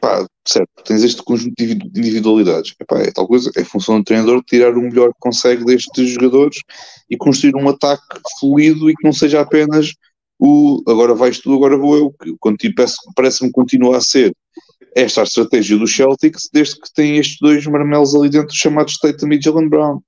pá, 0.00 0.24
certo, 0.46 0.70
tens 0.84 1.02
este 1.02 1.22
conjunto 1.22 1.54
de 1.56 1.72
individualidades. 1.98 2.74
Epá, 2.80 3.00
é 3.00 3.10
tal 3.10 3.26
coisa, 3.26 3.50
é 3.56 3.64
função 3.64 3.98
do 3.98 4.04
treinador 4.04 4.42
tirar 4.44 4.72
o 4.76 4.80
melhor 4.80 5.08
que 5.08 5.18
consegue 5.18 5.64
destes 5.64 6.10
jogadores 6.10 6.58
e 7.10 7.16
construir 7.16 7.56
um 7.56 7.68
ataque 7.68 8.04
fluido 8.38 8.88
e 8.88 8.94
que 8.94 9.04
não 9.04 9.12
seja 9.12 9.40
apenas 9.40 9.92
o 10.38 10.82
agora 10.86 11.14
vais 11.14 11.38
tu, 11.38 11.54
agora 11.54 11.76
vou 11.76 11.96
eu, 11.96 12.12
que 12.12 12.74
parece-me 13.16 13.50
continua 13.50 13.96
a 13.96 14.00
ser 14.00 14.32
esta 14.94 15.22
a 15.22 15.24
estratégia 15.24 15.76
do 15.76 15.88
Celtics 15.88 16.48
desde 16.52 16.80
que 16.80 16.92
tem 16.94 17.16
estes 17.16 17.38
dois 17.40 17.66
marmelos 17.66 18.14
ali 18.14 18.28
dentro 18.28 18.54
chamados 18.54 18.98
Tatum 18.98 19.32
e 19.32 19.40
Jalen 19.40 19.68
Brown. 19.68 20.00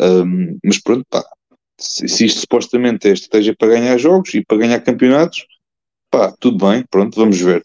Um, 0.00 0.58
mas 0.64 0.80
pronto, 0.80 1.04
pá, 1.10 1.22
se, 1.78 2.08
se, 2.08 2.24
isto 2.24 2.40
supostamente 2.40 3.08
é 3.08 3.10
a 3.10 3.14
estratégia 3.14 3.54
para 3.56 3.68
ganhar 3.68 3.98
jogos 3.98 4.32
e 4.34 4.44
para 4.44 4.58
ganhar 4.58 4.80
campeonatos, 4.80 5.44
pá, 6.10 6.32
tudo 6.40 6.64
bem, 6.66 6.84
pronto, 6.90 7.16
vamos 7.16 7.38
ver. 7.40 7.62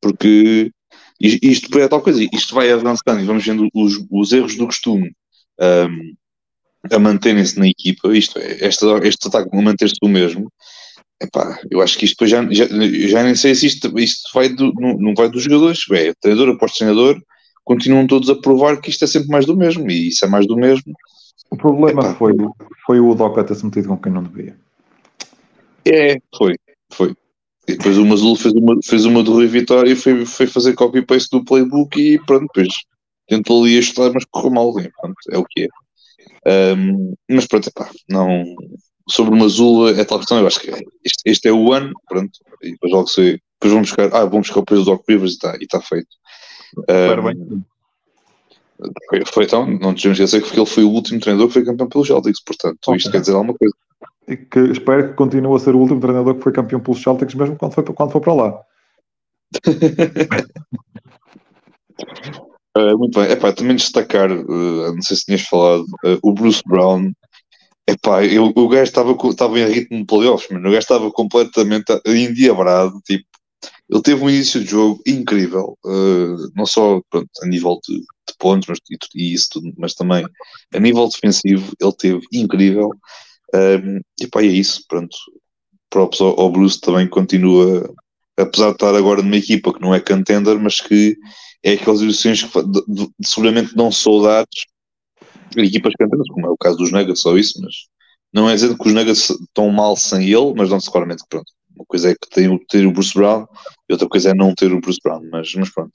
Porque 0.00 0.70
isto 1.20 1.78
é 1.78 1.88
tal 1.88 2.02
coisa, 2.02 2.22
isto 2.32 2.54
vai 2.54 2.70
avançando 2.70 3.20
e 3.20 3.24
vamos 3.24 3.44
vendo 3.44 3.68
os, 3.74 4.04
os 4.10 4.32
erros 4.32 4.56
do 4.56 4.66
costume 4.66 5.12
um, 5.60 6.14
a 6.94 6.98
manterem-se 6.98 7.58
na 7.58 7.66
equipa, 7.66 8.14
isto 8.16 8.38
é, 8.38 8.66
este, 8.66 8.84
este 9.02 9.28
ataque 9.28 9.48
a 9.50 9.62
manter-se 9.62 9.96
o 10.02 10.08
mesmo, 10.08 10.50
Epá, 11.20 11.58
eu 11.70 11.80
acho 11.80 11.96
que 11.96 12.04
isto 12.04 12.14
depois 12.14 12.30
já, 12.30 12.42
já, 12.52 12.66
já 13.08 13.22
nem 13.22 13.34
sei 13.34 13.54
se 13.54 13.66
isto, 13.66 13.98
isto 13.98 14.28
vai 14.34 14.50
do, 14.50 14.72
não, 14.74 14.98
não 14.98 15.14
vai 15.14 15.30
dos 15.30 15.42
jogadores, 15.42 15.80
é 15.90 16.12
treinador 16.20 16.54
após 16.54 16.72
treinador, 16.72 17.18
continuam 17.64 18.06
todos 18.06 18.28
a 18.28 18.34
provar 18.34 18.80
que 18.80 18.90
isto 18.90 19.04
é 19.04 19.06
sempre 19.08 19.28
mais 19.28 19.46
do 19.46 19.56
mesmo, 19.56 19.90
e 19.90 20.08
isso 20.08 20.24
é 20.26 20.28
mais 20.28 20.46
do 20.46 20.56
mesmo. 20.56 20.92
O 21.50 21.56
problema 21.56 22.14
foi, 22.16 22.32
foi 22.84 23.00
o 23.00 23.14
Doca 23.14 23.42
ter 23.44 23.54
se 23.54 23.64
metido 23.64 23.88
com 23.88 23.96
quem 23.96 24.12
não 24.12 24.22
devia. 24.22 24.56
É, 25.86 26.18
foi, 26.36 26.56
foi. 26.92 27.14
E 27.68 27.76
depois 27.76 27.98
o 27.98 28.04
Mazul 28.04 28.36
fez 28.36 28.54
uma, 28.54 28.76
fez 28.84 29.04
uma 29.04 29.22
do 29.22 29.32
Rui 29.32 29.46
Vitória 29.46 29.90
e 29.90 29.96
foi, 29.96 30.24
foi 30.24 30.46
fazer 30.46 30.74
copy-paste 30.74 31.30
do 31.30 31.44
playbook 31.44 32.00
e 32.00 32.18
pronto, 32.24 32.46
depois 32.52 32.68
tentou 33.26 33.62
ali 33.62 33.78
ajustar, 33.78 34.12
mas 34.12 34.24
correu 34.24 34.50
mal, 34.50 34.72
pronto, 34.72 35.16
é 35.30 35.38
o 35.38 35.44
que 35.44 35.64
é. 35.64 36.74
Um, 36.76 37.14
mas 37.28 37.46
pronto, 37.46 37.68
epá, 37.68 37.90
não, 38.08 38.44
sobre 39.08 39.34
o 39.34 39.36
Mazula 39.36 39.90
é 40.00 40.04
tal 40.04 40.18
questão, 40.18 40.38
eu 40.38 40.46
acho 40.46 40.60
que 40.60 40.70
este, 41.04 41.22
este 41.26 41.48
é 41.48 41.52
o 41.52 41.72
ano, 41.72 41.92
pronto, 42.08 42.30
e 42.62 42.70
depois 42.70 42.92
logo 42.92 43.08
sei, 43.08 43.40
depois 43.54 43.72
vamos 43.72 43.88
buscar, 43.88 44.14
ah, 44.14 44.24
vamos 44.24 44.46
buscar 44.46 44.60
o 44.60 44.64
preço 44.64 44.84
do 44.84 44.90
Doc 44.92 45.04
Rivers 45.08 45.32
e 45.32 45.34
está 45.34 45.56
e 45.60 45.66
tá 45.66 45.80
feito. 45.80 46.08
Um, 46.88 47.62
foi, 49.08 49.24
foi 49.24 49.44
então, 49.44 49.66
não 49.66 49.94
te 49.94 50.08
esquecer 50.08 50.42
que 50.42 50.58
ele 50.58 50.66
foi 50.66 50.84
o 50.84 50.90
último 50.90 51.18
treinador 51.18 51.48
que 51.48 51.54
foi 51.54 51.64
campeão 51.64 51.88
pelos 51.88 52.06
Celtics, 52.06 52.42
portanto, 52.42 52.78
okay. 52.86 52.96
isto 52.96 53.10
quer 53.10 53.20
dizer 53.20 53.32
alguma 53.32 53.54
coisa. 53.54 53.74
E 54.28 54.36
que 54.36 54.58
espero 54.72 55.08
que 55.08 55.14
continue 55.14 55.54
a 55.54 55.58
ser 55.58 55.74
o 55.74 55.78
último 55.78 56.00
treinador 56.00 56.34
que 56.34 56.42
foi 56.42 56.52
campeão 56.52 56.80
pelos 56.80 57.02
Celtics, 57.02 57.34
mesmo 57.34 57.56
quando, 57.56 57.74
foi, 57.74 57.84
quando 57.84 58.20
para 58.20 58.34
lá. 58.34 58.60
uh, 62.76 62.98
muito 62.98 63.20
bem, 63.20 63.30
epá, 63.30 63.52
também 63.52 63.76
destacar, 63.76 64.30
uh, 64.30 64.94
não 64.94 65.02
sei 65.02 65.16
se 65.16 65.24
tinhas 65.26 65.42
falado, 65.42 65.84
uh, 66.04 66.18
o 66.22 66.32
Bruce 66.32 66.62
Brown 66.66 67.12
Epá, 67.88 68.24
eu, 68.24 68.52
o 68.56 68.68
gajo 68.68 68.82
estava 68.82 69.60
em 69.60 69.72
ritmo 69.72 69.98
de 69.98 70.06
playoffs, 70.06 70.50
mano. 70.50 70.68
O 70.68 70.72
gajo 70.72 70.78
estava 70.78 71.10
completamente 71.12 71.92
endiabrado. 72.04 73.00
Tipo, 73.06 73.24
ele 73.88 74.02
teve 74.02 74.24
um 74.24 74.28
início 74.28 74.60
de 74.60 74.66
jogo 74.66 75.00
incrível, 75.06 75.78
uh, 75.84 76.50
não 76.56 76.66
só 76.66 77.00
pronto, 77.08 77.30
a 77.42 77.46
nível 77.46 77.78
de, 77.86 77.98
de 78.00 78.34
pontos 78.38 78.68
mas, 78.68 78.78
e, 78.90 78.96
e, 79.14 79.34
isso 79.34 79.48
tudo, 79.52 79.72
mas 79.78 79.94
também 79.94 80.26
a 80.74 80.80
nível 80.80 81.08
defensivo 81.08 81.72
ele 81.80 81.92
teve 81.96 82.20
incrível. 82.32 82.90
Um, 83.54 84.00
e 84.20 84.26
pá, 84.26 84.42
é 84.42 84.46
isso, 84.46 84.84
pronto. 84.88 85.16
Props 85.90 86.20
ao, 86.20 86.38
ao 86.40 86.50
Bruce 86.50 86.80
também 86.80 87.08
continua, 87.08 87.88
apesar 88.36 88.68
de 88.68 88.72
estar 88.72 88.94
agora 88.94 89.22
numa 89.22 89.36
equipa 89.36 89.72
que 89.72 89.80
não 89.80 89.94
é 89.94 90.00
contender, 90.00 90.58
mas 90.58 90.80
que 90.80 91.16
é 91.62 91.72
aquelas 91.72 92.00
edições 92.02 92.42
que 92.42 92.62
de, 92.62 92.84
de, 92.86 93.10
seguramente 93.24 93.76
não 93.76 93.90
equipas 95.56 95.94
campeãs, 95.98 96.28
como 96.28 96.46
é 96.46 96.50
o 96.50 96.56
caso 96.56 96.76
dos 96.76 96.92
Nuggets 96.92 97.24
ou 97.24 97.38
isso, 97.38 97.60
mas 97.62 97.74
não 98.32 98.48
é 98.48 98.54
dizer 98.54 98.76
que 98.76 98.86
os 98.88 98.92
Nuggets 98.92 99.30
estão 99.30 99.70
mal 99.70 99.96
sem 99.96 100.24
ele, 100.24 100.52
mas 100.54 100.68
não-se 100.68 100.90
claramente 100.90 101.22
que 101.22 101.28
pronto. 101.28 101.50
Uma 101.74 101.84
coisa 101.86 102.10
é 102.10 102.14
que 102.14 102.28
tem, 102.30 102.58
ter 102.68 102.86
o 102.86 102.92
Bruce 102.92 103.14
Brown 103.14 103.46
e 103.88 103.92
outra 103.92 104.08
coisa 104.08 104.30
é 104.30 104.34
não 104.34 104.54
ter 104.54 104.72
o 104.72 104.80
Bruce 104.80 105.00
Brown, 105.02 105.22
mas, 105.30 105.52
mas 105.54 105.70
pronto. 105.70 105.92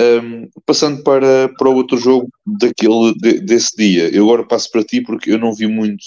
Um, 0.00 0.48
passando 0.64 1.02
para, 1.02 1.48
para 1.58 1.68
o 1.68 1.74
outro 1.74 1.98
jogo 1.98 2.28
daquele, 2.46 3.12
de, 3.14 3.40
desse 3.40 3.76
dia, 3.76 4.08
eu 4.14 4.24
agora 4.24 4.46
passo 4.46 4.70
para 4.70 4.84
ti 4.84 5.02
porque 5.02 5.32
eu 5.32 5.38
não 5.38 5.52
vi 5.52 5.66
muito 5.66 6.02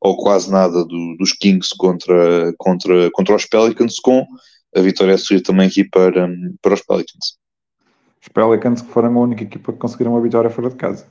ou 0.00 0.16
quase 0.16 0.50
nada 0.50 0.84
do, 0.84 1.16
dos 1.18 1.32
Kings 1.32 1.74
contra, 1.76 2.52
contra, 2.58 3.10
contra 3.12 3.36
os 3.36 3.44
Pelicans, 3.44 3.98
com 4.00 4.26
a 4.74 4.80
vitória 4.80 5.14
a 5.14 5.18
seguir 5.18 5.42
também 5.42 5.66
aqui 5.66 5.84
para, 5.84 6.28
para 6.62 6.74
os 6.74 6.82
Pelicans. 6.82 7.38
Os 8.22 8.28
Pelicans 8.28 8.82
que 8.82 8.90
foram 8.90 9.16
a 9.16 9.20
única 9.20 9.42
equipa 9.42 9.72
que 9.72 9.78
conseguiram 9.78 10.12
uma 10.12 10.20
vitória 10.20 10.50
fora 10.50 10.70
de 10.70 10.76
casa 10.76 11.06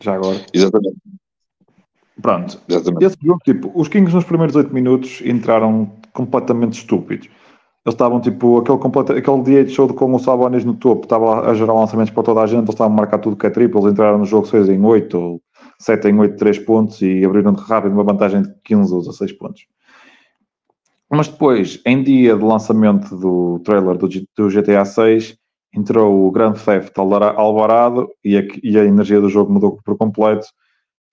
já 0.00 0.14
agora. 0.14 0.44
Exatamente. 0.52 0.96
Pronto. 2.20 2.60
Exatamente. 2.68 3.04
Esse 3.04 3.16
jogo, 3.22 3.40
tipo, 3.44 3.72
os 3.74 3.88
Kings 3.88 4.14
nos 4.14 4.24
primeiros 4.24 4.56
8 4.56 4.72
minutos 4.72 5.20
entraram 5.24 5.90
completamente 6.12 6.78
estúpidos. 6.78 7.28
Eles 7.84 7.94
estavam 7.94 8.20
tipo, 8.20 8.58
aquele, 8.58 8.78
completo, 8.78 9.12
aquele 9.12 9.64
DH 9.64 9.70
show 9.70 9.92
com 9.94 10.12
o 10.12 10.18
Sabonis 10.18 10.64
no 10.64 10.74
topo, 10.74 11.04
estava 11.04 11.48
a 11.48 11.54
gerar 11.54 11.72
lançamentos 11.72 12.12
para 12.12 12.22
toda 12.22 12.40
a 12.40 12.46
gente, 12.46 12.60
eles 12.60 12.70
estavam 12.70 12.92
a 12.92 12.96
marcar 12.96 13.18
tudo 13.18 13.36
que 13.36 13.46
é 13.46 13.50
triplo, 13.50 13.80
eles 13.80 13.92
entraram 13.92 14.18
no 14.18 14.24
jogo 14.24 14.46
6 14.46 14.68
em 14.70 14.82
8, 14.82 15.16
ou 15.16 15.40
7 15.78 16.08
em 16.08 16.18
8, 16.18 16.36
3 16.36 16.58
pontos 16.60 17.02
e 17.02 17.24
abriram 17.24 17.52
rápido 17.52 17.92
uma 17.92 18.04
vantagem 18.04 18.42
de 18.42 18.54
15 18.64 18.94
ou 18.94 19.00
16 19.00 19.32
pontos. 19.32 19.66
Mas 21.10 21.28
depois, 21.28 21.80
em 21.86 22.02
dia 22.02 22.36
de 22.36 22.42
lançamento 22.42 23.16
do 23.16 23.60
trailer 23.60 23.96
do, 23.96 24.08
do 24.08 24.48
GTA 24.48 24.84
6, 24.84 25.38
entrou 25.72 26.26
o 26.26 26.30
Grand 26.30 26.54
Theft 26.54 26.92
Alvarado 26.98 28.08
e 28.24 28.36
a, 28.36 28.42
e 28.62 28.78
a 28.78 28.84
energia 28.84 29.20
do 29.20 29.28
jogo 29.28 29.52
mudou 29.52 29.78
por 29.84 29.96
completo. 29.96 30.46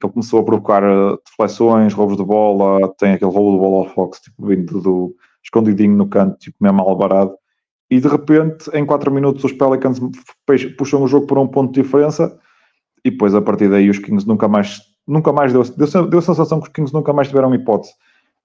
Ele 0.01 0.11
começou 0.11 0.39
a 0.39 0.43
provocar 0.43 0.83
eh, 0.83 1.17
deflexões, 1.25 1.93
roubos 1.93 2.17
de 2.17 2.23
bola, 2.23 2.93
tem 2.97 3.13
aquele 3.13 3.31
roubo 3.31 3.53
de 3.53 3.59
bola 3.59 3.85
ao 3.85 3.93
Fox, 3.93 4.19
tipo, 4.19 4.47
vindo 4.47 4.81
do 4.81 5.15
escondidinho 5.43 5.95
no 5.95 6.07
canto, 6.07 6.37
tipo 6.39 6.57
mesmo 6.59 6.81
Alvarado. 6.81 7.35
E 7.89 7.99
de 7.99 8.07
repente, 8.07 8.69
em 8.73 8.85
4 8.85 9.11
minutos, 9.11 9.43
os 9.43 9.51
Pelicans 9.51 9.99
puxam 10.77 11.03
o 11.03 11.07
jogo 11.07 11.27
por 11.27 11.37
um 11.37 11.47
ponto 11.47 11.73
de 11.73 11.81
diferença 11.81 12.37
e 13.03 13.11
depois 13.11 13.35
a 13.35 13.41
partir 13.41 13.69
daí 13.69 13.89
os 13.89 13.99
Kings 13.99 14.27
nunca 14.27 14.47
mais, 14.47 14.81
nunca 15.07 15.31
mais 15.31 15.51
deu, 15.51 15.63
deu, 15.63 16.07
deu 16.07 16.19
a 16.19 16.21
sensação 16.21 16.59
que 16.59 16.67
os 16.67 16.73
Kings 16.73 16.93
nunca 16.93 17.11
mais 17.13 17.27
tiveram 17.27 17.53
hipótese 17.53 17.93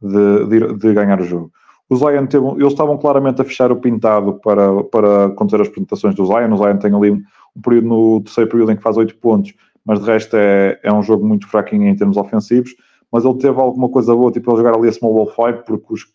de, 0.00 0.46
de, 0.46 0.74
de 0.74 0.94
ganhar 0.94 1.20
o 1.20 1.24
jogo. 1.24 1.52
O 1.90 1.96
Zion 1.96 2.26
teve, 2.26 2.46
eles 2.46 2.72
estavam 2.72 2.98
claramente 2.98 3.40
a 3.40 3.44
fechar 3.44 3.72
o 3.72 3.76
pintado 3.76 4.34
para, 4.34 4.84
para 4.84 5.26
acontecer 5.26 5.62
as 5.62 5.68
apresentações 5.68 6.14
do 6.14 6.26
Zion. 6.26 6.52
O 6.52 6.56
Zion 6.58 6.76
tem 6.76 6.94
ali 6.94 7.10
um 7.12 7.60
período 7.62 7.88
no 7.88 8.20
terceiro 8.20 8.50
período 8.50 8.72
em 8.72 8.76
que 8.76 8.82
faz 8.82 8.96
8 8.96 9.16
pontos, 9.16 9.54
mas 9.84 10.00
de 10.00 10.06
resto 10.06 10.36
é, 10.36 10.78
é 10.82 10.92
um 10.92 11.02
jogo 11.02 11.26
muito 11.26 11.48
fraquinho 11.48 11.86
em 11.86 11.96
termos 11.96 12.16
ofensivos. 12.16 12.74
Mas 13.10 13.24
ele 13.24 13.38
teve 13.38 13.58
alguma 13.58 13.88
coisa 13.88 14.14
boa, 14.14 14.30
tipo 14.30 14.50
ele 14.50 14.58
jogar 14.58 14.76
ali 14.76 14.88
a 14.88 14.92
small 14.92 15.14
ball 15.14 15.30
five, 15.30 15.64
porque 15.64 15.86
os, 15.94 16.06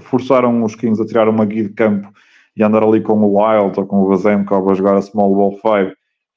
forçaram 0.00 0.62
os 0.64 0.74
Kings 0.74 1.00
a 1.00 1.06
tirar 1.06 1.28
uma 1.28 1.44
guia 1.44 1.64
de 1.64 1.70
campo 1.70 2.08
e 2.56 2.62
andar 2.62 2.82
ali 2.82 3.02
com 3.02 3.12
o 3.20 3.38
Wild 3.38 3.78
ou 3.78 3.86
com 3.86 4.02
o 4.02 4.08
Vazemkov 4.08 4.70
a 4.70 4.74
jogar 4.74 4.96
a 4.96 5.02
small 5.02 5.34
ball 5.34 5.52
five. 5.58 5.94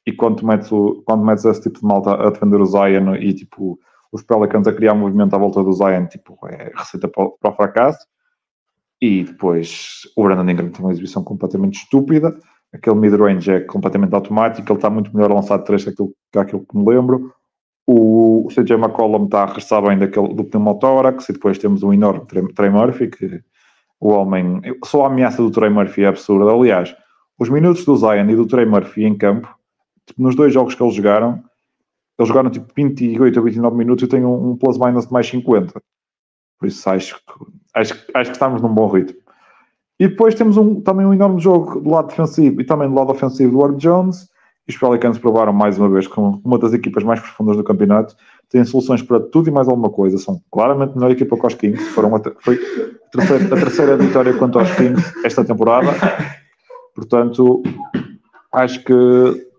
E 0.10 0.12
quando 0.12 0.43
metes, 0.43 0.72
o, 0.72 1.03
quando 1.05 1.24
metes 1.24 1.45
esse 1.45 1.62
tipo 1.62 1.80
de 1.80 1.86
malta 1.86 2.16
a 2.16 2.32
defender 2.32 2.60
o 2.60 2.66
Zion 2.66 3.16
e 3.16 3.32
tipo 3.32 3.80
os 4.12 4.24
Pelicans 4.24 4.68
a 4.68 4.74
criar 4.74 4.95
movimento 4.95 5.36
à 5.36 5.38
volta 5.38 5.64
do 5.64 5.72
Zion, 5.72 6.07
tipo, 6.07 6.36
é 6.47 6.72
receita 6.76 7.07
para, 7.07 7.30
para 7.30 7.51
o 7.51 7.55
fracasso. 7.55 8.07
E 8.99 9.24
depois 9.24 10.01
o 10.18 10.24
Brandon 10.24 10.49
Ingram 10.49 10.72
tem 10.72 10.84
uma 10.84 10.91
exibição 10.91 11.24
completamente 11.24 11.84
estúpida. 11.84 12.36
Aquele 12.74 12.95
mid-range 12.95 13.51
é 13.51 13.60
completamente 13.60 14.16
automático. 14.16 14.68
Ele 14.68 14.80
está 14.80 14.89
muito 14.89 15.16
melhor 15.16 15.32
lançado 15.32 15.60
de 15.60 15.68
3 15.68 15.84
que 15.84 15.89
aquilo, 15.91 16.14
que 16.32 16.39
aquilo 16.39 16.66
que 16.66 16.76
me 16.76 16.89
lembro. 16.89 17.32
O, 17.86 18.47
o 18.47 18.49
CJ 18.49 18.78
McCollum 18.78 19.26
está 19.26 19.43
a 19.43 19.45
regressar 19.45 19.84
bem 19.84 19.99
daquele, 19.99 20.34
do 20.34 20.43
pneumotórax. 20.43 21.30
E 21.30 21.34
depois 21.34 21.60
temos 21.60 21.84
um 21.84 21.93
enorme 21.93 22.26
Trey 22.55 22.70
Murphy, 22.72 23.10
que 23.10 23.43
o 23.99 24.10
homem. 24.10 24.60
Só 24.86 25.03
a 25.03 25.07
ameaça 25.07 25.43
do 25.43 25.51
Trey 25.51 25.70
Murphy 25.70 26.03
é 26.03 26.07
absurda. 26.07 26.51
Aliás, 26.51 26.95
os 27.38 27.47
minutos 27.47 27.86
do 27.86 27.95
Zion 27.95 28.28
e 28.28 28.36
do 28.36 28.47
Trey 28.47 28.66
Murphy 28.66 29.05
em 29.05 29.16
campo, 29.16 29.59
tipo, 30.10 30.22
nos 30.22 30.36
dois 30.36 30.53
jogos 30.53 30.76
que 30.76 30.84
eles 30.84 30.95
jogaram, 30.95 31.43
eles 32.18 32.28
jogaram 32.28 32.49
tipo 32.49 32.68
28 32.76 33.38
ou 33.38 33.45
29 33.45 33.78
minutos 33.78 34.03
e 34.03 34.05
eu 34.05 34.10
tenho 34.10 34.28
um, 34.28 34.51
um 34.51 34.57
plus-minus 34.57 35.07
de 35.07 35.14
mais 35.14 35.28
50. 35.28 35.82
Por 36.60 36.68
isso 36.68 36.89
acho 36.89 37.16
que, 37.16 37.45
acho, 37.74 37.93
acho 38.14 38.32
que 38.32 38.36
estamos 38.36 38.62
num 38.62 38.74
bom 38.74 38.88
ritmo. 38.88 39.18
E 39.99 40.07
depois 40.07 40.36
temos 40.36 40.57
um, 40.57 40.82
também 40.82 41.05
um 41.05 41.14
enorme 41.14 41.39
jogo 41.39 41.80
do 41.80 41.89
lado 41.89 42.07
defensivo 42.07 42.62
e 42.62 42.66
também 42.66 42.88
do 42.89 42.95
lado 42.95 43.12
ofensivo 43.12 43.51
do 43.51 43.60
Ward 43.60 43.78
Jones. 43.78 44.30
E 44.68 44.72
os 44.72 44.78
Pelicans 44.78 45.18
provaram 45.18 45.51
mais 45.53 45.78
uma 45.78 45.89
vez 45.89 46.07
como 46.07 46.41
uma 46.43 46.57
das 46.57 46.74
equipas 46.74 47.03
mais 47.03 47.20
profundas 47.20 47.57
do 47.57 47.64
campeonato. 47.64 48.16
Têm 48.49 48.64
soluções 48.64 49.01
para 49.01 49.20
tudo 49.20 49.49
e 49.49 49.51
mais 49.51 49.68
alguma 49.68 49.89
coisa. 49.89 50.18
São 50.18 50.41
claramente 50.51 50.91
a 50.91 50.95
melhor 50.95 51.12
equipa 51.12 51.38
que 51.38 51.47
os 51.47 51.53
Kings. 51.53 51.84
Foram 51.89 52.16
a, 52.16 52.22
foi 52.39 52.55
a 52.55 53.18
terceira, 53.18 53.45
a 53.45 53.60
terceira 53.60 53.97
vitória 53.97 54.34
quanto 54.34 54.60
aos 54.60 54.72
Kings 54.76 55.26
esta 55.26 55.43
temporada. 55.43 55.91
Portanto, 56.95 57.64
acho 58.52 58.84
que 58.84 58.93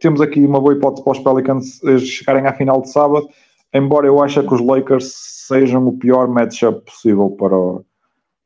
temos 0.00 0.20
aqui 0.20 0.44
uma 0.44 0.60
boa 0.60 0.74
hipótese 0.74 1.04
para 1.04 1.12
os 1.12 1.18
Pelicans 1.18 1.80
chegarem 2.00 2.46
à 2.46 2.52
final 2.52 2.80
de 2.82 2.90
sábado. 2.90 3.28
Embora 3.72 4.06
eu 4.06 4.20
ache 4.22 4.42
que 4.42 4.54
os 4.54 4.60
Lakers 4.60 5.12
sejam 5.46 5.86
o 5.86 5.96
pior 5.96 6.28
matchup 6.28 6.84
possível 6.84 7.30
para, 7.30 7.56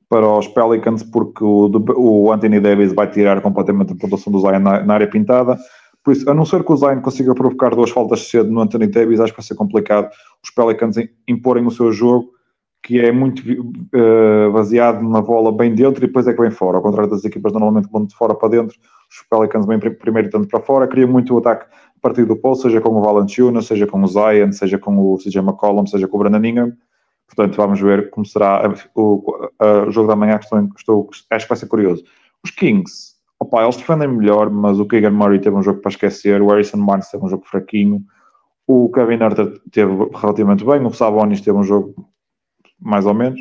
para 0.08 0.38
os 0.38 0.48
Pelicans, 0.48 1.02
porque 1.02 1.42
o, 1.42 1.70
o, 1.96 2.32
Anthony 2.32 2.60
Davis 2.60 2.92
vai 2.92 3.10
tirar 3.10 3.40
completamente 3.40 3.92
a 3.92 3.96
pontuação 3.96 4.32
do 4.32 4.40
Zion 4.40 4.58
na, 4.58 4.82
na, 4.82 4.94
área 4.94 5.08
pintada. 5.08 5.58
Por 6.02 6.12
isso, 6.12 6.28
a 6.28 6.34
não 6.34 6.44
ser 6.44 6.62
que 6.62 6.72
o 6.72 6.76
Zion 6.76 7.00
consiga 7.00 7.34
provocar 7.34 7.74
duas 7.74 7.90
faltas 7.90 8.28
cedo 8.28 8.50
no 8.50 8.60
Anthony 8.60 8.86
Davis, 8.86 9.20
acho 9.20 9.32
que 9.32 9.38
vai 9.38 9.46
ser 9.46 9.54
complicado 9.54 10.10
os 10.42 10.50
Pelicans 10.50 10.96
imporem 11.26 11.66
o 11.66 11.70
seu 11.70 11.90
jogo, 11.90 12.30
que 12.82 13.00
é 13.00 13.10
muito 13.10 13.42
uh, 13.42 14.52
baseado 14.52 15.02
na 15.02 15.22
bola 15.22 15.50
bem 15.50 15.74
dentro 15.74 16.04
e 16.04 16.06
depois 16.06 16.26
é 16.26 16.34
que 16.34 16.40
vem 16.40 16.50
fora. 16.50 16.76
Ao 16.76 16.82
contrário 16.82 17.10
das 17.10 17.24
equipas 17.24 17.50
normalmente 17.52 17.88
vão 17.90 18.04
de 18.04 18.14
fora 18.14 18.34
para 18.34 18.50
dentro, 18.50 18.76
os 19.14 19.22
Pelicans 19.30 19.66
vêm 19.66 19.78
primeiro 19.78 20.30
tanto 20.30 20.48
para 20.48 20.60
fora, 20.60 20.88
cria 20.88 21.06
muito 21.06 21.34
o 21.34 21.38
ataque 21.38 21.66
a 21.66 22.00
partir 22.00 22.24
do 22.24 22.36
post, 22.36 22.62
seja 22.62 22.80
com 22.80 22.90
o 22.90 23.00
Valanciunas, 23.00 23.66
seja 23.66 23.86
com 23.86 24.02
o 24.02 24.06
Zion, 24.06 24.52
seja 24.52 24.78
com 24.78 24.96
o 24.98 25.16
CJ 25.18 25.38
McCollum, 25.38 25.86
seja 25.86 26.08
com 26.08 26.16
o 26.16 26.20
Brandon 26.20 26.44
Ingram. 26.44 26.72
Portanto, 27.26 27.56
vamos 27.56 27.80
ver 27.80 28.10
como 28.10 28.26
será 28.26 28.62
o, 28.94 29.24
o 29.86 29.90
jogo 29.90 30.08
da 30.08 30.16
manhã, 30.16 30.38
que 30.38 30.44
estou, 30.44 30.68
estou, 30.76 31.10
acho 31.30 31.46
que 31.46 31.48
vai 31.48 31.56
ser 31.56 31.66
curioso. 31.66 32.04
Os 32.44 32.50
Kings, 32.50 33.14
opa, 33.40 33.62
eles 33.62 33.76
defendem 33.76 34.08
melhor, 34.08 34.50
mas 34.50 34.78
o 34.78 34.86
Keegan 34.86 35.12
Murray 35.12 35.40
teve 35.40 35.56
um 35.56 35.62
jogo 35.62 35.80
para 35.80 35.90
esquecer, 35.90 36.42
o 36.42 36.48
Harrison 36.48 36.84
Barnes 36.84 37.08
teve 37.08 37.24
um 37.24 37.28
jogo 37.28 37.44
fraquinho, 37.46 38.04
o 38.66 38.90
Kevin 38.90 39.22
Herter 39.22 39.60
teve 39.70 39.92
relativamente 40.14 40.64
bem, 40.64 40.84
o 40.84 40.90
Sabonis 40.90 41.40
teve 41.40 41.56
um 41.56 41.64
jogo 41.64 41.94
mais 42.80 43.06
ou 43.06 43.14
menos. 43.14 43.40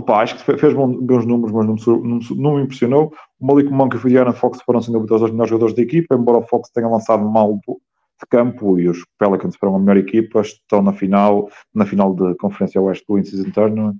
Opa, 0.00 0.22
acho 0.22 0.34
que 0.42 0.56
fez 0.56 0.72
bons 0.72 1.26
números, 1.26 1.52
mas 1.52 1.86
não 2.30 2.56
me, 2.56 2.62
impressionou. 2.62 3.12
O 3.38 3.46
Malik 3.46 3.70
Monk 3.70 3.94
e 3.94 3.98
o 3.98 4.08
Diana 4.08 4.32
Fox 4.32 4.62
foram 4.62 4.80
sendo 4.80 4.98
os 4.98 5.06
dois 5.06 5.30
melhores 5.30 5.50
jogadores 5.50 5.76
da 5.76 5.82
equipa, 5.82 6.14
embora 6.14 6.38
o 6.38 6.42
Fox 6.42 6.70
tenha 6.70 6.88
lançado 6.88 7.22
mal 7.22 7.52
de 7.52 8.26
campo 8.30 8.80
e 8.80 8.88
os 8.88 9.04
Pelicans 9.18 9.56
foram 9.56 9.76
a 9.76 9.78
melhor 9.78 9.98
equipa, 9.98 10.40
estão 10.40 10.80
na 10.80 10.94
final, 10.94 11.50
na 11.74 11.84
final 11.84 12.14
de 12.14 12.34
Conferência 12.36 12.80
Oeste 12.80 13.04
do 13.06 13.18
In-Season 13.18 13.50
Tournament, 13.50 13.98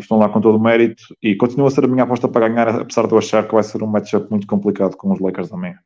estão 0.00 0.18
lá 0.18 0.28
com 0.28 0.40
todo 0.40 0.56
o 0.56 0.60
mérito 0.60 1.04
e 1.22 1.36
continua 1.36 1.68
a 1.68 1.70
ser 1.70 1.84
a 1.84 1.88
minha 1.88 2.02
aposta 2.02 2.26
para 2.26 2.48
ganhar, 2.48 2.80
apesar 2.80 3.06
de 3.06 3.12
eu 3.12 3.18
achar 3.18 3.46
que 3.46 3.54
vai 3.54 3.62
ser 3.62 3.80
um 3.84 3.86
matchup 3.86 4.28
muito 4.28 4.48
complicado 4.48 4.96
com 4.96 5.12
os 5.12 5.20
Lakers 5.20 5.48
também. 5.48 5.76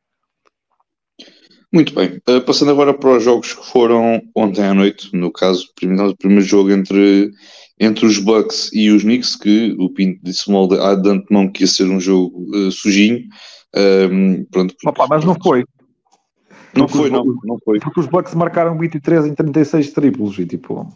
Muito 1.73 1.95
bem, 1.95 2.21
uh, 2.27 2.41
passando 2.41 2.71
agora 2.71 2.93
para 2.93 3.17
os 3.17 3.23
jogos 3.23 3.53
que 3.53 3.65
foram 3.65 4.21
ontem 4.35 4.65
à 4.65 4.73
noite, 4.73 5.09
no 5.13 5.31
caso, 5.31 5.67
o 5.69 6.17
primeiro 6.17 6.41
jogo 6.41 6.69
entre, 6.69 7.31
entre 7.79 8.05
os 8.05 8.17
Bucks 8.17 8.69
e 8.73 8.89
os 8.89 9.03
Knicks, 9.03 9.37
que 9.37 9.73
o 9.79 9.89
Pinto 9.89 10.19
disse 10.21 10.51
mal 10.51 10.67
de, 10.67 10.77
ah, 10.77 10.95
de 10.95 11.09
antemão 11.09 11.49
que 11.49 11.63
ia 11.63 11.67
ser 11.67 11.85
um 11.85 11.99
jogo 11.99 12.45
uh, 12.53 12.71
sujinho. 12.71 13.21
Um, 13.73 14.43
pronto, 14.51 14.75
Opa, 14.85 15.07
mas 15.09 15.23
não 15.23 15.35
foi. 15.41 15.63
Não 16.75 16.87
foi, 16.89 17.09
não, 17.09 17.23
não 17.43 17.57
foi. 17.63 17.79
Porque 17.79 18.01
os 18.01 18.07
Bucks 18.07 18.33
marcaram 18.33 18.77
23 18.77 19.27
em 19.27 19.33
36 19.33 19.91
triplos 19.91 20.37
e 20.39 20.45
tipo. 20.45 20.87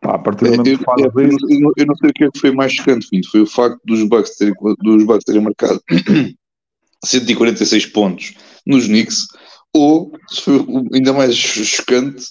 Pá, 0.00 0.14
a 0.14 0.18
partir 0.18 0.44
do 0.44 0.50
momento 0.52 0.68
eu, 0.68 0.78
que 0.78 0.84
eu, 0.84 1.22
eu, 1.22 1.30
eu, 1.30 1.60
não, 1.60 1.72
eu 1.76 1.86
não 1.86 1.96
sei 1.96 2.10
o 2.10 2.12
que 2.12 2.24
é 2.24 2.30
que 2.30 2.38
foi 2.38 2.50
mais 2.50 2.72
chocante, 2.72 3.08
Pinto. 3.10 3.30
Foi 3.30 3.40
o 3.40 3.46
facto 3.46 3.78
dos 3.84 4.02
Bucks 4.04 4.36
terem, 4.36 4.54
dos 4.80 5.04
Bucks 5.04 5.24
terem 5.24 5.42
marcado 5.42 5.80
146 7.04 7.86
pontos 7.86 8.34
nos 8.66 8.86
Knicks, 8.86 9.26
ou, 9.74 10.12
se 10.28 10.42
foi 10.42 10.66
ainda 10.92 11.12
mais 11.12 11.34
chocante, 11.36 12.24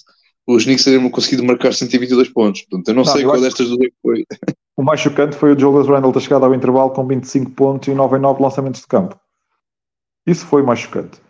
os 0.46 0.64
Knicks 0.64 0.84
terem 0.84 1.10
conseguido 1.10 1.44
marcar 1.44 1.72
122 1.72 2.28
pontos. 2.30 2.62
Portanto, 2.62 2.88
eu 2.88 2.94
não, 2.94 3.04
não 3.04 3.12
sei 3.12 3.24
qual 3.24 3.40
destas 3.40 3.68
duas 3.68 3.86
é 3.86 3.90
foi. 4.02 4.24
O 4.76 4.82
mais 4.82 4.98
chocante 4.98 5.36
foi 5.36 5.52
o 5.52 5.58
Julius 5.58 5.86
Randle 5.86 6.10
ter 6.10 6.20
chegado 6.20 6.46
ao 6.46 6.54
intervalo 6.54 6.88
com 6.88 7.06
25 7.06 7.50
pontos 7.50 7.88
e 7.88 7.94
9 7.94 8.16
em 8.16 8.20
9 8.20 8.42
lançamentos 8.42 8.80
de 8.80 8.86
campo. 8.86 9.14
Isso 10.26 10.46
foi 10.46 10.62
o 10.62 10.66
mais 10.66 10.78
chocante. 10.78 11.20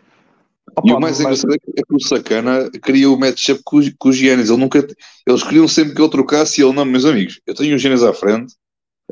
Opa, 0.73 0.87
e 0.87 0.93
o 0.93 0.99
mais 1.01 1.19
engraçado 1.19 1.53
é 1.53 1.57
que, 1.57 1.71
é 1.77 1.81
que 1.81 1.93
o 1.93 1.99
Sacana 1.99 2.69
queria 2.81 3.09
o 3.09 3.19
matchup 3.19 3.59
com, 3.65 3.81
com 3.99 4.07
os 4.07 4.15
Giannis. 4.15 4.49
Ele 4.49 4.57
nunca, 4.57 4.87
eles 5.27 5.43
queriam 5.43 5.67
sempre 5.67 5.93
que 5.93 6.01
ele 6.01 6.09
trocasse 6.09 6.61
e 6.61 6.63
ele, 6.63 6.73
não, 6.73 6.85
meus 6.85 7.03
amigos, 7.03 7.41
eu 7.45 7.53
tenho 7.53 7.75
o 7.75 7.77
Giannis 7.77 8.03
à 8.03 8.13
frente, 8.13 8.53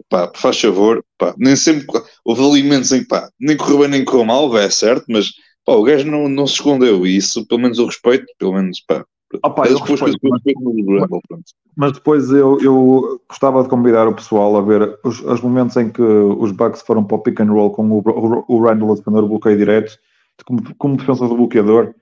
pá, 0.07 0.31
faz 0.33 0.59
favor, 0.59 1.03
pá, 1.17 1.35
nem 1.37 1.55
sempre 1.57 1.85
houve 2.23 2.41
alimentos 2.41 2.93
em 2.93 3.03
pá, 3.03 3.29
nem 3.37 3.57
correu 3.57 3.79
bem 3.79 3.89
nem 3.89 4.05
correu 4.05 4.23
mal, 4.23 4.57
é 4.57 4.69
certo, 4.69 5.05
mas 5.09 5.33
pá, 5.69 5.75
o 5.75 5.83
gajo 5.83 6.09
não, 6.09 6.27
não 6.27 6.47
se 6.47 6.53
escondeu 6.53 7.05
e 7.05 7.17
isso, 7.17 7.45
pelo 7.47 7.61
menos, 7.61 7.77
eu 7.77 7.85
respeito, 7.85 8.25
pelo 8.37 8.53
menos, 8.53 8.81
pá. 8.81 9.05
Opa, 9.43 9.67
eu 9.67 9.79
depois, 9.79 10.01
respeito, 10.01 10.19
mas, 10.59 11.53
mas, 11.77 11.91
depois 11.91 12.31
eu, 12.31 12.59
eu 12.61 13.21
gostava 13.29 13.61
de 13.61 13.69
convidar 13.69 14.07
o 14.07 14.15
pessoal 14.15 14.57
a 14.57 14.61
ver 14.61 14.97
os, 15.03 15.21
os 15.21 15.41
momentos 15.41 15.77
em 15.77 15.89
que 15.89 16.01
os 16.01 16.51
Bucks 16.51 16.81
foram 16.81 17.03
para 17.03 17.17
o 17.17 17.19
pick 17.19 17.39
and 17.39 17.51
roll 17.51 17.69
com 17.69 17.87
o, 17.91 17.99
o, 17.99 18.45
o 18.47 18.59
Randall 18.63 18.93
a 18.93 18.95
defender 18.95 19.19
o 19.19 19.27
bloqueio 19.27 19.55
direto 19.55 19.99
como, 20.45 20.75
como 20.75 20.97
defesa 20.97 21.27
do 21.27 21.35
bloqueador, 21.35 21.93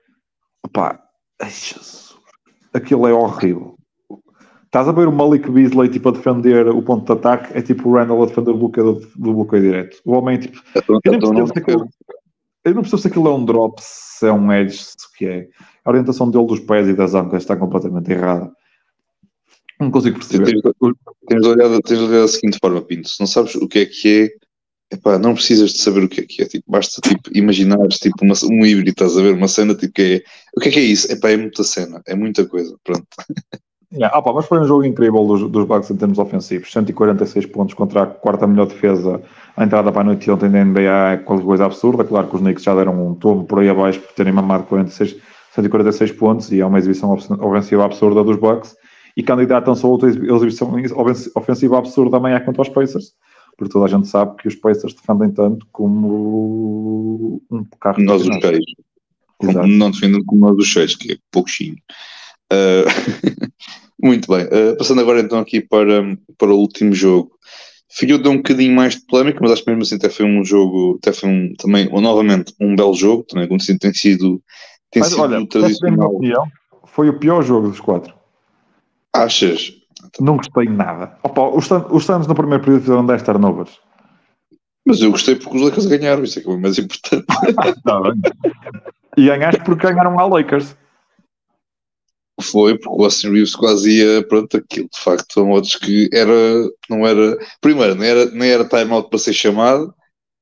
opá, 0.64 1.00
ai, 1.40 1.50
Jesus, 1.50 2.16
aquilo 2.72 3.06
é 3.06 3.12
horrível. 3.12 3.76
Estás 4.64 4.86
a 4.86 4.92
ver 4.92 5.08
o 5.08 5.12
Malik 5.12 5.50
Beasley 5.50 5.88
tipo, 5.88 6.10
a 6.10 6.12
defender 6.12 6.68
o 6.68 6.82
ponto 6.82 7.06
de 7.06 7.12
ataque, 7.12 7.56
é 7.56 7.62
tipo 7.62 7.88
o 7.88 7.94
Randall 7.94 8.22
a 8.22 8.26
defender 8.26 8.50
o 8.50 8.58
bloqueador 8.58 9.00
do 9.16 9.32
bloqueio 9.32 9.62
direto. 9.62 9.98
O 10.04 10.12
homem, 10.12 10.38
tipo, 10.38 10.60
eu, 10.74 11.00
eu, 11.04 11.12
não 11.12 11.20
percebo 11.20 11.46
se 11.46 11.58
aquilo, 11.58 11.88
eu 12.70 12.74
não 12.74 12.82
percebo 12.82 13.02
se 13.02 13.08
aquilo 13.08 13.28
é 13.28 13.34
um 13.34 13.44
drop, 13.44 13.80
se 13.80 14.26
é 14.26 14.32
um 14.32 14.52
edge, 14.52 14.78
se 14.78 14.94
o 14.94 15.16
que 15.16 15.26
é. 15.26 15.48
A 15.84 15.90
orientação 15.90 16.30
dele 16.30 16.46
dos 16.46 16.60
pés 16.60 16.88
e 16.88 16.94
das 16.94 17.14
ancas 17.14 17.42
está 17.42 17.56
completamente 17.56 18.10
errada. 18.10 18.50
Não 19.80 19.90
consigo 19.90 20.18
perceber. 20.18 20.60
Tens, 20.60 20.74
tens, 21.28 21.46
olhado, 21.46 21.80
tens 21.82 21.98
olhado 22.00 22.22
da 22.22 22.28
seguinte 22.28 22.58
forma, 22.60 22.82
Pinto. 22.82 23.08
Se 23.08 23.20
não 23.20 23.26
sabes 23.26 23.54
o 23.54 23.68
que 23.68 23.80
é 23.80 23.86
que 23.86 24.22
é 24.22 24.48
Epá, 24.90 25.18
não 25.18 25.34
precisas 25.34 25.72
de 25.72 25.82
saber 25.82 26.02
o 26.02 26.08
que 26.08 26.22
é 26.22 26.24
que 26.24 26.42
é, 26.42 26.46
tipo, 26.46 26.64
basta 26.70 26.98
tipo, 27.02 27.30
imaginares 27.34 27.98
tipo, 27.98 28.24
uma, 28.24 28.34
um 28.44 28.64
híbrido, 28.64 28.90
estás 28.90 29.18
a 29.18 29.22
ver, 29.22 29.34
uma 29.34 29.46
cena 29.46 29.74
tipo 29.74 29.92
que 29.92 30.02
é. 30.02 30.22
O 30.56 30.60
que 30.60 30.70
é 30.70 30.72
que 30.72 30.78
é 30.78 30.82
isso? 30.82 31.12
Epá, 31.12 31.30
é 31.30 31.36
muita 31.36 31.62
cena, 31.62 32.00
é 32.06 32.14
muita 32.14 32.46
coisa, 32.46 32.74
pronto. 32.82 33.06
Yeah, 33.90 34.14
opa, 34.18 34.34
mas 34.34 34.44
foi 34.44 34.60
um 34.60 34.66
jogo 34.66 34.84
incrível 34.84 35.26
dos, 35.26 35.50
dos 35.50 35.64
Bucks 35.64 35.90
em 35.90 35.96
termos 35.96 36.18
ofensivos, 36.18 36.70
146 36.70 37.46
pontos 37.46 37.72
contra 37.72 38.02
a 38.02 38.06
quarta 38.06 38.46
melhor 38.46 38.66
defesa. 38.66 39.22
A 39.58 39.64
entrada 39.64 39.90
para 39.90 40.02
a 40.02 40.04
noite 40.04 40.30
ontem 40.30 40.48
da 40.50 40.64
NBA 40.64 41.12
é 41.12 41.16
qualquer 41.16 41.44
coisa 41.44 41.64
absurda. 41.66 42.04
Claro 42.04 42.28
que 42.28 42.36
os 42.36 42.40
Knicks 42.40 42.62
já 42.62 42.74
deram 42.74 43.10
um 43.10 43.14
tombo 43.14 43.44
por 43.44 43.58
aí 43.58 43.68
abaixo 43.68 44.00
por 44.00 44.12
terem 44.12 44.32
mamado 44.32 44.64
46, 44.64 45.16
146 45.54 46.12
pontos 46.12 46.52
e 46.52 46.60
é 46.60 46.66
uma 46.66 46.78
exibição 46.78 47.12
ofensiva 47.12 47.84
absurda 47.84 48.22
dos 48.22 48.36
Bucks. 48.36 48.76
E 49.16 49.22
candidatam-se 49.22 49.84
a 49.84 49.88
outra 49.88 50.08
exibição 50.08 50.72
ofensiva 51.34 51.78
absurda 51.78 52.18
amanhã 52.18 52.38
contra 52.40 52.62
os 52.62 52.68
Pacers 52.68 53.14
porque 53.58 53.72
toda 53.72 53.86
a 53.86 53.88
gente 53.88 54.06
sabe 54.06 54.36
que 54.36 54.46
os 54.46 54.54
Pacers 54.54 54.94
defendem 54.94 55.32
tanto 55.32 55.66
como 55.72 57.42
um 57.50 57.64
carro. 57.80 58.00
Nós 58.00 58.22
os 58.22 58.36
Cheios. 58.36 58.64
Não 59.42 59.90
defendem 59.90 60.24
como 60.24 60.40
nós 60.42 60.56
os 60.56 60.66
Cheios, 60.68 60.94
que 60.94 61.12
é 61.12 61.16
pouquinho. 61.32 61.74
Uh, 62.52 62.86
muito 64.00 64.32
bem. 64.32 64.44
Uh, 64.44 64.76
passando 64.78 65.00
agora 65.00 65.20
então 65.20 65.40
aqui 65.40 65.60
para, 65.60 66.16
para 66.38 66.48
o 66.48 66.56
último 66.56 66.94
jogo. 66.94 67.32
Fiou 67.90 68.18
deu 68.18 68.32
um 68.32 68.36
bocadinho 68.36 68.74
mais 68.74 68.96
de 68.96 69.06
polémica, 69.06 69.38
mas 69.40 69.52
acho 69.52 69.64
que 69.64 69.70
mesmo 69.70 69.82
assim 69.82 69.96
até 69.96 70.10
foi 70.10 70.26
um 70.26 70.44
jogo, 70.44 70.98
até 71.00 71.12
foi 71.12 71.28
um, 71.28 71.54
também, 71.54 71.88
novamente, 71.88 72.54
um 72.60 72.76
belo 72.76 72.94
jogo, 72.94 73.24
também 73.24 73.48
como 73.48 73.58
tem 73.58 73.94
sido, 73.94 74.42
tem 74.90 75.00
mas, 75.00 75.10
sido 75.10 75.22
olha, 75.22 75.46
tradicional. 75.46 76.14
Opinião, 76.14 76.46
foi 76.84 77.08
o 77.08 77.18
pior 77.18 77.42
jogo 77.42 77.68
dos 77.68 77.80
quatro. 77.80 78.14
Achas? 79.14 79.72
Não 80.20 80.36
gostei 80.36 80.68
nada. 80.68 81.16
Opa, 81.22 81.48
os, 81.48 81.68
os 81.70 82.04
Suns 82.04 82.26
no 82.26 82.34
primeiro 82.34 82.62
período 82.62 82.82
fizeram 82.82 83.06
10 83.06 83.22
turnovers. 83.22 83.78
Mas 84.86 85.00
eu 85.00 85.10
gostei 85.10 85.36
porque 85.36 85.56
os 85.56 85.62
Lakers 85.62 85.86
ganharam, 85.86 86.24
isso 86.24 86.38
é 86.38 86.42
que 86.42 86.48
é 86.48 86.52
o 86.52 86.60
mais 86.60 86.78
importante. 86.78 87.24
Tá 87.84 88.02
e 89.16 89.26
ganhaste 89.26 89.62
porque 89.64 89.86
ganharam 89.86 90.18
a 90.18 90.26
Lakers. 90.26 90.76
Foi, 92.40 92.78
porque 92.78 93.00
o 93.00 93.04
Austin 93.04 93.30
Reeves 93.30 93.56
quase 93.56 93.98
ia, 93.98 94.22
pronto, 94.26 94.56
aquilo 94.56 94.88
de 94.92 95.00
facto 95.00 95.32
são 95.32 95.50
outros 95.50 95.74
que 95.74 96.08
era, 96.12 96.32
não 96.88 97.06
era, 97.06 97.36
primeiro, 97.60 97.96
nem 97.96 98.10
era, 98.10 98.26
nem 98.26 98.50
era 98.50 98.64
timeout 98.64 99.10
para 99.10 99.18
ser 99.18 99.32
chamado, 99.32 99.92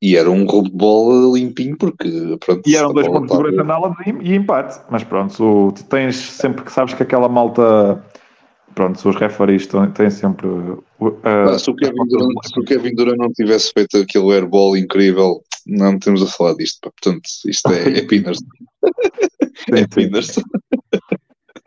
e 0.03 0.15
era 0.15 0.31
um 0.31 0.45
roubo 0.45 0.69
de 0.69 0.77
bola 0.77 1.39
limpinho, 1.39 1.77
porque 1.79 2.37
pronto. 2.45 2.63
E 2.67 2.77
eram 2.77 2.93
dois 2.93 3.07
pontos 3.07 3.29
de 3.29 3.37
segurança 3.37 3.65
na 3.65 3.97
e, 4.07 4.31
e 4.31 4.35
empate, 4.35 4.81
mas 4.91 5.05
pronto, 5.05 5.73
tu 5.75 5.85
tens 5.85 6.17
sempre 6.17 6.65
que 6.65 6.73
sabes 6.73 6.93
que 6.93 7.03
aquela 7.03 7.29
malta 7.29 8.05
pronto, 8.77 9.09
os 9.09 9.17
referees 9.17 9.67
têm 9.95 10.11
sempre. 10.11 10.47
Uh, 10.47 11.19
ah, 11.25 11.59
se, 11.59 11.69
o 11.69 11.75
Kevin 11.75 12.07
Durant, 12.09 12.33
se 12.45 12.61
o 12.61 12.65
Kevin 12.65 12.95
Durant 12.95 13.19
não 13.19 13.33
tivesse 13.33 13.73
feito 13.73 13.97
aquele 13.97 14.33
airball 14.33 14.77
incrível, 14.77 15.43
não 15.67 15.99
temos 15.99 16.23
a 16.23 16.27
falar 16.27 16.55
disto. 16.55 16.79
Portanto, 16.83 17.29
isto 17.47 17.73
é, 17.73 17.99
é 17.99 18.03
pinners. 18.03 18.39
é 19.73 19.87
pinners. 19.89 20.37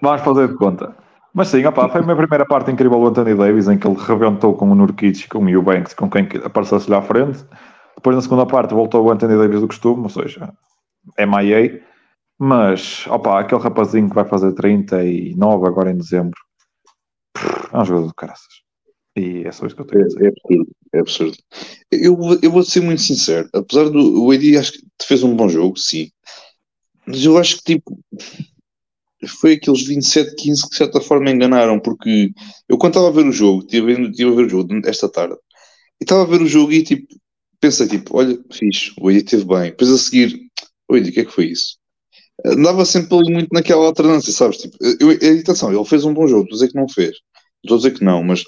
Vamos 0.02 0.22
fazer 0.22 0.48
de 0.48 0.56
conta. 0.56 0.96
Mas 1.34 1.50
sim, 1.50 1.64
opa, 1.66 1.88
foi 1.90 2.02
a 2.02 2.04
minha 2.04 2.16
primeira 2.16 2.46
parte 2.46 2.72
incrível 2.72 3.00
do 3.00 3.08
Anthony 3.08 3.36
Davis, 3.36 3.68
em 3.68 3.78
que 3.78 3.88
ele 3.88 3.98
rebentou 4.00 4.56
com 4.56 4.70
o 4.70 4.76
Nurkic, 4.76 5.28
com 5.28 5.44
o 5.44 5.50
Eubanks, 5.50 5.94
com 5.94 6.10
quem 6.10 6.28
apareceu-se-lhe 6.44 6.96
à 6.96 7.02
frente. 7.02 7.46
Depois, 7.96 8.16
na 8.16 8.22
segunda 8.22 8.46
parte, 8.46 8.74
voltou 8.74 9.06
o 9.06 9.12
Anthony 9.12 9.38
Davis 9.38 9.62
do 9.62 9.68
costume, 9.68 10.04
ou 10.04 10.10
seja, 10.10 10.52
MIA. 11.18 11.82
Mas, 12.40 13.06
opa, 13.08 13.40
aquele 13.40 13.62
rapazinho 13.62 14.10
que 14.10 14.16
vai 14.16 14.26
fazer 14.26 14.54
39 14.54 15.68
agora 15.68 15.92
em 15.92 15.98
dezembro, 15.98 16.40
é 17.72 17.78
um 17.78 17.86
jogador 17.86 18.08
de 18.08 18.14
caraças. 18.16 18.70
E 19.16 19.44
é 19.46 19.52
só 19.52 19.66
isso 19.66 19.76
que 19.76 19.82
eu 19.82 19.86
tenho 19.86 20.04
a 20.04 20.08
dizer. 20.08 20.24
É, 20.24 20.28
é 20.28 20.32
absurdo. 20.32 20.68
É 20.94 21.00
absurdo. 21.00 21.38
Eu, 21.92 22.18
eu 22.42 22.52
vou 22.52 22.64
ser 22.64 22.82
muito 22.82 23.02
sincero. 23.02 23.50
Apesar 23.54 23.90
do. 23.90 24.24
O 24.24 24.32
AD 24.32 24.58
acho 24.58 24.72
que 24.72 24.80
fez 25.04 25.24
um 25.24 25.36
bom 25.36 25.50
jogo, 25.50 25.78
sim. 25.78 26.10
Mas 27.06 27.24
eu 27.24 27.38
acho 27.38 27.58
que 27.58 27.64
tipo. 27.64 28.00
Foi 29.28 29.54
aqueles 29.54 29.88
27-15 29.88 30.64
que 30.64 30.70
de 30.70 30.76
certa 30.78 31.02
forma 31.02 31.30
enganaram, 31.30 31.80
porque 31.80 32.32
eu 32.68 32.78
quando 32.78 32.94
estava 32.94 33.10
a 33.10 33.12
ver 33.12 33.26
o 33.26 33.32
jogo, 33.32 33.62
estive 33.62 33.94
a 33.94 34.36
ver 34.36 34.46
o 34.46 34.50
jogo 34.50 34.82
esta 34.86 35.10
tarde, 35.10 35.36
e 36.00 36.04
estava 36.04 36.24
a 36.24 36.26
ver 36.26 36.41
o 36.41 36.48
jogo 36.48 36.72
e 36.72 36.84
tipo, 36.84 37.08
pensei 37.60 37.88
tipo, 37.88 38.18
olha, 38.18 38.38
fixe, 38.52 38.94
o 39.00 39.10
AD 39.10 39.18
esteve 39.18 39.46
bem. 39.46 39.72
Depois 39.72 39.91
a 39.91 39.98
seguir, 39.98 40.40
o 40.88 40.96
o 40.96 41.04
que 41.12 41.20
é 41.20 41.26
que 41.26 41.32
foi 41.32 41.48
isso? 41.48 41.78
Andava 42.46 42.86
sempre 42.86 43.18
ali 43.18 43.34
muito 43.34 43.50
naquela 43.52 43.86
alternância, 43.86 44.32
sabes? 44.32 44.60
Tipo, 44.60 44.78
eu, 45.02 45.12
atenção, 45.41 45.74
ele 45.74 45.86
fez 45.86 46.06
um 46.06 46.14
bom 46.14 46.26
jogo, 46.26 46.44
estou 46.44 46.56
a 46.56 46.60
dizer 46.60 46.72
que 46.72 46.80
não 46.80 46.88
fez 46.88 47.18
estou 47.64 47.76
a 47.76 47.78
dizer 47.78 47.91
que 47.91 48.04
não, 48.04 48.24
mas 48.24 48.44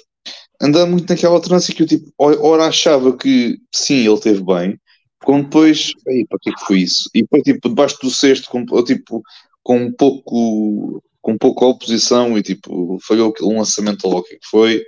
andava 0.60 0.86
muito 0.86 1.08
naquela 1.08 1.34
alternância 1.34 1.74
que 1.74 1.82
eu 1.82 1.86
tipo, 1.86 2.12
ora 2.18 2.66
achava 2.66 3.16
que 3.16 3.58
sim, 3.74 4.06
ele 4.06 4.20
teve 4.20 4.42
bem, 4.42 4.78
quando 5.24 5.44
depois, 5.44 5.92
ei, 6.08 6.26
para 6.26 6.38
que 6.40 6.50
é 6.50 6.52
que 6.52 6.64
foi 6.64 6.78
isso? 6.80 7.08
E 7.14 7.22
depois 7.22 7.42
tipo, 7.42 7.68
debaixo 7.68 7.98
do 8.02 8.10
cesto, 8.10 8.48
com, 8.50 8.64
tipo, 8.84 9.22
com 9.62 9.92
pouco 9.92 11.02
com 11.20 11.38
pouca 11.38 11.64
oposição 11.64 12.36
e 12.36 12.42
tipo, 12.42 12.98
falhou 13.06 13.32
um 13.42 13.58
lançamento 13.58 14.08
logo 14.08 14.24
que 14.24 14.38
foi. 14.50 14.82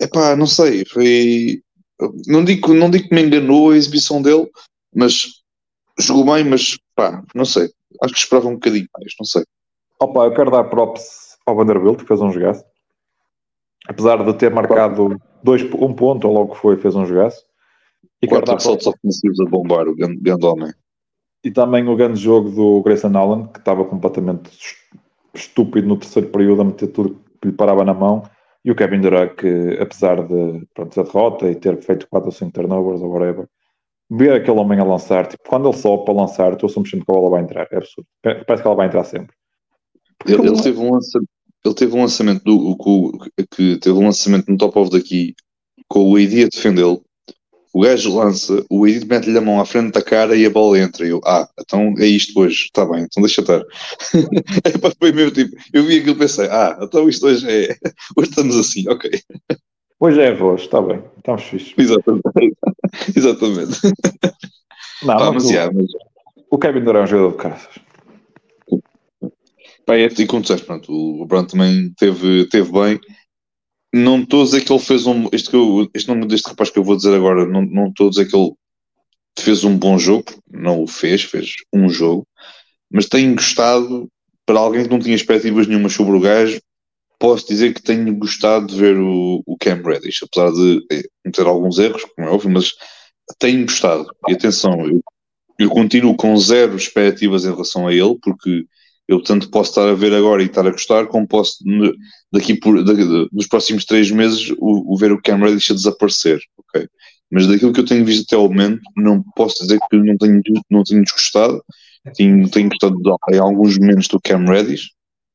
É 0.00 0.06
pá, 0.06 0.36
não 0.36 0.46
sei, 0.46 0.84
foi. 0.84 1.62
Não 2.26 2.44
digo, 2.44 2.74
não 2.74 2.90
digo 2.90 3.08
que 3.08 3.14
me 3.14 3.22
enganou 3.22 3.70
a 3.70 3.76
exibição 3.76 4.20
dele, 4.20 4.48
mas 4.94 5.26
jogou 5.98 6.34
bem, 6.34 6.44
mas 6.44 6.78
pá, 6.94 7.22
não 7.34 7.44
sei. 7.44 7.70
Acho 8.02 8.14
que 8.14 8.20
esperava 8.20 8.48
um 8.48 8.54
bocadinho 8.54 8.88
mais, 8.98 9.12
não 9.18 9.26
sei. 9.26 9.42
Opa, 9.98 10.24
eu 10.24 10.34
quero 10.34 10.50
dar 10.50 10.64
props 10.64 11.36
ao 11.46 11.56
Vanderbilt, 11.56 12.00
que 12.00 12.06
fez 12.06 12.20
um 12.20 12.30
jogaço 12.30 12.64
apesar 13.90 14.24
de 14.24 14.32
ter 14.34 14.52
marcado 14.52 15.20
dois, 15.42 15.62
um 15.74 15.92
ponto, 15.92 16.26
ou 16.28 16.34
logo 16.34 16.54
foi, 16.54 16.76
fez 16.76 16.94
um 16.94 17.04
jogaço. 17.04 17.44
E 18.22 18.26
Quatro 18.26 18.58
saltos 18.60 18.86
ofensivos 18.86 19.40
a 19.40 19.44
bombar, 19.44 19.88
o 19.88 19.96
grande, 19.96 20.20
grande 20.20 20.46
homem. 20.46 20.72
E 21.42 21.50
também 21.50 21.88
o 21.88 21.96
grande 21.96 22.20
jogo 22.20 22.50
do 22.50 22.82
Grayson 22.82 23.16
Allen, 23.16 23.46
que 23.46 23.58
estava 23.58 23.84
completamente 23.84 24.50
estúpido 25.34 25.88
no 25.88 25.96
terceiro 25.96 26.28
período, 26.28 26.62
a 26.62 26.64
meter 26.64 26.88
tudo 26.88 27.18
que 27.40 27.48
lhe 27.48 27.54
parava 27.54 27.84
na 27.84 27.94
mão. 27.94 28.22
E 28.64 28.70
o 28.70 28.74
Kevin 28.74 29.00
Durant, 29.00 29.34
que 29.36 29.78
apesar 29.80 30.22
de 30.26 30.66
pronto, 30.74 30.94
da 30.94 31.02
derrota 31.02 31.50
e 31.50 31.54
ter 31.54 31.80
feito 31.80 32.06
4 32.10 32.28
ou 32.28 32.32
5 32.32 32.52
turnovers 32.52 33.00
ou 33.00 33.08
whatever, 33.10 33.48
ver 34.10 34.34
aquele 34.34 34.58
homem 34.58 34.78
a 34.78 34.84
lançar, 34.84 35.26
tipo, 35.26 35.42
quando 35.48 35.68
ele 35.68 35.78
sobe 35.78 36.04
para 36.04 36.14
lançar, 36.14 36.56
tu 36.56 36.66
assumes 36.66 36.90
sempre 36.90 37.06
que 37.06 37.12
a 37.12 37.14
bola 37.14 37.30
vai 37.30 37.42
entrar. 37.42 37.66
É 37.70 37.76
absurdo. 37.78 38.06
Parece 38.22 38.62
que 38.62 38.68
ela 38.68 38.76
vai 38.76 38.86
entrar 38.88 39.04
sempre. 39.04 39.34
Ele, 40.26 40.46
ele, 40.46 40.62
teve 40.62 40.78
um 40.78 40.92
lançamento 40.92 41.30
ele 41.64 41.74
teve 41.74 41.94
um 41.94 42.00
lançamento 42.00 42.42
do, 42.42 43.18
que 43.50 43.76
teve 43.78 43.98
um 43.98 44.04
lançamento 44.04 44.50
no 44.50 44.56
top 44.56 44.78
of 44.78 44.90
daqui 44.90 45.34
com 45.86 46.10
o 46.10 46.16
AD 46.16 46.44
a 46.44 46.48
defendê-lo. 46.48 47.04
O 47.72 47.82
gajo 47.82 48.16
lança, 48.16 48.64
o 48.68 48.84
AD 48.84 49.06
mete-lhe 49.06 49.38
a 49.38 49.40
mão 49.40 49.60
à 49.60 49.64
frente 49.64 49.92
da 49.92 50.02
cara 50.02 50.34
e 50.34 50.44
a 50.44 50.50
bola 50.50 50.78
entra. 50.78 51.06
E 51.06 51.10
eu, 51.10 51.20
ah, 51.24 51.48
então 51.58 51.94
é 51.98 52.06
isto 52.06 52.38
hoje, 52.40 52.64
está 52.64 52.84
bem, 52.84 53.02
então 53.04 53.22
deixa 53.22 53.40
estar. 53.40 53.60
é 54.64 54.78
para 54.78 54.94
foi 54.98 55.12
meu 55.12 55.30
tipo, 55.30 55.54
eu 55.72 55.84
vi 55.84 55.98
aquilo 55.98 56.16
e 56.16 56.18
pensei, 56.18 56.46
ah, 56.46 56.78
então 56.82 57.08
isto 57.08 57.26
hoje 57.26 57.46
é, 57.48 57.76
hoje 58.16 58.30
estamos 58.30 58.56
assim, 58.56 58.88
ok. 58.88 59.10
Hoje 60.00 60.20
é 60.20 60.28
arroz, 60.28 60.62
está 60.62 60.80
bem, 60.82 61.02
estamos 61.18 61.42
fixos. 61.42 61.74
Exatamente. 61.76 62.24
Exatamente. 63.16 63.80
Não, 65.02 65.32
mas, 65.32 65.44
mas, 65.44 65.44
o, 65.44 65.74
mas, 65.74 65.86
o 66.50 66.58
Kevin 66.58 66.84
Durant 66.84 67.02
é 67.02 67.04
um 67.04 67.06
jogador 67.06 67.30
de 67.30 67.36
caças. 67.36 67.90
Pá, 69.86 69.96
é, 69.96 70.06
e 70.06 70.26
como 70.26 70.42
disseste, 70.42 70.66
pronto, 70.66 70.92
o 70.92 71.26
Brown 71.26 71.44
também 71.44 71.92
teve, 71.98 72.46
teve 72.48 72.70
bem. 72.72 73.00
Não 73.92 74.20
estou 74.20 74.42
a 74.42 74.44
dizer 74.44 74.64
que 74.64 74.72
ele 74.72 74.80
fez 74.80 75.06
um. 75.06 75.28
Este, 75.32 75.50
que 75.50 75.56
eu, 75.56 75.88
este 75.94 76.08
nome 76.08 76.26
deste 76.26 76.48
rapaz 76.48 76.70
que 76.70 76.78
eu 76.78 76.84
vou 76.84 76.96
dizer 76.96 77.14
agora, 77.14 77.46
não, 77.46 77.88
estou 77.88 78.06
a 78.06 78.10
dizer 78.10 78.28
que 78.28 78.36
ele 78.36 78.52
fez 79.38 79.64
um 79.64 79.76
bom 79.76 79.98
jogo, 79.98 80.26
não 80.50 80.82
o 80.82 80.86
fez, 80.86 81.22
fez 81.22 81.54
um 81.72 81.88
jogo, 81.88 82.26
mas 82.90 83.06
tenho 83.06 83.34
gostado, 83.34 84.08
para 84.46 84.58
alguém 84.58 84.84
que 84.84 84.90
não 84.90 84.98
tinha 84.98 85.14
expectativas 85.14 85.66
nenhuma 85.66 85.88
sobre 85.88 86.16
o 86.16 86.20
gajo, 86.20 86.60
posso 87.18 87.46
dizer 87.46 87.74
que 87.74 87.82
tenho 87.82 88.14
gostado 88.16 88.66
de 88.66 88.76
ver 88.76 88.98
o, 88.98 89.42
o 89.46 89.56
Cam 89.58 89.82
Reddish, 89.82 90.22
apesar 90.22 90.52
de 90.52 90.84
é, 90.90 91.30
ter 91.30 91.46
alguns 91.46 91.78
erros, 91.78 92.04
como 92.04 92.28
é 92.28 92.30
óbvio, 92.30 92.50
mas 92.50 92.72
tenho 93.38 93.62
gostado. 93.62 94.06
E 94.28 94.32
atenção, 94.32 94.86
eu, 94.86 95.00
eu 95.58 95.70
continuo 95.70 96.16
com 96.16 96.36
zero 96.36 96.76
expectativas 96.76 97.44
em 97.44 97.52
relação 97.52 97.86
a 97.86 97.92
ele, 97.92 98.16
porque 98.20 98.64
eu 99.10 99.20
tanto 99.20 99.50
posso 99.50 99.70
estar 99.70 99.88
a 99.88 99.94
ver 99.94 100.14
agora 100.14 100.40
e 100.40 100.46
estar 100.46 100.64
a 100.64 100.70
gostar, 100.70 101.08
como 101.08 101.26
posso 101.26 101.58
daqui 102.32 102.54
por, 102.54 102.84
daqui, 102.84 103.02
nos 103.32 103.48
próximos 103.48 103.84
três 103.84 104.08
meses 104.08 104.50
o, 104.56 104.94
o 104.94 104.96
ver 104.96 105.10
o 105.10 105.20
Cam 105.20 105.38
Reddish 105.38 105.72
a 105.72 105.74
desaparecer, 105.74 106.40
ok? 106.56 106.86
Mas 107.28 107.48
daquilo 107.48 107.72
que 107.72 107.80
eu 107.80 107.84
tenho 107.84 108.04
visto 108.04 108.24
até 108.24 108.36
ao 108.36 108.48
momento, 108.48 108.80
não 108.96 109.20
posso 109.34 109.64
dizer 109.64 109.80
que 109.90 109.96
não 109.96 110.16
tenho, 110.16 110.40
não 110.70 110.84
tenho 110.84 111.02
desgostado, 111.02 111.60
tenho, 112.14 112.48
tenho 112.48 112.68
gostado 112.68 112.96
em 113.32 113.38
alguns 113.38 113.76
momentos 113.78 114.06
do 114.06 114.20
Cam 114.20 114.44
Reddish. 114.44 114.90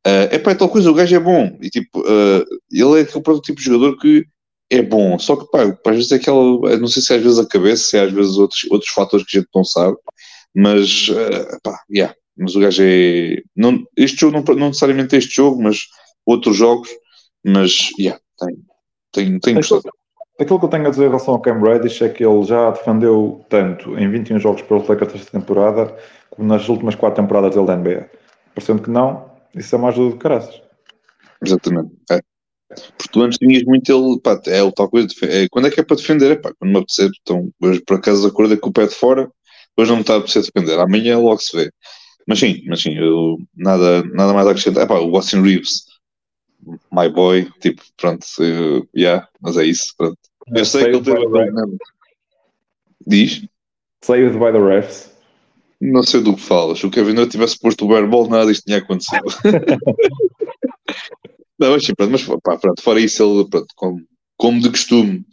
Uh, 0.07 0.31
é 0.31 0.39
para 0.39 0.55
tal 0.55 0.69
coisa, 0.69 0.89
o 0.89 0.93
gajo 0.93 1.13
é 1.13 1.19
bom, 1.19 1.57
e 1.61 1.69
tipo, 1.69 1.99
uh, 1.99 2.45
ele 2.71 2.99
é 2.99 3.01
aquele 3.01 3.41
tipo 3.41 3.57
de 3.57 3.65
jogador 3.65 3.97
que 3.97 4.25
é 4.69 4.81
bom, 4.81 5.19
só 5.19 5.35
que 5.35 5.49
pá, 5.51 5.63
às 5.63 5.95
vezes 5.95 6.11
é 6.13 6.15
aquela, 6.15 6.77
não 6.77 6.87
sei 6.87 7.01
se 7.01 7.11
é 7.11 7.17
às 7.17 7.23
vezes 7.23 7.39
a 7.39 7.45
cabeça, 7.45 7.83
se 7.83 7.97
é 7.97 8.03
às 8.03 8.13
vezes 8.13 8.37
outros, 8.37 8.61
outros 8.69 8.91
fatores 8.91 9.25
que 9.25 9.37
a 9.37 9.41
gente 9.41 9.49
não 9.53 9.65
sabe, 9.65 9.97
mas 10.55 11.09
uh, 11.09 11.59
pá, 11.61 11.77
yeah, 11.93 12.15
mas 12.37 12.55
o 12.55 12.59
gajo 12.59 12.83
é. 12.83 13.41
Não, 13.55 13.83
este 13.95 14.21
jogo, 14.21 14.37
não, 14.37 14.55
não 14.55 14.67
necessariamente 14.67 15.15
este 15.15 15.35
jogo, 15.35 15.61
mas 15.61 15.87
outros 16.25 16.57
jogos, 16.57 16.89
mas 17.43 17.91
yeah, 17.99 18.19
tem, 18.37 18.57
tem, 19.11 19.39
tem 19.39 19.55
gostado. 19.55 19.83
Aquilo 20.39 20.59
que 20.59 20.65
eu 20.65 20.69
tenho 20.69 20.87
a 20.87 20.89
dizer 20.89 21.03
em 21.03 21.07
relação 21.07 21.35
ao 21.35 21.39
Cam 21.39 21.61
Reddish 21.61 22.01
é 22.01 22.09
que 22.09 22.25
ele 22.25 22.43
já 22.43 22.71
defendeu 22.71 23.45
tanto 23.47 23.97
em 23.97 24.09
21 24.09 24.37
jogos 24.39 24.61
pelos 24.63 24.85
Lakers 24.85 25.13
desta 25.13 25.31
temporada, 25.31 25.95
como 26.29 26.49
nas 26.49 26.67
últimas 26.67 26.95
4 26.95 27.21
temporadas 27.21 27.55
dele 27.55 27.67
da 27.67 27.77
NBA. 27.77 28.09
Parecendo 28.53 28.81
que 28.81 28.89
não, 28.89 29.31
isso 29.55 29.73
é 29.73 29.77
uma 29.77 29.89
ajuda 29.89 30.11
de 30.11 30.17
caraças. 30.17 30.61
Exatamente. 31.41 31.91
É. 32.11 32.19
Porque 32.97 33.11
tu 33.11 33.21
antes 33.21 33.37
tinhas 33.37 33.63
muito 33.63 33.89
ele, 33.89 34.19
pá, 34.19 34.41
é 34.47 34.61
o 34.61 34.71
tal 34.71 34.89
coisa, 34.89 35.07
é, 35.23 35.47
quando 35.49 35.67
é 35.67 35.71
que 35.71 35.79
é 35.79 35.83
para 35.83 35.95
defender? 35.95 36.31
É 36.31 36.35
pá, 36.35 36.51
quando 36.59 36.71
me 36.71 36.77
apetecer, 36.79 37.09
então, 37.21 37.49
hoje 37.61 37.81
por 37.81 37.97
acaso 37.97 38.27
acordei 38.27 38.57
com 38.57 38.69
o 38.69 38.73
pé 38.73 38.87
de 38.87 38.95
fora, 38.95 39.31
hoje 39.77 39.89
não 39.89 39.97
me 39.97 40.01
está 40.01 40.15
a 40.15 40.17
apetecer 40.17 40.43
defender, 40.43 40.77
amanhã 40.79 41.17
logo 41.17 41.39
se 41.39 41.55
vê. 41.55 41.71
Mas 42.27 42.39
sim, 42.39 42.63
mas 42.67 42.81
sim, 42.81 42.95
eu, 42.95 43.37
nada, 43.55 44.03
nada 44.03 44.33
mais 44.33 44.47
a 44.47 44.51
acrescentar. 44.51 44.83
Epá, 44.83 44.99
o 44.99 45.15
Austin 45.15 45.41
Reeves, 45.41 45.85
my 46.91 47.07
boy, 47.09 47.49
tipo, 47.61 47.81
pronto, 47.97 48.25
eu, 48.39 48.87
yeah, 48.95 49.27
mas 49.39 49.57
é 49.57 49.65
isso, 49.65 49.93
pronto. 49.97 50.17
Eu 50.47 50.61
é, 50.61 50.65
sei 50.65 50.85
que 50.85 50.89
ele 50.89 51.03
teve. 51.03 51.19
Diz? 53.05 53.47
Saved 54.03 54.39
by 54.39 54.51
the 54.51 54.59
refs. 54.59 55.13
Não 55.79 56.03
sei 56.03 56.21
do 56.21 56.35
que 56.35 56.41
falas. 56.41 56.83
O 56.83 56.89
Kevin 56.89 57.13
não 57.13 57.27
tivesse 57.27 57.59
posto 57.59 57.85
o 57.85 57.95
airball, 57.95 58.29
nada 58.29 58.47
disto 58.47 58.65
tinha 58.65 58.77
acontecido. 58.77 59.23
não, 61.59 61.71
mas 61.71 61.85
sim, 61.85 61.93
pronto, 61.93 62.11
mas 62.11 62.23
pá, 62.43 62.57
pronto, 62.57 62.81
fora 62.81 62.99
isso, 62.99 63.23
ele, 63.23 63.49
pronto, 63.49 63.67
como, 63.75 64.01
como 64.37 64.61
de 64.61 64.69
costume, 64.69 65.25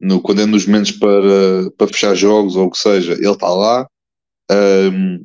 no, 0.00 0.20
quando 0.20 0.42
é 0.42 0.46
nos 0.46 0.66
momentos 0.66 0.92
para, 0.92 1.70
para 1.76 1.88
fechar 1.88 2.14
jogos 2.14 2.56
ou 2.56 2.66
o 2.66 2.70
que 2.70 2.78
seja, 2.78 3.14
ele 3.14 3.30
está 3.30 3.48
lá. 3.48 3.88
Um, 4.50 5.24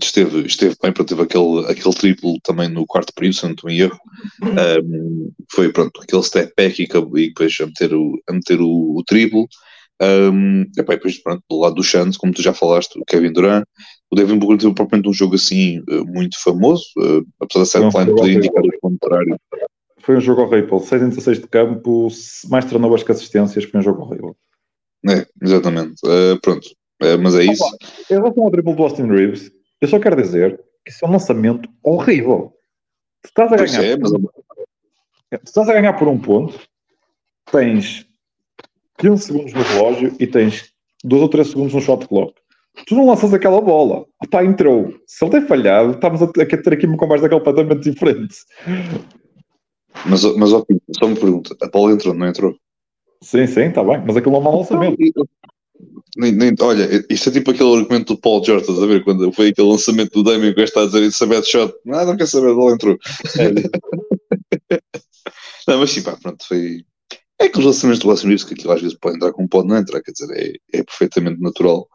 esteve, 0.00 0.46
esteve 0.46 0.76
bem, 0.82 0.92
pronto, 0.92 1.08
teve 1.08 1.22
aquele, 1.22 1.66
aquele 1.70 1.94
triplo 1.94 2.38
também 2.42 2.68
no 2.68 2.86
quarto 2.86 3.12
período, 3.14 3.34
se 3.34 3.44
não 3.44 3.52
estou 3.52 3.70
em 3.70 3.78
erro. 3.78 3.98
Um, 4.42 5.32
foi 5.50 5.72
pronto, 5.72 6.00
aquele 6.00 6.22
step 6.22 6.52
back 6.56 6.80
e, 6.80 6.84
e 6.84 7.28
depois 7.28 7.56
a 7.60 7.66
meter 7.66 7.94
o, 7.94 8.20
a 8.28 8.32
meter 8.32 8.60
o, 8.60 8.96
o 8.96 9.02
triplo. 9.04 9.46
Um, 10.02 10.62
e 10.62 10.82
depois, 10.82 11.22
pronto, 11.22 11.42
do 11.48 11.60
lado 11.60 11.76
do 11.76 11.84
Santos, 11.84 12.16
como 12.16 12.32
tu 12.32 12.42
já 12.42 12.52
falaste, 12.52 12.98
o 12.98 13.04
Kevin 13.04 13.32
Durant, 13.32 13.64
o 14.10 14.16
Devin 14.16 14.38
Booker 14.38 14.58
teve 14.58 14.74
propriamente 14.74 15.08
um 15.08 15.12
jogo 15.12 15.36
assim 15.36 15.78
uh, 15.80 16.04
muito 16.04 16.42
famoso, 16.42 16.84
uh, 16.98 17.24
apesar 17.40 17.60
da 17.60 17.90
sideline 17.90 18.16
poder 18.16 18.32
indicar 18.32 18.64
o 18.64 18.80
contrário. 18.80 19.36
Foi 19.98 20.16
um 20.16 20.20
jogo 20.20 20.42
horrível, 20.42 20.80
6 20.80 21.02
em 21.02 21.08
16 21.10 21.40
de 21.40 21.46
campo, 21.46 22.08
mais 22.50 22.64
turnovers 22.64 23.04
que 23.04 23.12
assistências, 23.12 23.64
foi 23.64 23.78
um 23.78 23.82
jogo 23.82 24.02
horrível. 24.02 24.36
É, 25.08 25.24
exatamente. 25.40 25.94
Uh, 26.04 26.40
pronto, 26.40 26.68
mas 27.20 27.34
é 27.36 27.44
isso. 27.44 27.64
Em 28.10 28.14
relação 28.14 28.44
ao 28.44 28.50
dribble 28.50 28.74
do 28.74 28.82
Austin 28.82 29.06
Reeves, 29.06 29.50
eu 29.82 29.88
só 29.88 29.98
quero 29.98 30.16
dizer 30.16 30.58
que 30.84 30.90
isso 30.90 31.04
é 31.04 31.08
um 31.08 31.12
lançamento 31.12 31.68
horrível. 31.82 32.54
Tu 33.22 33.28
estás 33.28 33.52
a 33.52 33.56
ganhar. 33.56 33.84
É, 33.84 33.96
mas... 33.96 34.12
Tu 34.12 35.44
estás 35.44 35.68
a 35.68 35.72
ganhar 35.72 35.92
por 35.94 36.08
um 36.08 36.18
ponto, 36.18 36.58
tens 37.50 38.06
15 38.98 39.24
segundos 39.24 39.52
no 39.52 39.62
relógio 39.62 40.14
e 40.20 40.26
tens 40.26 40.72
2 41.04 41.22
ou 41.22 41.28
3 41.28 41.48
segundos 41.48 41.74
no 41.74 41.80
shot 41.80 42.06
clock. 42.06 42.34
Tu 42.86 42.94
não 42.94 43.06
lanças 43.06 43.34
aquela 43.34 43.60
bola. 43.60 44.06
Pá, 44.30 44.44
entrou. 44.44 44.94
Se 45.06 45.24
ele 45.24 45.32
tem 45.32 45.46
falhado, 45.46 45.92
estamos 45.92 46.22
a 46.22 46.26
ter 46.28 46.72
aqui 46.72 46.86
uma 46.86 46.96
conversa 46.96 47.28
completamente 47.28 47.90
diferente. 47.90 48.36
Mas, 50.06 50.24
mas 50.36 50.52
ó, 50.52 50.64
só 50.98 51.08
me 51.08 51.18
pergunta, 51.18 51.56
a 51.60 51.68
bola 51.68 51.92
entrou, 51.92 52.14
não 52.14 52.26
entrou? 52.26 52.54
Sim, 53.22 53.46
sim, 53.46 53.64
está 53.64 53.84
bem, 53.84 54.02
mas 54.06 54.16
aquilo 54.16 54.36
é 54.36 54.38
um 54.38 54.42
mau 54.42 54.58
lançamento. 54.58 54.96
Nem, 56.16 56.32
nem, 56.32 56.54
olha, 56.60 57.04
isto 57.08 57.30
é 57.30 57.32
tipo 57.32 57.50
aquele 57.50 57.74
argumento 57.74 58.14
do 58.14 58.20
Paul 58.20 58.44
George, 58.44 58.64
estás 58.64 58.82
a 58.82 58.86
ver? 58.86 59.02
Quando 59.02 59.32
foi 59.32 59.48
aquele 59.48 59.68
lançamento 59.68 60.12
do 60.12 60.22
Damien 60.22 60.54
que 60.54 60.60
está 60.60 60.82
a 60.82 60.86
dizer 60.86 61.02
isso 61.02 61.24
a 61.24 61.42
shot, 61.42 61.74
nada, 61.86 62.04
não 62.04 62.16
quer 62.16 62.26
saber, 62.26 62.50
a 62.50 62.54
bola 62.54 62.74
entrou. 62.74 62.98
É. 63.38 64.78
não, 65.66 65.78
mas 65.78 65.90
sim, 65.90 66.02
pá, 66.02 66.18
pronto, 66.20 66.44
foi, 66.46 66.84
é 67.42 67.48
que 67.48 67.58
os 67.58 67.64
lançamentos 67.64 68.00
do 68.00 68.14
Reeves, 68.14 68.44
que 68.44 68.54
aquilo 68.54 68.72
às 68.72 68.80
vezes 68.80 68.96
pode 68.96 69.16
entrar 69.16 69.32
como 69.32 69.48
pode 69.48 69.68
não 69.68 69.76
entrar, 69.76 70.00
quer 70.02 70.12
dizer, 70.12 70.30
é, 70.32 70.78
é 70.78 70.84
perfeitamente 70.84 71.40
natural. 71.40 71.88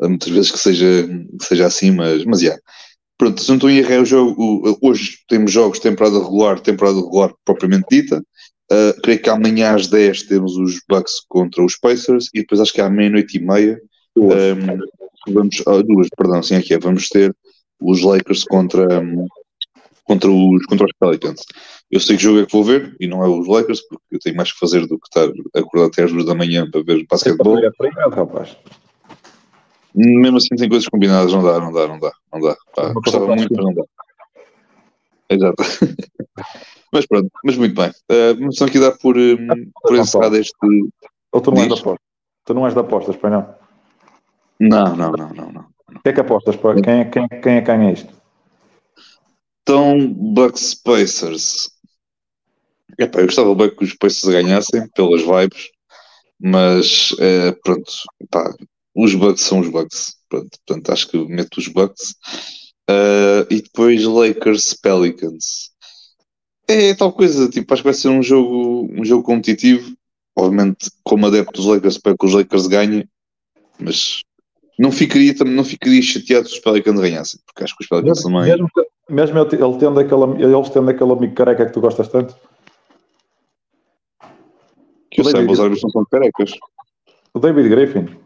Muitas 0.00 0.28
vezes 0.28 0.50
que 0.50 0.58
seja, 0.58 1.06
que 1.38 1.44
seja 1.44 1.66
assim, 1.66 1.90
mas, 1.90 2.24
mas 2.24 2.40
yeah. 2.40 2.60
Pronto, 3.16 3.40
se 3.40 3.48
não 3.48 3.56
estou 3.56 3.70
erro, 3.70 3.92
é 3.92 4.00
o 4.00 4.04
jogo, 4.04 4.78
hoje 4.82 5.18
temos 5.28 5.52
jogos 5.52 5.78
temporada 5.78 6.18
regular, 6.18 6.58
temporada 6.60 6.96
regular 6.96 7.32
propriamente 7.44 7.86
dita. 7.90 8.24
Uh, 8.72 8.98
creio 9.02 9.20
que 9.20 9.28
amanhã 9.28 9.74
às 9.74 9.88
10 9.88 10.22
temos 10.22 10.56
os 10.56 10.80
Bucks 10.88 11.20
contra 11.28 11.62
os 11.62 11.76
Pacers 11.76 12.28
e 12.32 12.40
depois 12.40 12.60
acho 12.60 12.72
que 12.72 12.80
à 12.80 12.88
meia-noite 12.88 13.36
e 13.36 13.40
meia 13.40 13.78
duas. 14.16 14.34
Um, 14.34 15.32
vamos, 15.32 15.62
ah, 15.66 15.82
duas, 15.82 16.08
perdão, 16.16 16.42
sim, 16.42 16.54
aqui 16.54 16.74
é, 16.74 16.78
vamos 16.78 17.08
ter 17.08 17.34
os 17.80 18.02
Lakers 18.02 18.44
contra, 18.44 19.00
um, 19.00 19.26
contra, 20.04 20.30
os, 20.30 20.66
contra 20.66 20.86
os 20.86 20.92
Pelicans. 20.98 21.42
Eu 21.90 22.00
sei 22.00 22.16
que 22.16 22.22
jogo 22.22 22.40
é 22.40 22.46
que 22.46 22.52
vou 22.52 22.64
ver 22.64 22.96
e 22.98 23.06
não 23.06 23.22
é 23.22 23.28
os 23.28 23.46
Lakers, 23.46 23.82
porque 23.82 24.02
eu 24.12 24.18
tenho 24.18 24.36
mais 24.36 24.52
que 24.52 24.58
fazer 24.58 24.86
do 24.86 24.98
que 24.98 25.06
estar 25.06 25.30
acordado 25.54 25.88
até 25.88 26.04
às 26.04 26.12
duas 26.12 26.24
da 26.24 26.34
manhã 26.34 26.68
para 26.70 26.82
ver 26.82 27.06
basquetebol. 27.08 27.58
É 27.58 27.70
rapaz. 28.12 28.56
Mesmo 29.94 30.38
assim 30.38 30.56
tem 30.56 30.68
coisas 30.68 30.88
combinadas, 30.88 31.32
não 31.32 31.42
dá, 31.42 31.60
não 31.60 31.72
dá, 31.72 31.86
não 31.86 32.00
dá, 32.00 32.12
não 32.32 32.40
dá. 32.40 32.56
Pá, 32.74 32.92
gostava 32.94 33.26
muito, 33.26 33.54
mas 33.54 33.64
não 33.64 33.74
dá. 33.74 33.84
Exato. 35.34 35.56
mas 36.92 37.06
pronto, 37.06 37.30
mas 37.44 37.56
muito 37.56 37.74
bem. 37.74 37.90
Uh, 38.10 38.38
vamos 38.38 38.62
aqui 38.62 38.78
dar 38.78 38.92
por, 38.92 39.16
um, 39.16 39.48
por 39.82 39.96
encerrado 39.96 40.36
este. 40.36 40.54
Ou 41.32 41.40
tu 41.40 41.50
não 41.50 41.62
és 41.62 41.68
da 41.68 41.74
aposta? 41.74 42.00
Tu 42.44 42.54
não 42.54 42.66
és 42.66 42.74
da 42.74 42.80
apostas, 42.82 43.16
pai 43.16 43.30
não? 43.30 43.54
Não, 44.60 44.96
não, 44.96 45.12
não, 45.12 45.28
não. 45.30 45.52
não. 45.52 45.66
O 45.94 46.00
que 46.02 46.08
é 46.08 46.12
que 46.12 46.20
apostas? 46.20 46.56
Pá? 46.56 46.74
Quem, 46.74 47.00
é, 47.00 47.04
quem, 47.06 47.28
quem 47.28 47.56
é 47.56 47.60
que 47.60 47.66
ganha 47.66 47.92
isto? 47.92 48.12
Então, 49.62 50.08
Bucks 50.08 50.74
Pacers. 50.74 51.70
Epá, 52.98 53.20
eu 53.20 53.26
gostava 53.26 53.54
bem 53.54 53.74
que 53.74 53.84
os 53.84 53.94
Pacers 53.94 54.32
ganhassem 54.32 54.86
pelas 54.90 55.22
vibes, 55.22 55.70
mas 56.38 57.14
é, 57.18 57.50
pronto, 57.64 57.90
pá, 58.30 58.54
os 58.94 59.14
Bucks 59.14 59.42
são 59.42 59.60
os 59.60 59.68
Bucks. 59.68 60.16
Pronto, 60.28 60.50
portanto, 60.66 60.92
acho 60.92 61.08
que 61.08 61.18
meto 61.26 61.58
os 61.58 61.68
Bucks. 61.68 62.14
Uh, 62.90 63.46
e 63.50 63.62
depois 63.62 64.04
Lakers 64.04 64.74
Pelicans. 64.74 65.70
É 66.68 66.94
tal 66.94 67.12
coisa, 67.12 67.48
tipo, 67.48 67.72
acho 67.72 67.82
que 67.82 67.88
vai 67.88 67.94
ser 67.94 68.08
um 68.08 68.22
jogo, 68.22 68.88
um 68.90 69.04
jogo 69.04 69.22
competitivo. 69.22 69.94
Obviamente, 70.36 70.90
como 71.02 71.26
adepto 71.26 71.52
dos 71.52 71.66
Lakers, 71.66 71.94
espero 71.94 72.18
que 72.18 72.26
os 72.26 72.34
Lakers 72.34 72.66
ganhem, 72.66 73.08
mas 73.78 74.22
não 74.78 74.90
ficaria, 74.90 75.32
não 75.46 75.64
ficaria 75.64 76.02
chateado 76.02 76.48
se 76.48 76.54
os 76.54 76.60
Pelicans 76.60 77.00
ganhassem, 77.00 77.40
porque 77.46 77.62
acho 77.62 77.76
que 77.76 77.84
os 77.84 77.88
Pelicans 77.88 78.24
mesmo, 78.24 78.38
também. 78.38 78.50
Mesmo, 78.50 78.68
mesmo 79.08 79.38
ele 79.38 79.78
tendo 79.78 80.00
aquele, 80.00 80.42
eles 80.42 80.70
tendo 80.70 80.90
aquele 80.90 81.12
amigo 81.12 81.34
careca 81.34 81.66
que 81.66 81.72
tu 81.72 81.80
gostas 81.80 82.08
tanto. 82.08 82.34
Que 85.10 85.20
eu 85.20 85.24
sei, 85.24 85.46
os 85.46 85.60
árbitros 85.60 85.82
não 85.84 85.90
são 85.90 86.04
carecas. 86.10 86.50
O 87.32 87.38
David 87.38 87.68
Griffin. 87.68 88.16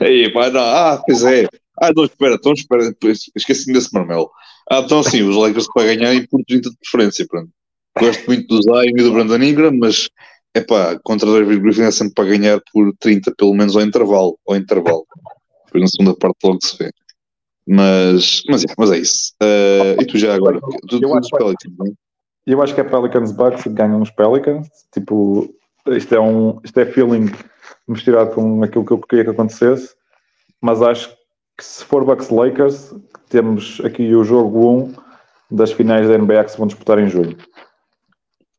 Aí, 0.00 0.32
pá, 0.32 0.50
não. 0.50 0.60
Ah, 0.60 1.02
pois 1.04 1.24
é. 1.24 1.48
Ah, 1.80 1.90
não, 1.94 2.04
espera, 2.04 2.34
então 2.34 2.52
espera, 2.52 2.94
esqueci-me 3.34 3.74
desse 3.74 3.92
marmelo. 3.92 4.30
Ah, 4.70 4.80
então 4.80 5.02
sim, 5.02 5.22
os 5.22 5.36
Lakers 5.36 5.68
para 5.72 5.94
ganharem 5.94 6.26
por 6.26 6.42
30 6.44 6.70
de 6.70 6.76
preferência, 6.76 7.26
pronto. 7.28 7.50
Gosto 7.98 8.26
muito 8.26 8.46
do 8.48 8.62
Zion 8.62 8.96
e 8.96 9.02
do 9.02 9.12
Brandon 9.12 9.42
Ingram, 9.42 9.72
mas 9.78 10.08
é 10.54 10.60
pá, 10.60 10.98
contra 11.02 11.30
David 11.30 11.60
Griffin 11.60 11.82
é 11.82 11.90
sempre 11.90 12.14
para 12.14 12.28
ganhar 12.28 12.60
por 12.72 12.92
30, 12.98 13.34
pelo 13.36 13.54
menos 13.54 13.76
ao 13.76 13.82
intervalo, 13.82 14.38
ao 14.46 14.56
intervalo. 14.56 15.06
Depois 15.66 15.82
na 15.82 15.88
segunda 15.88 16.18
parte 16.18 16.36
logo 16.44 16.58
se 16.62 16.76
vê. 16.78 16.90
Mas, 17.68 18.42
mas, 18.48 18.64
é, 18.64 18.66
mas 18.78 18.92
é 18.92 18.98
isso. 18.98 19.34
Uh, 19.42 20.00
e 20.00 20.06
tu 20.06 20.18
já 20.18 20.34
agora? 20.34 20.60
Tu, 20.88 21.00
eu, 21.02 21.14
acho, 21.14 21.30
Pelicans, 21.30 21.74
não? 21.76 21.86
É? 21.86 21.90
eu 22.46 22.62
acho 22.62 22.74
que 22.74 22.80
é 22.80 22.84
Pelicans 22.84 23.32
Bucks 23.32 23.66
e 23.66 23.68
ganham 23.70 24.00
os 24.00 24.10
Pelicans. 24.10 24.68
Tipo, 24.92 25.52
isto 25.88 26.14
é 26.14 26.20
um 26.20 26.60
isto 26.64 26.78
é 26.78 26.86
feeling 26.86 27.30
misturado 27.88 28.34
com 28.34 28.62
aquilo 28.62 28.84
que 28.84 28.92
eu 28.92 28.98
queria 28.98 29.24
que 29.24 29.30
acontecesse. 29.30 29.94
Mas 30.60 30.80
acho 30.80 31.10
que 31.10 31.16
se 31.64 31.84
for 31.84 32.04
Bucks 32.04 32.30
Lakers, 32.30 32.94
temos 33.28 33.80
aqui 33.84 34.14
o 34.14 34.24
jogo 34.24 34.88
1 34.88 34.94
das 35.50 35.72
finais 35.72 36.08
da 36.08 36.18
NBA 36.18 36.44
que 36.44 36.50
se 36.52 36.58
vão 36.58 36.66
disputar 36.66 36.98
em 36.98 37.08
julho. 37.08 37.36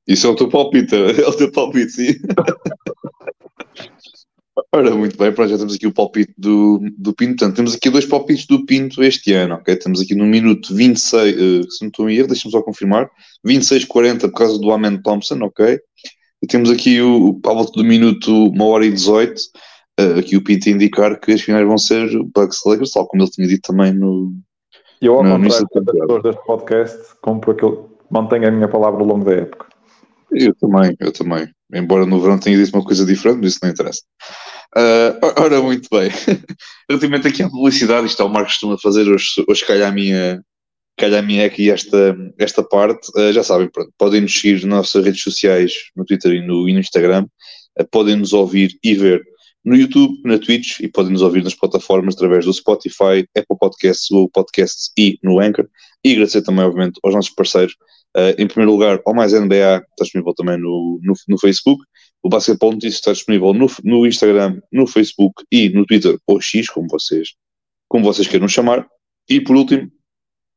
Isso 0.08 0.26
é 0.26 0.30
o 0.30 0.36
teu 0.36 0.50
palpite, 0.50 0.96
é 0.96 1.28
o 1.28 1.36
teu 1.36 1.52
palpite, 1.52 1.92
sim. 1.92 2.14
Ora, 4.72 4.96
muito 4.96 5.18
bem, 5.18 5.32
pronto, 5.32 5.50
já 5.50 5.58
temos 5.58 5.76
aqui 5.76 5.88
o 5.88 5.94
palpite 5.94 6.34
do, 6.38 6.82
do 6.98 7.14
Pinto. 7.14 7.38
Portanto, 7.38 7.56
temos 7.56 7.76
aqui 7.76 7.90
dois 7.90 8.06
palpites 8.06 8.46
do 8.48 8.66
Pinto 8.66 9.04
este 9.04 9.34
ano, 9.34 9.56
ok? 9.56 9.76
Temos 9.76 10.02
aqui 10.02 10.16
no 10.16 10.26
minuto 10.26 10.74
26, 10.74 11.36
uh, 11.36 11.72
se 11.72 11.82
não 11.82 11.90
estou 11.90 12.10
em 12.10 12.18
erro, 12.18 12.28
deixa-me 12.28 12.52
só 12.52 12.62
confirmar, 12.62 13.10
26-40 13.46 14.22
por 14.22 14.34
causa 14.34 14.60
do 14.60 14.72
Amen 14.72 15.02
Thompson, 15.02 15.40
ok? 15.44 15.80
E 16.42 16.48
temos 16.48 16.70
aqui 16.70 17.02
o, 17.02 17.40
à 17.46 17.54
volta 17.54 17.72
do 17.72 17.84
minuto 17.84 18.32
1 18.32 18.62
hora 18.62 18.86
e 18.86 18.92
18, 18.92 19.42
uh, 20.00 20.20
aqui 20.20 20.38
o 20.38 20.44
Pinto 20.44 20.70
indicar 20.70 21.20
que 21.20 21.32
as 21.32 21.42
finais 21.42 21.66
vão 21.66 21.78
ser 21.78 22.10
Bucks 22.34 22.62
Lakers, 22.66 22.92
tal 22.92 23.08
como 23.08 23.24
ele 23.24 23.32
tinha 23.32 23.48
dito 23.48 23.72
também 23.72 23.94
no. 23.94 24.34
Eu, 25.02 25.16
ao 25.16 25.24
no, 25.24 25.40
contrário 25.40 25.68
das 25.84 25.96
pessoas 25.96 26.24
deste 26.24 26.46
podcast, 26.46 26.98
compro 27.22 27.52
aquele, 27.52 27.78
mantenho 28.10 28.48
a 28.48 28.52
minha 28.52 28.68
palavra 28.68 29.02
ao 29.02 29.08
longo 29.08 29.26
da 29.26 29.34
época. 29.34 29.68
Eu 30.32 30.54
também, 30.56 30.96
eu 31.00 31.12
também. 31.12 31.48
Embora 31.74 32.06
no 32.06 32.20
verão 32.20 32.40
tenha 32.40 32.58
dito 32.58 32.76
uma 32.76 32.84
coisa 32.84 33.06
diferente, 33.06 33.40
mas 33.42 33.54
isso 33.54 33.60
não 33.62 33.70
interessa. 33.70 34.02
Uh, 34.76 35.42
ora, 35.42 35.62
muito 35.62 35.88
bem. 35.92 36.10
Relativamente 36.90 37.28
aqui 37.28 37.44
à 37.44 37.50
publicidade, 37.50 38.08
isto 38.08 38.22
é 38.22 38.26
o 38.26 38.30
Marcos 38.30 38.54
costuma 38.54 38.78
fazer, 38.78 39.10
hoje, 39.10 39.44
hoje 39.48 39.66
calha 39.66 39.88
a 39.88 39.92
minha, 39.92 40.42
calha 40.98 41.20
a 41.20 41.22
minha 41.22 41.46
aqui 41.46 41.70
esta, 41.70 42.18
esta 42.38 42.64
parte. 42.64 43.10
Uh, 43.16 43.32
já 43.32 43.44
sabem, 43.44 43.70
pronto, 43.70 43.92
podem 43.98 44.22
nos 44.22 44.34
seguir 44.34 44.66
nas 44.66 44.78
nossas 44.78 45.04
redes 45.04 45.22
sociais, 45.22 45.74
no 45.96 46.06
Twitter 46.06 46.34
e 46.34 46.46
no, 46.46 46.68
e 46.68 46.74
no 46.74 46.80
Instagram. 46.80 47.26
Uh, 47.80 47.88
podem 47.92 48.16
nos 48.16 48.34
ouvir 48.34 48.78
e 48.84 48.96
ver 48.96 49.22
no 49.66 49.76
YouTube, 49.76 50.22
na 50.24 50.40
Twitch 50.40 50.80
e 50.80 50.88
podem 50.88 51.12
nos 51.12 51.22
ouvir 51.22 51.44
nas 51.44 51.56
plataformas 51.56 52.16
através 52.16 52.46
do 52.46 52.54
Spotify, 52.54 53.28
Apple 53.36 53.58
Podcasts, 53.60 54.08
Google 54.10 54.30
Podcasts 54.30 54.92
e 54.98 55.18
no 55.24 55.40
Anchor. 55.40 55.68
E 56.04 56.14
agradecer 56.14 56.42
também, 56.42 56.64
obviamente, 56.64 57.00
aos 57.04 57.14
nossos 57.14 57.32
parceiros 57.32 57.76
Uh, 58.18 58.34
em 58.40 58.48
primeiro 58.48 58.72
lugar, 58.72 59.00
ao 59.06 59.14
mais 59.14 59.32
NBA 59.32 59.78
está 59.78 60.04
disponível 60.04 60.34
também 60.34 60.58
no, 60.58 61.00
no, 61.04 61.14
no 61.28 61.40
Facebook. 61.40 61.84
O 62.24 62.30
Basketball 62.30 62.72
Notícias 62.72 62.96
está 62.96 63.12
disponível 63.12 63.54
no, 63.54 63.68
no, 63.84 64.08
Instagram, 64.08 64.60
no 64.72 64.88
Facebook 64.88 65.46
e 65.52 65.70
no 65.70 65.86
Twitter, 65.86 66.18
ou 66.26 66.42
X, 66.42 66.68
como 66.68 66.88
vocês, 66.90 67.36
como 67.88 68.04
vocês 68.04 68.28
queiram 68.28 68.48
chamar. 68.48 68.88
E 69.30 69.40
por 69.40 69.56
último, 69.56 69.92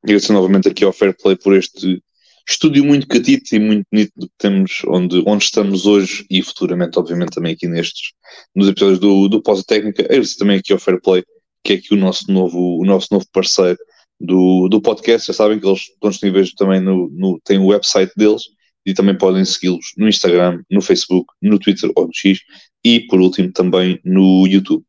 agradecer 0.02 0.32
novamente 0.32 0.68
aqui 0.68 0.84
ao 0.84 0.92
Fair 0.92 1.14
Play 1.14 1.36
por 1.36 1.54
este 1.54 2.02
estúdio 2.48 2.84
muito 2.84 3.06
catito 3.06 3.54
e 3.54 3.58
muito 3.58 3.86
bonito 3.90 4.12
que 4.18 4.28
temos, 4.38 4.82
onde, 4.86 5.22
onde 5.26 5.44
estamos 5.44 5.86
hoje 5.86 6.24
e 6.30 6.42
futuramente, 6.42 6.98
obviamente, 6.98 7.34
também 7.34 7.52
aqui 7.54 7.68
nestes, 7.68 8.12
nos 8.54 8.68
episódios 8.68 8.98
do, 8.98 9.28
do 9.28 9.42
Pausa 9.42 9.64
Técnica. 9.66 10.02
Agradecer 10.02 10.38
também 10.38 10.58
aqui 10.58 10.72
ao 10.72 10.78
Fair 10.78 11.00
Play, 11.00 11.24
que 11.64 11.72
é 11.72 11.76
aqui 11.76 11.94
o 11.94 11.96
nosso 11.96 12.30
novo, 12.30 12.78
o 12.78 12.84
nosso 12.84 13.08
novo 13.10 13.26
parceiro 13.32 13.78
do, 14.20 14.68
do 14.68 14.82
podcast, 14.82 15.28
já 15.28 15.32
sabem 15.32 15.58
que 15.58 15.66
eles 15.66 15.80
estão 15.80 16.10
disponíveis 16.10 16.52
também 16.52 16.80
no, 16.80 17.08
no 17.10 17.40
tem 17.42 17.58
o 17.58 17.68
website 17.68 18.12
deles 18.16 18.42
e 18.84 18.92
também 18.92 19.16
podem 19.16 19.44
segui-los 19.44 19.92
no 19.96 20.08
Instagram, 20.08 20.62
no 20.70 20.82
Facebook, 20.82 21.32
no 21.42 21.58
Twitter 21.58 21.90
ou 21.96 22.06
no 22.06 22.14
X 22.14 22.40
e, 22.84 23.00
por 23.00 23.20
último, 23.20 23.52
também 23.52 24.00
no 24.04 24.46
YouTube. 24.46 24.84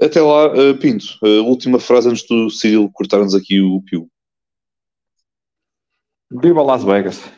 Até 0.00 0.22
lá, 0.22 0.52
uh, 0.52 0.78
Pinto, 0.78 1.06
a 1.22 1.42
última 1.42 1.80
frase 1.80 2.08
antes 2.08 2.26
do 2.26 2.48
Cyril 2.50 2.90
cortar-nos 2.92 3.34
aqui 3.34 3.60
o 3.60 3.82
pio. 3.82 4.08
Viva 6.30 6.62
Las 6.62 6.84
Vegas! 6.84 7.37